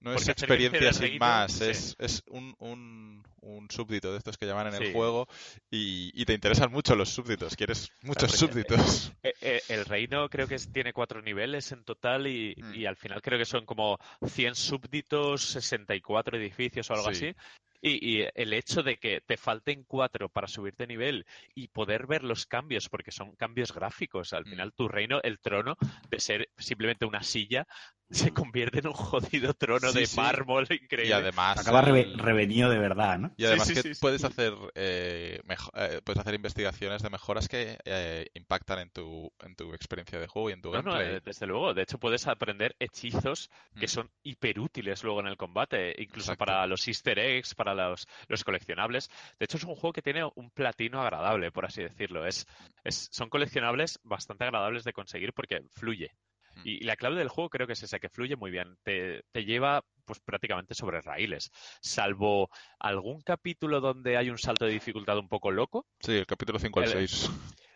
no 0.00 0.14
es 0.14 0.28
experiencia 0.28 0.92
sin 0.92 1.18
más, 1.18 1.60
es, 1.60 1.94
es 1.98 2.22
un, 2.28 2.54
un, 2.58 3.22
un, 3.42 3.70
súbdito 3.70 4.10
de 4.12 4.18
estos 4.18 4.38
que 4.38 4.46
llaman 4.46 4.68
en 4.68 4.82
el 4.82 4.92
juego 4.94 5.28
y, 5.70 6.10
y, 6.14 6.24
te 6.24 6.32
interesan 6.32 6.72
mucho 6.72 6.96
los 6.96 7.10
súbditos, 7.10 7.54
quieres 7.54 7.90
muchos 8.02 8.32
súbditos. 8.32 9.12
Eh, 9.22 9.34
eh, 9.42 9.62
el 9.68 9.84
reino 9.84 10.28
creo 10.30 10.46
que 10.48 10.56
tiene 10.72 10.94
cuatro 10.94 11.20
niveles 11.20 11.70
en 11.72 11.84
total 11.84 12.26
y, 12.26 12.54
mm. 12.56 12.74
y, 12.74 12.86
al 12.86 12.96
final 12.96 13.20
creo 13.20 13.38
que 13.38 13.44
son 13.44 13.66
como 13.66 13.98
100 14.26 14.54
súbditos, 14.54 15.42
64 15.42 16.38
edificios 16.38 16.88
o 16.90 16.94
algo 16.94 17.08
así. 17.08 17.34
Y, 17.82 18.24
el 18.34 18.52
hecho 18.52 18.82
de 18.82 18.98
que 18.98 19.20
te 19.20 19.36
falten 19.36 19.84
cuatro 19.84 20.28
para 20.28 20.46
subir 20.46 20.74
de 20.76 20.86
nivel 20.86 21.26
y 21.54 21.68
poder 21.68 22.06
ver 22.06 22.24
los 22.24 22.46
cambios, 22.46 22.88
porque 22.88 23.10
son 23.10 23.34
cambios 23.36 23.72
gráficos. 23.72 24.32
Al 24.32 24.44
mm. 24.44 24.50
final, 24.50 24.72
tu 24.72 24.88
reino, 24.88 25.20
el 25.22 25.38
trono, 25.40 25.76
de 26.10 26.20
ser 26.20 26.50
simplemente 26.58 27.06
una 27.06 27.22
silla, 27.22 27.66
se 28.10 28.32
convierte 28.32 28.80
en 28.80 28.88
un 28.88 28.92
jodido 28.92 29.54
trono 29.54 29.92
de 29.92 30.08
mármol 30.16 30.66
increíble. 30.70 31.10
Y 31.10 31.12
además. 31.12 31.58
Acaba 31.58 31.82
revenido 31.82 32.68
de 32.68 32.78
verdad, 32.78 33.18
¿no? 33.18 33.32
Y 33.36 33.44
además 33.44 33.70
que 33.70 33.92
puedes 34.00 34.24
hacer 34.24 34.52
eh, 34.74 35.40
eh, 35.76 36.00
puedes 36.04 36.20
hacer 36.20 36.34
investigaciones 36.34 37.02
de 37.02 37.10
mejoras 37.10 37.48
que 37.48 37.78
eh, 37.84 38.26
impactan 38.34 38.80
en 38.80 38.90
tu, 38.90 39.32
en 39.40 39.54
tu 39.54 39.72
experiencia 39.74 40.18
de 40.18 40.26
juego 40.26 40.50
y 40.50 40.54
en 40.54 40.62
tu 40.62 40.72
no, 40.72 40.82
gameplay. 40.82 41.20
desde 41.24 41.46
luego. 41.46 41.72
De 41.72 41.82
hecho, 41.82 41.98
puedes 41.98 42.26
aprender 42.26 42.74
hechizos 42.80 43.50
que 43.78 43.86
mm. 43.86 43.90
son 43.90 44.10
hiperútiles 44.22 45.04
luego 45.04 45.20
en 45.20 45.28
el 45.28 45.36
combate, 45.36 45.94
incluso 46.02 46.34
para 46.36 46.66
los 46.66 46.86
easter 46.88 47.18
eggs, 47.18 47.54
para 47.54 47.69
los, 47.74 48.06
los, 48.28 48.44
coleccionables. 48.44 49.10
De 49.38 49.44
hecho, 49.44 49.56
es 49.56 49.64
un 49.64 49.74
juego 49.74 49.92
que 49.92 50.02
tiene 50.02 50.24
un 50.34 50.50
platino 50.50 51.00
agradable, 51.00 51.50
por 51.50 51.64
así 51.64 51.82
decirlo. 51.82 52.26
Es, 52.26 52.46
es, 52.84 53.08
son 53.10 53.28
coleccionables 53.28 53.98
bastante 54.02 54.44
agradables 54.44 54.84
de 54.84 54.92
conseguir 54.92 55.32
porque 55.32 55.62
fluye. 55.70 56.12
Mm. 56.56 56.60
Y, 56.64 56.80
la 56.80 56.96
clave 56.96 57.16
del 57.16 57.28
juego 57.28 57.50
creo 57.50 57.66
que 57.66 57.74
es 57.74 57.82
esa, 57.82 57.98
que 57.98 58.08
fluye 58.08 58.36
muy 58.36 58.50
bien. 58.50 58.76
Te, 58.82 59.24
te, 59.32 59.44
lleva 59.44 59.84
pues 60.04 60.20
prácticamente 60.20 60.74
sobre 60.74 61.00
raíles. 61.00 61.50
Salvo 61.80 62.50
algún 62.78 63.20
capítulo 63.20 63.80
donde 63.80 64.16
hay 64.16 64.30
un 64.30 64.38
salto 64.38 64.64
de 64.64 64.72
dificultad 64.72 65.18
un 65.18 65.28
poco 65.28 65.50
loco. 65.50 65.86
Sí, 66.00 66.12
el 66.12 66.26
capítulo 66.26 66.58
5 66.58 66.80
al 66.80 66.88
6. 66.88 67.30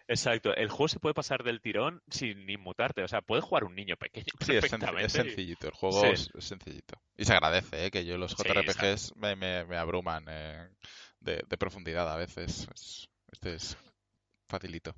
Exacto, 0.07 0.55
el 0.55 0.69
juego 0.69 0.89
se 0.89 1.01
puede 1.01 1.15
pasar 1.15 1.43
del 1.43 1.61
tirón 1.61 2.03
sin 2.11 2.49
inmutarte, 2.49 3.03
o 3.03 3.09
sea, 3.09 3.23
puede 3.23 3.41
jugar 3.41 3.65
un 3.65 3.75
niño 3.75 3.97
pequeño. 3.97 4.27
Sí, 4.41 4.55
es, 4.55 5.13
sencillito, 5.13 5.67
el 5.67 5.73
juego 5.73 6.05
es, 6.05 6.31
sencillito. 6.39 7.01
Y 7.17 7.25
se 7.25 7.33
agradece, 7.33 7.87
¿eh? 7.87 7.91
que 7.91 8.05
yo 8.05 8.19
los 8.19 8.37
JRPGs 8.37 9.17
me, 9.17 9.35
me, 9.37 9.77
abruman 9.77 10.27
eh, 10.29 10.69
de, 11.21 11.43
de, 11.49 11.57
profundidad 11.57 12.11
a 12.13 12.17
veces. 12.17 12.69
Este 13.33 13.55
es 13.55 13.79
facilito. 14.47 14.95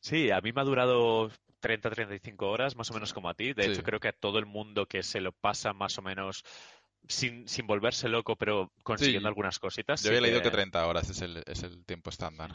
Sí, 0.00 0.30
a 0.30 0.40
mí 0.40 0.52
me 0.52 0.60
ha 0.60 0.64
durado 0.64 1.30
30-35 1.60 2.42
horas, 2.42 2.76
más 2.76 2.90
o 2.90 2.94
menos 2.94 3.12
como 3.12 3.28
a 3.28 3.34
ti. 3.34 3.52
De 3.52 3.66
hecho, 3.66 3.82
creo 3.82 3.98
que 3.98 4.08
a 4.08 4.12
todo 4.12 4.38
el 4.38 4.46
mundo 4.46 4.86
que 4.86 5.02
se 5.02 5.20
lo 5.20 5.32
pasa 5.32 5.72
más 5.72 5.98
o 5.98 6.02
menos 6.02 6.44
sin, 7.08 7.48
sin 7.48 7.66
volverse 7.66 8.08
loco, 8.08 8.36
pero 8.36 8.72
consiguiendo 8.84 9.28
algunas 9.28 9.58
cositas. 9.58 10.02
Yo 10.02 10.10
había 10.10 10.20
leído 10.20 10.42
que... 10.42 10.50
30 10.50 10.86
horas 10.86 11.10
es 11.10 11.20
el, 11.22 11.42
es 11.46 11.62
el 11.64 11.84
tiempo 11.84 12.10
estándar. 12.10 12.52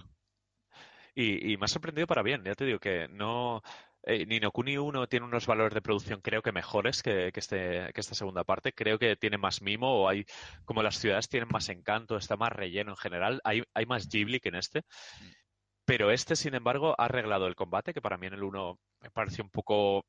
Y, 1.14 1.58
me 1.58 1.66
ha 1.66 1.68
sorprendido 1.68 2.08
para 2.08 2.24
bien, 2.24 2.44
ya 2.44 2.56
te 2.56 2.66
digo 2.66 2.80
que 2.80 3.08
no... 3.10 3.62
Eh, 4.04 4.26
Nino 4.26 4.52
Kuni 4.52 4.78
1 4.78 5.06
tiene 5.08 5.28
unos 5.28 5.46
valores 5.46 5.76
de 5.76 5.82
producción 5.82 6.22
creo 6.22 6.42
que 6.42 6.52
mejores 6.52 7.04
que, 7.04 7.32
que, 7.32 7.40
este, 7.40 7.92
que 7.94 8.02
esta 8.02 8.16
segunda 8.16 8.44
parte. 8.44 8.74
Creo 8.74 8.98
que 8.98 9.16
tiene 9.16 9.38
más 9.38 9.62
mimo 9.62 9.94
o 9.94 10.10
hay, 10.10 10.26
como 10.66 10.82
las 10.82 10.98
ciudades 10.98 11.30
tienen 11.30 11.50
más 11.52 11.70
encanto, 11.70 12.18
está 12.18 12.36
más 12.36 12.52
relleno 12.52 12.92
en 12.92 12.98
general. 12.98 13.42
Hay, 13.44 13.64
hay 13.76 13.86
más 13.86 14.10
Ghibli 14.10 14.40
que 14.40 14.50
en 14.50 14.56
este. 14.56 14.80
Mm. 14.80 15.42
Pero 15.86 16.10
este, 16.12 16.36
sin 16.36 16.56
embargo, 16.56 16.96
ha 16.98 17.06
arreglado 17.06 17.48
el 17.48 17.56
combate, 17.56 17.94
que 17.94 18.02
para 18.02 18.18
mí 18.18 18.28
en 18.28 18.34
el 18.34 18.44
1 18.44 18.80
me 19.02 19.12
pareció 19.12 19.44
un 19.44 19.50
poco 19.50 20.06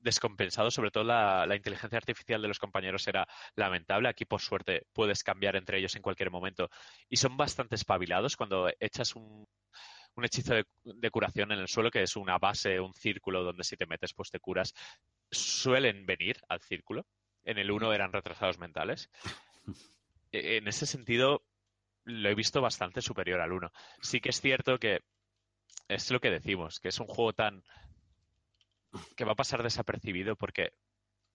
descompensado, 0.00 0.70
sobre 0.70 0.90
todo 0.90 1.04
la, 1.04 1.46
inteligencia 1.54 1.98
artificial 1.98 2.40
de 2.42 2.48
los 2.48 2.58
compañeros 2.58 3.06
era 3.08 3.26
lamentable. 3.54 4.08
Aquí, 4.08 4.24
por 4.24 4.40
suerte, 4.40 4.86
puedes 4.92 5.22
cambiar 5.22 5.56
entre 5.56 5.78
ellos 5.78 5.96
en 5.96 6.02
cualquier 6.02 6.30
momento 6.30 6.70
y 7.08 7.16
son 7.16 7.36
bastante 7.36 7.74
espabilados 7.74 8.36
cuando 8.36 8.68
echas 8.80 9.14
un, 9.16 9.46
hechizo 10.24 10.54
de, 10.54 11.10
curación 11.10 11.52
en 11.52 11.58
el 11.58 11.68
suelo, 11.68 11.90
que 11.90 12.02
es 12.02 12.16
una 12.16 12.38
base, 12.38 12.80
un 12.80 12.94
círculo 12.94 13.42
donde 13.42 13.64
si 13.64 13.76
te 13.76 13.86
metes, 13.86 14.14
pues 14.14 14.30
te 14.30 14.40
curas. 14.40 14.74
Suelen 15.30 16.06
venir 16.06 16.38
al 16.48 16.60
círculo. 16.60 17.06
En 17.44 17.58
el 17.58 17.70
1 17.70 17.92
eran 17.92 18.12
retrasados 18.12 18.58
mentales. 18.58 19.10
E, 20.32 20.56
en 20.56 20.68
ese 20.68 20.86
sentido, 20.86 21.42
lo 22.04 22.28
he 22.28 22.34
visto 22.34 22.60
bastante 22.60 23.02
superior 23.02 23.40
al 23.40 23.52
1. 23.52 23.70
Sí 24.00 24.20
que 24.20 24.30
es 24.30 24.40
cierto 24.40 24.78
que 24.78 25.00
es 25.88 26.10
lo 26.10 26.20
que 26.20 26.30
decimos, 26.30 26.80
que 26.80 26.88
es 26.88 26.98
un 26.98 27.06
juego 27.06 27.32
tan 27.32 27.62
que 29.16 29.24
va 29.24 29.32
a 29.32 29.36
pasar 29.36 29.62
desapercibido 29.62 30.36
porque 30.36 30.72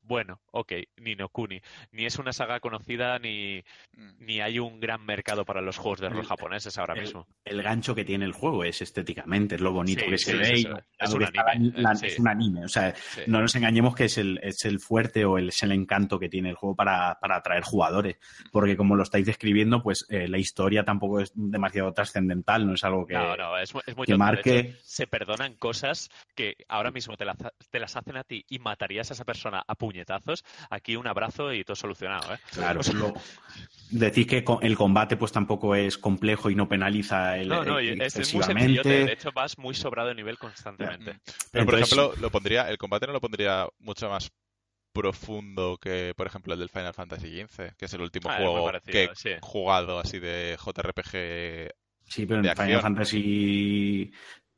bueno, 0.03 0.41
ok, 0.51 0.73
ni 0.97 1.15
no 1.15 1.29
Kuni. 1.29 1.61
Ni 1.91 2.05
es 2.05 2.17
una 2.17 2.33
saga 2.33 2.59
conocida 2.59 3.19
ni, 3.19 3.63
mm. 3.95 4.11
ni 4.19 4.41
hay 4.41 4.59
un 4.59 4.79
gran 4.79 5.05
mercado 5.05 5.45
para 5.45 5.61
los 5.61 5.77
juegos 5.77 6.01
de 6.01 6.09
rol 6.09 6.25
japoneses 6.25 6.77
ahora 6.77 6.95
mismo. 6.95 7.27
El 7.45 7.61
gancho 7.61 7.95
que 7.95 8.03
tiene 8.03 8.25
el 8.25 8.33
juego 8.33 8.63
es 8.63 8.81
estéticamente, 8.81 9.55
es 9.55 9.61
lo 9.61 9.71
bonito 9.71 10.05
que 10.05 10.17
se 10.17 10.35
ve. 10.35 10.51
Es, 10.99 11.13
un 11.13 11.23
anime, 11.23 11.83
es, 12.03 12.19
un 12.19 12.27
anime. 12.27 12.65
O 12.65 12.67
sea, 12.67 12.93
no 13.27 13.41
nos 13.41 13.55
engañemos 13.55 13.95
que 13.95 14.05
es 14.05 14.17
el, 14.17 14.39
es 14.43 14.65
el 14.65 14.79
fuerte 14.79 15.25
o 15.25 15.37
el, 15.37 15.49
es 15.49 15.63
el 15.63 15.71
encanto 15.71 16.19
que 16.19 16.29
tiene 16.29 16.49
el 16.49 16.55
juego 16.55 16.75
para, 16.75 17.17
para 17.19 17.37
atraer 17.37 17.63
jugadores. 17.63 18.17
Porque 18.51 18.75
como 18.75 18.95
lo 18.95 19.03
estáis 19.03 19.25
describiendo, 19.25 19.81
pues 19.81 20.05
eh, 20.09 20.27
la 20.27 20.37
historia 20.37 20.83
tampoco 20.83 21.19
es 21.19 21.31
demasiado 21.35 21.93
trascendental, 21.93 22.65
no 22.67 22.73
es 22.73 22.83
algo 22.83 23.05
que, 23.05 23.13
no, 23.13 23.35
no, 23.35 23.57
es, 23.57 23.73
muy 23.73 24.05
que 24.05 24.17
marque. 24.17 24.75
se 24.83 25.07
perdonan 25.07 25.55
cosas 25.55 26.09
que 26.35 26.55
ahora 26.67 26.91
mismo 26.91 27.15
te, 27.17 27.25
te 27.69 27.79
las 27.79 27.95
hacen 27.95 28.17
a 28.17 28.23
ti 28.23 28.45
y 28.49 28.59
matarías 28.59 29.09
a 29.11 29.13
esa 29.13 29.25
persona 29.25 29.63
a 29.65 29.75
puñetazos, 29.91 30.43
aquí 30.69 30.95
un 30.95 31.07
abrazo 31.07 31.53
y 31.53 31.63
todo 31.63 31.75
solucionado. 31.75 32.33
¿eh? 32.33 32.37
Claro, 32.51 32.81
decir 33.89 34.27
que 34.27 34.43
el 34.61 34.77
combate 34.77 35.17
pues 35.17 35.31
tampoco 35.31 35.75
es 35.75 35.97
complejo 35.97 36.49
y 36.49 36.55
no 36.55 36.67
penaliza 36.67 37.37
el. 37.37 37.49
No, 37.49 37.63
no, 37.63 37.79
es 37.79 38.33
muy 38.33 38.43
sencillo. 38.43 38.83
De 38.83 39.13
hecho, 39.13 39.31
vas 39.33 39.57
muy 39.57 39.75
sobrado 39.75 40.09
de 40.09 40.15
nivel 40.15 40.37
constantemente. 40.37 41.19
Pero, 41.51 41.65
por 41.65 41.75
ejemplo, 41.75 42.13
lo 42.19 42.29
pondría, 42.31 42.69
el 42.69 42.77
combate 42.77 43.07
no 43.07 43.13
lo 43.13 43.21
pondría 43.21 43.67
mucho 43.79 44.09
más 44.09 44.31
profundo 44.93 45.77
que, 45.77 46.13
por 46.15 46.27
ejemplo, 46.27 46.53
el 46.53 46.59
del 46.59 46.69
Final 46.69 46.93
Fantasy 46.93 47.41
XV, 47.41 47.75
que 47.77 47.85
es 47.85 47.93
el 47.93 48.01
último 48.01 48.29
ah, 48.29 48.37
juego 48.37 48.71
que 48.85 49.09
he 49.25 49.39
jugado 49.41 49.99
así 49.99 50.19
de 50.19 50.57
JRPG. 50.57 51.73
Sí, 52.03 52.25
pero 52.25 52.43
en 52.43 52.55
Final 52.55 52.81
Fantasy 52.81 54.11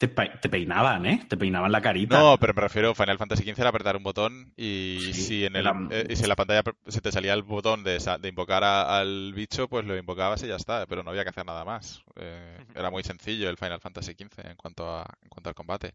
te, 0.07 0.49
peinaban, 0.49 1.05
¿eh? 1.05 1.25
Te 1.27 1.37
peinaban 1.37 1.71
la 1.71 1.81
carita. 1.81 2.19
No, 2.19 2.37
pero 2.37 2.53
me 2.53 2.61
refiero, 2.61 2.95
Final 2.95 3.17
Fantasy 3.17 3.43
XV 3.43 3.59
era 3.59 3.69
apretar 3.69 3.95
un 3.95 4.03
botón 4.03 4.53
y 4.55 5.13
si 5.13 5.45
en 5.45 5.55
el, 5.55 5.67
eh, 5.91 6.07
y 6.09 6.15
si 6.15 6.23
en 6.23 6.29
la 6.29 6.35
pantalla 6.35 6.63
se 6.87 7.01
te 7.01 7.11
salía 7.11 7.33
el 7.33 7.43
botón 7.43 7.83
de, 7.83 7.99
de 8.19 8.29
invocar 8.29 8.63
al 8.63 9.33
bicho, 9.33 9.67
pues 9.67 9.85
lo 9.85 9.97
invocabas 9.97 10.43
y 10.43 10.47
ya 10.47 10.55
está, 10.55 10.85
pero 10.85 11.03
no 11.03 11.11
había 11.11 11.23
que 11.23 11.29
hacer 11.29 11.45
nada 11.45 11.65
más. 11.65 12.03
Eh, 12.15 12.57
era 12.75 12.89
muy 12.89 13.03
sencillo 13.03 13.49
el 13.49 13.57
Final 13.57 13.81
Fantasy 13.81 14.13
XV 14.13 14.45
en 14.45 14.55
cuanto, 14.55 14.89
a, 14.89 15.05
en 15.21 15.29
cuanto 15.29 15.49
al 15.49 15.55
combate. 15.55 15.93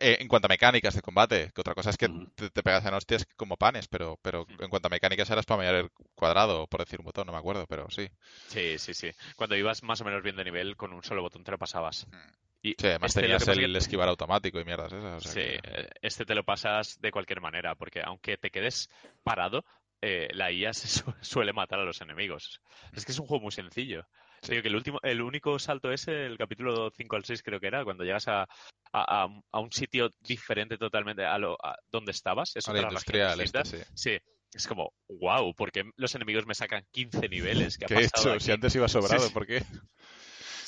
Eh, 0.00 0.18
en, 0.20 0.28
cuanto 0.28 0.46
a 0.46 0.48
mecánicas 0.48 0.94
de 0.94 1.02
combate, 1.02 1.52
que 1.54 1.60
otra 1.60 1.74
cosa 1.74 1.90
es 1.90 1.96
que 1.96 2.08
te, 2.34 2.62
pegas 2.62 2.84
en 2.86 2.94
hostias 2.94 3.26
como 3.36 3.56
panes, 3.56 3.88
pero, 3.88 4.18
pero 4.22 4.46
en 4.58 4.68
cuanto 4.68 4.88
a 4.88 4.90
mecánicas 4.90 5.30
eras 5.30 5.46
para 5.46 5.78
el 5.78 5.90
cuadrado, 6.14 6.66
por 6.66 6.80
decir 6.80 6.98
un 6.98 7.06
botón, 7.06 7.26
no 7.26 7.32
me 7.32 7.38
acuerdo, 7.38 7.66
pero 7.66 7.88
sí. 7.90 8.08
Sí, 8.48 8.78
sí, 8.78 8.94
sí. 8.94 9.10
Cuando 9.36 9.56
ibas 9.56 9.82
más 9.82 10.00
o 10.00 10.04
menos 10.04 10.22
bien 10.22 10.36
de 10.36 10.44
nivel, 10.44 10.76
con 10.76 10.92
un 10.92 11.02
solo 11.02 11.22
botón 11.22 11.44
te 11.44 11.52
lo 11.52 11.58
pasabas. 11.58 12.06
Y 12.62 12.74
sí, 12.78 12.86
además 12.86 13.10
este 13.10 13.22
tenías 13.22 13.48
el, 13.48 13.76
esquivar 13.76 14.08
automático 14.08 14.60
y 14.60 14.64
mierdas 14.64 14.92
esas. 14.92 15.22
sí, 15.22 15.40
eh, 15.40 15.88
este 16.02 16.26
te 16.26 16.34
lo 16.34 16.44
pasas 16.44 17.00
de 17.00 17.10
cualquier 17.10 17.40
manera, 17.40 17.74
porque 17.74 18.02
aunque 18.04 18.36
te 18.36 18.50
quedes 18.50 18.90
parado, 19.22 19.64
eh, 20.02 20.28
la 20.32 20.50
IA 20.50 20.72
se 20.72 20.88
suele 21.20 21.52
matar 21.52 21.80
a 21.80 21.84
los 21.84 22.00
enemigos. 22.00 22.60
Es 22.92 23.04
que 23.04 23.12
es 23.12 23.18
un 23.18 23.26
juego 23.26 23.44
muy 23.44 23.52
sencillo. 23.52 24.06
que 24.42 24.58
el 24.58 24.76
último, 24.76 24.98
el 25.02 25.22
único 25.22 25.58
salto 25.58 25.90
ese, 25.90 26.26
el 26.26 26.36
capítulo 26.38 26.90
5 26.94 27.16
al 27.16 27.24
6 27.24 27.42
creo 27.42 27.60
que 27.60 27.66
era, 27.66 27.84
cuando 27.84 28.04
llegas 28.04 28.28
a, 28.28 28.46
a, 28.92 29.26
un 29.52 29.72
sitio 29.72 30.10
diferente 30.20 30.76
totalmente 30.76 31.24
a, 31.24 31.38
lo, 31.38 31.56
donde 31.90 32.12
estabas. 32.12 32.56
Es 32.56 32.68
otra 32.68 32.82
industrial, 32.82 33.40
este, 33.40 33.64
sí. 33.64 33.78
sí. 33.94 34.18
Es 34.52 34.66
como, 34.66 34.92
wow, 35.08 35.54
porque 35.54 35.84
los 35.96 36.14
enemigos 36.16 36.44
me 36.44 36.54
sacan 36.54 36.84
15 36.90 37.28
niveles. 37.28 37.78
¿Qué, 37.78 37.94
ha 37.94 38.00
hecho? 38.00 38.40
Si 38.40 38.50
antes 38.50 38.74
iba 38.74 38.88
sobrado, 38.88 39.30
¿por 39.30 39.46
qué? 39.46 39.62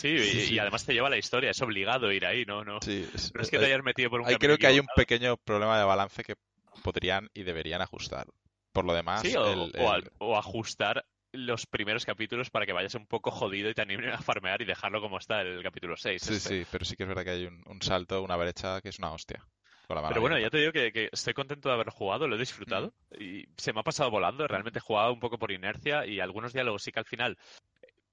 Sí, 0.02 0.54
y, 0.54 0.58
además 0.58 0.84
te 0.84 0.94
lleva 0.94 1.08
la 1.08 1.16
historia, 1.16 1.50
es 1.50 1.62
obligado 1.62 2.10
ir 2.10 2.26
ahí, 2.26 2.44
¿no? 2.44 2.64
No, 2.64 2.80
sí, 2.82 3.08
es, 3.14 3.30
que 3.32 3.58
te 3.58 3.66
hayas 3.66 3.84
metido 3.84 4.10
por 4.10 4.20
un 4.20 4.26
ahí 4.26 4.34
Creo 4.34 4.58
que 4.58 4.66
hay 4.66 4.80
un 4.80 4.86
pequeño 4.96 5.36
problema 5.36 5.78
de 5.78 5.84
balance 5.84 6.24
que 6.24 6.34
podrían 6.82 7.30
y 7.34 7.44
deberían 7.44 7.82
ajustar. 7.82 8.26
Por 8.72 8.84
lo 8.84 8.94
demás, 8.94 9.20
sí, 9.20 9.34
o, 9.36 10.36
ajustar 10.36 11.04
los 11.30 11.66
primeros 11.66 12.04
capítulos 12.04 12.50
para 12.50 12.66
que 12.66 12.72
vayas 12.72 12.96
un 12.96 13.06
poco 13.06 13.30
jodido 13.30 13.70
y 13.70 13.74
te 13.74 13.82
animen 13.82 14.10
a 14.10 14.18
farmear 14.18 14.60
y 14.60 14.64
dejarlo 14.64 15.00
como 15.00 15.18
está 15.18 15.42
el 15.42 15.62
capítulo 15.62 15.96
6. 15.96 16.20
Sí, 16.20 16.40
sí, 16.40 16.66
pero 16.70 16.84
sí 16.84 16.96
que 16.96 17.04
es 17.04 17.08
verdad 17.08 17.24
que 17.24 17.30
hay 17.30 17.46
un, 17.46 17.82
salto, 17.82 18.22
una 18.22 18.36
brecha 18.36 18.80
que 18.80 18.88
es 18.88 18.98
una 18.98 19.12
hostia. 19.12 19.46
Pero 19.86 20.20
bueno, 20.20 20.38
ya 20.38 20.48
te 20.48 20.58
digo 20.58 20.72
que, 20.72 21.10
estoy 21.12 21.34
contento 21.34 21.68
de 21.68 21.74
haber 21.74 21.90
jugado, 21.90 22.26
lo 22.26 22.36
he 22.36 22.38
disfrutado 22.38 22.94
mm. 23.10 23.22
y 23.22 23.44
se 23.56 23.72
me 23.72 23.80
ha 23.80 23.84
pasado 23.84 24.10
volando. 24.10 24.48
Realmente 24.48 24.78
he 24.78 24.82
jugado 24.82 25.12
un 25.12 25.20
poco 25.20 25.38
por 25.38 25.52
inercia 25.52 26.06
y 26.06 26.18
algunos 26.18 26.52
diálogos 26.52 26.82
sí 26.82 26.92
que 26.92 27.00
al 27.00 27.04
final 27.04 27.36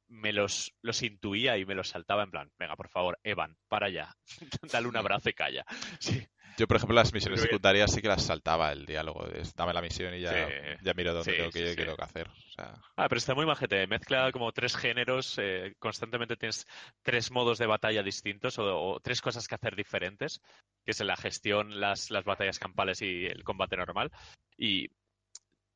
me 0.09 0.33
los, 0.33 0.73
los 0.81 1.01
intuía 1.03 1.57
y 1.57 1.65
me 1.65 1.75
los 1.75 1.89
saltaba 1.89 2.23
en 2.23 2.31
plan, 2.31 2.51
venga, 2.57 2.75
por 2.75 2.89
favor, 2.89 3.19
Evan, 3.23 3.55
para 3.67 3.87
allá, 3.87 4.15
dale 4.71 4.87
un 4.87 4.97
abrazo 4.97 5.29
y 5.29 5.33
calla. 5.33 5.65
Sí. 5.99 6.27
Yo, 6.57 6.67
por 6.67 6.75
ejemplo, 6.75 6.95
las 6.95 7.13
misiones 7.13 7.39
secundarias 7.39 7.93
sí 7.93 8.01
que 8.01 8.09
las 8.09 8.23
saltaba 8.23 8.73
el 8.73 8.85
diálogo. 8.85 9.25
dame 9.55 9.71
la 9.71 9.81
misión 9.81 10.13
y 10.13 10.19
ya, 10.19 10.49
ya 10.81 10.93
miro 10.93 11.13
dónde 11.13 11.31
tengo 11.31 11.51
que 11.51 11.59
ir 11.59 11.67
y 11.67 11.75
qué 11.75 11.83
tengo 11.83 11.95
que 11.95 12.03
hacer. 12.03 12.27
Ah, 12.57 13.07
pero 13.07 13.17
está 13.17 13.33
muy 13.33 13.45
majete. 13.45 13.87
Mezcla 13.87 14.29
como 14.33 14.51
tres 14.51 14.75
géneros. 14.75 15.37
Eh, 15.39 15.75
constantemente 15.79 16.35
tienes 16.35 16.67
tres 17.01 17.31
modos 17.31 17.59
de 17.59 17.65
batalla 17.65 18.03
distintos 18.03 18.59
o, 18.59 18.99
tres 19.01 19.21
cosas 19.21 19.47
que 19.47 19.55
hacer 19.55 19.77
diferentes, 19.77 20.41
que 20.83 20.91
es 20.91 20.99
la 20.99 21.15
gestión, 21.15 21.79
las, 21.79 22.11
las 22.11 22.25
batallas 22.25 22.59
campales 22.59 23.01
y 23.01 23.25
el 23.25 23.45
combate 23.45 23.77
normal. 23.77 24.11
Y 24.57 24.87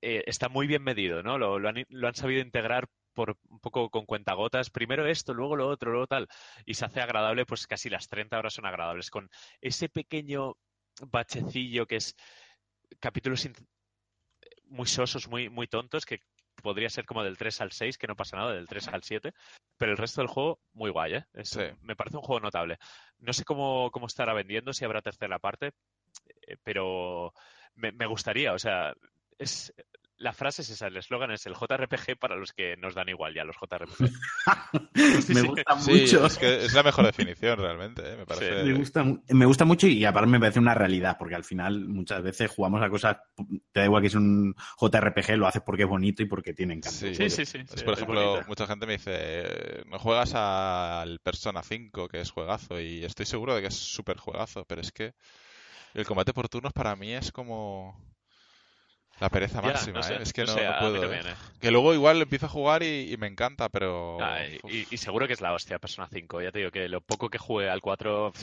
eh, 0.01 0.23
está 0.25 0.49
muy 0.49 0.67
bien 0.67 0.83
medido, 0.83 1.23
¿no? 1.23 1.37
Lo, 1.37 1.55
han, 1.65 1.85
lo 1.87 2.07
han 2.09 2.15
sabido 2.15 2.41
integrar 2.41 2.89
por 3.13 3.37
un 3.49 3.59
poco 3.59 3.89
con 3.89 4.05
cuentagotas, 4.05 4.69
primero 4.69 5.07
esto, 5.07 5.33
luego 5.33 5.55
lo 5.55 5.67
otro, 5.67 5.91
luego 5.91 6.07
tal, 6.07 6.27
y 6.65 6.73
se 6.73 6.85
hace 6.85 7.01
agradable, 7.01 7.45
pues 7.45 7.67
casi 7.67 7.89
las 7.89 8.07
30 8.07 8.37
horas 8.37 8.53
son 8.53 8.65
agradables, 8.65 9.09
con 9.09 9.29
ese 9.61 9.89
pequeño 9.89 10.57
bachecillo 11.01 11.85
que 11.85 11.97
es 11.97 12.15
capítulos 12.99 13.47
muy 14.65 14.87
sosos, 14.87 15.27
muy, 15.27 15.49
muy 15.49 15.67
tontos, 15.67 16.05
que 16.05 16.19
podría 16.61 16.89
ser 16.89 17.05
como 17.05 17.23
del 17.23 17.37
3 17.37 17.61
al 17.61 17.71
6, 17.71 17.97
que 17.97 18.07
no 18.07 18.15
pasa 18.15 18.37
nada, 18.37 18.53
del 18.53 18.67
3 18.67 18.87
al 18.89 19.03
7, 19.03 19.33
pero 19.77 19.91
el 19.91 19.97
resto 19.97 20.21
del 20.21 20.27
juego, 20.27 20.59
muy 20.73 20.91
guay, 20.91 21.15
¿eh? 21.15 21.25
Me 21.81 21.95
parece 21.95 22.17
un 22.17 22.23
juego 22.23 22.39
notable. 22.39 22.77
No 23.19 23.33
sé 23.33 23.43
cómo, 23.43 23.89
cómo 23.91 24.07
estará 24.07 24.33
vendiendo, 24.33 24.73
si 24.73 24.85
habrá 24.85 25.01
tercera 25.01 25.39
parte, 25.39 25.71
eh, 26.47 26.57
pero 26.63 27.33
me, 27.75 27.91
me 27.91 28.05
gustaría, 28.05 28.53
o 28.53 28.59
sea, 28.59 28.93
es 29.37 29.73
la 30.23 30.31
frase 30.31 30.61
es 30.61 30.69
esa, 30.69 30.87
el 30.87 30.95
eslogan 30.95 31.31
es 31.31 31.45
el 31.47 31.53
JRPG 31.53 32.17
para 32.17 32.37
los 32.37 32.53
que 32.53 32.77
nos 32.77 32.95
dan 32.95 33.09
igual 33.09 33.33
ya 33.33 33.43
los 33.43 33.57
JRPG. 33.57 34.09
me 35.33 35.41
gusta 35.41 35.75
mucho. 35.75 36.25
Es, 36.25 36.37
que 36.37 36.65
es 36.65 36.73
la 36.73 36.81
mejor 36.81 37.05
definición 37.05 37.59
realmente, 37.59 38.13
¿eh? 38.13 38.15
me 38.15 38.25
parece. 38.25 38.63
Me, 38.63 38.73
gusta, 38.73 39.03
me 39.03 39.45
gusta 39.45 39.65
mucho 39.65 39.85
y 39.85 40.05
aparte 40.05 40.29
me 40.29 40.39
parece 40.39 40.59
una 40.59 40.73
realidad, 40.73 41.17
porque 41.19 41.35
al 41.35 41.43
final 41.43 41.89
muchas 41.89 42.23
veces 42.23 42.49
jugamos 42.49 42.81
a 42.81 42.89
cosas, 42.89 43.17
te 43.73 43.81
da 43.81 43.85
igual 43.85 44.01
que 44.01 44.07
es 44.07 44.15
un 44.15 44.55
JRPG, 44.79 45.35
lo 45.35 45.45
haces 45.45 45.61
porque 45.61 45.83
es 45.83 45.89
bonito 45.89 46.23
y 46.23 46.25
porque 46.25 46.53
tiene 46.53 46.75
encanto. 46.75 46.99
Sí, 46.99 47.29
sí, 47.29 47.45
sí. 47.45 47.59
por 47.83 47.93
ejemplo, 47.93 48.41
mucha 48.47 48.65
gente 48.65 48.85
me 48.85 48.93
dice, 48.93 49.83
no 49.87 49.99
juegas 49.99 50.33
al 50.35 51.19
Persona 51.19 51.61
5, 51.63 52.07
que 52.07 52.21
es 52.21 52.31
juegazo, 52.31 52.79
y 52.79 53.03
estoy 53.03 53.25
seguro 53.25 53.55
de 53.55 53.61
que 53.61 53.67
es 53.67 53.75
súper 53.75 54.17
juegazo, 54.17 54.63
pero 54.63 54.79
es 54.79 54.93
que 54.93 55.15
el 55.93 56.05
combate 56.05 56.31
por 56.31 56.47
turnos 56.47 56.71
para 56.71 56.95
mí 56.95 57.11
es 57.11 57.33
como 57.33 58.13
la 59.19 59.29
pereza 59.29 59.61
máxima, 59.61 59.99
¿eh? 60.01 60.19
Es 60.21 60.33
que 60.33 60.43
no, 60.43 60.55
puedo. 60.79 61.13
¿eh? 61.13 61.21
Que 61.61 61.71
luego 61.71 61.93
igual 61.93 62.21
empiezo 62.21 62.47
a 62.47 62.49
jugar 62.49 62.83
y, 62.83 63.15
me 63.17 63.27
encanta, 63.27 63.69
pero. 63.69 64.17
Ah, 64.21 64.39
y, 64.69 64.97
seguro 64.97 65.27
que 65.27 65.33
es 65.33 65.41
la 65.41 65.53
hostia 65.53 65.79
Persona 65.79 66.07
5. 66.11 66.41
Ya 66.41 66.51
te 66.51 66.59
digo 66.59 66.71
que 66.71 66.89
lo 66.89 67.01
poco 67.01 67.29
que 67.29 67.37
jugué 67.37 67.69
al 67.69 67.81
4 67.81 68.33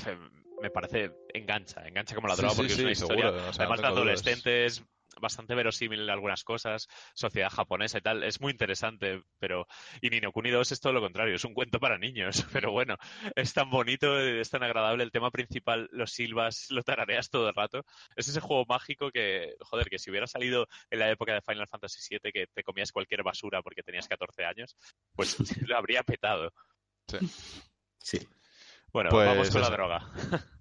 me 0.63 0.71
parece 0.71 1.11
engancha, 1.33 1.87
engancha 1.87 2.15
como 2.15 2.29
la 2.29 2.37
droga 2.37 2.55
porque 2.55 2.73
es 2.73 2.79
una 2.79 2.93
historia. 2.93 3.29
además 3.29 3.81
de 3.81 3.87
adolescentes, 3.87 4.85
bastante 5.21 5.55
verosímil 5.55 6.01
en 6.03 6.11
algunas 6.11 6.45
cosas, 6.45 6.89
sociedad 7.15 7.51
japonesa 7.51 7.99
y 7.99 8.01
tal, 8.01 8.23
es 8.25 8.41
muy 8.41 8.53
interesante, 8.53 9.23
pero 9.39 9.67
y 10.01 10.11
Nino 10.11 10.33
Kuni 10.33 10.51
2 10.51 10.73
es 10.73 10.81
todo 10.81 10.93
lo 10.93 11.01
contrario, 11.01 11.35
es 11.35 11.45
un 11.45 11.55
cuento 11.55 11.79
para 11.79 11.99
niños, 11.99 12.45
pero 12.53 12.73
bueno, 12.73 12.97
es 13.35 13.53
tan 13.53 13.71
bonito, 13.71 14.19
es 14.19 14.51
tan 14.51 14.63
agradable, 14.63 15.05
el 15.05 15.13
tema 15.13 15.31
principal 15.31 15.89
lo 15.93 16.07
silbas, 16.07 16.67
lo 16.71 16.83
tarareas 16.83 17.31
todo 17.31 17.49
el 17.49 17.55
rato, 17.55 17.85
es 18.17 18.29
ese 18.29 18.41
juego 18.41 18.65
mágico 18.69 19.11
que, 19.11 19.55
joder, 19.61 19.89
que 19.89 19.99
si 19.99 20.11
hubiera 20.11 20.27
salido 20.27 20.67
en 20.91 20.99
la 20.99 21.11
época 21.11 21.35
de 21.35 21.43
Final 21.43 21.69
Fantasy 21.69 22.19
VII 22.23 22.33
que 22.33 22.47
te 22.47 22.63
comías 22.63 22.93
cualquier 22.93 23.23
basura 23.23 23.63
porque 23.63 23.83
tenías 23.83 24.09
14 24.09 24.45
años, 24.45 24.77
pues 25.15 25.37
lo 25.69 25.77
habría 25.77 26.03
petado. 26.03 26.53
Sí. 27.07 27.19
Sí. 27.99 28.29
Bueno, 28.93 29.11
pues 29.11 29.27
vamos 29.27 29.51
con 29.51 29.61
la 29.61 29.71
droga 29.71 30.11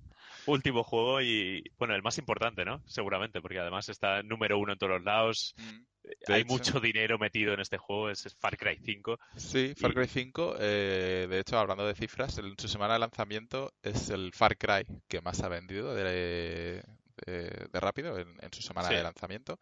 último 0.51 0.83
juego 0.83 1.21
y, 1.21 1.63
bueno, 1.77 1.95
el 1.95 2.03
más 2.03 2.17
importante, 2.17 2.65
¿no? 2.65 2.81
Seguramente, 2.85 3.41
porque 3.41 3.59
además 3.59 3.89
está 3.89 4.23
número 4.23 4.57
uno 4.57 4.73
en 4.73 4.79
todos 4.79 4.93
los 4.93 5.03
lados. 5.03 5.55
Mm. 5.57 6.31
Hay 6.31 6.43
mucho 6.43 6.79
dinero 6.79 7.17
metido 7.19 7.53
en 7.53 7.59
este 7.59 7.77
juego, 7.77 8.09
es, 8.09 8.35
Far 8.39 8.57
Cry 8.57 8.79
5. 8.83 9.19
Sí, 9.35 9.73
Far 9.75 9.93
Cry 9.93 10.07
5, 10.07 10.55
eh, 10.59 11.27
de 11.29 11.39
hecho, 11.39 11.57
hablando 11.57 11.85
de 11.85 11.95
cifras, 11.95 12.37
en 12.37 12.55
su 12.57 12.67
semana 12.67 12.93
de 12.93 12.99
lanzamiento 12.99 13.73
es 13.83 14.09
el 14.09 14.31
Far 14.33 14.57
Cry 14.57 14.85
que 15.07 15.21
más 15.21 15.41
ha 15.41 15.49
vendido 15.49 15.93
de, 15.93 16.83
de, 17.25 17.69
rápido 17.73 18.17
en, 18.17 18.53
su 18.53 18.61
semana 18.61 18.89
de 18.89 19.03
lanzamiento. 19.03 19.59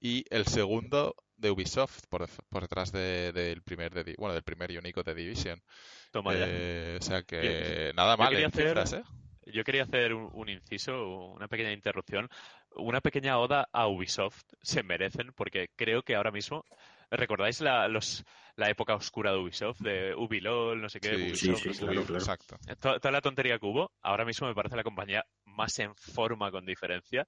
Y 0.00 0.24
el 0.30 0.46
segundo 0.46 1.14
de 1.36 1.50
Ubisoft 1.50 2.06
por, 2.08 2.28
por 2.48 2.62
detrás 2.62 2.92
del 2.92 3.62
primer 3.62 3.92
de, 3.92 4.14
bueno 4.16 4.34
del 4.34 4.42
primer 4.42 4.70
y 4.70 4.78
único 4.78 5.02
de 5.02 5.14
Division. 5.14 5.62
Toma 6.10 6.32
eh, 6.34 6.98
o 7.00 7.04
sea 7.04 7.22
que 7.22 7.92
nada 7.94 8.16
mal 8.16 8.34
en 8.34 8.50
cifras, 8.50 8.92
¿eh? 8.94 9.02
Yo 9.46 9.64
quería 9.64 9.84
hacer 9.84 10.14
un, 10.14 10.48
inciso, 10.48 11.26
una 11.28 11.48
pequeña 11.48 11.72
interrupción, 11.72 12.28
una 12.76 13.00
pequeña 13.00 13.38
oda 13.38 13.68
a 13.72 13.88
Ubisoft. 13.88 14.42
Se 14.62 14.82
merecen 14.82 15.32
porque 15.34 15.68
creo 15.76 16.02
que 16.02 16.14
ahora 16.14 16.30
mismo, 16.30 16.64
¿recordáis 17.10 17.60
la, 17.60 17.88
los, 17.88 18.24
la 18.56 18.70
época 18.70 18.94
oscura 18.94 19.32
de 19.32 19.38
Ubisoft? 19.38 19.80
De 19.80 20.14
Ubilol, 20.14 20.80
no 20.80 20.88
sé 20.88 21.00
qué. 21.00 21.16
Ubisoft, 21.16 21.62
sí, 21.62 21.74
sí, 21.74 21.78
claro, 21.80 22.02
Exacto. 22.02 22.58
Toda, 22.80 23.10
la 23.10 23.20
tontería 23.20 23.58
que 23.58 23.66
hubo, 23.66 23.92
ahora 24.02 24.24
mismo 24.24 24.46
me 24.46 24.54
parece 24.54 24.76
la 24.76 24.84
compañía 24.84 25.24
más 25.44 25.78
en 25.78 25.94
forma 25.96 26.50
con 26.50 26.64
diferencia 26.64 27.26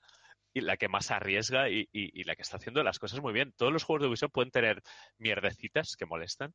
y 0.53 0.61
la 0.61 0.77
que 0.77 0.89
más 0.89 1.11
arriesga 1.11 1.69
y, 1.69 1.89
y, 1.93 2.23
la 2.23 2.37
que 2.37 2.43
está 2.43 2.59
haciendo 2.59 2.83
las 2.85 3.01
cosas 3.01 3.21
muy 3.21 3.33
bien. 3.33 3.53
Todos 3.57 3.73
los 3.73 3.83
juegos 3.83 4.03
de 4.03 4.09
Ubisoft 4.09 4.31
pueden 4.33 4.53
tener 4.53 4.83
mierdecitas 5.19 5.97
que 5.99 6.07
molestan, 6.07 6.55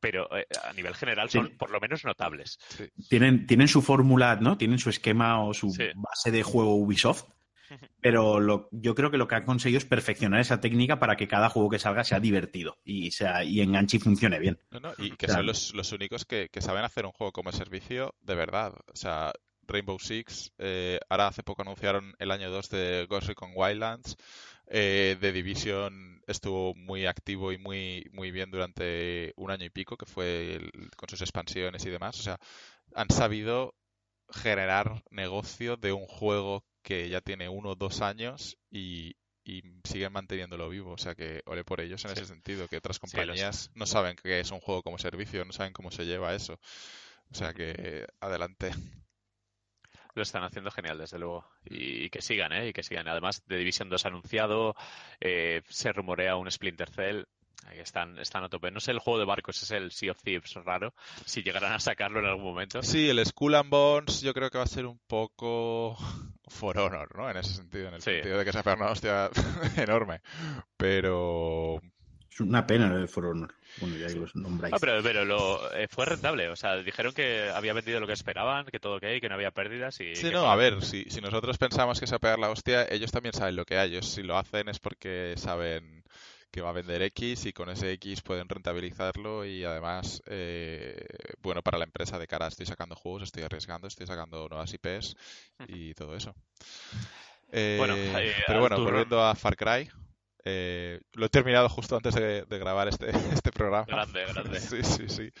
pero 0.00 0.28
eh, 0.36 0.46
a 0.64 0.72
nivel 0.72 0.94
general 0.94 1.30
son 1.30 1.56
por 1.56 1.70
lo 1.70 1.80
menos 1.80 2.04
notables. 2.04 2.58
Tienen, 3.08 3.46
tienen 3.46 3.68
su 3.68 3.82
fórmula, 3.82 4.36
¿no? 4.36 4.56
Tienen 4.56 4.78
su 4.78 4.90
esquema 4.90 5.44
o 5.44 5.54
su 5.54 5.68
base 5.94 6.30
de 6.30 6.42
juego 6.42 6.76
Ubisoft, 6.76 7.24
pero 8.00 8.40
lo, 8.40 8.68
yo 8.72 8.94
creo 8.94 9.10
que 9.10 9.18
lo 9.18 9.26
que 9.26 9.34
han 9.34 9.44
conseguido 9.44 9.78
es 9.78 9.84
perfeccionar 9.84 10.40
esa 10.40 10.60
técnica 10.60 10.98
para 10.98 11.16
que 11.16 11.28
cada 11.28 11.48
juego 11.48 11.70
que 11.70 11.78
salga 11.78 12.04
sea 12.04 12.20
divertido 12.20 12.78
y 12.84 13.10
sea 13.10 13.44
y 13.44 13.60
enganche 13.60 13.96
y 13.96 14.00
funcione 14.00 14.38
bien. 14.38 14.58
y 14.98 15.10
que 15.12 15.28
son 15.28 15.46
los, 15.46 15.74
los 15.74 15.92
únicos 15.92 16.24
que, 16.24 16.48
que, 16.50 16.60
saben 16.60 16.84
hacer 16.84 17.06
un 17.06 17.12
juego 17.12 17.32
como 17.32 17.52
servicio 17.52 18.14
de 18.20 18.34
verdad. 18.34 18.74
O 18.92 18.96
sea, 18.96 19.32
Rainbow 19.66 19.98
Six, 19.98 20.52
eh, 20.58 20.98
ahora 21.08 21.28
hace 21.28 21.42
poco 21.42 21.62
anunciaron 21.62 22.14
el 22.18 22.30
año 22.30 22.50
2 22.50 22.70
de 22.70 23.06
Ghost 23.08 23.28
Recon 23.28 23.50
Wildlands. 23.54 24.16
Eh, 24.68 25.16
The 25.20 25.32
Division 25.32 26.22
estuvo 26.26 26.74
muy 26.74 27.06
activo 27.06 27.52
y 27.52 27.58
muy, 27.58 28.08
muy 28.12 28.30
bien 28.30 28.50
durante 28.50 29.32
un 29.36 29.50
año 29.50 29.64
y 29.64 29.70
pico, 29.70 29.96
que 29.96 30.06
fue 30.06 30.60
con 30.96 31.08
sus 31.08 31.20
expansiones 31.20 31.84
y 31.84 31.90
demás. 31.90 32.18
O 32.18 32.22
sea, 32.22 32.38
han 32.94 33.10
sabido 33.10 33.74
generar 34.30 35.02
negocio 35.10 35.76
de 35.76 35.92
un 35.92 36.06
juego 36.06 36.64
que 36.82 37.08
ya 37.08 37.20
tiene 37.20 37.48
uno 37.48 37.70
o 37.70 37.76
dos 37.76 38.00
años 38.00 38.56
y, 38.70 39.16
siguen 39.84 40.12
manteniéndolo 40.12 40.68
vivo. 40.68 40.92
O 40.92 40.98
sea 40.98 41.14
que 41.14 41.42
ole 41.46 41.62
por 41.62 41.80
ellos 41.80 42.04
en 42.04 42.10
ese 42.10 42.26
sentido, 42.26 42.66
que 42.66 42.78
otras 42.78 42.98
compañías 42.98 43.70
no 43.74 43.86
saben 43.86 44.16
que 44.16 44.40
es 44.40 44.50
un 44.50 44.58
juego 44.58 44.82
como 44.82 44.98
servicio, 44.98 45.44
no 45.44 45.52
saben 45.52 45.72
cómo 45.72 45.92
se 45.92 46.04
lleva 46.04 46.34
eso. 46.34 46.58
O 47.30 47.34
sea 47.34 47.54
que 47.54 48.06
adelante 48.18 48.72
lo 50.16 50.22
están 50.22 50.42
haciendo 50.42 50.70
genial, 50.70 50.98
desde 50.98 51.18
luego. 51.18 51.46
Y, 51.64 52.08
que 52.10 52.22
sigan, 52.22 52.52
¿eh? 52.52 52.68
Y 52.68 52.72
que 52.72 52.82
sigan. 52.82 53.06
Además, 53.06 53.42
de 53.46 53.58
Division 53.58 53.88
2 53.88 54.06
anunciado, 54.06 54.74
eh, 55.20 55.62
se 55.68 55.92
rumorea 55.92 56.36
un 56.36 56.50
Splinter 56.50 56.90
Cell. 56.90 57.24
Ahí 57.66 57.80
están, 57.80 58.18
están 58.18 58.44
a 58.44 58.48
tope. 58.48 58.70
No 58.70 58.80
sé, 58.80 58.92
el 58.92 58.98
juego 58.98 59.18
de 59.18 59.24
barcos 59.24 59.62
es 59.62 59.70
el 59.72 59.90
Sea 59.90 60.12
of 60.12 60.22
Thieves 60.22 60.54
raro, 60.64 60.94
si 61.24 61.42
llegarán 61.42 61.72
a 61.72 61.80
sacarlo 61.80 62.20
en 62.20 62.26
algún 62.26 62.44
momento. 62.44 62.82
Sí, 62.82 63.08
el 63.08 63.24
Skull 63.24 63.56
and 63.56 63.70
Bones 63.70 64.20
yo 64.20 64.32
creo 64.32 64.50
que 64.50 64.58
va 64.58 64.64
a 64.64 64.68
ser 64.68 64.86
un 64.86 65.00
poco 65.06 65.96
For 66.48 66.78
Honor, 66.78 67.16
¿no? 67.16 67.28
En 67.28 67.36
ese 67.36 67.54
sentido, 67.54 67.88
en 67.88 67.94
el 67.94 68.02
sentido 68.02 68.38
de 68.38 68.44
que 68.44 68.52
se 68.52 68.58
ha 68.58 68.74
una 68.74 68.90
hostia 68.90 69.30
enorme. 69.76 70.20
Pero 70.76 71.80
es 72.36 72.40
una 72.40 72.66
pena 72.66 72.94
el 72.94 73.08
For 73.08 73.24
Honor. 73.24 73.54
Bueno, 73.80 73.96
ya 73.96 74.08
los 74.10 74.36
nombráis. 74.36 74.74
Ah, 74.74 74.78
pero, 74.78 75.02
pero 75.02 75.24
lo, 75.24 75.72
eh, 75.72 75.86
fue 75.88 76.04
rentable. 76.04 76.48
O 76.50 76.56
sea, 76.56 76.76
dijeron 76.76 77.14
que 77.14 77.48
había 77.48 77.72
vendido 77.72 77.98
lo 77.98 78.06
que 78.06 78.12
esperaban, 78.12 78.66
que 78.66 78.78
todo 78.78 78.96
ok, 78.96 79.20
que 79.20 79.28
no 79.28 79.36
había 79.36 79.52
pérdidas. 79.52 79.98
Y 80.00 80.14
sí, 80.14 80.30
no, 80.30 80.50
a 80.50 80.56
ver, 80.56 80.84
si, 80.84 81.04
si 81.04 81.22
nosotros 81.22 81.56
pensamos 81.56 81.98
que 81.98 82.06
se 82.06 82.12
va 82.12 82.16
a 82.16 82.20
pegar 82.20 82.38
la 82.38 82.50
hostia, 82.50 82.86
ellos 82.90 83.10
también 83.10 83.32
saben 83.32 83.56
lo 83.56 83.64
que 83.64 83.78
hay. 83.78 83.92
Ellos 83.92 84.06
si 84.06 84.22
lo 84.22 84.36
hacen 84.36 84.68
es 84.68 84.78
porque 84.78 85.34
saben 85.36 86.04
que 86.50 86.60
va 86.60 86.70
a 86.70 86.74
vender 86.74 87.00
X 87.02 87.46
y 87.46 87.52
con 87.54 87.70
ese 87.70 87.92
X 87.92 88.20
pueden 88.20 88.48
rentabilizarlo 88.48 89.46
y 89.46 89.64
además, 89.64 90.22
eh, 90.26 91.06
bueno, 91.42 91.62
para 91.62 91.78
la 91.78 91.84
empresa 91.84 92.18
de 92.18 92.26
cara 92.26 92.48
estoy 92.48 92.66
sacando 92.66 92.96
juegos, 92.96 93.22
estoy 93.22 93.44
arriesgando, 93.44 93.88
estoy 93.88 94.06
sacando 94.06 94.46
nuevas 94.48 94.72
IPs 94.72 95.16
y 95.68 95.94
todo 95.94 96.14
eso. 96.14 96.34
bueno, 97.50 97.94
eh, 97.96 98.34
pero 98.46 98.60
bueno, 98.60 98.78
volviendo 98.82 99.22
a 99.22 99.34
Far 99.34 99.56
Cry, 99.56 99.90
Eh, 100.48 101.00
lo 101.14 101.26
he 101.26 101.28
terminado 101.28 101.68
justo 101.68 101.96
antes 101.96 102.14
de, 102.14 102.44
grabar 102.48 102.86
este, 102.86 103.10
este 103.32 103.50
programa. 103.50 103.84
Grande, 103.84 104.24
grande. 104.26 104.60
sí, 104.60 104.82
sí, 104.84 105.08
sí. 105.08 105.32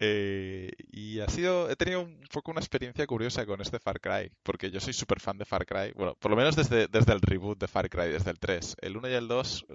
Eh, 0.00 0.72
y 0.90 1.20
ha 1.20 1.28
sido, 1.28 1.70
he 1.70 1.76
tenido 1.76 2.00
un 2.00 2.20
poco 2.32 2.50
una 2.50 2.58
experiencia 2.58 3.06
curiosa 3.06 3.46
con 3.46 3.60
este 3.60 3.78
Far 3.78 4.00
Cry, 4.00 4.32
porque 4.42 4.72
yo 4.72 4.80
soy 4.80 4.94
súper 4.94 5.20
fan 5.20 5.38
de 5.38 5.44
Far 5.44 5.64
Cry, 5.64 5.92
bueno, 5.94 6.16
por 6.18 6.32
lo 6.32 6.36
menos 6.36 6.56
desde, 6.56 6.88
desde 6.88 7.12
el 7.12 7.20
reboot 7.20 7.56
de 7.56 7.68
Far 7.68 7.88
Cry, 7.88 8.08
desde 8.08 8.32
el 8.32 8.40
3. 8.40 8.78
El 8.80 8.96
1 8.96 9.10
y 9.10 9.12
el 9.12 9.28
2, 9.28 9.66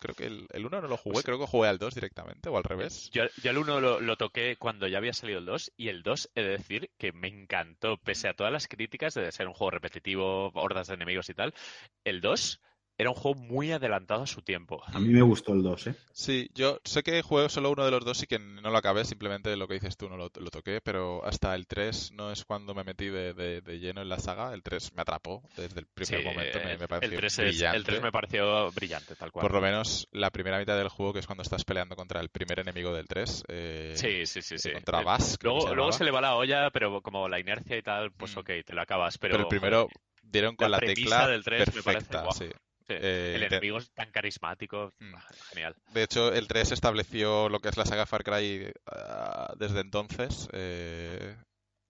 creo 0.00 0.14
que 0.16 0.26
el, 0.26 0.48
el, 0.52 0.66
1 0.66 0.80
no 0.80 0.88
lo 0.88 0.96
jugué, 0.96 1.12
pues 1.12 1.24
creo 1.24 1.38
que 1.38 1.46
jugué 1.46 1.68
al 1.68 1.78
2 1.78 1.94
directamente, 1.94 2.48
o 2.48 2.56
al 2.56 2.64
revés. 2.64 3.10
Yo, 3.12 3.26
yo 3.40 3.50
el 3.52 3.58
1 3.58 3.80
lo, 3.80 4.00
lo, 4.00 4.16
toqué 4.16 4.56
cuando 4.56 4.88
ya 4.88 4.98
había 4.98 5.12
salido 5.12 5.38
el 5.38 5.44
2, 5.44 5.74
y 5.76 5.86
el 5.86 6.02
2 6.02 6.30
he 6.34 6.42
de 6.42 6.48
decir 6.48 6.90
que 6.98 7.12
me 7.12 7.28
encantó, 7.28 7.96
pese 7.98 8.26
a 8.28 8.34
todas 8.34 8.52
las 8.52 8.66
críticas 8.66 9.14
de 9.14 9.30
ser 9.30 9.46
un 9.46 9.54
juego 9.54 9.70
repetitivo, 9.70 10.50
hordas 10.54 10.88
de 10.88 10.94
enemigos 10.94 11.30
y 11.30 11.34
tal, 11.34 11.54
el 12.02 12.20
2 12.20 12.60
era 12.98 13.10
un 13.10 13.16
juego 13.16 13.38
muy 13.38 13.72
adelantado 13.72 14.22
a 14.22 14.26
su 14.26 14.42
tiempo. 14.42 14.82
A 14.86 14.98
mí 14.98 15.08
me 15.08 15.22
gustó 15.22 15.52
el 15.52 15.62
2, 15.62 15.86
¿eh? 15.88 15.94
Sí, 16.12 16.50
yo 16.54 16.80
sé 16.84 17.02
que 17.02 17.20
juego 17.20 17.48
solo 17.48 17.70
uno 17.70 17.84
de 17.84 17.90
los 17.90 18.04
dos 18.04 18.22
y 18.22 18.26
que 18.26 18.38
no 18.38 18.70
lo 18.70 18.76
acabé, 18.76 19.04
simplemente 19.04 19.54
lo 19.56 19.68
que 19.68 19.74
dices 19.74 19.96
tú 19.96 20.08
no 20.08 20.16
lo, 20.16 20.30
toqué, 20.30 20.80
pero 20.80 21.24
hasta 21.24 21.54
el 21.54 21.66
3 21.66 22.12
no 22.12 22.32
es 22.32 22.44
cuando 22.44 22.74
me 22.74 22.84
metí 22.84 23.06
de, 23.08 23.62
lleno 23.78 24.00
en 24.00 24.08
la 24.08 24.18
saga. 24.18 24.54
El 24.54 24.62
3 24.62 24.94
me 24.94 25.02
atrapó 25.02 25.42
desde 25.56 25.80
el 25.80 25.86
primer 25.86 26.24
momento, 26.24 26.58
me, 26.64 26.88
pareció 26.88 27.14
el 27.14 27.20
3 27.20 27.36
brillante. 27.38 27.76
el 27.76 27.84
3 27.84 28.02
me 28.02 28.12
pareció 28.12 28.72
brillante, 28.72 29.14
tal 29.14 29.30
cual. 29.30 29.42
Por 29.42 29.52
lo 29.52 29.60
menos 29.60 30.08
la 30.12 30.30
primera 30.30 30.58
mitad 30.58 30.78
del 30.78 30.88
juego, 30.88 31.12
que 31.12 31.18
es 31.18 31.26
cuando 31.26 31.42
estás 31.42 31.64
peleando 31.64 31.96
contra 31.96 32.20
el 32.20 32.30
primer 32.30 32.60
enemigo 32.60 32.94
del 32.94 33.06
3. 33.06 33.44
Eh, 33.48 33.92
sí, 33.96 34.24
sí, 34.24 34.40
sí. 34.40 34.58
sí. 34.58 34.72
Contra 34.72 35.02
Bass. 35.02 35.38
Luego, 35.42 35.68
se, 35.68 35.74
luego 35.74 35.92
se 35.92 36.04
le 36.04 36.10
va 36.10 36.22
la 36.22 36.34
olla, 36.34 36.70
pero 36.70 37.02
como 37.02 37.28
la 37.28 37.38
inercia 37.38 37.76
y 37.76 37.82
tal, 37.82 38.12
pues 38.12 38.34
mm. 38.34 38.38
ok, 38.38 38.50
te 38.64 38.74
lo 38.74 38.80
acabas. 38.80 39.18
Pero, 39.18 39.32
pero 39.32 39.42
el 39.42 39.48
primero 39.48 39.88
dieron 40.22 40.56
con 40.56 40.70
la, 40.70 40.78
tecla 40.78 41.28
del 41.28 41.44
3 41.44 41.70
perfecta, 41.70 42.18
me 42.18 42.24
parece, 42.24 42.48
sí. 42.48 42.52
Eh, 42.88 43.32
el 43.36 43.42
enemigo 43.42 43.78
es 43.78 43.90
tan 43.90 44.10
carismático, 44.10 44.92
mm. 44.98 45.14
ah, 45.14 45.24
genial. 45.50 45.76
De 45.92 46.02
hecho, 46.04 46.32
el 46.32 46.46
3 46.46 46.72
estableció 46.72 47.48
lo 47.48 47.60
que 47.60 47.68
es 47.68 47.76
la 47.76 47.84
saga 47.84 48.06
Far 48.06 48.22
Cry 48.22 48.70
ah, 48.86 49.52
desde 49.58 49.80
entonces. 49.80 50.48
Eh, 50.52 51.36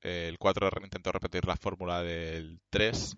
el 0.01 0.39
4 0.39 0.71
intentó 0.85 1.13
repetir 1.13 1.47
la 1.47 1.57
fórmula 1.57 2.03
del 2.03 2.61
3. 2.71 3.17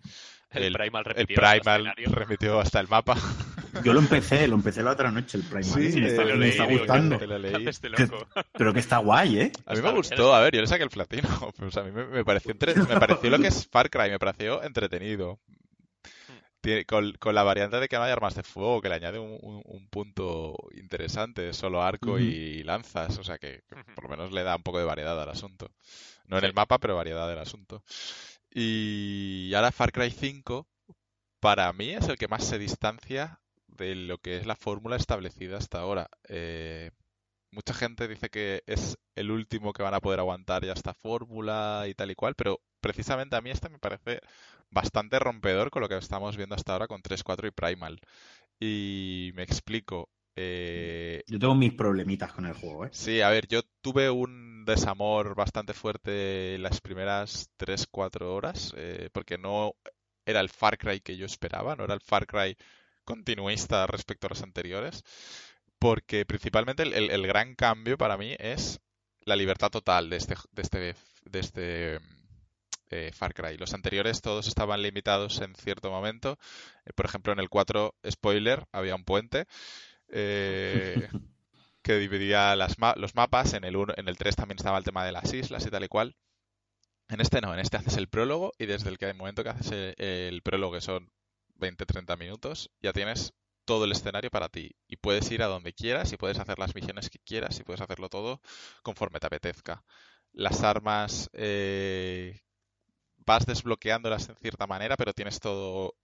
El, 0.51 0.73
Primal, 0.73 1.05
repitió, 1.05 1.43
el 1.43 1.61
Primal 1.61 1.95
remitió 2.07 2.59
hasta 2.59 2.81
el 2.81 2.89
mapa. 2.89 3.15
Yo 3.85 3.93
lo 3.93 4.01
empecé, 4.01 4.49
lo 4.49 4.55
empecé 4.55 4.83
la 4.83 4.93
otra 4.93 5.11
noche, 5.11 5.37
el 5.37 5.45
Primal. 5.45 5.65
Sí, 5.65 6.01
me, 6.01 6.09
está, 6.09 6.25
me 6.25 6.49
está 6.49 6.65
gustando. 6.65 7.17
Este 7.69 7.91
pero 8.53 8.73
que 8.73 8.81
está 8.81 8.99
guay, 8.99 9.41
¿eh? 9.41 9.53
A 9.67 9.75
mí 9.75 9.83
me 9.83 9.93
gustó, 9.93 10.35
a 10.35 10.41
ver, 10.41 10.55
yo 10.55 10.63
le 10.63 10.67
saqué 10.67 10.85
el 10.85 10.91
platino. 10.91 11.29
Pues 11.59 11.77
a 11.77 11.83
mí 11.83 11.91
me, 11.91 12.25
pareció 12.25 12.55
me 12.55 12.99
pareció 12.99 13.31
lo 13.31 13.39
que 13.39 13.49
es 13.49 13.69
Far 13.69 13.91
Cry, 13.91 14.11
me 14.11 14.19
pareció 14.19 14.63
entretenido 14.63 15.39
con, 16.87 17.35
la 17.35 17.43
variante 17.43 17.79
de 17.79 17.89
que 17.89 17.97
no 17.97 18.03
hay 18.03 18.13
armas 18.13 18.35
de 18.35 18.43
fuego, 18.43 18.81
que 18.81 18.89
le 18.89 18.97
añade 18.97 19.19
un, 19.19 19.89
punto 19.91 20.57
interesante, 20.75 21.53
solo 21.53 21.83
arco 21.83 22.19
y 22.19 22.63
lanzas, 22.63 23.19
o 23.19 23.25
sea 23.25 23.39
que, 23.39 23.63
por 23.95 24.05
lo 24.05 24.11
menos 24.11 24.33
le 24.33 24.43
da 24.43 24.57
un 24.57 24.63
poco 24.63 24.79
de 24.79 24.85
variedad 24.85 25.21
al 25.21 25.31
asunto. 25.31 25.71
No 26.27 26.39
en 26.39 26.45
el 26.45 26.55
mapa, 26.55 26.79
pero 26.79 26.97
variedad 26.97 27.29
del 27.29 27.39
asunto. 27.39 27.83
Y 28.51 29.53
ahora 29.55 29.73
Far 29.73 29.93
Cry 29.93 30.11
5, 30.11 30.67
para 31.41 31.73
mí 31.73 31.91
es 31.91 32.09
el 32.09 32.19
que 32.19 32.29
más 32.29 32.45
se 32.45 32.59
distancia 32.59 33.41
de 33.67 33.95
lo 33.95 34.19
que 34.19 34.37
es 34.37 34.47
la 34.47 34.57
fórmula 34.57 34.97
establecida 34.97 35.57
hasta 35.59 35.81
ahora. 35.81 36.09
Eh, 36.29 36.91
mucha 37.51 37.73
gente 37.75 38.09
dice 38.09 38.29
que 38.29 38.63
es 38.67 38.99
el 39.15 39.31
último 39.31 39.73
que 39.73 39.83
van 39.83 39.95
a 39.95 40.01
poder 40.01 40.21
aguantar 40.21 40.65
ya 40.65 40.73
esta 40.73 40.95
fórmula 40.95 41.85
y 41.89 41.95
tal 41.95 42.11
y 42.11 42.15
cual, 42.15 42.35
pero 42.35 42.61
precisamente 42.81 43.37
a 43.37 43.41
mí 43.41 43.51
este 43.51 43.69
me 43.69 43.79
parece 43.79 44.21
bastante 44.71 45.19
rompedor 45.19 45.71
con 45.71 45.83
lo 45.83 45.89
que 45.89 45.97
estamos 45.97 46.37
viendo 46.37 46.55
hasta 46.55 46.73
ahora 46.73 46.87
con 46.87 47.03
3, 47.03 47.23
4 47.23 47.49
y 47.49 47.51
Primal. 47.51 48.01
Y 48.61 49.33
me 49.35 49.43
explico. 49.43 50.09
Eh... 50.37 51.23
Yo 51.27 51.39
tengo 51.39 51.55
mis 51.55 51.75
problemitas 51.75 52.33
con 52.33 52.47
el 52.47 52.55
juego, 52.55 52.87
¿eh? 52.87 52.91
Sí, 52.93 53.21
a 53.21 53.31
ver, 53.31 53.47
yo 53.49 53.63
tuve 53.81 54.11
un 54.11 54.65
desamor 54.65 55.35
bastante 55.35 55.75
fuerte 55.75 56.59
las 56.59 56.81
primeras 56.81 57.51
3, 57.57 57.87
4 57.91 58.35
horas, 58.35 58.73
eh, 58.77 59.09
porque 59.13 59.39
no 59.39 59.75
era 60.27 60.41
el 60.41 60.49
Far 60.49 60.79
Cry 60.79 61.01
que 61.01 61.17
yo 61.17 61.27
esperaba, 61.27 61.75
no 61.75 61.85
era 61.85 61.95
el 61.95 62.01
Far 62.01 62.27
Cry 62.27 62.57
continuista 63.05 63.87
respecto 63.87 64.27
a 64.27 64.31
los 64.31 64.43
anteriores, 64.43 65.03
porque 65.79 66.27
principalmente 66.27 66.83
el, 66.83 67.11
el 67.11 67.27
gran 67.27 67.55
cambio 67.55 67.97
para 67.97 68.19
mí 68.19 68.37
es 68.39 68.81
la 69.29 69.37
libertad 69.37 69.71
total 69.71 70.11
de 70.11 70.17
este, 70.17 70.35
de 70.53 70.63
este, 70.63 70.95
de 71.25 71.39
este 71.39 72.01
eh, 72.91 73.11
Far 73.13 73.35
Cry. 73.35 73.57
Los 73.59 73.75
anteriores 73.75 74.23
todos 74.23 74.47
estaban 74.49 74.83
limitados 74.83 75.41
en 75.41 75.55
cierto 75.55 75.91
momento. 75.91 76.39
Eh, 76.85 76.93
por 76.95 77.07
ejemplo, 77.07 77.33
en 77.33 77.41
el 77.41 77.49
4, 77.49 77.95
spoiler, 78.11 78.65
había 78.73 78.95
un 78.95 79.05
puente 79.05 79.47
eh, 80.09 81.09
que 81.83 81.99
dividía 81.99 82.57
los 82.57 83.15
mapas. 83.15 83.55
En 83.55 83.65
el, 83.65 83.77
1, 83.77 83.95
en 83.97 84.09
el 84.09 84.17
3 84.17 84.37
también 84.37 84.59
estaba 84.59 84.79
el 84.79 84.85
tema 84.85 85.05
de 85.05 85.13
las 85.13 85.33
islas 85.33 85.67
y 85.67 85.71
tal 85.71 85.85
y 85.85 85.89
cual. 85.89 86.17
En 87.09 87.21
este 87.21 87.41
no, 87.41 87.55
en 87.55 87.61
este 87.61 87.79
haces 87.79 87.97
el 87.97 88.09
prólogo 88.09 88.53
y 88.59 88.67
desde 88.67 88.91
el, 88.91 88.99
que, 88.99 89.07
el 89.07 89.15
momento 89.15 89.43
que 89.43 89.49
haces 89.51 89.95
el, 89.97 90.43
prólogo, 90.43 90.75
que 90.75 90.83
son 90.83 91.11
20-30 91.59 92.19
minutos, 92.19 92.71
ya 92.83 92.93
tienes 92.93 93.33
todo 93.65 93.85
el 93.85 93.93
escenario 93.93 94.31
para 94.31 94.49
ti 94.49 94.77
y 94.87 94.97
puedes 94.97 95.31
ir 95.31 95.43
a 95.43 95.47
donde 95.47 95.73
quieras 95.73 96.13
y 96.13 96.17
puedes 96.17 96.39
hacer 96.39 96.59
las 96.59 96.75
misiones 96.75 97.09
que 97.09 97.19
quieras 97.19 97.59
y 97.61 97.65
puedes 97.65 97.81
hacerlo 97.81 98.09
todo 98.09 98.41
conforme 98.83 99.21
te 99.21 99.27
apetezca. 99.27 99.85
Las 100.33 100.63
armas 100.63 101.31
vas 103.29 103.45
desbloqueándolas 103.45 104.29
en 104.31 104.37
cierta 104.37 104.67
manera, 104.67 104.97
pero 104.97 105.13
tienes 105.13 105.39
todo 105.39 105.95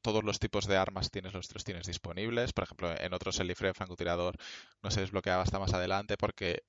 todos 0.00 0.22
los 0.22 0.38
tipos 0.38 0.66
de 0.66 0.76
armas 0.76 1.10
tienes 1.10 1.32
los 1.32 1.48
tres 1.48 1.64
tienes 1.64 1.86
disponibles. 1.86 2.52
Por 2.52 2.64
ejemplo, 2.64 2.94
en 2.96 3.14
otros 3.14 3.40
el 3.40 3.48
rifle 3.48 3.68
de 3.68 3.74
francotirador 3.74 4.36
no 4.82 4.90
se 4.90 5.00
desbloqueaba 5.00 5.42
hasta 5.42 5.58
más 5.58 5.72
adelante 5.74 6.16
porque 6.16 6.62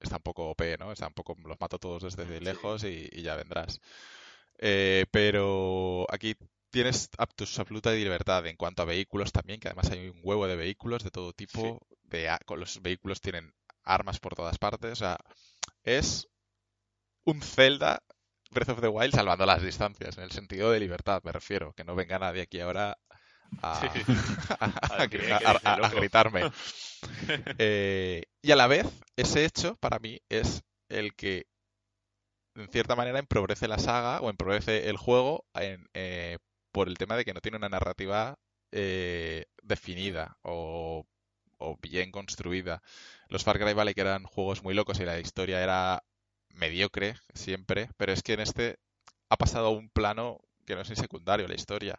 está 0.00 0.16
un 0.16 0.22
poco 0.22 0.50
OP, 0.50 0.60
¿no? 0.78 0.92
Está 0.92 1.06
un 1.06 1.14
poco, 1.14 1.36
los 1.44 1.60
mato 1.60 1.78
todos 1.78 2.02
desde 2.02 2.40
lejos 2.40 2.84
y, 2.84 3.08
ya 3.22 3.36
vendrás. 3.36 3.80
Eh, 4.58 5.06
pero 5.10 6.06
aquí 6.10 6.34
tienes 6.70 7.10
tu 7.10 7.44
absoluta 7.60 7.92
libertad 7.92 8.46
en 8.46 8.56
cuanto 8.56 8.82
a 8.82 8.86
vehículos 8.86 9.32
también, 9.32 9.60
que 9.60 9.68
además 9.68 9.90
hay 9.90 10.08
un 10.08 10.20
huevo 10.22 10.46
de 10.46 10.56
vehículos 10.56 11.04
de 11.04 11.10
todo 11.10 11.32
tipo. 11.32 11.80
De, 12.04 12.28
con 12.46 12.60
los 12.60 12.80
vehículos 12.82 13.20
tienen 13.20 13.52
armas 13.82 14.18
por 14.18 14.34
todas 14.34 14.58
partes. 14.58 14.92
O 14.92 14.96
sea, 14.96 15.18
es 15.84 16.28
un 17.24 17.40
Zelda 17.40 18.02
Breath 18.50 18.70
of 18.70 18.80
the 18.80 18.88
Wild 18.88 19.14
salvando 19.14 19.46
las 19.46 19.62
distancias, 19.62 20.16
en 20.18 20.24
el 20.24 20.30
sentido 20.30 20.70
de 20.70 20.80
libertad, 20.80 21.22
me 21.24 21.32
refiero, 21.32 21.72
que 21.74 21.84
no 21.84 21.94
venga 21.94 22.18
nadie 22.18 22.42
aquí 22.42 22.60
ahora 22.60 22.98
a, 23.62 23.80
gritarme. 25.94 26.50
Eh, 27.58 28.24
y 28.42 28.50
a 28.50 28.56
la 28.56 28.66
vez, 28.66 28.84
ese 29.14 29.44
hecho 29.44 29.76
para 29.76 30.00
mí 30.00 30.20
es 30.28 30.64
el 30.88 31.14
que 31.14 31.46
en 32.56 32.66
cierta 32.68 32.96
manera 32.96 33.20
empobrece 33.20 33.68
la 33.68 33.78
saga 33.78 34.20
o 34.20 34.30
empobrece 34.30 34.90
el 34.90 34.96
juego 34.96 35.46
eh, 35.94 36.38
por 36.72 36.88
el 36.88 36.98
tema 36.98 37.16
de 37.16 37.24
que 37.24 37.34
no 37.34 37.40
tiene 37.40 37.56
una 37.56 37.68
narrativa 37.68 38.36
eh, 38.72 39.44
definida 39.62 40.38
o, 40.42 41.06
o, 41.58 41.76
bien 41.80 42.10
construida. 42.10 42.82
Los 43.28 43.44
Far 43.44 43.60
Cry 43.60 43.74
Valley 43.74 43.94
que 43.94 44.00
eran 44.00 44.24
juegos 44.24 44.64
muy 44.64 44.74
locos 44.74 44.98
y 44.98 45.04
la 45.04 45.20
historia 45.20 45.62
era 45.62 46.02
mediocre 46.58 47.16
siempre, 47.34 47.88
pero 47.96 48.12
es 48.12 48.22
que 48.22 48.34
en 48.34 48.40
este 48.40 48.78
ha 49.30 49.36
pasado 49.36 49.66
a 49.66 49.70
un 49.70 49.88
plano 49.88 50.40
que 50.66 50.74
no 50.74 50.82
es 50.82 50.90
ni 50.90 50.96
secundario 50.96 51.48
la 51.48 51.54
historia. 51.54 51.98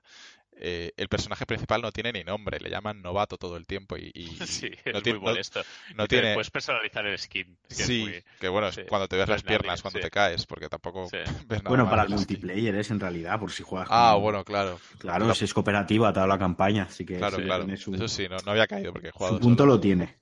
Eh, 0.61 0.91
el 0.97 1.07
personaje 1.07 1.45
principal 1.45 1.81
no 1.81 1.91
tiene 1.91 2.11
ni 2.11 2.23
nombre, 2.25 2.59
le 2.59 2.69
llaman 2.69 3.01
novato 3.01 3.37
todo 3.37 3.55
el 3.55 3.65
tiempo 3.65 3.95
y, 3.95 4.11
sí, 4.45 4.69
no 4.93 5.01
tiene, 5.01 5.19
muy 5.19 5.29
molesto. 5.29 5.61
No, 5.95 6.05
tiene... 6.05 6.33
Puedes 6.33 6.51
personalizar 6.51 7.05
el 7.05 7.17
skin. 7.17 7.57
sí, 7.69 8.11
que 8.39 8.49
bueno, 8.49 8.69
cuando 8.89 9.07
te 9.07 9.15
ves 9.15 9.29
las 9.29 9.41
piernas, 9.41 9.81
cuando 9.81 10.01
te 10.01 10.09
caes, 10.09 10.45
porque 10.45 10.67
tampoco 10.67 11.09
ves 11.11 11.47
nada 11.47 11.69
Bueno, 11.69 11.89
para 11.89 12.03
el 12.03 12.09
multiplayer 12.09 12.75
es 12.75 12.91
en 12.91 12.99
realidad, 12.99 13.39
por 13.39 13.51
si 13.51 13.63
juegas. 13.63 13.87
Ah, 13.89 14.15
bueno, 14.15 14.43
claro. 14.43 14.79
Claro, 14.97 15.33
si 15.33 15.45
es 15.45 15.53
cooperativa 15.53 16.11
toda 16.11 16.27
la 16.27 16.37
campaña, 16.37 16.83
así 16.83 17.05
que. 17.05 17.17
Claro, 17.17 17.37
claro. 17.37 17.65
Eso 17.71 18.07
sí, 18.07 18.27
no, 18.27 18.37
había 18.51 18.67
caído 18.67 18.91
porque 18.91 19.07
he 19.07 19.11
jugado. 19.11 19.35
Su 19.35 19.41
punto 19.41 19.65
lo 19.65 19.79
tiene 19.79 20.19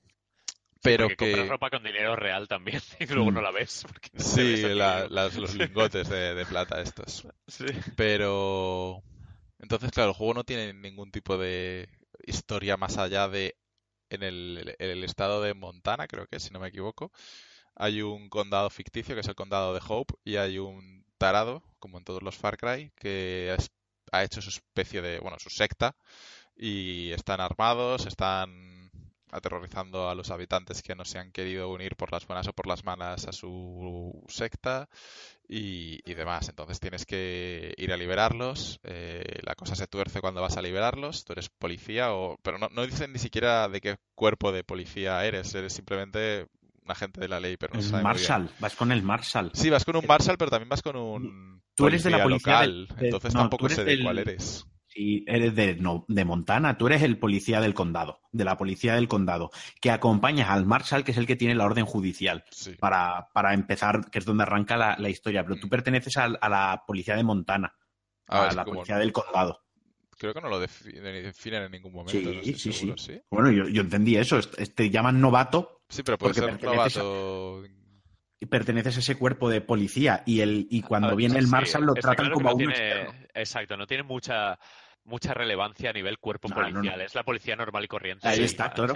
pero 0.82 1.08
que 1.08 1.16
compras 1.16 1.48
ropa 1.48 1.70
con 1.70 1.82
dinero 1.82 2.16
real 2.16 2.48
también 2.48 2.80
y 3.00 3.06
luego 3.06 3.30
no 3.30 3.40
la 3.40 3.50
ves. 3.50 3.84
sí, 4.16 4.56
los 4.66 5.54
lingotes 5.54 6.08
de, 6.08 6.46
plata 6.46 6.80
estos. 6.80 7.26
Sí. 7.46 7.66
Pero 7.96 9.02
entonces, 9.58 9.90
claro, 9.90 10.10
el 10.10 10.16
juego 10.16 10.34
no 10.34 10.44
tiene 10.44 10.72
ningún 10.72 11.10
tipo 11.10 11.36
de 11.36 11.88
historia 12.26 12.76
más 12.76 12.98
allá 12.98 13.28
de 13.28 13.56
en 14.10 14.22
el, 14.22 14.74
el, 14.78 15.04
estado 15.04 15.42
de 15.42 15.52
Montana, 15.52 16.06
creo 16.06 16.26
que, 16.26 16.40
si 16.40 16.50
no 16.50 16.60
me 16.60 16.68
equivoco. 16.68 17.12
Hay 17.74 18.02
un 18.02 18.28
condado 18.28 18.70
ficticio 18.70 19.14
que 19.14 19.20
es 19.20 19.28
el 19.28 19.34
condado 19.34 19.74
de 19.74 19.80
Hope 19.86 20.14
y 20.24 20.36
hay 20.36 20.58
un 20.58 21.04
tarado, 21.18 21.62
como 21.78 21.98
en 21.98 22.04
todos 22.04 22.22
los 22.22 22.36
Far 22.36 22.56
Cry, 22.56 22.90
que 22.96 23.54
ha 24.10 24.24
hecho 24.24 24.40
su 24.40 24.48
especie 24.48 25.02
de, 25.02 25.18
bueno, 25.20 25.38
su 25.38 25.50
secta 25.50 25.94
y 26.56 27.12
están 27.12 27.40
armados, 27.40 28.06
están 28.06 28.77
aterrorizando 29.30 30.08
a 30.08 30.14
los 30.14 30.30
habitantes 30.30 30.82
que 30.82 30.94
no 30.94 31.04
se 31.04 31.18
han 31.18 31.32
querido 31.32 31.70
unir 31.70 31.96
por 31.96 32.12
las 32.12 32.26
buenas 32.26 32.48
o 32.48 32.52
por 32.52 32.66
las 32.66 32.84
malas 32.84 33.26
a 33.26 33.32
su 33.32 34.24
secta 34.28 34.88
y, 35.48 36.00
demás. 36.14 36.48
Entonces 36.48 36.80
tienes 36.80 37.06
que 37.06 37.74
ir 37.76 37.92
a 37.92 37.96
liberarlos. 37.96 38.80
Eh, 38.82 39.40
la 39.42 39.54
cosa 39.54 39.74
se 39.76 39.86
tuerce 39.86 40.20
cuando 40.20 40.42
vas 40.42 40.56
a 40.56 40.62
liberarlos. 40.62 41.24
Tú 41.24 41.32
eres 41.32 41.48
policía, 41.48 42.12
o, 42.12 42.38
pero 42.42 42.58
no, 42.58 42.68
no 42.72 42.86
dicen 42.86 43.12
ni 43.12 43.18
siquiera 43.18 43.68
de 43.68 43.80
qué 43.80 43.96
cuerpo 44.14 44.52
de 44.52 44.64
policía 44.64 45.24
eres. 45.24 45.54
Eres 45.54 45.72
simplemente 45.72 46.48
un 46.88 46.92
agente 46.92 47.20
de 47.20 47.28
la 47.28 47.38
ley, 47.40 47.56
pero 47.56 47.74
no 47.74 47.80
el 47.80 48.02
Marshal, 48.02 48.50
vas 48.58 48.74
con 48.74 48.92
el 48.92 49.02
Marshal. 49.02 49.50
Sí, 49.52 49.70
vas 49.70 49.84
con 49.84 49.96
un 49.96 50.06
Marshal, 50.06 50.36
pero 50.38 50.50
también 50.50 50.68
vas 50.68 50.82
con 50.82 50.96
un. 50.96 51.62
Tú 51.74 51.86
eres 51.86 52.02
de 52.02 52.10
la 52.10 52.22
policía 52.22 52.64
local, 52.64 52.88
entonces 52.98 53.32
tampoco 53.32 53.68
sé 53.68 53.84
de 53.84 54.02
cuál 54.02 54.18
eres. 54.18 54.66
Si 54.98 55.22
eres 55.28 55.54
de, 55.54 55.78
de 56.08 56.24
Montana, 56.24 56.76
tú 56.76 56.88
eres 56.88 57.02
el 57.02 57.18
policía 57.18 57.60
del 57.60 57.72
condado, 57.72 58.20
de 58.32 58.44
la 58.44 58.56
policía 58.56 58.96
del 58.96 59.06
condado, 59.06 59.52
que 59.80 59.92
acompañas 59.92 60.50
al 60.50 60.66
Marshal, 60.66 61.04
que 61.04 61.12
es 61.12 61.18
el 61.18 61.26
que 61.28 61.36
tiene 61.36 61.54
la 61.54 61.66
orden 61.66 61.84
judicial, 61.84 62.42
para, 62.80 63.28
para, 63.32 63.54
empezar, 63.54 64.10
que 64.10 64.18
es 64.18 64.24
donde 64.24 64.42
arranca 64.42 64.76
la, 64.76 65.08
historia. 65.08 65.44
Pero 65.44 65.54
tú 65.60 65.68
mm. 65.68 65.70
perteneces 65.70 66.16
a, 66.16 66.28
la 66.28 66.82
policía 66.84 67.14
de 67.14 67.22
Montana, 67.22 67.76
ah, 68.26 68.48
a 68.48 68.52
la 68.52 68.64
policía 68.64 68.98
del 68.98 69.12
condado. 69.12 69.62
Creo 70.18 70.34
que 70.34 70.40
no 70.40 70.48
lo 70.48 70.58
definen 70.58 71.62
en 71.62 71.70
ningún 71.70 71.92
momento. 71.92 72.42
Sí, 72.42 72.54
sí, 72.54 72.72
sí, 72.72 73.22
Bueno, 73.30 73.52
yo, 73.52 73.68
yo, 73.68 73.82
entendí 73.82 74.16
eso. 74.16 74.40
Te 74.40 74.90
llaman 74.90 75.20
novato. 75.20 75.82
Sí, 75.88 76.02
pero 76.02 76.18
puede 76.18 76.34
ser 76.34 76.60
novato. 76.60 77.62
y 78.40 78.46
perteneces 78.46 78.96
a 78.96 78.98
ese 78.98 79.14
cuerpo 79.14 79.48
de 79.48 79.60
policía 79.60 80.24
y 80.26 80.40
el 80.40 80.66
y 80.68 80.82
cuando 80.82 81.14
viene 81.14 81.38
el 81.38 81.46
Marshal 81.46 81.84
lo 81.84 81.94
tratan 81.94 82.32
como 82.32 82.48
a 82.48 82.54
un 82.54 82.72
Exacto, 83.32 83.76
no 83.76 83.86
tiene 83.86 84.02
mucha 84.02 84.58
mucha 85.08 85.34
relevancia 85.34 85.90
a 85.90 85.92
nivel 85.92 86.18
cuerpo 86.18 86.48
policial. 86.48 87.00
Es 87.00 87.14
la 87.14 87.24
policía 87.24 87.56
normal 87.56 87.84
y 87.84 87.88
corriente. 87.88 88.28
Ahí 88.28 88.44
está, 88.44 88.70
claro. 88.70 88.94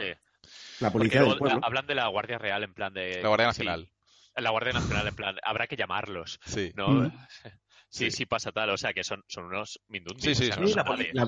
La 0.81 0.91
policía 0.91 1.23
del 1.23 1.37
pueblo. 1.37 1.61
Hablan 1.63 1.87
de 1.87 1.95
la 1.95 2.07
Guardia 2.09 2.39
Real 2.39 2.63
en 2.63 2.75
plan 2.75 2.93
de. 2.93 3.21
La 3.23 3.29
Guardia 3.29 3.47
Nacional. 3.47 3.89
la 4.37 4.51
Guardia 4.51 4.73
Nacional 4.75 5.09
en 5.09 5.15
plan. 5.17 5.37
Habrá 5.43 5.67
que 5.67 5.77
llamarlos. 5.77 6.39
Sí. 6.45 6.73
¿no? 6.77 6.89
Mm. 6.89 7.13
Sí, 7.93 8.11
sí, 8.11 8.25
pasa 8.25 8.53
tal. 8.53 8.71
O 8.71 8.79
sea, 8.79 8.95
que 8.95 9.05
son, 9.05 9.23
son 9.29 9.45
unos 9.45 9.79
mindundis. 9.89 10.25
Sí, 10.25 10.35
sí, 10.35 10.51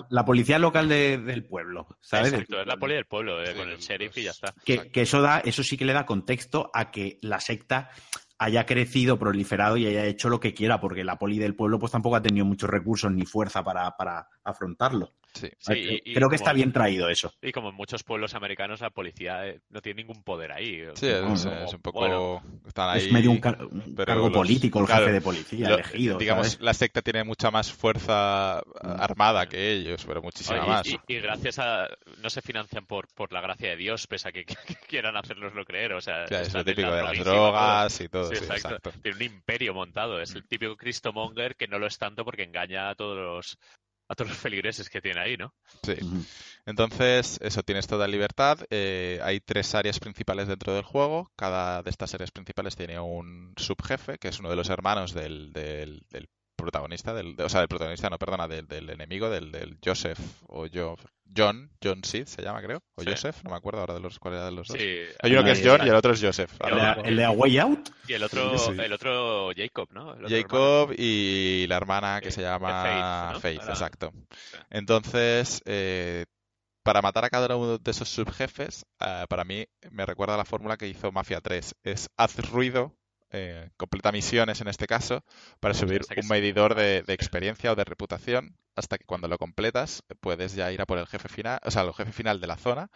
la, 0.09 0.25
policía 0.25 0.59
local 0.59 0.89
del 0.89 1.45
pueblo, 1.45 1.87
¿sabes? 2.01 2.33
Exacto, 2.33 2.63
es 2.63 2.67
la 2.67 2.79
policía 2.79 2.97
del 2.97 3.05
pueblo, 3.05 3.45
eh, 3.45 3.55
con 3.55 3.69
el 3.69 3.77
sheriff 3.77 4.17
y 4.17 4.23
ya 4.23 4.31
está. 4.31 4.55
Que, 4.65 4.91
que, 4.91 5.03
eso, 5.03 5.21
da, 5.21 5.41
eso 5.41 5.63
sí 5.63 5.77
que 5.77 5.85
le 5.85 5.93
da 5.93 6.07
contexto 6.07 6.71
a 6.73 6.91
que 6.91 7.19
la 7.21 7.39
secta 7.39 7.91
haya 8.39 8.67
crecido, 8.67 9.19
proliferado 9.19 9.77
y 9.77 9.87
haya 9.87 10.07
hecho 10.07 10.29
lo 10.29 10.41
que 10.41 10.55
quiera, 10.55 10.81
porque 10.81 11.05
la 11.05 11.19
poli 11.19 11.39
del 11.39 11.55
pueblo 11.55 11.79
pues 11.79 11.93
tampoco 11.93 12.17
ha 12.17 12.23
tenido 12.23 12.45
muchos 12.45 12.69
recursos 12.71 13.13
ni 13.13 13.25
fuerza 13.25 13.63
para, 13.63 13.97
para 13.97 14.29
afrontarlo. 14.43 15.13
Sí, 15.35 15.51
Creo 16.15 16.29
que 16.29 16.37
está 16.37 16.53
bien 16.53 16.73
traído 16.73 17.09
eso. 17.09 17.33
Y 17.43 17.53
como 17.53 17.71
en 17.71 17.75
muchos 17.75 18.05
pueblos 18.05 18.35
americanos, 18.35 18.81
la 18.81 18.91
policía 18.91 19.47
eh, 19.49 19.61
no 19.69 19.81
tiene 19.81 20.03
ningún 20.03 20.23
poder 20.23 20.53
ahí. 20.53 20.85
Sí, 20.95 21.09
es, 21.09 21.45
un 21.75 21.81
poco. 21.83 22.41
Es 22.95 23.11
medio 23.11 23.33
un, 23.33 23.41
cargo 23.41 24.31
político 24.31 24.81
el 24.81 24.87
jefe 24.87 25.13
de 25.13 25.21
policía 25.21 25.69
elegido. 25.69 26.19
Digamos, 26.19 26.61
la 26.61 26.73
secta 26.73 27.03
tiene 27.03 27.25
mucha 27.25 27.51
más 27.51 27.73
fuerza 27.73 28.63
mm. 28.83 29.01
armada 29.01 29.49
que 29.49 29.73
ellos, 29.73 30.05
pero 30.07 30.23
muchísima 30.23 30.65
más. 30.67 30.87
Y, 30.87 31.21
gracias 31.21 31.59
a. 31.59 31.89
No 32.23 32.31
se 32.31 32.41
financian 32.41 32.87
por, 32.87 33.09
por 33.15 33.33
la 33.33 33.41
gracia 33.41 33.71
de 33.71 33.77
Dios, 33.77 34.07
pese 34.07 34.29
a 34.29 34.33
que, 34.33 34.45
quieran 34.89 35.17
hacernoslo 35.17 35.65
creer. 35.65 35.95
O 35.95 36.01
sea, 36.01 36.25
es 36.25 36.55
lo 36.55 36.65
típico 36.65 36.91
de 36.91 37.03
las 37.03 37.19
drogas 37.19 38.01
y 38.01 38.09
todo. 38.09 38.33
exacto. 38.33 38.93
Tiene 39.03 39.17
un 39.17 39.23
imperio 39.23 39.75
montado. 39.75 40.21
Es 40.21 40.35
el 40.35 40.47
típico 40.47 40.77
Cristo 40.77 41.13
Monger 41.13 41.57
que 41.57 41.67
no 41.67 41.79
lo 41.79 41.87
es 41.87 41.99
tanto 41.99 42.25
porque 42.25 42.45
engaña 42.45 42.91
a 42.91 42.95
todos 42.95 43.17
los 43.17 43.59
a 44.09 44.15
todos 44.15 44.31
los 44.31 44.39
feligreses 44.39 44.89
que 44.89 45.01
tiene 45.01 45.21
ahí, 45.21 45.37
¿no? 45.37 45.55
Sí. 45.83 45.95
Entonces, 46.67 47.39
eso, 47.43 47.63
tienes 47.63 47.87
toda 47.87 48.07
libertad. 48.09 48.59
Eh, 48.71 49.19
hay 49.23 49.41
tres 49.41 49.75
áreas 49.75 49.99
principales 49.99 50.49
dentro 50.49 50.75
del 50.75 50.85
juego. 50.85 51.31
Cada 51.37 51.83
de 51.83 51.91
estas 51.91 52.15
áreas 52.15 52.31
principales 52.31 52.77
tiene 52.77 52.99
un 53.01 53.55
subjefe, 53.57 54.19
que 54.19 54.29
es 54.29 54.41
uno 54.41 54.51
de 54.51 54.57
los 54.57 54.69
hermanos 54.71 55.15
del, 55.15 55.53
del, 55.53 56.03
del 56.11 56.29
protagonista, 56.57 57.15
del, 57.15 57.37
o 57.41 57.49
sea, 57.49 57.61
del 57.61 57.69
protagonista, 57.69 58.11
no, 58.11 58.19
perdona, 58.19 58.49
del, 58.49 58.67
del 58.67 58.91
enemigo, 58.91 59.31
del, 59.31 59.53
del 59.53 59.79
Joseph 59.85 60.19
o 60.47 60.67
yo, 60.67 60.97
John, 61.37 61.71
John 61.83 62.05
Sid 62.05 62.27
se 62.27 62.43
llama, 62.43 62.63
creo, 62.63 62.83
o 62.95 63.03
Joseph, 63.05 63.43
no 63.45 63.51
me 63.51 63.57
acuerdo 63.57 63.81
ahora 63.81 63.95
de 63.95 64.01
los 64.01 64.19
cuál 64.19 64.35
era 64.35 64.45
de 64.47 64.53
los 64.53 64.69
dos. 64.69 64.79
Hay 64.79 65.33
uno 65.33 65.45
que 65.45 65.51
es 65.53 65.63
John 65.65 65.85
y 65.85 65.89
el 65.89 65.95
otro 65.95 66.13
es 66.13 66.23
Joseph. 66.23 66.53
El, 67.05 67.17
de 67.17 67.25
A 67.25 67.31
Way 67.31 67.59
Out. 67.59 67.91
Y 68.07 68.13
el 68.13 68.23
otro, 68.23 68.55
el 68.73 68.93
otro 68.93 69.51
Jacob, 69.57 69.89
¿no? 69.93 70.17
Jacob 70.29 70.95
y 70.97 71.67
la 71.69 71.77
hermana 71.77 72.21
que 72.21 72.31
se 72.31 72.43
llama 72.43 73.39
Faith, 73.41 73.63
exacto. 73.69 74.13
Entonces, 74.71 75.63
eh, 75.65 76.27
para 76.83 77.01
matar 77.01 77.25
a 77.25 77.31
cada 77.31 77.57
uno 77.57 77.79
de 77.79 77.91
esos 77.91 78.09
subjefes, 78.09 78.85
eh, 79.01 79.25
para 79.29 79.45
mí 79.45 79.67
me 79.91 80.07
recuerda 80.07 80.35
a 80.35 80.39
la 80.39 80.45
fórmula 80.45 80.77
que 80.77 80.87
hizo 80.87 81.11
Mafia 81.11 81.41
3. 81.41 81.75
Es 81.83 82.11
haz 82.17 82.51
ruido 82.51 82.95
eh, 83.31 83.71
completa 83.77 84.13
misiones 84.13 84.61
en 84.61 84.69
este 84.69 84.87
caso, 84.87 85.25
para 85.61 85.75
subir 85.75 86.03
un 86.17 86.29
medidor 86.29 86.75
de, 86.75 87.05
experiencia 87.09 87.73
o 87.73 87.75
de 87.75 87.85
reputación, 87.85 88.57
hasta 88.77 88.99
que 88.99 89.05
cuando 89.05 89.29
lo 89.29 89.39
completas 89.39 90.03
puedes 90.21 90.55
ya 90.55 90.71
ir 90.73 90.81
a 90.81 90.87
por 90.87 90.99
el 90.99 91.07
jefe 91.07 91.29
final, 91.29 91.59
o 91.65 91.71
sea, 91.71 91.83
el 91.83 91.93
jefe 91.95 92.13
final 92.13 92.41
de 92.41 92.47
la 92.47 92.57
zona 92.57 92.91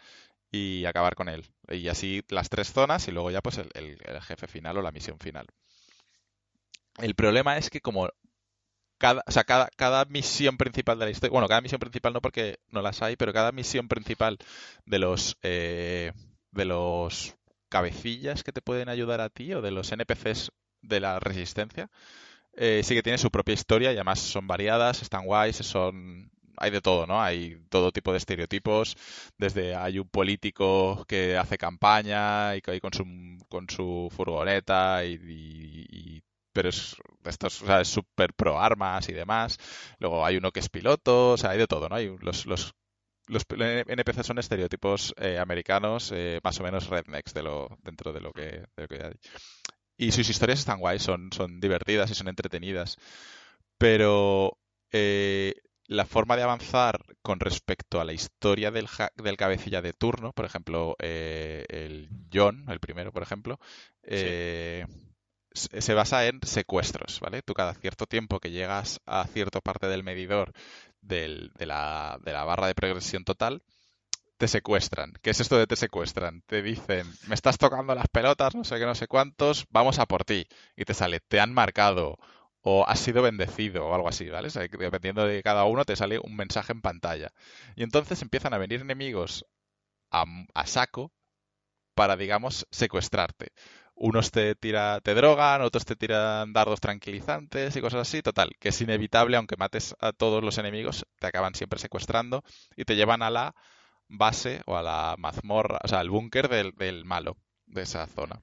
y 0.50 0.84
acabar 0.84 1.14
con 1.14 1.28
él. 1.28 1.46
Y 1.68 1.88
así 1.88 2.22
las 2.28 2.48
tres 2.48 2.72
zonas 2.72 3.06
y 3.08 3.12
luego 3.12 3.30
ya 3.30 3.40
pues 3.42 3.58
el, 3.58 3.98
jefe 4.22 4.46
final 4.46 4.78
o 4.78 4.82
la 4.82 4.92
misión 4.92 5.18
final. 5.18 5.46
El 6.98 7.14
problema 7.14 7.58
es 7.58 7.70
que 7.70 7.80
como 7.80 8.08
cada, 8.98 9.22
o 9.26 9.30
sea, 9.30 9.44
cada, 9.44 9.68
cada, 9.76 10.04
misión 10.06 10.56
principal 10.56 10.98
de 10.98 11.04
la 11.04 11.10
historia, 11.10 11.32
bueno, 11.32 11.48
cada 11.48 11.60
misión 11.60 11.78
principal 11.78 12.12
no 12.12 12.20
porque 12.20 12.58
no 12.68 12.82
las 12.82 13.02
hay, 13.02 13.16
pero 13.16 13.32
cada 13.32 13.52
misión 13.52 13.86
principal 13.86 14.38
de 14.86 14.98
los 14.98 15.36
eh, 15.42 16.12
de 16.50 16.64
los 16.64 17.36
cabecillas 17.68 18.42
que 18.42 18.52
te 18.52 18.62
pueden 18.62 18.88
ayudar 18.88 19.20
a 19.20 19.30
ti 19.30 19.52
o 19.54 19.62
de 19.62 19.70
los 19.70 19.92
NPCs 19.92 20.52
de 20.82 21.00
la 21.00 21.20
resistencia, 21.20 21.90
eh, 22.54 22.82
sí 22.84 22.94
que 22.94 23.02
tiene 23.02 23.18
su 23.18 23.30
propia 23.30 23.54
historia 23.54 23.92
y 23.92 23.96
además 23.96 24.20
son 24.20 24.46
variadas, 24.46 25.02
están 25.02 25.24
guays, 25.26 25.56
son 25.56 26.30
hay 26.60 26.70
de 26.70 26.80
todo, 26.80 27.06
¿no? 27.06 27.22
Hay 27.22 27.56
todo 27.70 27.92
tipo 27.92 28.12
de 28.12 28.18
estereotipos, 28.18 28.96
desde 29.38 29.74
hay 29.76 29.98
un 29.98 30.08
político 30.08 31.04
que 31.06 31.36
hace 31.36 31.58
campaña 31.58 32.56
y 32.56 32.60
que 32.60 32.80
con 32.80 32.92
su, 32.92 33.04
con 33.48 33.68
su 33.70 34.08
furgoneta 34.14 35.04
y, 35.04 36.22
pero 36.52 36.70
es 36.70 36.96
estos, 37.24 37.62
o 37.62 37.66
sea, 37.66 37.80
es 37.80 37.88
súper 37.88 38.34
pro 38.34 38.58
armas 38.60 39.08
y 39.08 39.12
demás. 39.12 39.58
Luego 39.98 40.24
hay 40.26 40.36
uno 40.36 40.50
que 40.52 40.60
es 40.60 40.68
piloto, 40.68 41.32
o 41.32 41.36
sea, 41.36 41.50
hay 41.50 41.58
de 41.58 41.66
todo, 41.66 41.88
¿no? 41.88 41.96
Hay 41.96 42.16
los, 42.20 42.46
los 42.46 42.74
los 43.28 43.44
NPC 43.48 44.22
son 44.24 44.38
estereotipos 44.38 45.14
eh, 45.18 45.38
americanos, 45.38 46.12
eh, 46.14 46.40
más 46.42 46.58
o 46.60 46.62
menos 46.62 46.88
rednecks 46.88 47.34
de 47.34 47.42
lo, 47.42 47.78
dentro 47.82 48.12
de 48.12 48.20
lo, 48.20 48.32
que, 48.32 48.64
hay. 48.76 49.14
Y 49.96 50.12
sus 50.12 50.28
historias 50.28 50.60
están 50.60 50.80
guays, 50.80 51.02
son, 51.02 51.30
son 51.32 51.60
divertidas 51.60 52.10
y 52.10 52.14
son 52.14 52.28
entretenidas. 52.28 52.96
Pero 53.76 54.58
eh, 54.92 55.54
la 55.86 56.06
forma 56.06 56.36
de 56.36 56.42
avanzar 56.42 57.00
con 57.22 57.40
respecto 57.40 58.00
a 58.00 58.04
la 58.04 58.12
historia 58.12 58.70
del, 58.70 58.88
del 59.16 59.36
cabecilla 59.36 59.82
de 59.82 59.92
turno, 59.92 60.32
por 60.32 60.44
ejemplo, 60.44 60.96
el 60.98 62.08
John, 62.32 62.64
el 62.68 62.80
primero, 62.80 63.12
por 63.12 63.22
ejemplo, 63.22 63.58
se 65.52 65.94
basa 65.94 66.26
en 66.26 66.40
secuestros, 66.42 67.20
¿vale? 67.20 67.42
Tú 67.42 67.54
cada 67.54 67.74
cierto 67.74 68.06
tiempo 68.06 68.40
que 68.40 68.50
llegas 68.50 69.00
a 69.06 69.26
cierta 69.26 69.60
parte 69.60 69.86
del 69.88 70.04
medidor 70.04 70.52
de, 71.08 71.50
la, 71.66 72.18
de 72.22 72.32
la 72.32 72.44
barra 72.44 72.66
de 72.66 72.74
progresión 72.74 73.24
total, 73.24 73.62
te 74.38 74.48
secuestran. 74.48 75.12
¿Qué 75.22 75.30
es 75.30 75.40
esto 75.40 75.58
de 75.58 75.66
te 75.66 75.76
secuestran? 75.76 76.42
Te 76.46 76.62
dicen, 76.62 77.06
me 77.26 77.34
estás 77.34 77.58
tocando 77.58 77.94
las 77.94 78.08
pelotas, 78.08 78.54
no 78.54 78.64
sé 78.64 78.78
qué, 78.78 78.86
no 78.86 78.94
sé 78.94 79.08
cuántos, 79.08 79.66
vamos 79.70 79.98
a 79.98 80.06
por 80.06 80.24
ti. 80.24 80.46
Y 80.76 80.84
te 80.84 80.94
sale, 80.94 81.20
te 81.20 81.40
han 81.40 81.52
marcado 81.52 82.18
o 82.62 82.86
has 82.86 83.00
sido 83.00 83.22
bendecido 83.22 83.86
o 83.86 83.94
algo 83.94 84.08
así, 84.08 84.28
¿vale? 84.28 84.48
dependiendo 84.78 85.26
de 85.26 85.42
cada 85.42 85.64
uno 85.64 85.84
te 85.84 85.96
sale 85.96 86.18
un 86.18 86.36
mensaje 86.36 86.72
en 86.72 86.82
pantalla. 86.82 87.32
Y 87.76 87.82
entonces 87.82 88.22
empiezan 88.22 88.54
a 88.54 88.58
venir 88.58 88.80
enemigos 88.80 89.44
a, 90.10 90.24
a 90.54 90.66
saco 90.66 91.12
para, 91.94 92.16
digamos, 92.16 92.66
secuestrarte 92.70 93.52
unos 93.98 94.30
te 94.30 94.54
tira, 94.54 95.00
te 95.00 95.14
drogan, 95.14 95.62
otros 95.62 95.84
te 95.84 95.96
tiran 95.96 96.52
dardos 96.52 96.80
tranquilizantes 96.80 97.74
y 97.76 97.80
cosas 97.80 98.08
así. 98.08 98.22
Total, 98.22 98.50
que 98.58 98.70
es 98.70 98.80
inevitable, 98.80 99.36
aunque 99.36 99.56
mates 99.56 99.94
a 100.00 100.12
todos 100.12 100.42
los 100.42 100.58
enemigos, 100.58 101.06
te 101.18 101.26
acaban 101.26 101.54
siempre 101.54 101.78
secuestrando 101.78 102.44
y 102.76 102.84
te 102.84 102.96
llevan 102.96 103.22
a 103.22 103.30
la 103.30 103.54
base 104.08 104.62
o 104.66 104.76
a 104.76 104.82
la 104.82 105.16
mazmorra, 105.18 105.80
o 105.82 105.88
sea, 105.88 106.00
al 106.00 106.10
búnker 106.10 106.48
del, 106.48 107.04
malo 107.04 107.36
de 107.66 107.82
esa 107.82 108.06
zona. 108.06 108.40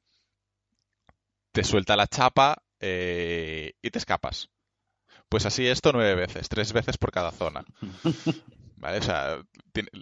Te 1.51 1.63
suelta 1.63 1.95
la 1.95 2.07
chapa 2.07 2.61
eh, 2.79 3.73
y 3.81 3.89
te 3.89 3.97
escapas. 3.97 4.49
Pues 5.29 5.45
así 5.45 5.65
esto 5.67 5.91
nueve 5.93 6.15
veces, 6.15 6.49
tres 6.49 6.73
veces 6.73 6.97
por 6.97 7.11
cada 7.11 7.31
zona. 7.31 7.65
¿Vale? 8.77 8.97
O 8.97 9.01
sea, 9.01 9.41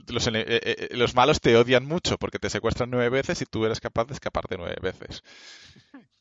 los, 0.08 0.28
eh, 0.28 0.32
eh, 0.36 0.88
eh, 0.92 0.98
los, 0.98 1.16
malos 1.16 1.40
te 1.40 1.56
odian 1.56 1.86
mucho 1.86 2.18
porque 2.18 2.40
te 2.40 2.50
secuestran 2.50 2.90
nueve 2.90 3.10
veces 3.10 3.42
y 3.42 3.46
tú 3.46 3.66
eres 3.66 3.80
capaz 3.80 4.06
de 4.06 4.14
escaparte 4.14 4.58
nueve 4.58 4.78
veces. 4.82 5.24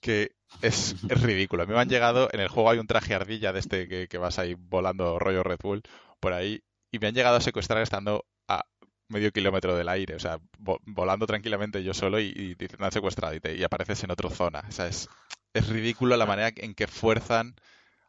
Que 0.01 0.33
es, 0.61 0.97
ridículo. 1.09 1.63
A 1.63 1.67
mí 1.67 1.73
me 1.73 1.81
han 1.81 1.89
llegado, 1.89 2.29
en 2.33 2.41
el 2.41 2.49
juego 2.49 2.71
hay 2.71 2.79
un 2.79 2.87
traje 2.87 3.15
ardilla 3.15 3.53
de 3.53 3.61
este 3.61 3.89
que, 3.89 4.09
que 4.09 4.19
vas 4.19 4.39
ahí 4.39 4.55
volando 4.55 5.19
rollo 5.19 5.43
Red 5.43 5.61
Bull 5.63 5.83
por 6.21 6.33
ahí 6.33 6.63
y 6.91 6.99
me 6.99 7.09
han 7.09 7.15
llegado 7.15 7.37
a 7.37 7.41
secuestrar 7.41 7.83
estando 7.83 8.27
a 8.49 8.65
medio 9.09 9.33
kilómetro 9.33 9.77
del 9.77 9.89
aire, 9.89 10.15
o 10.15 10.19
sea, 10.19 10.39
volando 10.59 11.27
tranquilamente 11.27 11.83
yo 11.83 11.95
solo 11.95 12.19
y, 12.19 12.33
y 12.35 12.55
diciendo 12.55 12.91
secuestrado 12.91 13.35
y, 13.35 13.41
y 13.57 13.65
apareces 13.65 14.03
en 14.05 14.11
otra 14.11 14.31
zona. 14.31 14.63
O 14.69 14.73
sea, 14.73 14.87
es, 14.87 15.09
es 15.55 15.69
ridículo 15.69 16.17
la 16.17 16.27
manera 16.27 16.51
en 16.57 16.75
que 16.75 16.87
fuerzan 16.87 17.55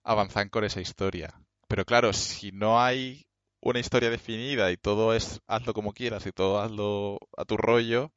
avanzar 0.04 0.50
con 0.50 0.64
esa 0.64 0.82
historia. 0.82 1.34
Pero 1.68 1.86
claro, 1.86 2.14
si 2.14 2.52
no 2.52 2.82
hay 2.82 3.26
una 3.64 3.80
historia 3.80 4.10
definida 4.10 4.72
y 4.72 4.78
todo 4.78 5.14
es 5.14 5.42
hazlo 5.48 5.74
como 5.74 5.94
quieras 5.94 6.26
y 6.26 6.32
todo 6.32 6.60
hazlo 6.60 7.18
a 7.38 7.46
tu 7.46 7.58
rollo, 7.58 8.12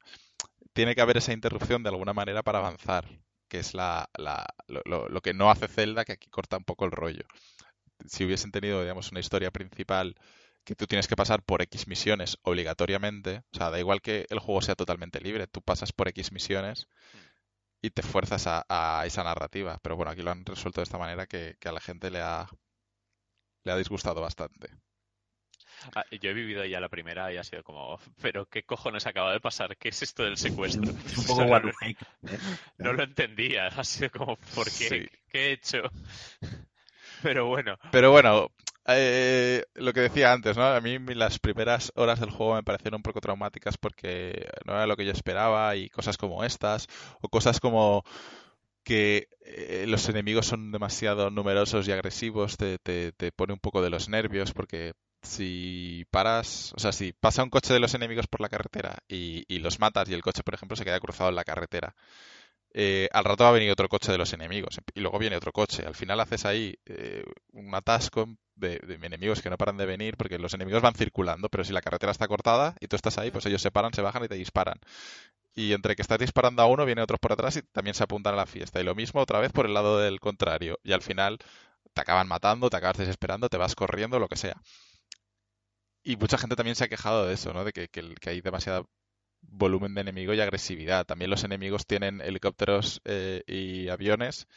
tiene 0.73 0.93
que 0.95 1.01
haber 1.01 1.17
esa 1.17 1.33
interrupción 1.33 1.83
de 1.83 1.89
alguna 1.89 2.13
manera 2.13 2.43
para 2.43 2.59
avanzar, 2.59 3.07
que 3.47 3.59
es 3.59 3.73
la, 3.73 4.09
lo, 4.67 5.09
lo, 5.09 5.21
que 5.21 5.33
no 5.33 5.49
hace 5.49 5.67
Zelda, 5.67 6.05
que 6.05 6.13
aquí 6.13 6.29
corta 6.29 6.57
un 6.57 6.65
poco 6.65 6.85
el 6.85 6.91
rollo. 6.91 7.25
Si 8.07 8.25
hubiesen 8.25 8.51
tenido, 8.51 8.81
digamos, 8.81 9.11
una 9.11 9.21
historia 9.21 9.51
principal 9.51 10.15
que 10.65 10.75
tú 10.75 10.85
tienes 10.85 11.07
que 11.07 11.15
pasar 11.15 11.43
por 11.43 11.61
X 11.61 11.87
misiones 11.87 12.37
obligatoriamente, 12.43 13.43
o 13.53 13.57
sea, 13.57 13.69
da 13.71 13.79
igual 13.79 14.01
que 14.01 14.27
el 14.29 14.39
juego 14.39 14.61
sea 14.61 14.75
totalmente 14.75 15.21
libre, 15.21 15.47
tú 15.47 15.61
pasas 15.61 15.93
por 15.93 16.09
X 16.09 16.31
misiones 16.31 16.87
y 17.81 17.91
te 17.91 18.01
fuerzas 18.03 18.45
a, 18.47 19.03
esa 19.05 19.23
narrativa. 19.23 19.79
Pero 19.81 19.95
bueno, 19.95 20.11
aquí 20.11 20.21
lo 20.21 20.31
han 20.31 20.45
resuelto 20.45 20.81
de 20.81 20.83
esta 20.83 20.97
manera 20.97 21.25
que, 21.25 21.57
a 21.63 21.71
la 21.71 21.79
gente 21.79 22.11
le 22.11 22.21
ha, 22.21 22.49
le 23.63 23.71
ha 23.71 23.77
disgustado 23.77 24.21
bastante. 24.21 24.69
Ah, 25.95 26.05
yo 26.11 26.29
he 26.29 26.33
vivido 26.33 26.65
ya 26.65 26.79
la 26.79 26.89
primera 26.89 27.31
y 27.31 27.37
ha 27.37 27.43
sido 27.43 27.63
como, 27.63 27.99
pero 28.21 28.45
¿qué 28.45 28.63
cojones 28.63 29.05
acaba 29.05 29.31
de 29.31 29.39
pasar? 29.39 29.77
¿Qué 29.77 29.89
es 29.89 30.01
esto 30.01 30.23
del 30.23 30.37
secuestro? 30.37 30.91
un 31.17 31.25
poco 31.25 31.43
¿eh? 31.81 31.95
no, 32.77 32.93
lo 32.93 33.03
entendía, 33.03 33.67
ha 33.67 33.83
sido 33.83 34.11
como, 34.11 34.35
¿por 34.55 34.71
qué? 34.71 35.09
¿Qué 35.29 35.49
he 35.49 35.51
hecho? 35.53 35.81
Pero 37.23 37.47
bueno. 37.47 37.77
Pero 37.91 38.11
bueno, 38.11 38.51
eh, 38.85 39.65
lo 39.75 39.91
que 39.91 40.01
decía 40.01 40.31
antes, 40.31 40.55
¿no? 40.55 40.63
A 40.65 40.79
mí 40.79 40.97
las 41.13 41.39
primeras 41.39 41.91
horas 41.95 42.19
del 42.19 42.29
juego 42.29 42.55
me 42.55 42.63
parecieron 42.63 42.99
un 42.99 43.03
poco 43.03 43.21
traumáticas 43.21 43.77
porque 43.77 44.47
no 44.65 44.73
era 44.73 44.87
lo 44.87 44.95
que 44.95 45.05
yo 45.05 45.11
esperaba 45.11 45.75
y 45.75 45.89
cosas 45.89 46.17
como 46.17 46.43
estas, 46.43 46.87
o 47.21 47.27
cosas 47.27 47.59
como 47.59 48.03
que 48.87 49.27
eh, 49.41 49.83
los 49.85 50.07
enemigos 50.07 50.45
son 50.45 50.71
demasiado 50.71 51.29
numerosos 51.29 51.85
y 51.89 51.91
agresivos, 51.91 52.55
te, 52.55 52.77
te, 52.79 53.11
te, 53.11 53.33
pone 53.33 53.51
un 53.51 53.59
poco 53.59 53.81
de 53.81 53.89
los 53.89 54.07
nervios 54.07 54.53
porque 54.53 54.93
si 55.21 56.05
paras, 56.09 56.71
o 56.73 56.79
sea, 56.79 56.93
si 56.93 57.11
pasa 57.11 57.43
un 57.43 57.49
coche 57.49 57.73
de 57.73 57.81
los 57.81 57.93
enemigos 57.95 58.27
por 58.27 58.39
la 58.39 58.47
carretera 58.47 58.99
y, 59.09 59.43
y 59.53 59.59
los 59.59 59.81
matas 59.81 60.07
y 60.07 60.13
el 60.13 60.21
coche, 60.21 60.41
por 60.41 60.53
ejemplo, 60.53 60.77
se 60.77 60.85
queda 60.85 61.01
cruzado 61.01 61.29
en 61.29 61.35
la 61.35 61.43
carretera 61.43 61.95
eh, 62.79 63.09
al 63.11 63.23
rato 63.23 63.43
va 63.43 63.49
a 63.49 63.53
venir 63.53 63.71
otro 63.71 63.89
coche 63.89 64.11
de 64.11 64.19
los 64.19 64.33
enemigos 64.33 64.79
y 64.93 64.99
luego 64.99 65.17
viene 65.17 65.35
otro 65.35 65.51
coche. 65.51 65.83
Al 65.85 65.95
final 65.95 66.19
haces 66.19 66.45
ahí 66.45 66.75
eh, 66.85 67.23
un 67.53 67.73
atasco 67.73 68.27
de, 68.55 68.79
enemigos 69.01 69.41
que 69.41 69.49
no 69.49 69.57
paran 69.57 69.77
de 69.77 69.87
venir 69.87 70.15
porque 70.15 70.37
los 70.37 70.53
enemigos 70.53 70.83
van 70.83 70.93
circulando, 70.93 71.49
pero 71.49 71.63
si 71.63 71.73
la 71.73 71.81
carretera 71.81 72.11
está 72.11 72.27
cortada 72.27 72.75
y 72.79 72.87
tú 72.87 72.95
estás 72.95 73.17
ahí, 73.17 73.31
pues 73.31 73.45
ellos 73.47 73.63
se 73.63 73.71
paran, 73.71 73.93
se 73.93 74.03
bajan 74.03 74.23
y 74.25 74.27
te 74.27 74.35
disparan. 74.35 74.79
Y 75.57 75.73
entre 75.73 75.95
que 75.95 76.03
estás 76.03 76.19
disparando 76.19 76.61
a 76.61 76.67
uno, 76.67 76.85
vienen 76.85 77.01
otros 77.01 77.19
por 77.19 77.33
atrás 77.33 77.57
y 77.57 77.63
también 77.63 77.95
se 77.95 78.03
apuntan 78.03 78.35
a 78.35 78.37
la 78.37 78.45
fiesta. 78.45 78.79
Y 78.79 78.83
lo 78.83 78.93
mismo 78.93 79.21
otra 79.21 79.39
vez 79.39 79.51
por 79.51 79.65
el 79.65 79.73
lado 79.73 79.97
del 79.97 80.19
contrario. 80.19 80.77
Y 80.83 80.93
al 80.93 81.01
final 81.01 81.39
te 81.93 82.01
acaban 82.01 82.27
matando, 82.27 82.69
te 82.69 82.77
acabas 82.77 82.97
desesperando, 82.97 83.49
te 83.49 83.57
vas 83.57 83.73
corriendo, 83.73 84.19
lo 84.19 84.27
que 84.27 84.35
sea. 84.35 84.61
Y 86.03 86.15
mucha 86.15 86.37
gente 86.37 86.55
también 86.55 86.75
se 86.75 86.83
ha 86.83 86.87
quejado 86.87 87.25
de 87.25 87.33
eso, 87.33 87.53
¿no? 87.53 87.63
De 87.63 87.73
que, 87.73 87.87
que 87.89 88.29
hay 88.29 88.41
demasiada 88.41 88.83
volumen 89.41 89.95
de 89.95 90.01
enemigo 90.01 90.31
y 90.35 90.41
agresividad. 90.41 91.07
También 91.07 91.31
los 91.31 91.43
enemigos 91.43 91.87
tienen 91.87 92.21
helicópteros 92.21 93.01
eh, 93.05 93.41
y 93.47 93.89
aviones. 93.89 94.47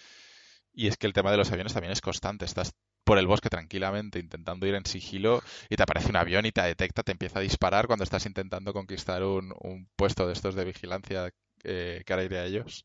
Y 0.75 0.89
es 0.89 0.99
que 0.99 1.07
el 1.07 1.15
tema 1.15 1.31
de 1.31 1.39
los 1.39 1.51
aviones 1.51 1.73
también 1.73 1.93
es 1.93 2.03
constante. 2.03 2.45
Estás 2.45 2.75
por 3.11 3.19
el 3.19 3.27
bosque 3.27 3.51
tranquilamente 3.51 4.21
intentando 4.21 4.69
ir 4.69 4.77
en 4.77 4.87
sigilo 4.87 5.43
y 5.69 5.75
te 5.75 5.83
aparece 5.83 6.11
un 6.11 6.17
avión 6.17 6.47
y 6.47 6.53
te 6.53 6.63
detecta, 6.63 7.03
te 7.03 7.11
empieza 7.11 7.41
a 7.41 7.43
disparar 7.43 7.89
cuando 7.89 8.05
estás 8.05 8.25
intentando 8.25 8.73
conquistar 8.73 9.25
un, 9.25 9.89
puesto 9.97 10.29
de 10.29 10.33
estos 10.33 10.55
de 10.55 10.65
vigilancia 10.65 11.35
eh, 11.65 12.05
de 12.07 12.39
a 12.39 12.45
ellos. 12.45 12.85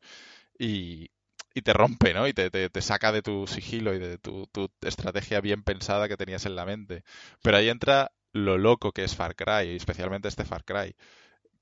Y, 0.58 1.12
y 1.54 1.62
te 1.62 1.72
rompe, 1.72 2.12
¿no? 2.12 2.26
Y 2.26 2.32
te, 2.32 2.50
te, 2.50 2.82
saca 2.82 3.12
de 3.12 3.22
tu 3.22 3.46
sigilo 3.46 3.94
y 3.94 4.00
de 4.00 4.18
tu, 4.18 4.48
tu, 4.48 4.68
estrategia 4.80 5.40
bien 5.40 5.62
pensada 5.62 6.08
que 6.08 6.16
tenías 6.16 6.44
en 6.44 6.56
la 6.56 6.66
mente. 6.66 7.04
Pero 7.40 7.58
ahí 7.58 7.68
entra 7.68 8.10
lo 8.32 8.58
loco 8.58 8.90
que 8.90 9.04
es 9.04 9.14
Far 9.14 9.36
Cry, 9.36 9.76
especialmente 9.76 10.26
este 10.26 10.44
Far 10.44 10.64
Cry 10.64 10.96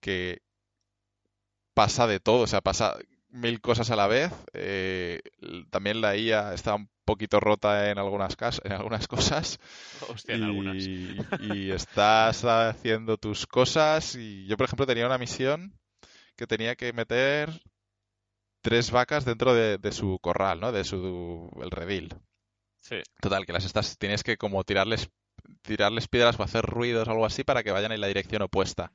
que 0.00 0.40
pasa 1.74 2.06
de 2.06 2.18
todo, 2.18 2.44
o 2.44 2.46
sea, 2.46 2.62
pasa 2.62 2.96
mil 3.34 3.60
cosas 3.60 3.90
a 3.90 3.96
la 3.96 4.06
vez. 4.06 4.32
Eh, 4.52 5.20
también 5.70 6.00
la 6.00 6.16
IA 6.16 6.54
está 6.54 6.74
un 6.74 6.88
poquito 7.04 7.40
rota 7.40 7.90
en 7.90 7.98
algunas, 7.98 8.36
en 8.62 8.72
algunas 8.72 9.08
cosas. 9.08 9.58
Hostia, 10.08 10.36
en 10.36 10.44
algunas. 10.44 10.76
y 10.76 11.70
estás 11.70 12.44
haciendo 12.44 13.18
tus 13.18 13.46
cosas. 13.46 14.14
Y 14.14 14.46
yo, 14.46 14.56
por 14.56 14.66
ejemplo, 14.66 14.86
tenía 14.86 15.06
una 15.06 15.18
misión 15.18 15.78
que 16.36 16.46
tenía 16.46 16.76
que 16.76 16.92
meter 16.92 17.50
tres 18.62 18.90
vacas 18.90 19.24
dentro 19.24 19.54
de, 19.54 19.92
su 19.92 20.18
corral, 20.20 20.60
¿no? 20.60 20.72
De 20.72 20.84
su 20.84 21.50
el 21.60 21.70
redil. 21.70 22.14
Sí. 22.80 22.96
Total, 23.20 23.44
que 23.46 23.52
las 23.52 23.64
estás, 23.64 23.98
tienes 23.98 24.22
que 24.22 24.36
como 24.36 24.62
tirarles 24.64 25.10
tirarles 25.62 26.08
piedras 26.08 26.38
o 26.38 26.42
hacer 26.42 26.64
ruidos 26.64 27.08
o 27.08 27.10
algo 27.10 27.26
así 27.26 27.44
para 27.44 27.62
que 27.62 27.72
vayan 27.72 27.92
en 27.92 28.00
la 28.00 28.06
dirección 28.06 28.42
opuesta. 28.42 28.92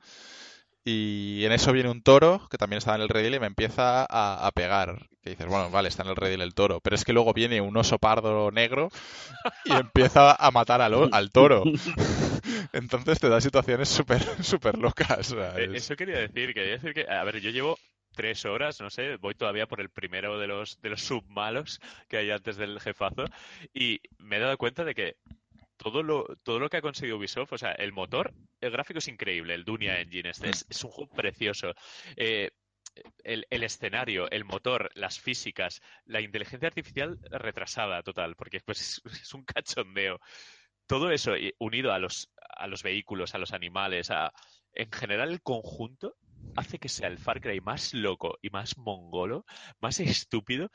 Y 0.84 1.44
en 1.44 1.52
eso 1.52 1.72
viene 1.72 1.90
un 1.90 2.02
toro 2.02 2.46
que 2.50 2.56
también 2.56 2.78
estaba 2.78 2.96
en 2.96 3.02
el 3.02 3.08
redil 3.08 3.34
y 3.34 3.40
me 3.40 3.46
empieza 3.46 4.06
a, 4.08 4.50
pegar. 4.52 5.08
Que 5.22 5.30
dices, 5.30 5.46
bueno, 5.46 5.70
vale, 5.70 5.88
está 5.88 6.02
en 6.02 6.08
el 6.08 6.16
redil 6.16 6.40
el 6.40 6.54
toro. 6.54 6.80
Pero 6.80 6.96
es 6.96 7.04
que 7.04 7.12
luego 7.12 7.34
viene 7.34 7.60
un 7.60 7.76
oso 7.76 7.98
pardo 7.98 8.50
negro 8.50 8.88
y 9.66 9.72
empieza 9.72 10.34
a 10.34 10.50
matar 10.50 10.80
al, 10.80 11.10
al 11.12 11.30
toro. 11.30 11.64
Entonces 12.72 13.18
te 13.18 13.28
da 13.28 13.40
situaciones 13.40 13.88
súper 13.88 14.22
super 14.42 14.78
locas. 14.78 15.32
E, 15.32 15.70
eso 15.74 15.96
quería 15.96 16.18
decir, 16.18 16.54
quería 16.54 16.72
decir 16.72 16.94
que, 16.94 17.06
a 17.08 17.24
ver, 17.24 17.40
yo 17.40 17.50
llevo 17.50 17.78
tres 18.14 18.44
horas, 18.44 18.80
no 18.80 18.90
sé, 18.90 19.16
voy 19.16 19.34
todavía 19.34 19.66
por 19.66 19.80
el 19.80 19.88
primero 19.88 20.38
de 20.38 20.46
los, 20.46 20.80
de 20.80 20.90
los 20.90 21.02
submalos 21.02 21.80
que 22.08 22.18
hay 22.18 22.30
antes 22.30 22.56
del 22.56 22.80
jefazo 22.80 23.24
y 23.72 24.00
me 24.18 24.36
he 24.36 24.40
dado 24.40 24.58
cuenta 24.58 24.84
de 24.84 24.94
que 24.94 25.16
todo 25.80 26.02
lo, 26.02 26.26
todo 26.42 26.58
lo 26.58 26.68
que 26.68 26.76
ha 26.76 26.82
conseguido 26.82 27.16
Ubisoft, 27.16 27.54
o 27.54 27.58
sea, 27.58 27.72
el 27.72 27.92
motor, 27.92 28.34
el 28.60 28.70
gráfico 28.70 28.98
es 28.98 29.08
increíble, 29.08 29.54
el 29.54 29.64
Dunia 29.64 29.98
Engine, 29.98 30.28
este 30.28 30.50
es, 30.50 30.84
un 30.84 30.90
juego 30.90 31.10
precioso. 31.10 31.72
Eh, 32.16 32.50
el, 33.24 33.46
escenario, 33.62 34.30
el 34.30 34.44
motor, 34.44 34.90
las 34.94 35.18
físicas, 35.18 35.80
la 36.04 36.20
inteligencia 36.20 36.68
artificial 36.68 37.18
retrasada 37.30 38.02
total, 38.02 38.36
porque 38.36 38.60
pues 38.60 39.00
es, 39.04 39.04
un 39.34 39.44
cachondeo. 39.44 40.20
Todo 40.86 41.10
eso 41.10 41.32
unido 41.58 41.92
a 41.92 41.98
los, 41.98 42.30
a 42.36 42.66
los 42.66 42.82
vehículos, 42.82 43.34
a 43.34 43.38
los 43.38 43.54
animales, 43.54 44.10
a, 44.10 44.34
en 44.74 44.92
general 44.92 45.30
el 45.30 45.40
conjunto 45.40 46.16
hace 46.56 46.78
que 46.78 46.88
sea 46.90 47.08
el 47.08 47.18
Far 47.18 47.40
Cry 47.40 47.60
más 47.60 47.94
loco 47.94 48.38
y 48.42 48.50
más 48.50 48.76
mongolo, 48.76 49.46
más 49.80 49.98
estúpido, 50.00 50.70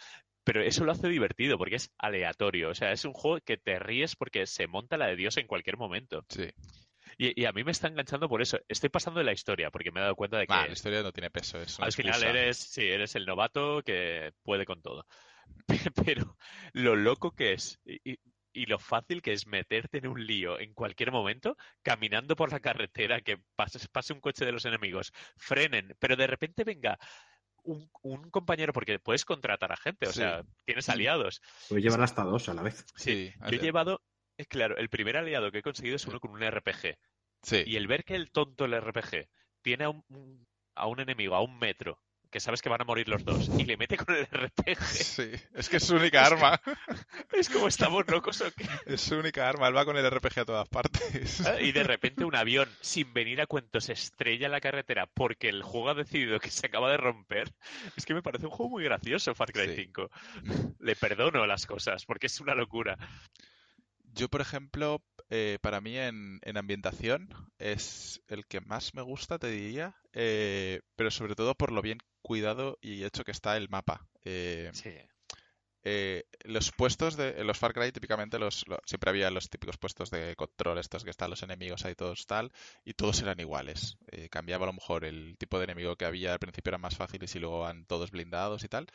pero 0.45 0.61
eso 0.61 0.85
lo 0.85 0.91
hace 0.91 1.09
divertido 1.09 1.57
porque 1.57 1.75
es 1.75 1.91
aleatorio. 1.97 2.69
O 2.69 2.75
sea, 2.75 2.91
es 2.91 3.03
un 3.03 3.13
juego 3.13 3.39
que 3.43 3.57
te 3.57 3.79
ríes 3.79 4.15
porque 4.15 4.45
se 4.45 4.67
monta 4.67 4.95
la 4.95 5.07
de 5.07 5.15
Dios 5.15 5.35
en 5.37 5.47
cualquier 5.47 5.75
momento. 5.75 6.23
Sí. 6.29 6.47
Y, 7.17 7.45
a 7.45 7.51
mí 7.51 7.63
me 7.63 7.71
está 7.71 7.87
enganchando 7.87 8.29
por 8.29 8.41
eso. 8.41 8.59
Estoy 8.67 8.89
pasando 8.89 9.19
de 9.19 9.25
la 9.25 9.33
historia 9.33 9.71
porque 9.71 9.91
me 9.91 9.99
he 9.99 10.03
dado 10.03 10.15
cuenta 10.15 10.37
de 10.37 10.45
que. 10.47 10.53
la 10.53 10.67
historia 10.67 11.01
no 11.01 11.11
tiene 11.11 11.31
peso. 11.31 11.59
Es 11.59 11.79
al 11.79 11.91
final 11.91 12.23
eres, 12.23 12.57
sí, 12.57 12.85
eres 12.85 13.15
el 13.15 13.25
novato 13.25 13.81
que 13.83 14.33
puede 14.43 14.65
con 14.65 14.81
todo. 14.81 15.07
Pero 16.05 16.37
lo 16.73 16.95
loco 16.95 17.31
que 17.31 17.53
es 17.53 17.79
y, 17.85 18.19
y, 18.53 18.65
lo 18.65 18.77
fácil 18.77 19.21
que 19.21 19.33
es 19.33 19.47
meterte 19.47 19.97
en 19.99 20.07
un 20.07 20.25
lío 20.25 20.59
en 20.59 20.73
cualquier 20.73 21.11
momento, 21.11 21.57
caminando 21.81 22.35
por 22.35 22.51
la 22.51 22.59
carretera, 22.59 23.21
que 23.21 23.37
pase, 23.55 23.79
pase 23.91 24.13
un 24.13 24.19
coche 24.19 24.45
de 24.45 24.51
los 24.51 24.65
enemigos, 24.65 25.11
frenen, 25.37 25.95
pero 25.99 26.15
de 26.15 26.27
repente 26.27 26.63
venga 26.63 26.99
un, 27.65 28.29
compañero, 28.29 28.73
porque 28.73 28.99
puedes 28.99 29.25
contratar 29.25 29.71
a 29.71 29.77
gente, 29.77 30.07
o 30.07 30.13
sea, 30.13 30.43
tienes 30.65 30.89
aliados. 30.89 31.41
Puedes 31.67 31.83
llevar 31.83 32.01
hasta 32.01 32.23
dos 32.23 32.47
a 32.49 32.53
la 32.53 32.61
vez. 32.61 32.85
Sí, 32.95 33.33
yo 33.49 33.57
he 33.57 33.59
llevado, 33.59 34.01
es 34.37 34.47
claro, 34.47 34.77
el 34.77 34.89
primer 34.89 35.17
aliado 35.17 35.51
que 35.51 35.59
he 35.59 35.63
conseguido 35.63 35.95
es 35.95 36.05
uno 36.05 36.19
con 36.19 36.31
un 36.31 36.41
RPG. 36.41 36.97
Sí. 37.41 37.63
Y 37.65 37.75
el 37.75 37.87
ver 37.87 38.03
que 38.03 38.15
el 38.15 38.31
tonto 38.31 38.65
el 38.65 38.79
RPG 38.79 39.27
tiene 39.61 39.85
a 39.85 39.89
un, 39.89 40.47
a 40.75 40.87
un 40.87 40.99
enemigo 40.99 41.35
a 41.35 41.41
un 41.41 41.57
metro 41.59 41.99
que 42.35 42.41
sabes 42.41 42.61
que 42.61 42.67
van 42.67 42.81
a 42.81 42.83
morir 42.83 43.07
los 43.07 43.23
dos, 43.23 43.49
y 43.57 43.63
le 43.63 43.77
mete 43.77 43.95
con 43.95 44.13
el 44.13 44.25
RPG. 44.25 44.83
Sí, 44.83 45.31
es 45.53 45.69
que 45.69 45.77
es 45.77 45.85
su 45.85 45.95
única 45.95 46.25
arma. 46.25 46.59
es 47.31 47.49
como 47.49 47.69
estamos 47.69 48.05
locos 48.09 48.41
o 48.41 48.51
qué. 48.51 48.67
Es 48.85 48.99
su 48.99 49.15
única 49.15 49.47
arma, 49.47 49.69
él 49.69 49.77
va 49.77 49.85
con 49.85 49.95
el 49.95 50.05
RPG 50.11 50.39
a 50.39 50.45
todas 50.45 50.67
partes. 50.67 51.47
Ah, 51.47 51.61
y 51.61 51.71
de 51.71 51.83
repente 51.83 52.25
un 52.25 52.35
avión, 52.35 52.67
sin 52.81 53.13
venir 53.13 53.39
a 53.39 53.47
cuento, 53.47 53.79
se 53.79 53.93
estrella 53.93 54.47
en 54.47 54.51
la 54.51 54.59
carretera 54.59 55.05
porque 55.05 55.47
el 55.47 55.63
juego 55.63 55.91
ha 55.91 55.93
decidido 55.93 56.41
que 56.41 56.49
se 56.49 56.67
acaba 56.67 56.91
de 56.91 56.97
romper. 56.97 57.53
Es 57.95 58.05
que 58.05 58.13
me 58.13 58.21
parece 58.21 58.47
un 58.47 58.51
juego 58.51 58.71
muy 58.71 58.83
gracioso, 58.83 59.33
Far 59.33 59.53
Cry 59.53 59.73
5. 59.73 60.11
Le 60.79 60.95
perdono 60.97 61.45
las 61.45 61.65
cosas, 61.65 62.05
porque 62.05 62.27
es 62.27 62.41
una 62.41 62.53
locura. 62.53 62.97
Yo, 64.13 64.27
por 64.27 64.41
ejemplo, 64.41 65.01
eh, 65.29 65.57
para 65.61 65.81
mí 65.81 65.97
en, 65.97 66.39
ambientación 66.55 67.29
es 67.57 68.21
el 68.27 68.45
que 68.45 68.61
más 68.61 68.93
me 68.93 69.01
gusta, 69.01 69.39
te 69.39 69.49
diría, 69.49 69.95
eh, 70.13 70.81
pero 70.95 71.11
sobre 71.11 71.35
todo 71.35 71.55
por 71.55 71.71
lo 71.71 71.81
bien 71.81 71.99
cuidado 72.25 72.79
y 72.81 73.03
hecho 73.03 73.23
que 73.23 73.31
está 73.31 73.55
el 73.55 73.69
mapa. 73.69 74.07
Eh, 74.23 74.71
sí. 74.73 74.89
eh, 75.83 76.23
los 76.43 76.71
puestos 76.71 77.15
de 77.15 77.43
los 77.43 77.59
Far 77.59 77.73
Cry 77.73 77.91
típicamente 77.91 78.39
los, 78.39 78.65
siempre 78.85 79.11
había 79.11 79.29
los 79.29 79.49
típicos 79.51 79.77
puestos 79.77 80.09
de 80.09 80.35
control 80.35 80.79
estos 80.79 81.03
que 81.03 81.11
están 81.11 81.29
los 81.29 81.43
enemigos 81.43 81.85
ahí 81.85 81.93
todos 81.93 82.25
tal 82.25 82.51
y 82.83 82.95
todos 82.95 83.21
eran 83.21 83.39
iguales 83.39 83.97
eh, 84.11 84.27
cambiaba 84.29 84.65
a 84.65 84.67
lo 84.67 84.73
mejor 84.73 85.05
el 85.05 85.37
tipo 85.37 85.59
de 85.59 85.65
enemigo 85.65 85.95
que 85.95 86.05
había 86.05 86.33
al 86.33 86.39
principio 86.39 86.71
eran 86.71 86.81
más 86.81 86.97
fáciles 86.97 87.35
y 87.35 87.39
luego 87.39 87.59
van 87.59 87.85
todos 87.85 88.09
blindados 88.09 88.63
y 88.63 88.67
tal 88.67 88.87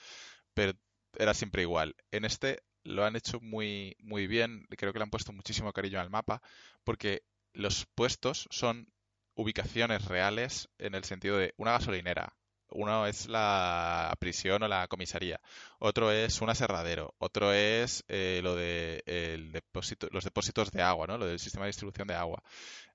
pero 0.53 0.73
era 1.17 1.33
siempre 1.33 1.63
igual 1.63 1.95
en 2.11 2.25
este 2.25 2.65
lo 2.85 3.05
han 3.05 3.17
hecho 3.17 3.41
muy 3.41 3.97
muy 4.01 4.27
bien 4.27 4.67
creo 4.77 4.93
que 4.93 4.99
le 4.99 5.05
han 5.05 5.11
puesto 5.11 5.33
muchísimo 5.33 5.73
cariño 5.73 6.01
al 6.01 6.11
mapa 6.11 6.43
porque 6.85 7.23
los 7.53 7.87
puestos 7.95 8.49
son 8.51 8.89
ubicaciones 9.35 10.05
reales 10.07 10.69
en 10.79 10.95
el 10.95 11.05
sentido 11.05 11.39
de 11.39 11.55
una 11.57 11.73
gasolinera 11.73 12.35
uno 12.73 13.07
es 13.07 13.27
la 13.27 14.15
prisión 14.19 14.63
o 14.63 14.69
la 14.69 14.87
comisaría, 14.89 15.41
otro 15.79 16.13
es 16.13 16.41
un 16.41 16.51
aserradero, 16.51 17.15
otro 17.19 17.53
es 17.53 18.05
eh, 18.09 18.41
lo 18.43 18.55
de 18.55 19.03
el 19.07 19.53
depósito, 19.53 20.09
los 20.13 20.25
depósitos 20.25 20.71
de 20.71 20.83
agua, 20.83 21.07
¿no? 21.07 21.19
Lo 21.19 21.27
del 21.27 21.39
sistema 21.39 21.65
de 21.65 21.71
distribución 21.71 22.09
de 22.09 22.15
agua. 22.15 22.43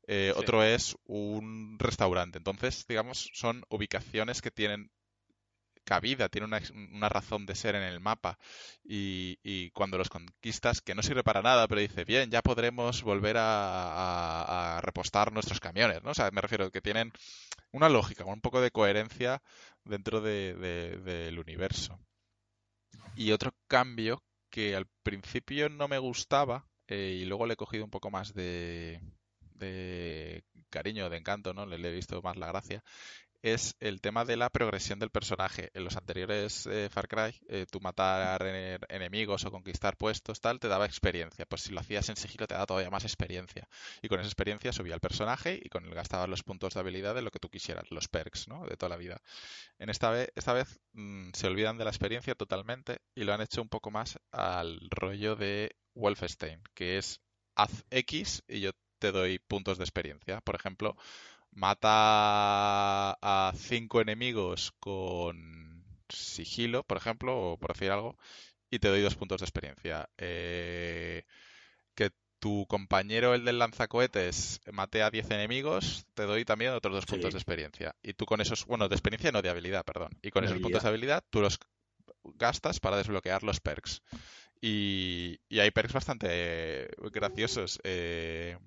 Eh, 0.08 0.34
otro 0.36 0.64
es 0.64 0.96
un 1.06 1.78
restaurante. 1.80 2.38
Entonces, 2.38 2.86
digamos, 2.88 3.30
son 3.34 3.64
ubicaciones 3.70 4.42
que 4.42 4.52
tienen 4.52 4.92
cabida, 5.86 6.30
tienen 6.30 6.52
una, 6.92 7.10
razón 7.10 7.46
de 7.46 7.56
ser 7.56 7.76
en 7.76 7.84
el 7.84 8.00
mapa 8.00 8.38
y, 8.84 9.70
cuando 9.72 9.98
los 9.98 10.10
conquistas, 10.10 10.82
que 10.82 10.96
no 10.96 11.04
sirve 11.04 11.24
para 11.24 11.42
nada, 11.42 11.68
pero 11.68 11.82
dice, 11.82 12.04
bien, 12.04 12.30
ya 12.30 12.42
podremos 12.42 13.04
volver 13.04 13.38
a, 13.38 14.78
a 14.78 14.82
repostar 14.82 15.32
nuestros 15.32 15.60
camiones, 15.60 16.04
¿no? 16.04 16.12
O 16.12 16.14
sea, 16.14 16.30
me 16.32 16.42
refiero 16.42 16.72
que 16.72 16.82
tienen 16.82 17.12
una 17.72 17.90
lógica, 17.90 18.26
un 18.26 18.42
poco 18.42 18.62
de 18.62 18.72
coherencia 18.72 19.42
dentro 19.84 20.22
del 20.22 21.40
universo. 21.40 22.00
Y 23.16 23.32
otro 23.32 23.54
cambio 23.68 24.24
que 24.50 24.76
al 24.76 24.88
principio 25.04 25.70
no 25.70 25.88
me 25.88 25.98
gustaba 25.98 26.68
eh, 26.88 27.20
y 27.22 27.26
luego 27.26 27.46
le 27.46 27.54
he 27.54 27.58
cogido 27.58 27.84
un 27.84 27.92
poco 27.92 28.10
más 28.10 28.34
de, 28.34 29.02
de 29.56 30.44
cariño, 30.70 31.10
de 31.10 31.18
encanto, 31.18 31.54
¿no? 31.54 31.66
Le, 31.66 31.76
he 31.76 31.92
visto 31.92 32.22
más 32.22 32.38
la 32.38 32.48
gracia, 32.48 32.84
es 33.46 33.76
el 33.80 34.02
tema 34.02 34.26
de 34.26 34.38
la 34.38 34.50
progresión 34.50 34.98
del 34.98 35.12
personaje. 35.12 35.70
En 35.76 35.84
los 35.84 35.96
anteriores 35.98 36.66
eh, 36.66 36.90
Far 36.92 37.08
Cry, 37.08 37.40
eh, 37.48 37.68
tú 37.70 37.80
matar 37.80 38.44
enemigos 38.90 39.46
o 39.46 39.52
conquistar 39.52 39.98
puestos, 39.98 40.42
tal, 40.42 40.60
te 40.60 40.68
daba 40.68 40.88
experiencia. 40.88 41.46
Pues 41.46 41.62
si 41.62 41.72
lo 41.72 41.80
hacías 41.80 42.10
en 42.10 42.16
sigilo 42.16 42.48
te 42.48 42.56
daba 42.56 42.66
todavía 42.66 42.90
más 42.90 43.04
experiencia. 43.04 43.70
Y 44.02 44.08
con 44.08 44.20
esa 44.20 44.28
experiencia 44.28 44.74
subía 44.74 44.96
el 44.96 45.00
personaje 45.00 45.60
y 45.64 45.70
con 45.70 45.86
él 45.86 45.94
gastabas 45.94 46.28
los 46.28 46.42
puntos 46.42 46.74
de 46.74 46.80
habilidad 46.80 47.14
de 47.14 47.22
lo 47.22 47.30
que 47.30 47.38
tú 47.38 47.50
quisieras, 47.50 47.92
los 47.92 48.08
perks, 48.08 48.48
¿no? 48.48 48.66
De 48.66 48.78
toda 48.78 48.90
la 48.90 48.98
vida. 48.98 49.22
En 49.78 49.92
esta 49.92 50.10
vez, 50.10 50.32
esta 50.36 50.54
vez 50.54 50.80
mm, 50.94 51.30
se 51.34 51.46
olvidan 51.46 51.78
de 51.78 51.84
la 51.84 51.92
experiencia 51.92 52.34
totalmente 52.34 52.98
y 53.14 53.26
lo 53.26 53.34
han 53.36 53.42
hecho 53.42 53.62
un 53.62 53.70
poco 53.70 53.92
más 53.92 54.18
al 54.32 54.80
rollo 54.90 55.36
de 55.36 55.76
Wolfenstein, 55.94 56.64
que 56.74 56.98
es 56.98 57.22
haz 57.56 57.86
X 57.92 58.42
y 58.48 58.62
yo 58.62 58.72
te 58.98 59.12
doy 59.12 59.38
puntos 59.38 59.78
de 59.78 59.84
experiencia. 59.84 60.42
Por 60.42 60.56
ejemplo, 60.56 60.96
mata 61.56 63.18
a 63.22 63.54
cinco 63.56 64.02
enemigos 64.02 64.74
con 64.80 65.84
sigilo, 66.10 66.84
por 66.84 66.98
ejemplo, 66.98 67.54
o 67.54 67.58
por 67.58 67.74
decir 67.74 67.92
algo, 67.92 68.18
y 68.70 68.80
te 68.80 68.90
doy 68.90 69.02
dos 69.02 69.16
puntos 69.16 69.42
de 69.42 69.46
experiencia. 69.46 70.10
Eh, 70.18 71.24
que 71.96 72.12
tu 72.40 72.66
compañero, 72.68 73.34
el 73.34 73.46
del 73.46 73.58
lanzacohetes, 73.58 74.62
mate 74.72 75.02
a 75.02 75.10
10 75.10 75.32
enemigos, 75.32 76.06
te 76.14 76.24
doy 76.24 76.46
también 76.46 76.74
otros 76.74 76.94
dos 76.94 77.06
puntos 77.06 77.34
de 77.34 77.40
experiencia. 77.40 77.96
Y 78.04 78.14
tú 78.14 78.26
con 78.26 78.42
esos, 78.42 78.66
bueno, 78.66 78.90
de 78.90 78.96
experiencia 78.96 79.32
no 79.32 79.42
de 79.42 79.50
habilidad, 79.50 79.84
perdón. 79.86 80.12
Y 80.22 80.32
con 80.32 80.44
esos 80.44 80.60
puntos 80.60 80.84
de 80.84 80.90
habilidad 80.90 81.24
tú 81.30 81.42
los 81.42 81.58
gastas 82.36 82.80
para 82.80 82.98
desbloquear 82.98 83.44
los 83.44 83.62
perks. 83.62 84.02
Y, 84.62 85.40
y 85.48 85.60
hay 85.60 85.72
perks 85.72 85.94
bastante 85.94 86.90
graciosos. 87.12 87.80
Eh, 87.84 88.58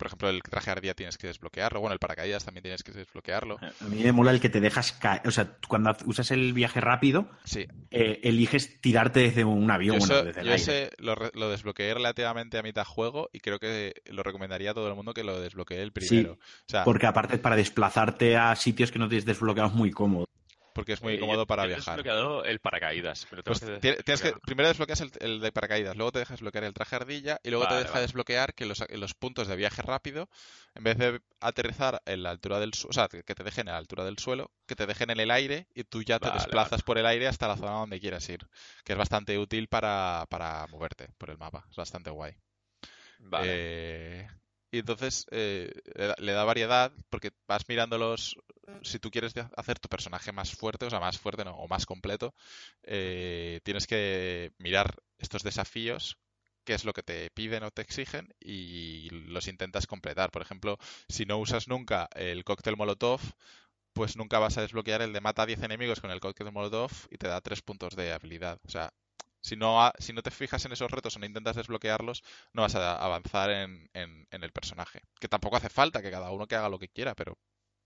por 0.00 0.06
ejemplo, 0.06 0.30
el 0.30 0.42
traje 0.42 0.70
ardía 0.70 0.94
tienes 0.94 1.18
que 1.18 1.26
desbloquearlo. 1.26 1.78
Bueno, 1.78 1.92
el 1.92 1.98
paracaídas 1.98 2.46
también 2.46 2.62
tienes 2.62 2.82
que 2.82 2.90
desbloquearlo. 2.90 3.58
A 3.60 3.84
mí 3.84 4.02
me 4.02 4.12
mola 4.12 4.30
el 4.30 4.40
que 4.40 4.48
te 4.48 4.58
dejas 4.58 4.92
caer. 4.92 5.20
O 5.26 5.30
sea, 5.30 5.58
cuando 5.68 5.94
usas 6.06 6.30
el 6.30 6.54
viaje 6.54 6.80
rápido, 6.80 7.28
sí. 7.44 7.66
Eh, 7.90 8.18
eliges 8.22 8.80
tirarte 8.80 9.20
desde 9.20 9.44
un 9.44 9.70
avión. 9.70 10.00
Yo, 10.00 10.24
desde 10.24 10.40
el 10.40 10.46
yo 10.46 10.54
ese 10.54 10.90
lo, 10.96 11.14
lo, 11.34 11.50
desbloqueé 11.50 11.92
relativamente 11.92 12.56
a 12.56 12.62
mitad 12.62 12.86
juego 12.86 13.28
y 13.34 13.40
creo 13.40 13.58
que 13.58 13.92
lo 14.06 14.22
recomendaría 14.22 14.70
a 14.70 14.74
todo 14.74 14.88
el 14.88 14.94
mundo 14.94 15.12
que 15.12 15.22
lo 15.22 15.38
desbloquee 15.38 15.82
el 15.82 15.92
primero. 15.92 16.38
Sí, 16.66 16.78
porque 16.82 17.04
aparte 17.04 17.36
para 17.36 17.56
desplazarte 17.56 18.38
a 18.38 18.56
sitios 18.56 18.90
que 18.90 18.98
no 18.98 19.06
tienes 19.06 19.26
desbloqueados 19.26 19.74
muy 19.74 19.90
cómodo 19.90 20.29
porque 20.74 20.92
es 20.92 21.02
muy 21.02 21.14
eh, 21.14 21.20
cómodo 21.20 21.46
para 21.46 21.66
viajar. 21.66 21.96
desbloqueado 21.96 22.44
el 22.44 22.60
paracaídas. 22.60 23.26
Pero 23.28 23.42
pues 23.42 23.60
tienes 23.80 24.22
que, 24.22 24.32
primero 24.44 24.68
desbloqueas 24.68 25.00
el, 25.20 25.40
de 25.40 25.52
paracaídas, 25.52 25.96
luego 25.96 26.12
te 26.12 26.18
dejas 26.20 26.38
desbloquear 26.38 26.64
el 26.64 26.74
traje 26.74 26.96
ardilla 26.96 27.40
y 27.42 27.50
luego 27.50 27.68
te 27.68 27.74
deja 27.74 28.00
desbloquear 28.00 28.54
que 28.54 28.66
los, 28.66 28.84
los, 28.90 29.14
puntos 29.14 29.48
de 29.48 29.56
viaje 29.56 29.82
rápido, 29.82 30.28
en 30.74 30.84
vez 30.84 30.98
de 30.98 31.20
aterrizar 31.40 32.02
en 32.06 32.22
la 32.22 32.30
altura 32.30 32.58
del 32.60 32.74
suelo, 32.74 32.90
o 32.90 32.92
sea, 32.92 33.08
que 33.08 33.22
te 33.22 33.44
dejen 33.44 33.68
a 33.68 33.72
la 33.72 33.78
altura 33.78 34.04
del 34.04 34.18
suelo, 34.18 34.50
que 34.66 34.76
te 34.76 34.86
dejen 34.86 35.10
en 35.10 35.20
el 35.20 35.30
aire 35.30 35.66
y 35.74 35.84
tú 35.84 36.02
ya 36.02 36.18
te 36.20 36.30
desplazas 36.30 36.82
por 36.82 36.96
el 36.96 37.06
aire 37.06 37.26
hasta 37.26 37.48
la 37.48 37.56
zona 37.56 37.72
donde 37.72 38.00
quieras 38.00 38.28
ir. 38.28 38.46
Que 38.84 38.92
es 38.92 38.98
bastante 38.98 39.36
útil 39.36 39.66
para, 39.68 40.26
para 40.30 40.66
moverte 40.68 41.08
por 41.18 41.30
el 41.30 41.38
mapa. 41.38 41.66
Es 41.68 41.76
bastante 41.76 42.10
guay. 42.10 42.36
Vale. 43.18 43.46
Eh, 43.48 44.28
y 44.70 44.78
entonces 44.78 45.26
eh, 45.30 45.72
le 46.18 46.32
da 46.32 46.44
variedad 46.44 46.92
porque 47.10 47.32
vas 47.46 47.68
mirando 47.68 47.98
los... 47.98 48.36
Si 48.82 49.00
tú 49.00 49.10
quieres 49.10 49.34
hacer 49.56 49.80
tu 49.80 49.88
personaje 49.88 50.30
más 50.30 50.54
fuerte, 50.54 50.86
o 50.86 50.90
sea, 50.90 51.00
más 51.00 51.18
fuerte 51.18 51.44
no, 51.44 51.56
o 51.56 51.66
más 51.66 51.86
completo, 51.86 52.34
eh, 52.84 53.60
tienes 53.64 53.86
que 53.88 54.52
mirar 54.58 54.94
estos 55.18 55.42
desafíos, 55.42 56.18
qué 56.64 56.74
es 56.74 56.84
lo 56.84 56.92
que 56.92 57.02
te 57.02 57.30
piden 57.30 57.64
o 57.64 57.72
te 57.72 57.82
exigen 57.82 58.32
y 58.38 59.10
los 59.10 59.48
intentas 59.48 59.88
completar. 59.88 60.30
Por 60.30 60.42
ejemplo, 60.42 60.78
si 61.08 61.26
no 61.26 61.38
usas 61.38 61.66
nunca 61.66 62.08
el 62.14 62.44
cóctel 62.44 62.76
Molotov, 62.76 63.20
pues 63.92 64.16
nunca 64.16 64.38
vas 64.38 64.56
a 64.56 64.62
desbloquear 64.62 65.02
el 65.02 65.12
de 65.12 65.20
mata 65.20 65.42
a 65.42 65.46
10 65.46 65.62
enemigos 65.64 66.00
con 66.00 66.12
el 66.12 66.20
cóctel 66.20 66.52
Molotov 66.52 66.92
y 67.10 67.18
te 67.18 67.26
da 67.26 67.40
3 67.40 67.62
puntos 67.62 67.96
de 67.96 68.12
habilidad. 68.12 68.60
O 68.64 68.70
sea, 68.70 68.92
si 69.40 69.56
no, 69.56 69.90
si 69.98 70.12
no 70.12 70.22
te 70.22 70.30
fijas 70.30 70.64
en 70.64 70.72
esos 70.72 70.90
retos 70.90 71.16
o 71.16 71.18
no 71.18 71.26
intentas 71.26 71.56
desbloquearlos, 71.56 72.22
no 72.52 72.62
vas 72.62 72.74
a 72.74 72.96
avanzar 72.96 73.50
en, 73.50 73.88
en, 73.94 74.26
el 74.30 74.52
personaje. 74.52 75.02
Que 75.18 75.28
tampoco 75.28 75.56
hace 75.56 75.68
falta 75.68 76.02
que 76.02 76.10
cada 76.10 76.30
uno 76.30 76.46
que 76.46 76.56
haga 76.56 76.68
lo 76.68 76.78
que 76.78 76.88
quiera, 76.88 77.14
pero, 77.14 77.38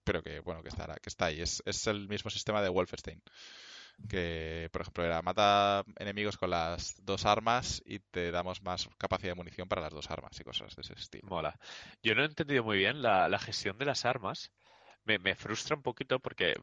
pero 0.04 0.22
que 0.22 0.40
bueno, 0.40 0.62
que 0.62 0.68
estará, 0.68 0.96
que 0.96 1.08
está 1.08 1.26
ahí. 1.26 1.40
Es, 1.40 1.62
es 1.66 1.86
el 1.86 2.08
mismo 2.08 2.30
sistema 2.30 2.62
de 2.62 2.68
Wolfenstein. 2.68 3.22
Que, 4.08 4.68
por 4.72 4.82
ejemplo, 4.82 5.04
era 5.04 5.22
mata 5.22 5.84
enemigos 6.00 6.36
con 6.36 6.50
las 6.50 6.96
dos 7.04 7.24
armas 7.26 7.80
y 7.86 8.00
te 8.00 8.32
damos 8.32 8.60
más 8.62 8.88
capacidad 8.98 9.30
de 9.30 9.36
munición 9.36 9.68
para 9.68 9.82
las 9.82 9.92
dos 9.92 10.10
armas 10.10 10.38
y 10.40 10.44
cosas 10.44 10.74
de 10.74 10.82
ese 10.82 10.94
estilo. 10.94 11.28
Mola. 11.28 11.56
Yo 12.02 12.16
no 12.16 12.22
he 12.22 12.26
entendido 12.26 12.64
muy 12.64 12.78
bien 12.78 13.02
la, 13.02 13.28
la 13.28 13.38
gestión 13.38 13.78
de 13.78 13.84
las 13.84 14.04
armas. 14.04 14.50
Me, 15.04 15.18
me, 15.20 15.36
frustra 15.36 15.76
un 15.76 15.82
poquito 15.82 16.18
porque 16.18 16.54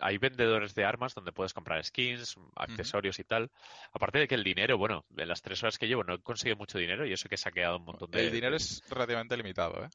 hay 0.00 0.18
vendedores 0.18 0.74
de 0.74 0.84
armas 0.84 1.14
donde 1.14 1.32
puedes 1.32 1.52
comprar 1.52 1.84
skins, 1.84 2.36
accesorios 2.56 3.18
y 3.18 3.24
tal. 3.24 3.50
Aparte 3.92 4.18
de 4.18 4.28
que 4.28 4.34
el 4.34 4.44
dinero, 4.44 4.78
bueno, 4.78 5.04
en 5.16 5.28
las 5.28 5.42
tres 5.42 5.62
horas 5.62 5.78
que 5.78 5.86
llevo 5.86 6.04
no 6.04 6.14
he 6.14 6.22
conseguido 6.22 6.56
mucho 6.56 6.78
dinero 6.78 7.06
y 7.06 7.12
eso 7.12 7.28
que 7.28 7.36
he 7.36 7.38
saqueado 7.38 7.78
un 7.78 7.84
montón 7.84 8.10
de... 8.10 8.24
El 8.24 8.32
dinero 8.32 8.56
es 8.56 8.82
relativamente 8.88 9.36
limitado, 9.36 9.84
¿eh? 9.84 9.88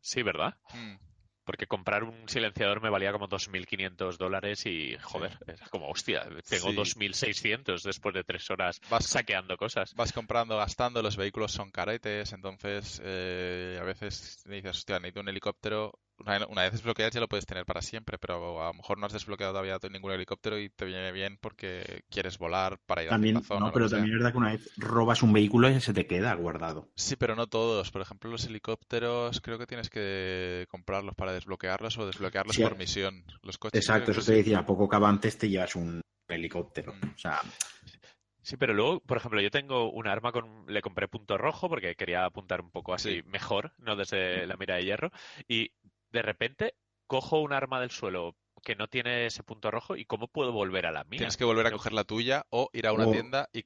Sí, 0.00 0.22
¿verdad? 0.22 0.56
Mm. 0.74 0.96
Porque 1.44 1.66
comprar 1.66 2.04
un 2.04 2.28
silenciador 2.28 2.80
me 2.80 2.90
valía 2.90 3.10
como 3.10 3.28
2.500 3.28 4.16
dólares 4.16 4.64
y, 4.64 4.96
joder, 5.02 5.36
es 5.48 5.60
como, 5.70 5.88
hostia, 5.88 6.22
tengo 6.48 6.70
2.600 6.70 7.82
después 7.82 8.14
de 8.14 8.22
tres 8.22 8.48
horas 8.50 8.80
vas 8.88 9.06
saqueando 9.06 9.56
cosas. 9.56 9.92
Vas 9.94 10.12
comprando, 10.12 10.56
gastando, 10.56 11.02
los 11.02 11.16
vehículos 11.16 11.50
son 11.50 11.72
caretes, 11.72 12.32
entonces 12.32 13.02
eh, 13.04 13.76
a 13.80 13.84
veces 13.84 14.44
dices, 14.44 14.70
hostia, 14.70 15.00
necesito 15.00 15.20
un 15.20 15.28
helicóptero, 15.30 15.98
una, 16.24 16.62
vez 16.62 16.72
desbloqueas 16.72 17.12
ya 17.12 17.20
lo 17.20 17.28
puedes 17.28 17.46
tener 17.46 17.64
para 17.64 17.82
siempre, 17.82 18.18
pero 18.18 18.62
a 18.62 18.68
lo 18.68 18.74
mejor 18.74 18.98
no 18.98 19.06
has 19.06 19.12
desbloqueado 19.12 19.52
todavía 19.52 19.78
ningún 19.90 20.12
helicóptero 20.12 20.58
y 20.58 20.68
te 20.68 20.84
viene 20.84 21.12
bien 21.12 21.38
porque 21.40 22.04
quieres 22.10 22.38
volar 22.38 22.78
para 22.86 23.02
ir 23.02 23.10
también, 23.10 23.36
a 23.36 23.40
la 23.40 23.46
zona. 23.46 23.66
No, 23.66 23.72
pero 23.72 23.88
también 23.88 24.14
es 24.14 24.18
verdad 24.18 24.32
que 24.32 24.38
una 24.38 24.52
vez 24.52 24.70
robas 24.76 25.22
un 25.22 25.32
vehículo 25.32 25.68
y 25.70 25.80
se 25.80 25.92
te 25.92 26.06
queda 26.06 26.34
guardado. 26.34 26.88
Sí, 26.94 27.16
pero 27.16 27.34
no 27.34 27.46
todos. 27.46 27.90
Por 27.90 28.02
ejemplo, 28.02 28.30
los 28.30 28.44
helicópteros 28.46 29.40
creo 29.40 29.58
que 29.58 29.66
tienes 29.66 29.90
que 29.90 30.66
comprarlos 30.70 31.14
para 31.14 31.32
desbloquearlos 31.32 31.98
o 31.98 32.06
desbloquearlos 32.06 32.58
por 32.58 32.76
misión. 32.76 33.24
Los 33.42 33.58
coches. 33.58 33.80
Exacto, 33.80 34.12
eso 34.12 34.22
te 34.22 34.34
decía, 34.34 34.60
a 34.60 34.66
poco 34.66 34.88
que 34.88 34.96
antes 34.96 35.36
te 35.36 35.48
llevas 35.48 35.74
un 35.76 36.00
helicóptero. 36.28 36.94
Mm. 36.94 37.14
O 37.14 37.18
sea, 37.18 37.40
Sí, 38.42 38.56
pero 38.56 38.74
luego, 38.74 39.00
por 39.00 39.16
ejemplo, 39.18 39.40
yo 39.40 39.50
tengo 39.50 39.90
un 39.92 40.08
arma 40.08 40.32
con. 40.32 40.66
Le 40.66 40.82
compré 40.82 41.06
punto 41.06 41.38
rojo 41.38 41.68
porque 41.68 41.94
quería 41.94 42.24
apuntar 42.24 42.60
un 42.60 42.70
poco 42.70 42.92
así 42.92 43.22
mejor, 43.26 43.72
no 43.78 43.94
desde 43.94 44.46
la 44.46 44.56
mira 44.56 44.76
de 44.76 44.84
hierro. 44.84 45.12
Y 45.46 45.70
de 46.12 46.22
repente 46.22 46.74
cojo 47.06 47.40
un 47.40 47.52
arma 47.52 47.80
del 47.80 47.90
suelo 47.90 48.36
que 48.62 48.76
no 48.76 48.86
tiene 48.86 49.26
ese 49.26 49.42
punto 49.42 49.70
rojo 49.70 49.96
y 49.96 50.04
cómo 50.04 50.28
puedo 50.28 50.52
volver 50.52 50.86
a 50.86 50.92
la 50.92 51.04
mía. 51.04 51.18
Tienes 51.18 51.36
que 51.36 51.44
volver 51.44 51.66
a 51.66 51.72
coger 51.72 51.92
la 51.92 52.04
tuya 52.04 52.46
o 52.50 52.70
ir 52.72 52.86
a 52.86 52.92
una 52.92 53.10
tienda 53.10 53.48
y, 53.52 53.64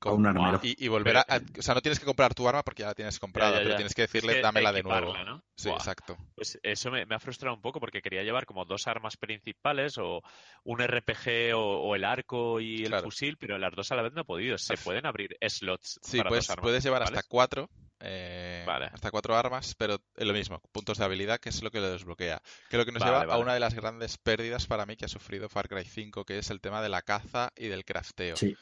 y, 0.85 0.89
volver 0.89 1.18
a, 1.18 1.27
O 1.59 1.62
sea, 1.62 1.74
no 1.74 1.82
tienes 1.82 2.01
que 2.01 2.06
comprar 2.06 2.35
tu 2.35 2.48
arma 2.48 2.62
porque 2.62 2.82
ya 2.82 2.89
la 2.89 2.94
tienes 2.94 3.18
comprada, 3.18 3.59
pero 3.59 3.77
tienes 3.77 3.94
que 3.94 4.02
decirle 4.02 4.40
dámela 4.40 4.73
de 4.73 4.82
nuevo. 4.82 5.14
Sí, 5.55 5.68
exacto. 5.68 6.16
Pues 6.35 6.59
eso 6.62 6.90
me, 6.90 7.02
ha 7.09 7.18
frustrado 7.18 7.55
un 7.55 7.60
poco 7.60 7.78
porque 7.78 8.01
quería 8.01 8.23
llevar 8.23 8.47
como 8.47 8.64
dos 8.64 8.86
armas 8.86 9.16
principales 9.16 9.98
o 9.98 10.23
un 10.64 10.78
RPG 10.81 11.55
o, 11.55 11.94
el 11.94 12.05
arco 12.05 12.60
y 12.60 12.85
el 12.85 12.94
fusil, 13.01 13.36
pero 13.36 13.59
las 13.59 13.74
dos 13.74 13.93
a 13.93 13.97
la 13.97 14.02
vez 14.02 14.12
no 14.14 14.23
he 14.23 14.24
podido. 14.24 14.56
Se 14.56 14.77
pueden 14.78 15.05
abrir 15.05 15.36
slots. 15.47 16.01
Sí, 16.02 16.20
pues, 16.27 16.48
puedes 16.60 16.82
llevar 16.82 17.02
hasta 17.02 17.23
cuatro 17.23 17.68
eh, 18.07 18.65
hasta 18.93 19.11
cuatro 19.11 19.37
armas, 19.37 19.74
pero 19.77 20.01
es 20.16 20.27
lo 20.27 20.33
mismo, 20.33 20.61
puntos 20.73 20.99
de 20.99 21.05
habilidad, 21.05 21.41
que 21.41 21.49
es 21.49 21.62
lo 21.62 21.70
que 21.70 21.81
lo 21.81 21.91
desbloquea. 21.91 22.41
Que 22.70 22.77
lo 22.77 22.85
que 22.85 22.93
nos 22.93 23.05
lleva 23.05 23.23
a 23.23 23.39
una 23.39 23.55
de 23.55 23.61
las 23.61 23.74
grandes 23.74 24.16
pérdidas 24.19 24.66
para 24.66 24.87
mí 24.87 24.97
que 24.97 25.07
ha 25.07 25.09
sufrido 25.09 25.49
Far 25.49 25.69
Cry 25.69 25.85
5, 25.85 26.24
que 26.24 26.39
es 26.39 26.51
el 26.51 26.61
tema 26.61 26.83
de 26.83 26.89
la 26.89 27.03
caza 27.03 27.53
y 27.57 27.69
del 27.69 27.85
crafteo. 27.85 28.37
Sí. 28.37 28.57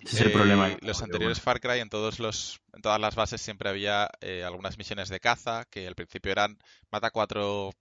Ese 0.00 0.16
es 0.16 0.20
el 0.22 0.32
problema. 0.32 0.70
Eh, 0.70 0.78
los 0.82 1.02
anteriores 1.02 1.40
Far 1.40 1.60
Cry 1.60 1.80
en 1.80 1.90
todos 1.90 2.20
los 2.20 2.60
en 2.72 2.82
todas 2.82 3.00
las 3.00 3.16
bases 3.16 3.40
siempre 3.40 3.68
había 3.68 4.08
eh, 4.20 4.44
algunas 4.44 4.78
misiones 4.78 5.08
de 5.08 5.20
caza 5.20 5.64
que 5.68 5.86
al 5.86 5.96
principio 5.96 6.30
eran 6.30 6.58
mata 6.90 7.10
cuatro 7.10 7.72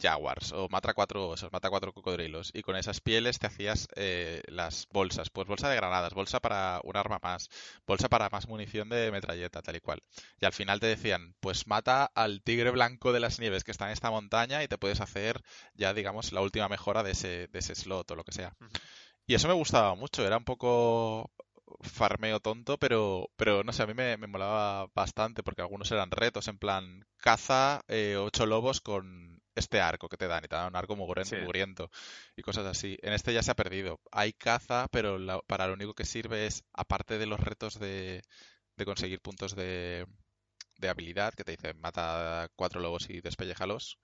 jaguars 0.00 0.52
o 0.52 0.68
mata 0.68 0.94
cuatro 0.94 1.28
osos, 1.28 1.52
mata 1.52 1.70
cuatro 1.70 1.92
cocodrilos 1.92 2.50
y 2.54 2.62
con 2.62 2.76
esas 2.76 3.00
pieles 3.00 3.38
te 3.38 3.46
hacías 3.46 3.88
eh, 3.96 4.42
las 4.48 4.86
bolsas, 4.92 5.30
pues 5.30 5.48
bolsa 5.48 5.68
de 5.68 5.76
granadas, 5.76 6.14
bolsa 6.14 6.40
para 6.40 6.80
un 6.84 6.96
arma 6.96 7.18
más, 7.22 7.48
bolsa 7.86 8.08
para 8.08 8.28
más 8.30 8.48
munición 8.48 8.88
de 8.88 9.10
metralleta, 9.10 9.62
tal 9.62 9.76
y 9.76 9.80
cual. 9.80 10.02
Y 10.40 10.46
al 10.46 10.52
final 10.52 10.80
te 10.80 10.86
decían, 10.86 11.34
pues 11.40 11.66
mata 11.66 12.10
al 12.14 12.42
tigre 12.42 12.70
blanco 12.70 13.12
de 13.12 13.20
las 13.20 13.38
nieves 13.38 13.64
que 13.64 13.70
está 13.70 13.86
en 13.86 13.92
esta 13.92 14.10
montaña 14.10 14.62
y 14.62 14.68
te 14.68 14.78
puedes 14.78 15.00
hacer 15.00 15.42
ya 15.74 15.94
digamos 15.94 16.32
la 16.32 16.40
última 16.40 16.68
mejora 16.68 17.02
de 17.02 17.12
ese, 17.12 17.48
de 17.48 17.58
ese 17.58 17.74
slot 17.74 18.10
o 18.10 18.16
lo 18.16 18.24
que 18.24 18.32
sea. 18.32 18.56
Y 19.26 19.34
eso 19.34 19.48
me 19.48 19.54
gustaba 19.54 19.94
mucho, 19.94 20.26
era 20.26 20.38
un 20.38 20.44
poco 20.44 21.30
farmeo 21.80 22.40
tonto, 22.40 22.78
pero, 22.78 23.30
pero 23.36 23.62
no 23.64 23.72
sé, 23.72 23.82
a 23.82 23.86
mí 23.86 23.94
me, 23.94 24.16
molaba 24.16 24.86
bastante 24.94 25.42
porque 25.42 25.62
algunos 25.62 25.90
eran 25.92 26.10
retos, 26.10 26.48
en 26.48 26.58
plan, 26.58 27.06
caza 27.18 27.82
eh, 27.88 28.16
ocho 28.16 28.46
lobos 28.46 28.80
con 28.80 29.37
este 29.58 29.80
arco 29.80 30.08
que 30.08 30.16
te 30.16 30.26
dan, 30.26 30.44
y 30.44 30.48
te 30.48 30.56
dan 30.56 30.68
un 30.68 30.76
arco 30.76 30.96
mugriento, 30.96 31.90
y 32.36 32.42
cosas 32.42 32.66
así. 32.66 32.98
En 33.02 33.12
este 33.12 33.32
ya 33.32 33.42
se 33.42 33.50
ha 33.50 33.56
perdido. 33.56 34.00
Hay 34.12 34.32
caza, 34.32 34.88
pero 34.90 35.18
para 35.46 35.66
lo 35.66 35.74
único 35.74 35.94
que 35.94 36.04
sirve 36.04 36.46
es, 36.46 36.64
aparte 36.72 37.18
de 37.18 37.26
los 37.26 37.40
retos 37.40 37.78
de, 37.78 38.22
de 38.76 38.84
conseguir 38.84 39.20
puntos 39.20 39.54
de, 39.54 40.06
de 40.78 40.88
habilidad, 40.88 41.34
que 41.34 41.44
te 41.44 41.52
dicen 41.52 41.80
mata 41.80 42.48
cuatro 42.56 42.80
lobos 42.80 43.10
y 43.10 43.20
despellejalos, 43.20 43.98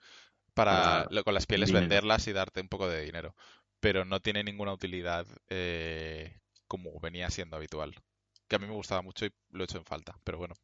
para 0.55 1.09
con 1.25 1.35
las 1.35 1.47
pieles 1.47 1.73
venderlas 1.73 2.27
y 2.29 2.33
darte 2.33 2.61
un 2.61 2.69
poco 2.69 2.89
de 2.89 3.03
dinero. 3.03 3.35
Pero 3.81 4.05
no 4.05 4.21
tiene 4.21 4.45
ninguna 4.45 4.73
utilidad 4.73 5.27
eh, 5.49 6.39
como 6.67 6.99
venía 7.01 7.31
siendo 7.31 7.57
habitual. 7.57 7.95
Que 8.49 8.57
a 8.57 8.59
mí 8.59 8.67
me 8.67 8.73
gustaba 8.73 9.03
mucho 9.03 9.27
y 9.27 9.33
lo 9.51 9.63
he 9.63 9.65
hecho 9.65 9.79
en 9.79 9.85
falta, 9.85 10.17
pero 10.25 10.39
bueno. 10.39 10.55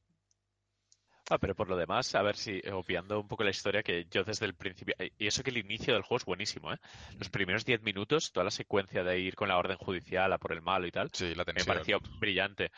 Ah, 1.31 1.39
pero 1.39 1.55
por 1.55 1.69
lo 1.69 1.77
demás, 1.77 2.13
a 2.17 2.23
ver 2.23 2.37
si, 2.37 2.61
obviando 2.73 3.21
un 3.21 3.29
poco 3.29 3.45
la 3.45 3.51
historia, 3.51 3.85
que 3.85 4.05
yo 4.11 4.25
desde 4.25 4.47
el 4.47 4.55
principio, 4.55 4.97
y 5.17 5.29
eso 5.29 5.45
que 5.45 5.51
el 5.51 5.59
inicio 5.59 5.95
del 5.95 6.03
juego 6.03 6.17
es 6.17 6.25
buenísimo, 6.25 6.73
¿eh? 6.73 6.79
Los 7.21 7.31
primeros 7.31 7.65
10 7.65 7.83
minutos, 7.83 8.33
toda 8.33 8.43
la 8.43 8.51
secuencia 8.51 9.05
de 9.05 9.21
ir 9.21 9.37
con 9.37 9.47
la 9.47 9.57
orden 9.57 9.77
judicial 9.77 10.33
a 10.33 10.39
por 10.39 10.53
el 10.53 10.61
malo 10.61 10.89
y 10.89 10.91
tal, 10.91 11.09
sí, 11.13 11.33
la 11.37 11.45
me 11.45 11.65
pareció 11.65 12.01
brillante. 12.19 12.73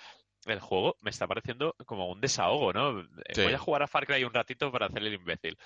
El 0.44 0.60
juego 0.60 0.96
me 1.00 1.08
está 1.08 1.26
pareciendo 1.26 1.74
como 1.86 2.10
un 2.10 2.20
desahogo, 2.20 2.74
¿no? 2.74 3.00
Eh, 3.00 3.42
voy 3.42 3.54
a 3.54 3.58
jugar 3.58 3.84
a 3.84 3.86
Far 3.86 4.06
Cry 4.06 4.22
un 4.22 4.34
ratito 4.34 4.70
para 4.70 4.86
hacer 4.86 5.02
el 5.02 5.14
imbécil. 5.14 5.56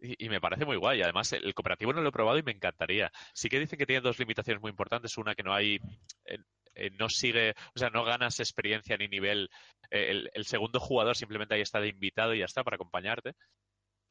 Y, 0.00 0.28
me 0.28 0.40
parece 0.40 0.64
muy 0.64 0.76
guay. 0.76 1.02
Además, 1.02 1.32
el 1.32 1.54
cooperativo 1.54 1.92
no 1.92 2.02
lo 2.02 2.10
he 2.10 2.12
probado 2.12 2.38
y 2.38 2.44
me 2.44 2.52
encantaría. 2.52 3.10
Sí 3.32 3.48
que 3.48 3.58
dicen 3.58 3.78
que 3.78 3.86
tiene 3.86 4.00
dos 4.00 4.18
limitaciones 4.18 4.62
muy 4.62 4.70
importantes. 4.70 5.18
Una, 5.18 5.34
que 5.34 5.42
no 5.42 5.52
hay 5.52 5.80
eh, 6.24 6.38
eh, 6.78 6.90
no 6.98 7.08
sigue, 7.08 7.54
o 7.74 7.78
sea, 7.78 7.90
no 7.90 8.04
ganas 8.04 8.40
experiencia 8.40 8.96
ni 8.96 9.08
nivel. 9.08 9.48
Eh, 9.90 10.10
el, 10.10 10.30
el, 10.34 10.44
segundo 10.46 10.80
jugador 10.80 11.16
simplemente 11.16 11.54
ahí 11.54 11.60
está 11.60 11.80
de 11.80 11.88
invitado 11.88 12.34
y 12.34 12.40
ya 12.40 12.44
está 12.44 12.64
para 12.64 12.76
acompañarte. 12.76 13.34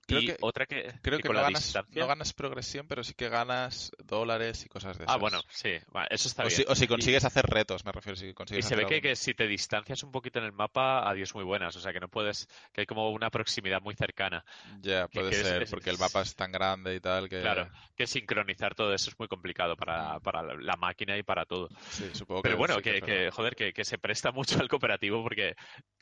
Creo 0.08 0.22
que, 0.22 0.38
otra 0.42 0.66
que, 0.66 0.94
creo 1.02 1.20
que, 1.20 1.28
no, 1.28 2.08
ganas, 2.08 2.34
progresión, 2.34 2.88
pero 2.88 3.04
sí 3.04 3.14
que 3.14 3.28
ganas 3.28 3.92
dólares 4.06 4.66
y 4.66 4.70
cosas 4.70 4.98
de 4.98 5.04
esas. 5.04 5.16
Ah, 5.16 5.20
bueno, 5.20 5.42
sí, 5.50 5.72
eso 6.10 6.28
está 6.28 6.44
o 6.44 6.48
bien. 6.48 6.58
Si, 6.58 6.66
o 6.68 6.76
si 6.76 6.88
consigues 6.88 7.26
hacer 7.26 7.46
retos, 7.46 7.84
me 7.86 7.92
refiero. 7.92 8.16
Si 8.16 8.34
consigues 8.34 8.66
y 8.66 8.68
se 8.68 8.76
ve 8.76 9.02
que, 9.02 9.16
si 9.16 9.34
te 9.34 9.48
distancias 9.48 10.04
un 10.04 10.12
poquito 10.12 10.40
en 10.40 10.46
el 10.46 10.54
mapa, 10.54 11.08
adiós 11.10 11.36
muy 11.36 11.44
buenas. 11.44 11.76
O 11.76 11.82
sea, 11.82 11.92
que 11.92 12.00
no 12.00 12.08
puedes, 12.08 12.48
que 12.72 12.82
hay 12.82 12.88
como 12.88 13.10
una 13.12 13.30
proximidad 13.30 13.82
muy 13.82 13.96
cercana. 13.96 14.46
Ya, 14.82 15.08
puede 15.08 15.34
ser, 15.34 15.68
porque 15.70 15.90
el 15.90 15.98
mapa 15.98 16.22
es 16.22 16.36
tan 16.36 16.52
grande 16.52 16.96
y 16.96 17.00
tal 17.00 17.28
que... 17.28 17.42
Claro, 17.42 17.70
que 17.96 18.08
sincronizar 18.08 18.76
todo 18.76 18.94
eso 18.94 19.10
es 19.10 19.20
muy 19.20 19.28
complicado 19.28 19.76
para, 19.76 20.20
mm. 20.20 20.62
la 20.62 20.76
máquina 20.78 21.18
y 21.18 21.24
para 21.24 21.46
todo. 21.46 21.70
Sí, 21.90 22.10
supongo 22.14 22.42
que... 22.42 22.50
Pero 22.50 22.58
bueno, 22.58 22.82
que, 22.82 23.30
joder, 23.32 23.56
que, 23.56 23.86
se 23.86 23.98
presta 23.98 24.32
mucho 24.32 24.60
al 24.60 24.68
cooperativo 24.68 25.22
porque 25.24 25.56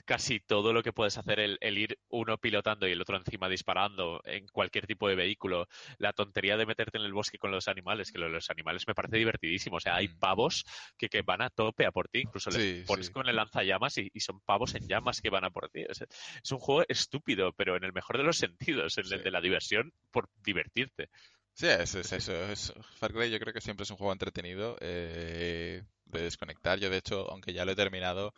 casi 0.06 0.40
todo 0.40 0.72
lo 0.72 0.84
que 0.84 0.94
puedes 0.94 1.18
hacer, 1.18 1.40
el, 1.40 1.58
el 1.62 1.78
ir 1.78 2.00
uno 2.10 2.38
pilotando 2.38 2.88
y 2.88 2.92
el 2.92 3.02
otro 3.02 3.18
encima 3.18 3.50
disparando, 3.50 4.22
en 4.24 4.48
cualquier 4.48 4.88
tipo 4.88 5.10
de 5.10 5.16
vehículo, 5.16 5.68
la 5.98 6.14
tontería 6.14 6.58
de 6.58 6.66
meterte 6.66 6.98
en 6.98 7.04
el 7.04 7.14
bosque 7.14 7.38
con 7.38 7.52
los 7.52 7.68
animales, 7.68 8.12
que 8.12 8.20
los 8.20 8.50
animales 8.50 8.88
me 8.88 8.94
parece 8.94 9.18
divertidísimo. 9.18 9.78
O 9.78 9.80
sea, 9.80 9.96
hay 9.96 10.08
mm. 10.08 10.20
pavos 10.20 10.66
que, 10.98 11.10
que 11.10 11.22
van 11.22 11.42
a 11.42 11.50
tope 11.50 11.86
a 11.86 11.92
por 11.92 12.08
ti, 12.08 12.20
incluso 12.20 12.50
les 12.52 12.86
pones 12.86 13.10
con 13.10 13.28
el 13.28 13.36
lanzallamas 13.36 13.98
y, 13.98 14.10
y, 14.14 14.20
son 14.20 14.40
pavos 14.42 14.76
en 14.76 14.88
llamas 14.88 15.22
que 15.22 15.30
van 15.30 15.44
a 15.44 15.50
por 15.50 15.70
ti. 15.70 15.84
Es, 15.88 16.02
es, 16.02 16.52
un 16.52 16.60
juego 16.60 16.84
estúpido, 16.88 17.52
pero 17.54 17.76
en 17.76 17.84
el 17.84 17.94
mejor 17.94 18.18
de 18.18 18.24
los 18.24 18.38
sentidos, 18.38 18.98
en 18.98 19.12
el 19.12 19.24
de 19.24 19.32
la 19.32 19.42
diversión 19.42 19.92
por 20.12 20.30
divertirte. 20.44 21.10
Sí, 21.56 21.68
es, 21.68 21.96
eso. 21.96 22.34
Es, 22.34 22.74
Far 23.00 23.14
Cry 23.14 23.32
yo 23.32 23.40
creo 23.40 23.54
que 23.54 23.62
siempre 23.62 23.84
es 23.84 23.90
un 23.90 23.96
juego 23.96 24.12
entretenido 24.12 24.76
eh, 24.82 25.84
de 26.06 26.22
desconectar. 26.22 26.80
Yo, 26.80 26.90
de 26.90 26.98
hecho, 26.98 27.32
aunque 27.32 27.54
ya 27.54 27.64
lo 27.64 27.72
he 27.72 27.76
terminado, 27.76 28.34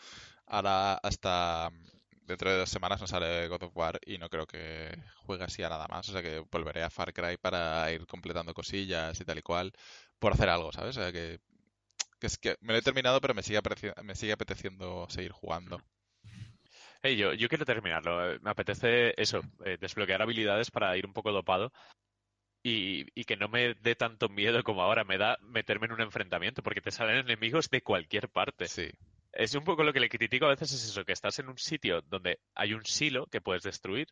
ahora 0.47 0.95
hasta 0.95 1.69
dentro 2.27 2.51
de 2.51 2.57
dos 2.57 2.69
semanas 2.69 2.99
no 2.99 3.07
sale 3.07 3.47
God 3.47 3.63
of 3.63 3.77
War 3.77 3.99
y 4.05 4.17
no 4.17 4.29
creo 4.29 4.45
que 4.45 4.97
juegue 5.15 5.45
así 5.45 5.63
a 5.63 5.69
nada 5.69 5.87
más. 5.87 6.07
O 6.09 6.11
sea 6.11 6.21
que 6.21 6.39
volveré 6.51 6.83
a 6.83 6.89
Far 6.89 7.13
Cry 7.13 7.37
para 7.37 7.91
ir 7.91 8.05
completando 8.05 8.53
cosillas 8.53 9.19
y 9.19 9.25
tal 9.25 9.39
y 9.39 9.41
cual 9.41 9.71
por 10.19 10.33
hacer 10.33 10.49
algo, 10.49 10.71
¿sabes? 10.71 10.97
O 10.97 11.01
sea 11.01 11.11
que, 11.11 11.39
es 12.21 12.37
que 12.37 12.57
me 12.61 12.73
lo 12.73 12.79
he 12.79 12.81
terminado 12.81 13.21
pero 13.21 13.33
me 13.33 13.43
sigue, 13.43 13.61
me 14.03 14.15
sigue 14.15 14.33
apeteciendo 14.33 15.07
seguir 15.09 15.31
jugando. 15.31 15.81
Hey, 17.01 17.15
yo, 17.15 17.33
yo 17.33 17.47
quiero 17.47 17.65
terminarlo. 17.65 18.39
Me 18.41 18.49
apetece 18.49 19.13
eso, 19.21 19.41
eh, 19.65 19.77
desbloquear 19.79 20.21
habilidades 20.21 20.71
para 20.71 20.97
ir 20.97 21.05
un 21.05 21.13
poco 21.13 21.31
dopado 21.31 21.71
y, 22.63 23.05
y, 23.13 23.23
que 23.23 23.37
no 23.37 23.47
me 23.47 23.75
dé 23.75 23.95
tanto 23.95 24.27
miedo 24.27 24.63
como 24.63 24.81
ahora 24.81 25.05
me 25.05 25.17
da 25.17 25.37
meterme 25.41 25.85
en 25.85 25.93
un 25.93 26.01
enfrentamiento, 26.01 26.63
porque 26.63 26.81
te 26.81 26.91
salen 26.91 27.17
enemigos 27.17 27.69
de 27.69 27.81
cualquier 27.81 28.29
parte. 28.29 28.67
Sí 28.67 28.89
es 29.37 29.53
un 29.53 29.63
poco 29.63 29.83
lo 29.83 29.93
que 29.93 29.99
le 29.99 30.09
critico 30.09 30.47
a 30.47 30.49
veces 30.49 30.73
es 30.73 30.83
eso, 30.85 31.05
que 31.05 31.11
estás 31.11 31.37
en 31.37 31.47
un 31.47 31.57
sitio 31.57 32.01
donde 32.01 32.39
hay 32.55 32.73
un 32.73 32.83
silo 32.83 33.27
que 33.27 33.39
puedes 33.39 33.61
destruir, 33.61 34.07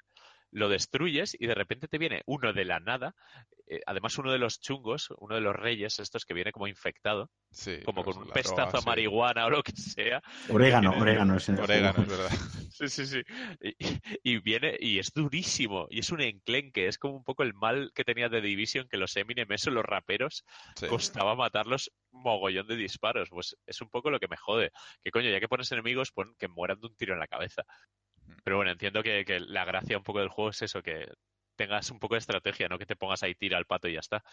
lo 0.51 0.69
destruyes 0.69 1.35
y 1.39 1.47
de 1.47 1.55
repente 1.55 1.87
te 1.87 1.97
viene 1.97 2.21
uno 2.25 2.53
de 2.53 2.65
la 2.65 2.79
nada, 2.79 3.15
eh, 3.67 3.81
además 3.85 4.17
uno 4.17 4.31
de 4.31 4.37
los 4.37 4.59
chungos, 4.59 5.09
uno 5.17 5.35
de 5.35 5.41
los 5.41 5.55
reyes 5.55 5.99
estos 5.99 6.25
que 6.25 6.33
viene 6.33 6.51
como 6.51 6.67
infectado, 6.67 7.29
como 7.83 8.03
con 8.03 8.17
un 8.17 8.29
pestazo 8.29 8.77
a 8.77 8.81
marihuana 8.81 9.45
o 9.45 9.49
lo 9.49 9.63
que 9.63 9.71
sea. 9.73 10.21
Orégano, 10.49 10.91
orégano 10.91 11.35
es 11.37 11.49
Orégano, 11.49 12.01
es 12.01 12.07
verdad. 12.07 12.29
Sí, 12.75 12.89
sí, 12.89 13.05
sí. 13.05 13.21
Y, 14.21 14.39
viene, 14.39 14.75
y 14.77 14.99
es 14.99 15.13
durísimo, 15.13 15.87
y 15.89 15.99
es 15.99 16.11
un 16.11 16.19
enclenque, 16.19 16.87
es 16.87 16.97
como 16.97 17.15
un 17.15 17.23
poco 17.23 17.43
el 17.43 17.53
mal 17.53 17.91
que 17.95 18.03
tenía 18.03 18.27
de 18.27 18.41
Division, 18.41 18.89
que 18.89 18.97
los 18.97 19.15
Eminem, 19.15 19.49
esos, 19.53 19.73
los 19.73 19.85
raperos, 19.85 20.43
costaba 20.89 21.35
matarlos 21.35 21.93
mogollón 22.11 22.67
de 22.67 22.75
disparos. 22.75 23.29
Pues 23.29 23.55
es 23.65 23.81
un 23.81 23.89
poco 23.89 24.09
lo 24.09 24.19
que 24.19 24.27
me 24.27 24.35
jode. 24.35 24.71
Que 25.01 25.11
coño, 25.11 25.29
ya 25.29 25.39
que 25.39 25.47
pones 25.47 25.71
enemigos, 25.71 26.11
pon 26.11 26.35
que 26.37 26.49
mueran 26.49 26.81
de 26.81 26.87
un 26.87 26.95
tiro 26.97 27.13
en 27.13 27.19
la 27.19 27.27
cabeza. 27.27 27.63
Pero 28.43 28.57
bueno, 28.57 28.71
entiendo 28.71 29.03
que, 29.03 29.25
que 29.25 29.39
la 29.39 29.65
gracia 29.65 29.97
un 29.97 30.03
poco 30.03 30.19
del 30.19 30.29
juego 30.29 30.51
es 30.51 30.61
eso, 30.61 30.81
que 30.81 31.07
tengas 31.55 31.89
un 31.91 31.99
poco 31.99 32.15
de 32.15 32.19
estrategia, 32.19 32.67
no 32.67 32.77
que 32.77 32.85
te 32.85 32.95
pongas 32.95 33.23
ahí 33.23 33.35
tira 33.35 33.57
al 33.57 33.65
pato 33.65 33.87
y 33.87 33.93
ya 33.93 33.99
está 33.99 34.23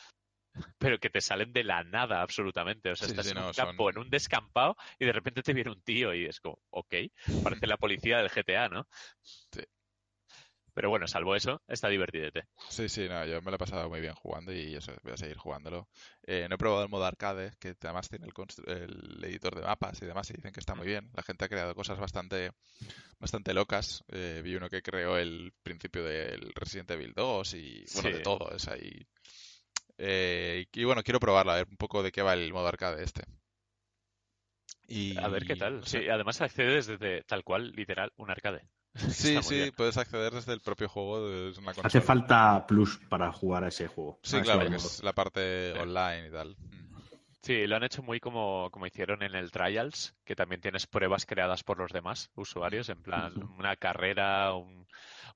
pero 0.78 0.98
que 0.98 1.10
te 1.10 1.20
salen 1.20 1.52
de 1.52 1.64
la 1.64 1.82
nada 1.85 2.23
absolutamente. 2.23 2.90
O 2.90 2.97
sea, 2.97 3.09
estás 3.09 3.31
en 3.31 3.39
un 3.39 3.52
campo, 3.52 3.90
en 3.90 3.98
un 3.98 4.10
descampado 4.10 4.77
y 4.98 5.05
de 5.05 5.12
repente 5.12 5.43
te 5.43 5.52
viene 5.52 5.70
un 5.70 5.81
tío 5.82 6.14
y 6.14 6.27
es 6.27 6.40
como, 6.40 6.59
ok, 6.70 6.94
parece 7.43 7.66
la 7.66 7.77
policía 7.77 8.19
del 8.19 8.31
GTA, 8.31 8.69
¿no? 8.69 8.86
Sí. 9.23 9.62
Pero 10.74 10.88
bueno, 10.88 11.06
salvo 11.06 11.36
eso, 11.36 11.60
está 11.68 11.88
divertidete. 11.88 12.46
Sí, 12.68 12.88
sí, 12.88 13.08
no, 13.08 13.26
yo 13.26 13.42
me 13.42 13.50
lo 13.50 13.56
he 13.56 13.58
pasado 13.58 13.88
muy 13.88 14.00
bien 14.00 14.14
jugando 14.14 14.52
y 14.52 14.74
eso, 14.74 14.92
voy 15.02 15.12
a 15.12 15.16
seguir 15.16 15.36
jugándolo. 15.36 15.88
Eh, 16.22 16.46
no 16.48 16.54
he 16.54 16.58
probado 16.58 16.84
el 16.84 16.88
modo 16.88 17.04
arcade, 17.04 17.52
que 17.58 17.76
además 17.82 18.08
tiene 18.08 18.26
el, 18.26 19.24
editor 19.24 19.54
de 19.54 19.62
mapas 19.62 20.00
y 20.00 20.06
demás, 20.06 20.30
y 20.30 20.34
dicen 20.34 20.52
que 20.52 20.60
está 20.60 20.74
muy 20.74 20.86
bien. 20.86 21.10
La 21.14 21.22
gente 21.22 21.44
ha 21.44 21.48
creado 21.48 21.74
cosas 21.74 21.98
bastante, 21.98 22.52
bastante 23.18 23.52
locas. 23.52 24.02
Eh, 24.08 24.40
vi 24.42 24.54
uno 24.54 24.70
que 24.70 24.82
creó 24.82 25.18
el 25.18 25.52
principio 25.62 26.04
del 26.04 26.52
Resident 26.54 26.90
Evil 26.92 27.12
2 27.14 27.54
y, 27.54 27.84
bueno, 27.94 28.10
de 28.10 28.20
todo, 28.20 28.50
es 28.54 28.68
ahí 28.68 29.06
eh, 29.98 30.66
y 30.72 30.84
bueno, 30.84 31.02
quiero 31.02 31.20
probarla, 31.20 31.52
a 31.52 31.56
ver 31.56 31.68
un 31.70 31.76
poco 31.76 32.02
de 32.02 32.10
qué 32.10 32.22
va 32.22 32.32
el 32.32 32.52
modo 32.52 32.66
arcade 32.66 33.04
este. 33.04 33.22
Y, 34.88 35.16
a 35.16 35.28
ver 35.28 35.46
qué 35.46 35.54
tal. 35.54 35.86
Sí, 35.86 36.08
además 36.08 36.40
accedes 36.40 36.86
desde 36.86 37.22
tal 37.22 37.44
cual, 37.44 37.70
literal, 37.70 38.12
un 38.16 38.30
arcade. 38.30 38.66
Sí, 39.10 39.43
sí, 39.43 39.73
puedes 39.77 39.97
acceder 39.97 40.32
desde 40.32 40.52
el 40.52 40.60
propio 40.60 40.89
juego. 40.89 41.28
De 41.28 41.52
una 41.59 41.73
Hace 41.82 42.01
falta 42.01 42.66
plus 42.66 42.98
para 43.09 43.32
jugar 43.32 43.64
a 43.64 43.69
ese 43.69 43.89
juego. 43.89 44.19
Sí, 44.23 44.40
claro, 44.40 44.69
que 44.69 44.77
es 44.77 45.02
la 45.02 45.12
parte 45.12 45.73
online 45.78 46.28
y 46.28 46.31
tal. 46.31 46.56
Sí, 47.43 47.66
lo 47.66 47.74
han 47.77 47.82
hecho 47.82 48.02
muy 48.02 48.20
como, 48.20 48.70
como 48.70 48.86
hicieron 48.86 49.23
en 49.23 49.35
el 49.35 49.51
Trials, 49.51 50.14
que 50.24 50.36
también 50.36 50.60
tienes 50.60 50.86
pruebas 50.86 51.27
creadas 51.27 51.64
por 51.64 51.78
los 51.78 51.90
demás 51.90 52.31
usuarios, 52.36 52.89
en 52.89 53.02
plan 53.02 53.32
una 53.59 53.74
carrera, 53.74 54.55
un, 54.55 54.86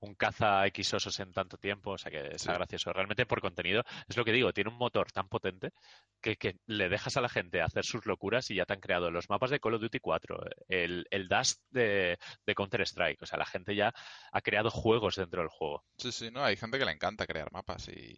un 0.00 0.14
caza 0.14 0.66
X 0.66 0.94
osos 0.94 1.18
en 1.20 1.32
tanto 1.32 1.56
tiempo, 1.56 1.92
o 1.92 1.98
sea 1.98 2.10
que 2.10 2.34
es 2.34 2.46
gracioso. 2.46 2.92
Realmente 2.92 3.26
por 3.26 3.40
contenido, 3.40 3.82
es 4.08 4.16
lo 4.16 4.24
que 4.24 4.32
digo, 4.32 4.52
tiene 4.52 4.70
un 4.70 4.78
motor 4.78 5.12
tan 5.12 5.28
potente 5.28 5.72
que, 6.20 6.36
que, 6.36 6.56
le 6.66 6.88
dejas 6.88 7.16
a 7.16 7.20
la 7.20 7.28
gente 7.28 7.62
hacer 7.62 7.84
sus 7.84 8.06
locuras 8.06 8.50
y 8.50 8.56
ya 8.56 8.64
te 8.64 8.72
han 8.72 8.80
creado 8.80 9.10
los 9.10 9.28
mapas 9.28 9.50
de 9.50 9.60
Call 9.60 9.74
of 9.74 9.80
Duty 9.80 10.00
4, 10.00 10.40
el, 10.68 11.06
el 11.10 11.28
Dust 11.28 11.62
de, 11.70 12.18
de 12.44 12.54
Counter-Strike, 12.54 13.22
o 13.22 13.26
sea, 13.26 13.38
la 13.38 13.46
gente 13.46 13.74
ya 13.74 13.92
ha 14.32 14.40
creado 14.40 14.70
juegos 14.70 15.16
dentro 15.16 15.40
del 15.40 15.50
juego. 15.50 15.84
Sí, 15.98 16.12
sí, 16.12 16.30
no, 16.30 16.44
hay 16.44 16.56
gente 16.56 16.78
que 16.78 16.84
le 16.84 16.92
encanta 16.92 17.26
crear 17.26 17.50
mapas 17.52 17.88
y... 17.88 18.16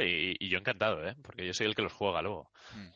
Y, 0.00 0.48
yo 0.48 0.58
encantado, 0.58 1.06
¿eh? 1.06 1.14
Porque 1.22 1.46
yo 1.46 1.52
soy 1.54 1.66
el 1.66 1.74
que 1.74 1.82
los 1.82 1.92
juega 1.92 2.22
luego. 2.22 2.50
Mm. 2.74 2.88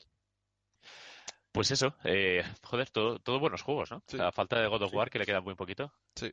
Pues 1.52 1.70
eso, 1.70 1.96
eh, 2.04 2.44
joder, 2.62 2.90
todo, 2.90 3.18
todo 3.18 3.40
buenos 3.40 3.62
juegos, 3.62 3.90
¿no? 3.90 4.02
a 4.22 4.30
falta 4.30 4.60
de 4.60 4.68
God 4.68 4.82
of 4.82 4.94
War, 4.94 5.08
que 5.08 5.18
le 5.18 5.24
queda 5.24 5.40
muy 5.40 5.54
poquito. 5.54 5.92
Sí. 6.14 6.30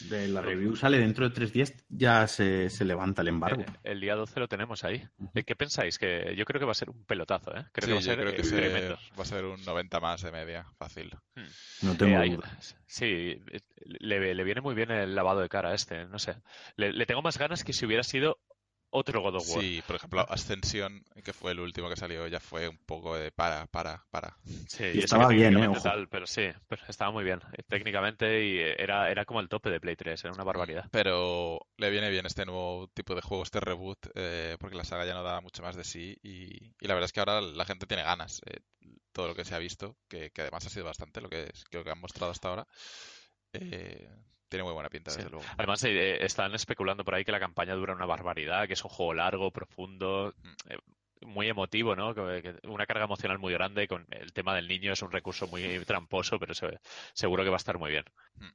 De 0.00 0.26
la 0.28 0.40
review 0.40 0.74
sale 0.74 0.98
dentro 0.98 1.28
de 1.28 1.34
tres 1.34 1.52
días, 1.52 1.74
ya 1.88 2.26
se, 2.26 2.70
levanta 2.84 3.22
el 3.22 3.28
embargo. 3.28 3.62
Eh, 3.62 3.66
el, 3.84 4.00
día 4.00 4.14
12 4.14 4.40
lo 4.40 4.48
tenemos 4.48 4.84
ahí. 4.84 5.06
Eh, 5.34 5.44
¿Qué 5.44 5.54
pensáis? 5.54 5.98
Que 5.98 6.34
yo 6.36 6.44
creo 6.44 6.58
que 6.58 6.64
va 6.64 6.72
a 6.72 6.76
ser 6.76 6.90
un 6.90 7.04
pelotazo, 7.04 7.54
¿eh? 7.54 7.66
Creo 7.72 7.88
que 7.88 7.92
va 7.94 7.98
a 7.98 8.02
ser 8.02 8.18
creo 8.18 8.34
que 8.34 8.96
va 9.18 9.22
a 9.22 9.24
ser 9.24 9.44
un 9.44 9.62
90 9.62 10.00
más 10.00 10.22
de 10.22 10.32
media, 10.32 10.66
fácil. 10.78 11.14
Hmm. 11.34 11.86
No 11.86 11.96
tengo 11.96 12.24
dudas. 12.24 12.76
Sí, 12.86 13.38
le, 13.84 14.44
viene 14.44 14.60
muy 14.60 14.74
bien 14.74 14.90
el 14.90 15.14
lavado 15.14 15.40
de 15.40 15.48
cara 15.48 15.70
a 15.70 15.74
este, 15.74 16.06
no 16.06 16.18
sé. 16.18 16.36
le 16.76 17.06
tengo 17.06 17.22
más 17.22 17.38
ganas 17.38 17.64
que 17.64 17.72
si 17.72 17.86
hubiera 17.86 18.02
sido 18.02 18.38
otro 18.92 19.20
God 19.20 19.36
of 19.36 19.48
War. 19.48 19.60
Sí, 19.60 19.82
por 19.86 19.96
ejemplo, 19.96 20.26
Ascensión, 20.28 21.04
que 21.24 21.32
fue 21.32 21.52
el 21.52 21.60
último 21.60 21.88
que 21.88 21.96
salió, 21.96 22.26
ya 22.28 22.40
fue 22.40 22.68
un 22.68 22.78
poco 22.78 23.16
de 23.16 23.32
para, 23.32 23.66
para, 23.66 24.04
para. 24.10 24.36
Sí, 24.68 24.84
y 24.94 24.98
estaba 24.98 25.28
bien, 25.28 25.56
¿eh? 25.58 25.70
pero 26.10 26.26
sí, 26.26 26.48
pero 26.68 26.82
estaba 26.88 27.10
muy 27.10 27.24
bien 27.24 27.40
eh, 27.56 27.62
técnicamente 27.66 28.44
y 28.44 28.58
era, 28.58 29.10
era 29.10 29.24
como 29.24 29.40
el 29.40 29.48
tope 29.48 29.70
de 29.70 29.80
Play 29.80 29.96
3, 29.96 30.24
era 30.24 30.34
una 30.34 30.44
barbaridad. 30.44 30.84
Pero 30.90 31.66
le 31.76 31.90
viene 31.90 32.10
bien 32.10 32.26
este 32.26 32.44
nuevo 32.44 32.88
tipo 32.94 33.14
de 33.14 33.22
juego, 33.22 33.42
este 33.42 33.60
reboot, 33.60 34.08
eh, 34.14 34.56
porque 34.60 34.76
la 34.76 34.84
saga 34.84 35.06
ya 35.06 35.14
no 35.14 35.22
da 35.22 35.40
mucho 35.40 35.62
más 35.62 35.74
de 35.74 35.84
sí 35.84 36.18
y, 36.22 36.74
la 36.86 36.94
verdad 36.94 37.06
es 37.06 37.12
que 37.12 37.20
ahora 37.20 37.40
la 37.40 37.64
gente 37.64 37.86
tiene 37.86 38.02
ganas. 38.02 38.40
Eh, 38.46 38.60
todo 39.12 39.28
lo 39.28 39.34
que 39.34 39.44
se 39.44 39.54
ha 39.54 39.58
visto, 39.58 39.96
que, 40.08 40.32
además 40.38 40.66
ha 40.66 40.70
sido 40.70 40.86
bastante 40.86 41.20
lo 41.20 41.28
que, 41.28 41.50
creo 41.70 41.84
que 41.84 41.90
han 41.90 42.00
mostrado 42.00 42.32
hasta 42.32 42.48
ahora. 42.48 42.66
Eh, 43.52 44.08
tiene 44.52 44.64
muy 44.64 44.74
buena 44.74 44.90
pinta, 44.90 45.10
desde 45.14 45.30
luego. 45.30 45.44
Además, 45.56 45.82
eh, 45.84 46.22
están 46.22 46.54
especulando 46.54 47.04
por 47.04 47.14
ahí 47.14 47.24
que 47.24 47.32
la 47.32 47.40
campaña 47.40 47.74
dura 47.74 47.94
una 47.94 48.04
barbaridad, 48.04 48.66
que 48.66 48.74
es 48.74 48.84
un 48.84 48.90
juego 48.90 49.14
largo, 49.14 49.50
profundo, 49.50 50.34
mm. 50.42 50.72
eh, 50.72 50.78
muy 51.22 51.48
emotivo, 51.48 51.96
¿no? 51.96 52.14
una 52.64 52.86
carga 52.86 53.04
emocional 53.04 53.38
muy 53.38 53.54
grande. 53.54 53.88
Con 53.88 54.06
el 54.10 54.32
tema 54.34 54.54
del 54.54 54.68
niño 54.68 54.92
es 54.92 55.00
un 55.00 55.10
recurso 55.10 55.46
muy 55.46 55.62
tramposo, 55.86 56.38
pero 56.38 56.52
seguro 57.14 57.44
que 57.44 57.48
va 57.48 57.56
a 57.56 57.64
estar 57.64 57.78
muy 57.78 57.90
bien. 57.90 58.04
Mm. 58.36 58.48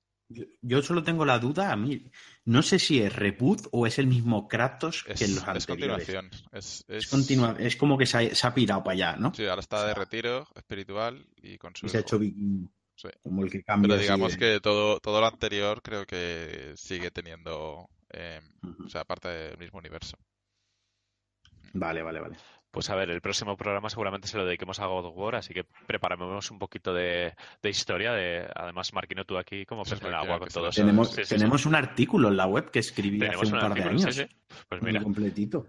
Yo, 0.62 0.84
solo 0.84 1.04
tengo 1.04 1.24
la 1.24 1.40
duda, 1.40 1.72
a 1.72 1.78
mí, 1.78 2.12
no 2.44 2.62
sé 2.62 2.80
si 2.80 3.02
es 3.02 3.16
reboot 3.16 3.70
o 3.72 3.88
es 3.88 3.98
el 3.98 4.08
mismo 4.08 4.48
Kratos 4.50 5.04
que 5.04 5.14
en 5.24 5.36
los 5.36 5.48
anteriores. 5.48 5.58
Es 5.58 5.66
continuación. 5.66 6.30
Es, 6.52 6.86
es... 7.60 7.76
como 7.78 7.98
que 7.98 8.06
se 8.06 8.30
ha, 8.44 8.54
pirado 8.54 8.84
para 8.84 8.94
allá, 8.94 9.16
¿no? 9.16 9.34
Sí, 9.34 9.48
ahora 9.48 9.62
está 9.62 9.88
de 9.88 9.94
retiro 9.94 10.46
espiritual 10.54 11.26
y 11.42 11.58
con 11.58 11.74
su... 11.78 11.88
se 11.88 11.98
ha 11.98 12.02
hecho 12.02 12.20
como 13.24 13.44
el 13.44 13.52
que 13.52 13.64
cambia. 13.64 13.90
Pero 13.90 14.02
digamos 14.02 14.38
que 14.38 14.60
todo, 14.60 15.00
todo 15.00 15.22
lo 15.22 15.28
anterior 15.28 15.82
creo 15.82 16.06
que 16.06 16.74
sigue 16.76 17.12
teniendo, 17.12 17.90
eh, 18.12 18.40
o 18.86 18.90
sea, 18.90 19.04
parte 19.04 19.30
del 19.30 19.58
mismo 19.58 19.80
universo. 19.80 20.18
Vale, 21.74 22.02
vale, 22.02 22.20
vale. 22.20 22.38
Pues 22.72 22.90
a 22.90 22.96
ver, 22.96 23.10
el 23.10 23.22
próximo 23.22 23.56
programa 23.56 23.90
seguramente 23.90 24.28
se 24.28 24.38
lo 24.38 24.46
dediquemos 24.46 24.80
a 24.80 24.86
God 24.86 25.06
of 25.06 25.18
War, 25.18 25.36
así 25.36 25.54
que 25.54 25.64
preparamos 25.64 26.52
un 26.52 26.60
poquito 26.60 26.94
de, 26.94 27.34
historia. 27.64 28.12
De, 28.12 28.48
además, 28.54 28.94
Marquino, 28.94 29.26
tú 29.26 29.38
aquí 29.38 29.66
como 29.66 29.84
pez 29.84 30.02
en 30.02 30.08
el 30.08 30.14
agua 30.14 30.38
con 30.40 30.50
todos. 30.50 30.76
Tenemos, 30.76 31.16
tenemos 31.16 31.66
un 31.66 31.76
artículo 31.76 32.28
en 32.28 32.38
la 32.38 32.46
web 32.46 32.70
que 32.70 32.80
escribí 32.80 33.24
hace 33.26 33.46
un, 33.46 33.52
par 33.60 33.74
de 33.74 33.84
años. 33.84 34.28
Pues 34.70 34.82
mira. 34.82 35.02
completito. 35.02 35.66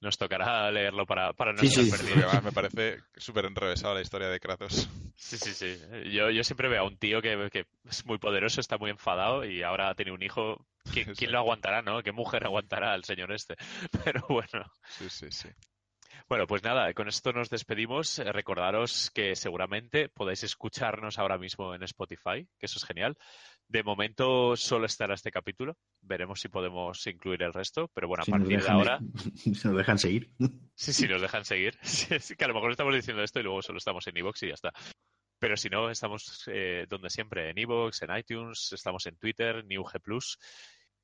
Nos 0.00 0.16
tocará 0.16 0.70
leerlo 0.70 1.04
para, 1.04 1.32
para 1.34 1.52
no 1.52 1.60
estar 1.60 1.84
perdido. 1.98 2.42
me 2.42 2.52
parece 2.52 3.00
súper 3.16 3.44
enrevesada 3.44 3.94
la 3.94 4.00
historia 4.00 4.28
de 4.28 4.40
Kratos. 4.40 4.88
Sí, 5.14 5.36
sí, 5.36 5.52
sí. 5.52 5.78
Yo, 6.10 6.30
yo 6.30 6.42
siempre 6.42 6.68
veo 6.68 6.82
a 6.82 6.86
un 6.86 6.96
tío 6.96 7.20
que, 7.20 7.50
que, 7.52 7.66
es 7.88 8.06
muy 8.06 8.18
poderoso, 8.18 8.60
está 8.60 8.78
muy 8.78 8.90
enfadado 8.90 9.44
y 9.44 9.62
ahora 9.62 9.94
tiene 9.94 10.12
un 10.12 10.22
hijo. 10.22 10.66
¿Quién, 10.92 11.14
¿quién 11.14 11.32
lo 11.32 11.38
aguantará, 11.38 11.82
no? 11.82 12.02
¿Qué 12.02 12.12
mujer 12.12 12.44
aguantará 12.46 12.94
al 12.94 13.04
señor 13.04 13.30
este? 13.32 13.56
Pero 14.04 14.24
bueno. 14.28 14.64
Sí, 14.88 15.10
sí, 15.10 15.26
sí. 15.30 15.48
Bueno, 16.30 16.46
pues 16.46 16.62
nada, 16.62 16.94
con 16.94 17.08
esto 17.08 17.32
nos 17.32 17.50
despedimos. 17.50 18.20
Eh, 18.20 18.32
recordaros 18.32 19.10
que 19.10 19.34
seguramente 19.34 20.08
podáis 20.08 20.44
escucharnos 20.44 21.18
ahora 21.18 21.36
mismo 21.38 21.74
en 21.74 21.82
Spotify, 21.82 22.46
que 22.56 22.66
eso 22.66 22.78
es 22.78 22.84
genial. 22.84 23.18
De 23.66 23.82
momento 23.82 24.54
solo 24.54 24.86
estará 24.86 25.14
este 25.14 25.32
capítulo. 25.32 25.76
Veremos 26.00 26.40
si 26.40 26.48
podemos 26.48 27.04
incluir 27.08 27.42
el 27.42 27.52
resto, 27.52 27.90
pero 27.92 28.06
bueno, 28.06 28.22
a 28.22 28.30
partir 28.30 28.62
de 28.62 28.70
ahora. 28.70 29.00
Si 29.34 29.50
nos 29.50 29.76
dejan 29.76 29.98
seguir. 29.98 30.30
Sí, 30.76 30.92
sí, 30.92 31.08
nos 31.08 31.20
dejan 31.20 31.44
seguir. 31.44 31.76
Sí, 31.82 32.36
que 32.36 32.44
a 32.44 32.48
lo 32.48 32.54
mejor 32.54 32.70
estamos 32.70 32.94
diciendo 32.94 33.24
esto 33.24 33.40
y 33.40 33.42
luego 33.42 33.60
solo 33.60 33.78
estamos 33.78 34.06
en 34.06 34.16
Evox 34.16 34.44
y 34.44 34.48
ya 34.48 34.54
está. 34.54 34.72
Pero 35.40 35.56
si 35.56 35.68
no, 35.68 35.90
estamos 35.90 36.44
eh, 36.46 36.86
donde 36.88 37.10
siempre, 37.10 37.50
en 37.50 37.58
Evox, 37.58 38.02
en 38.02 38.16
iTunes, 38.16 38.72
estamos 38.72 39.04
en 39.06 39.16
Twitter, 39.16 39.64
NewG 39.64 40.00
Plus. 40.00 40.38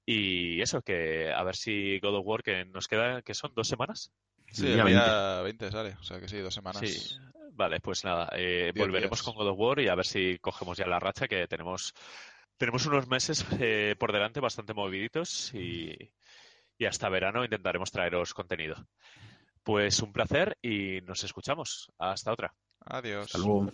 Y 0.05 0.61
eso, 0.61 0.83
que 0.83 1.33
a 1.33 1.43
ver 1.43 1.57
si 1.57 1.99
God 1.99 2.15
of 2.15 2.27
War, 2.27 2.45
que 2.45 2.65
nos 2.65 2.87
queda, 2.87 3.23
que 3.23 3.35
son 3.35 3.53
dos 3.57 3.67
semanas, 3.67 4.13
Sí, 4.53 4.67
el 4.67 4.85
día 4.87 5.43
20. 5.43 5.71
sale, 5.71 5.97
o 6.01 6.03
sea 6.03 6.21
que 6.21 6.29
sí, 6.29 6.39
dos 6.39 6.55
semanas. 6.55 6.89
Sí, 6.89 7.17
vale, 7.53 7.81
pues 7.81 8.05
nada, 8.05 8.29
eh, 8.33 8.73
volveremos 8.75 9.23
con 9.23 9.35
God 9.35 9.49
of 9.49 9.59
War 9.59 9.81
y 9.81 9.89
a 9.89 9.95
ver 9.95 10.07
si 10.07 10.39
cogemos 10.39 10.79
ya 10.79 10.87
la 10.87 10.99
racha 10.99 11.29
que 11.29 11.47
tenemos. 11.47 11.95
Tenemos 12.57 12.87
unos 12.87 13.07
meses 13.07 13.45
eh, 13.61 13.97
por 13.99 14.13
delante 14.13 14.41
bastante 14.41 14.73
moviditos 14.73 15.53
y, 15.55 15.95
y 16.79 16.85
hasta 16.87 17.09
verano 17.09 17.45
intentaremos 17.45 17.91
traeros 17.91 18.33
contenido. 18.35 18.77
Pues 19.63 20.01
un 20.01 20.13
placer 20.13 20.57
y 20.63 21.01
nos 21.03 21.25
escuchamos. 21.25 21.93
Hasta 21.99 22.33
otra. 22.33 22.55
Adiós. 22.81 23.27
Hasta 23.27 23.39
luego. 23.39 23.73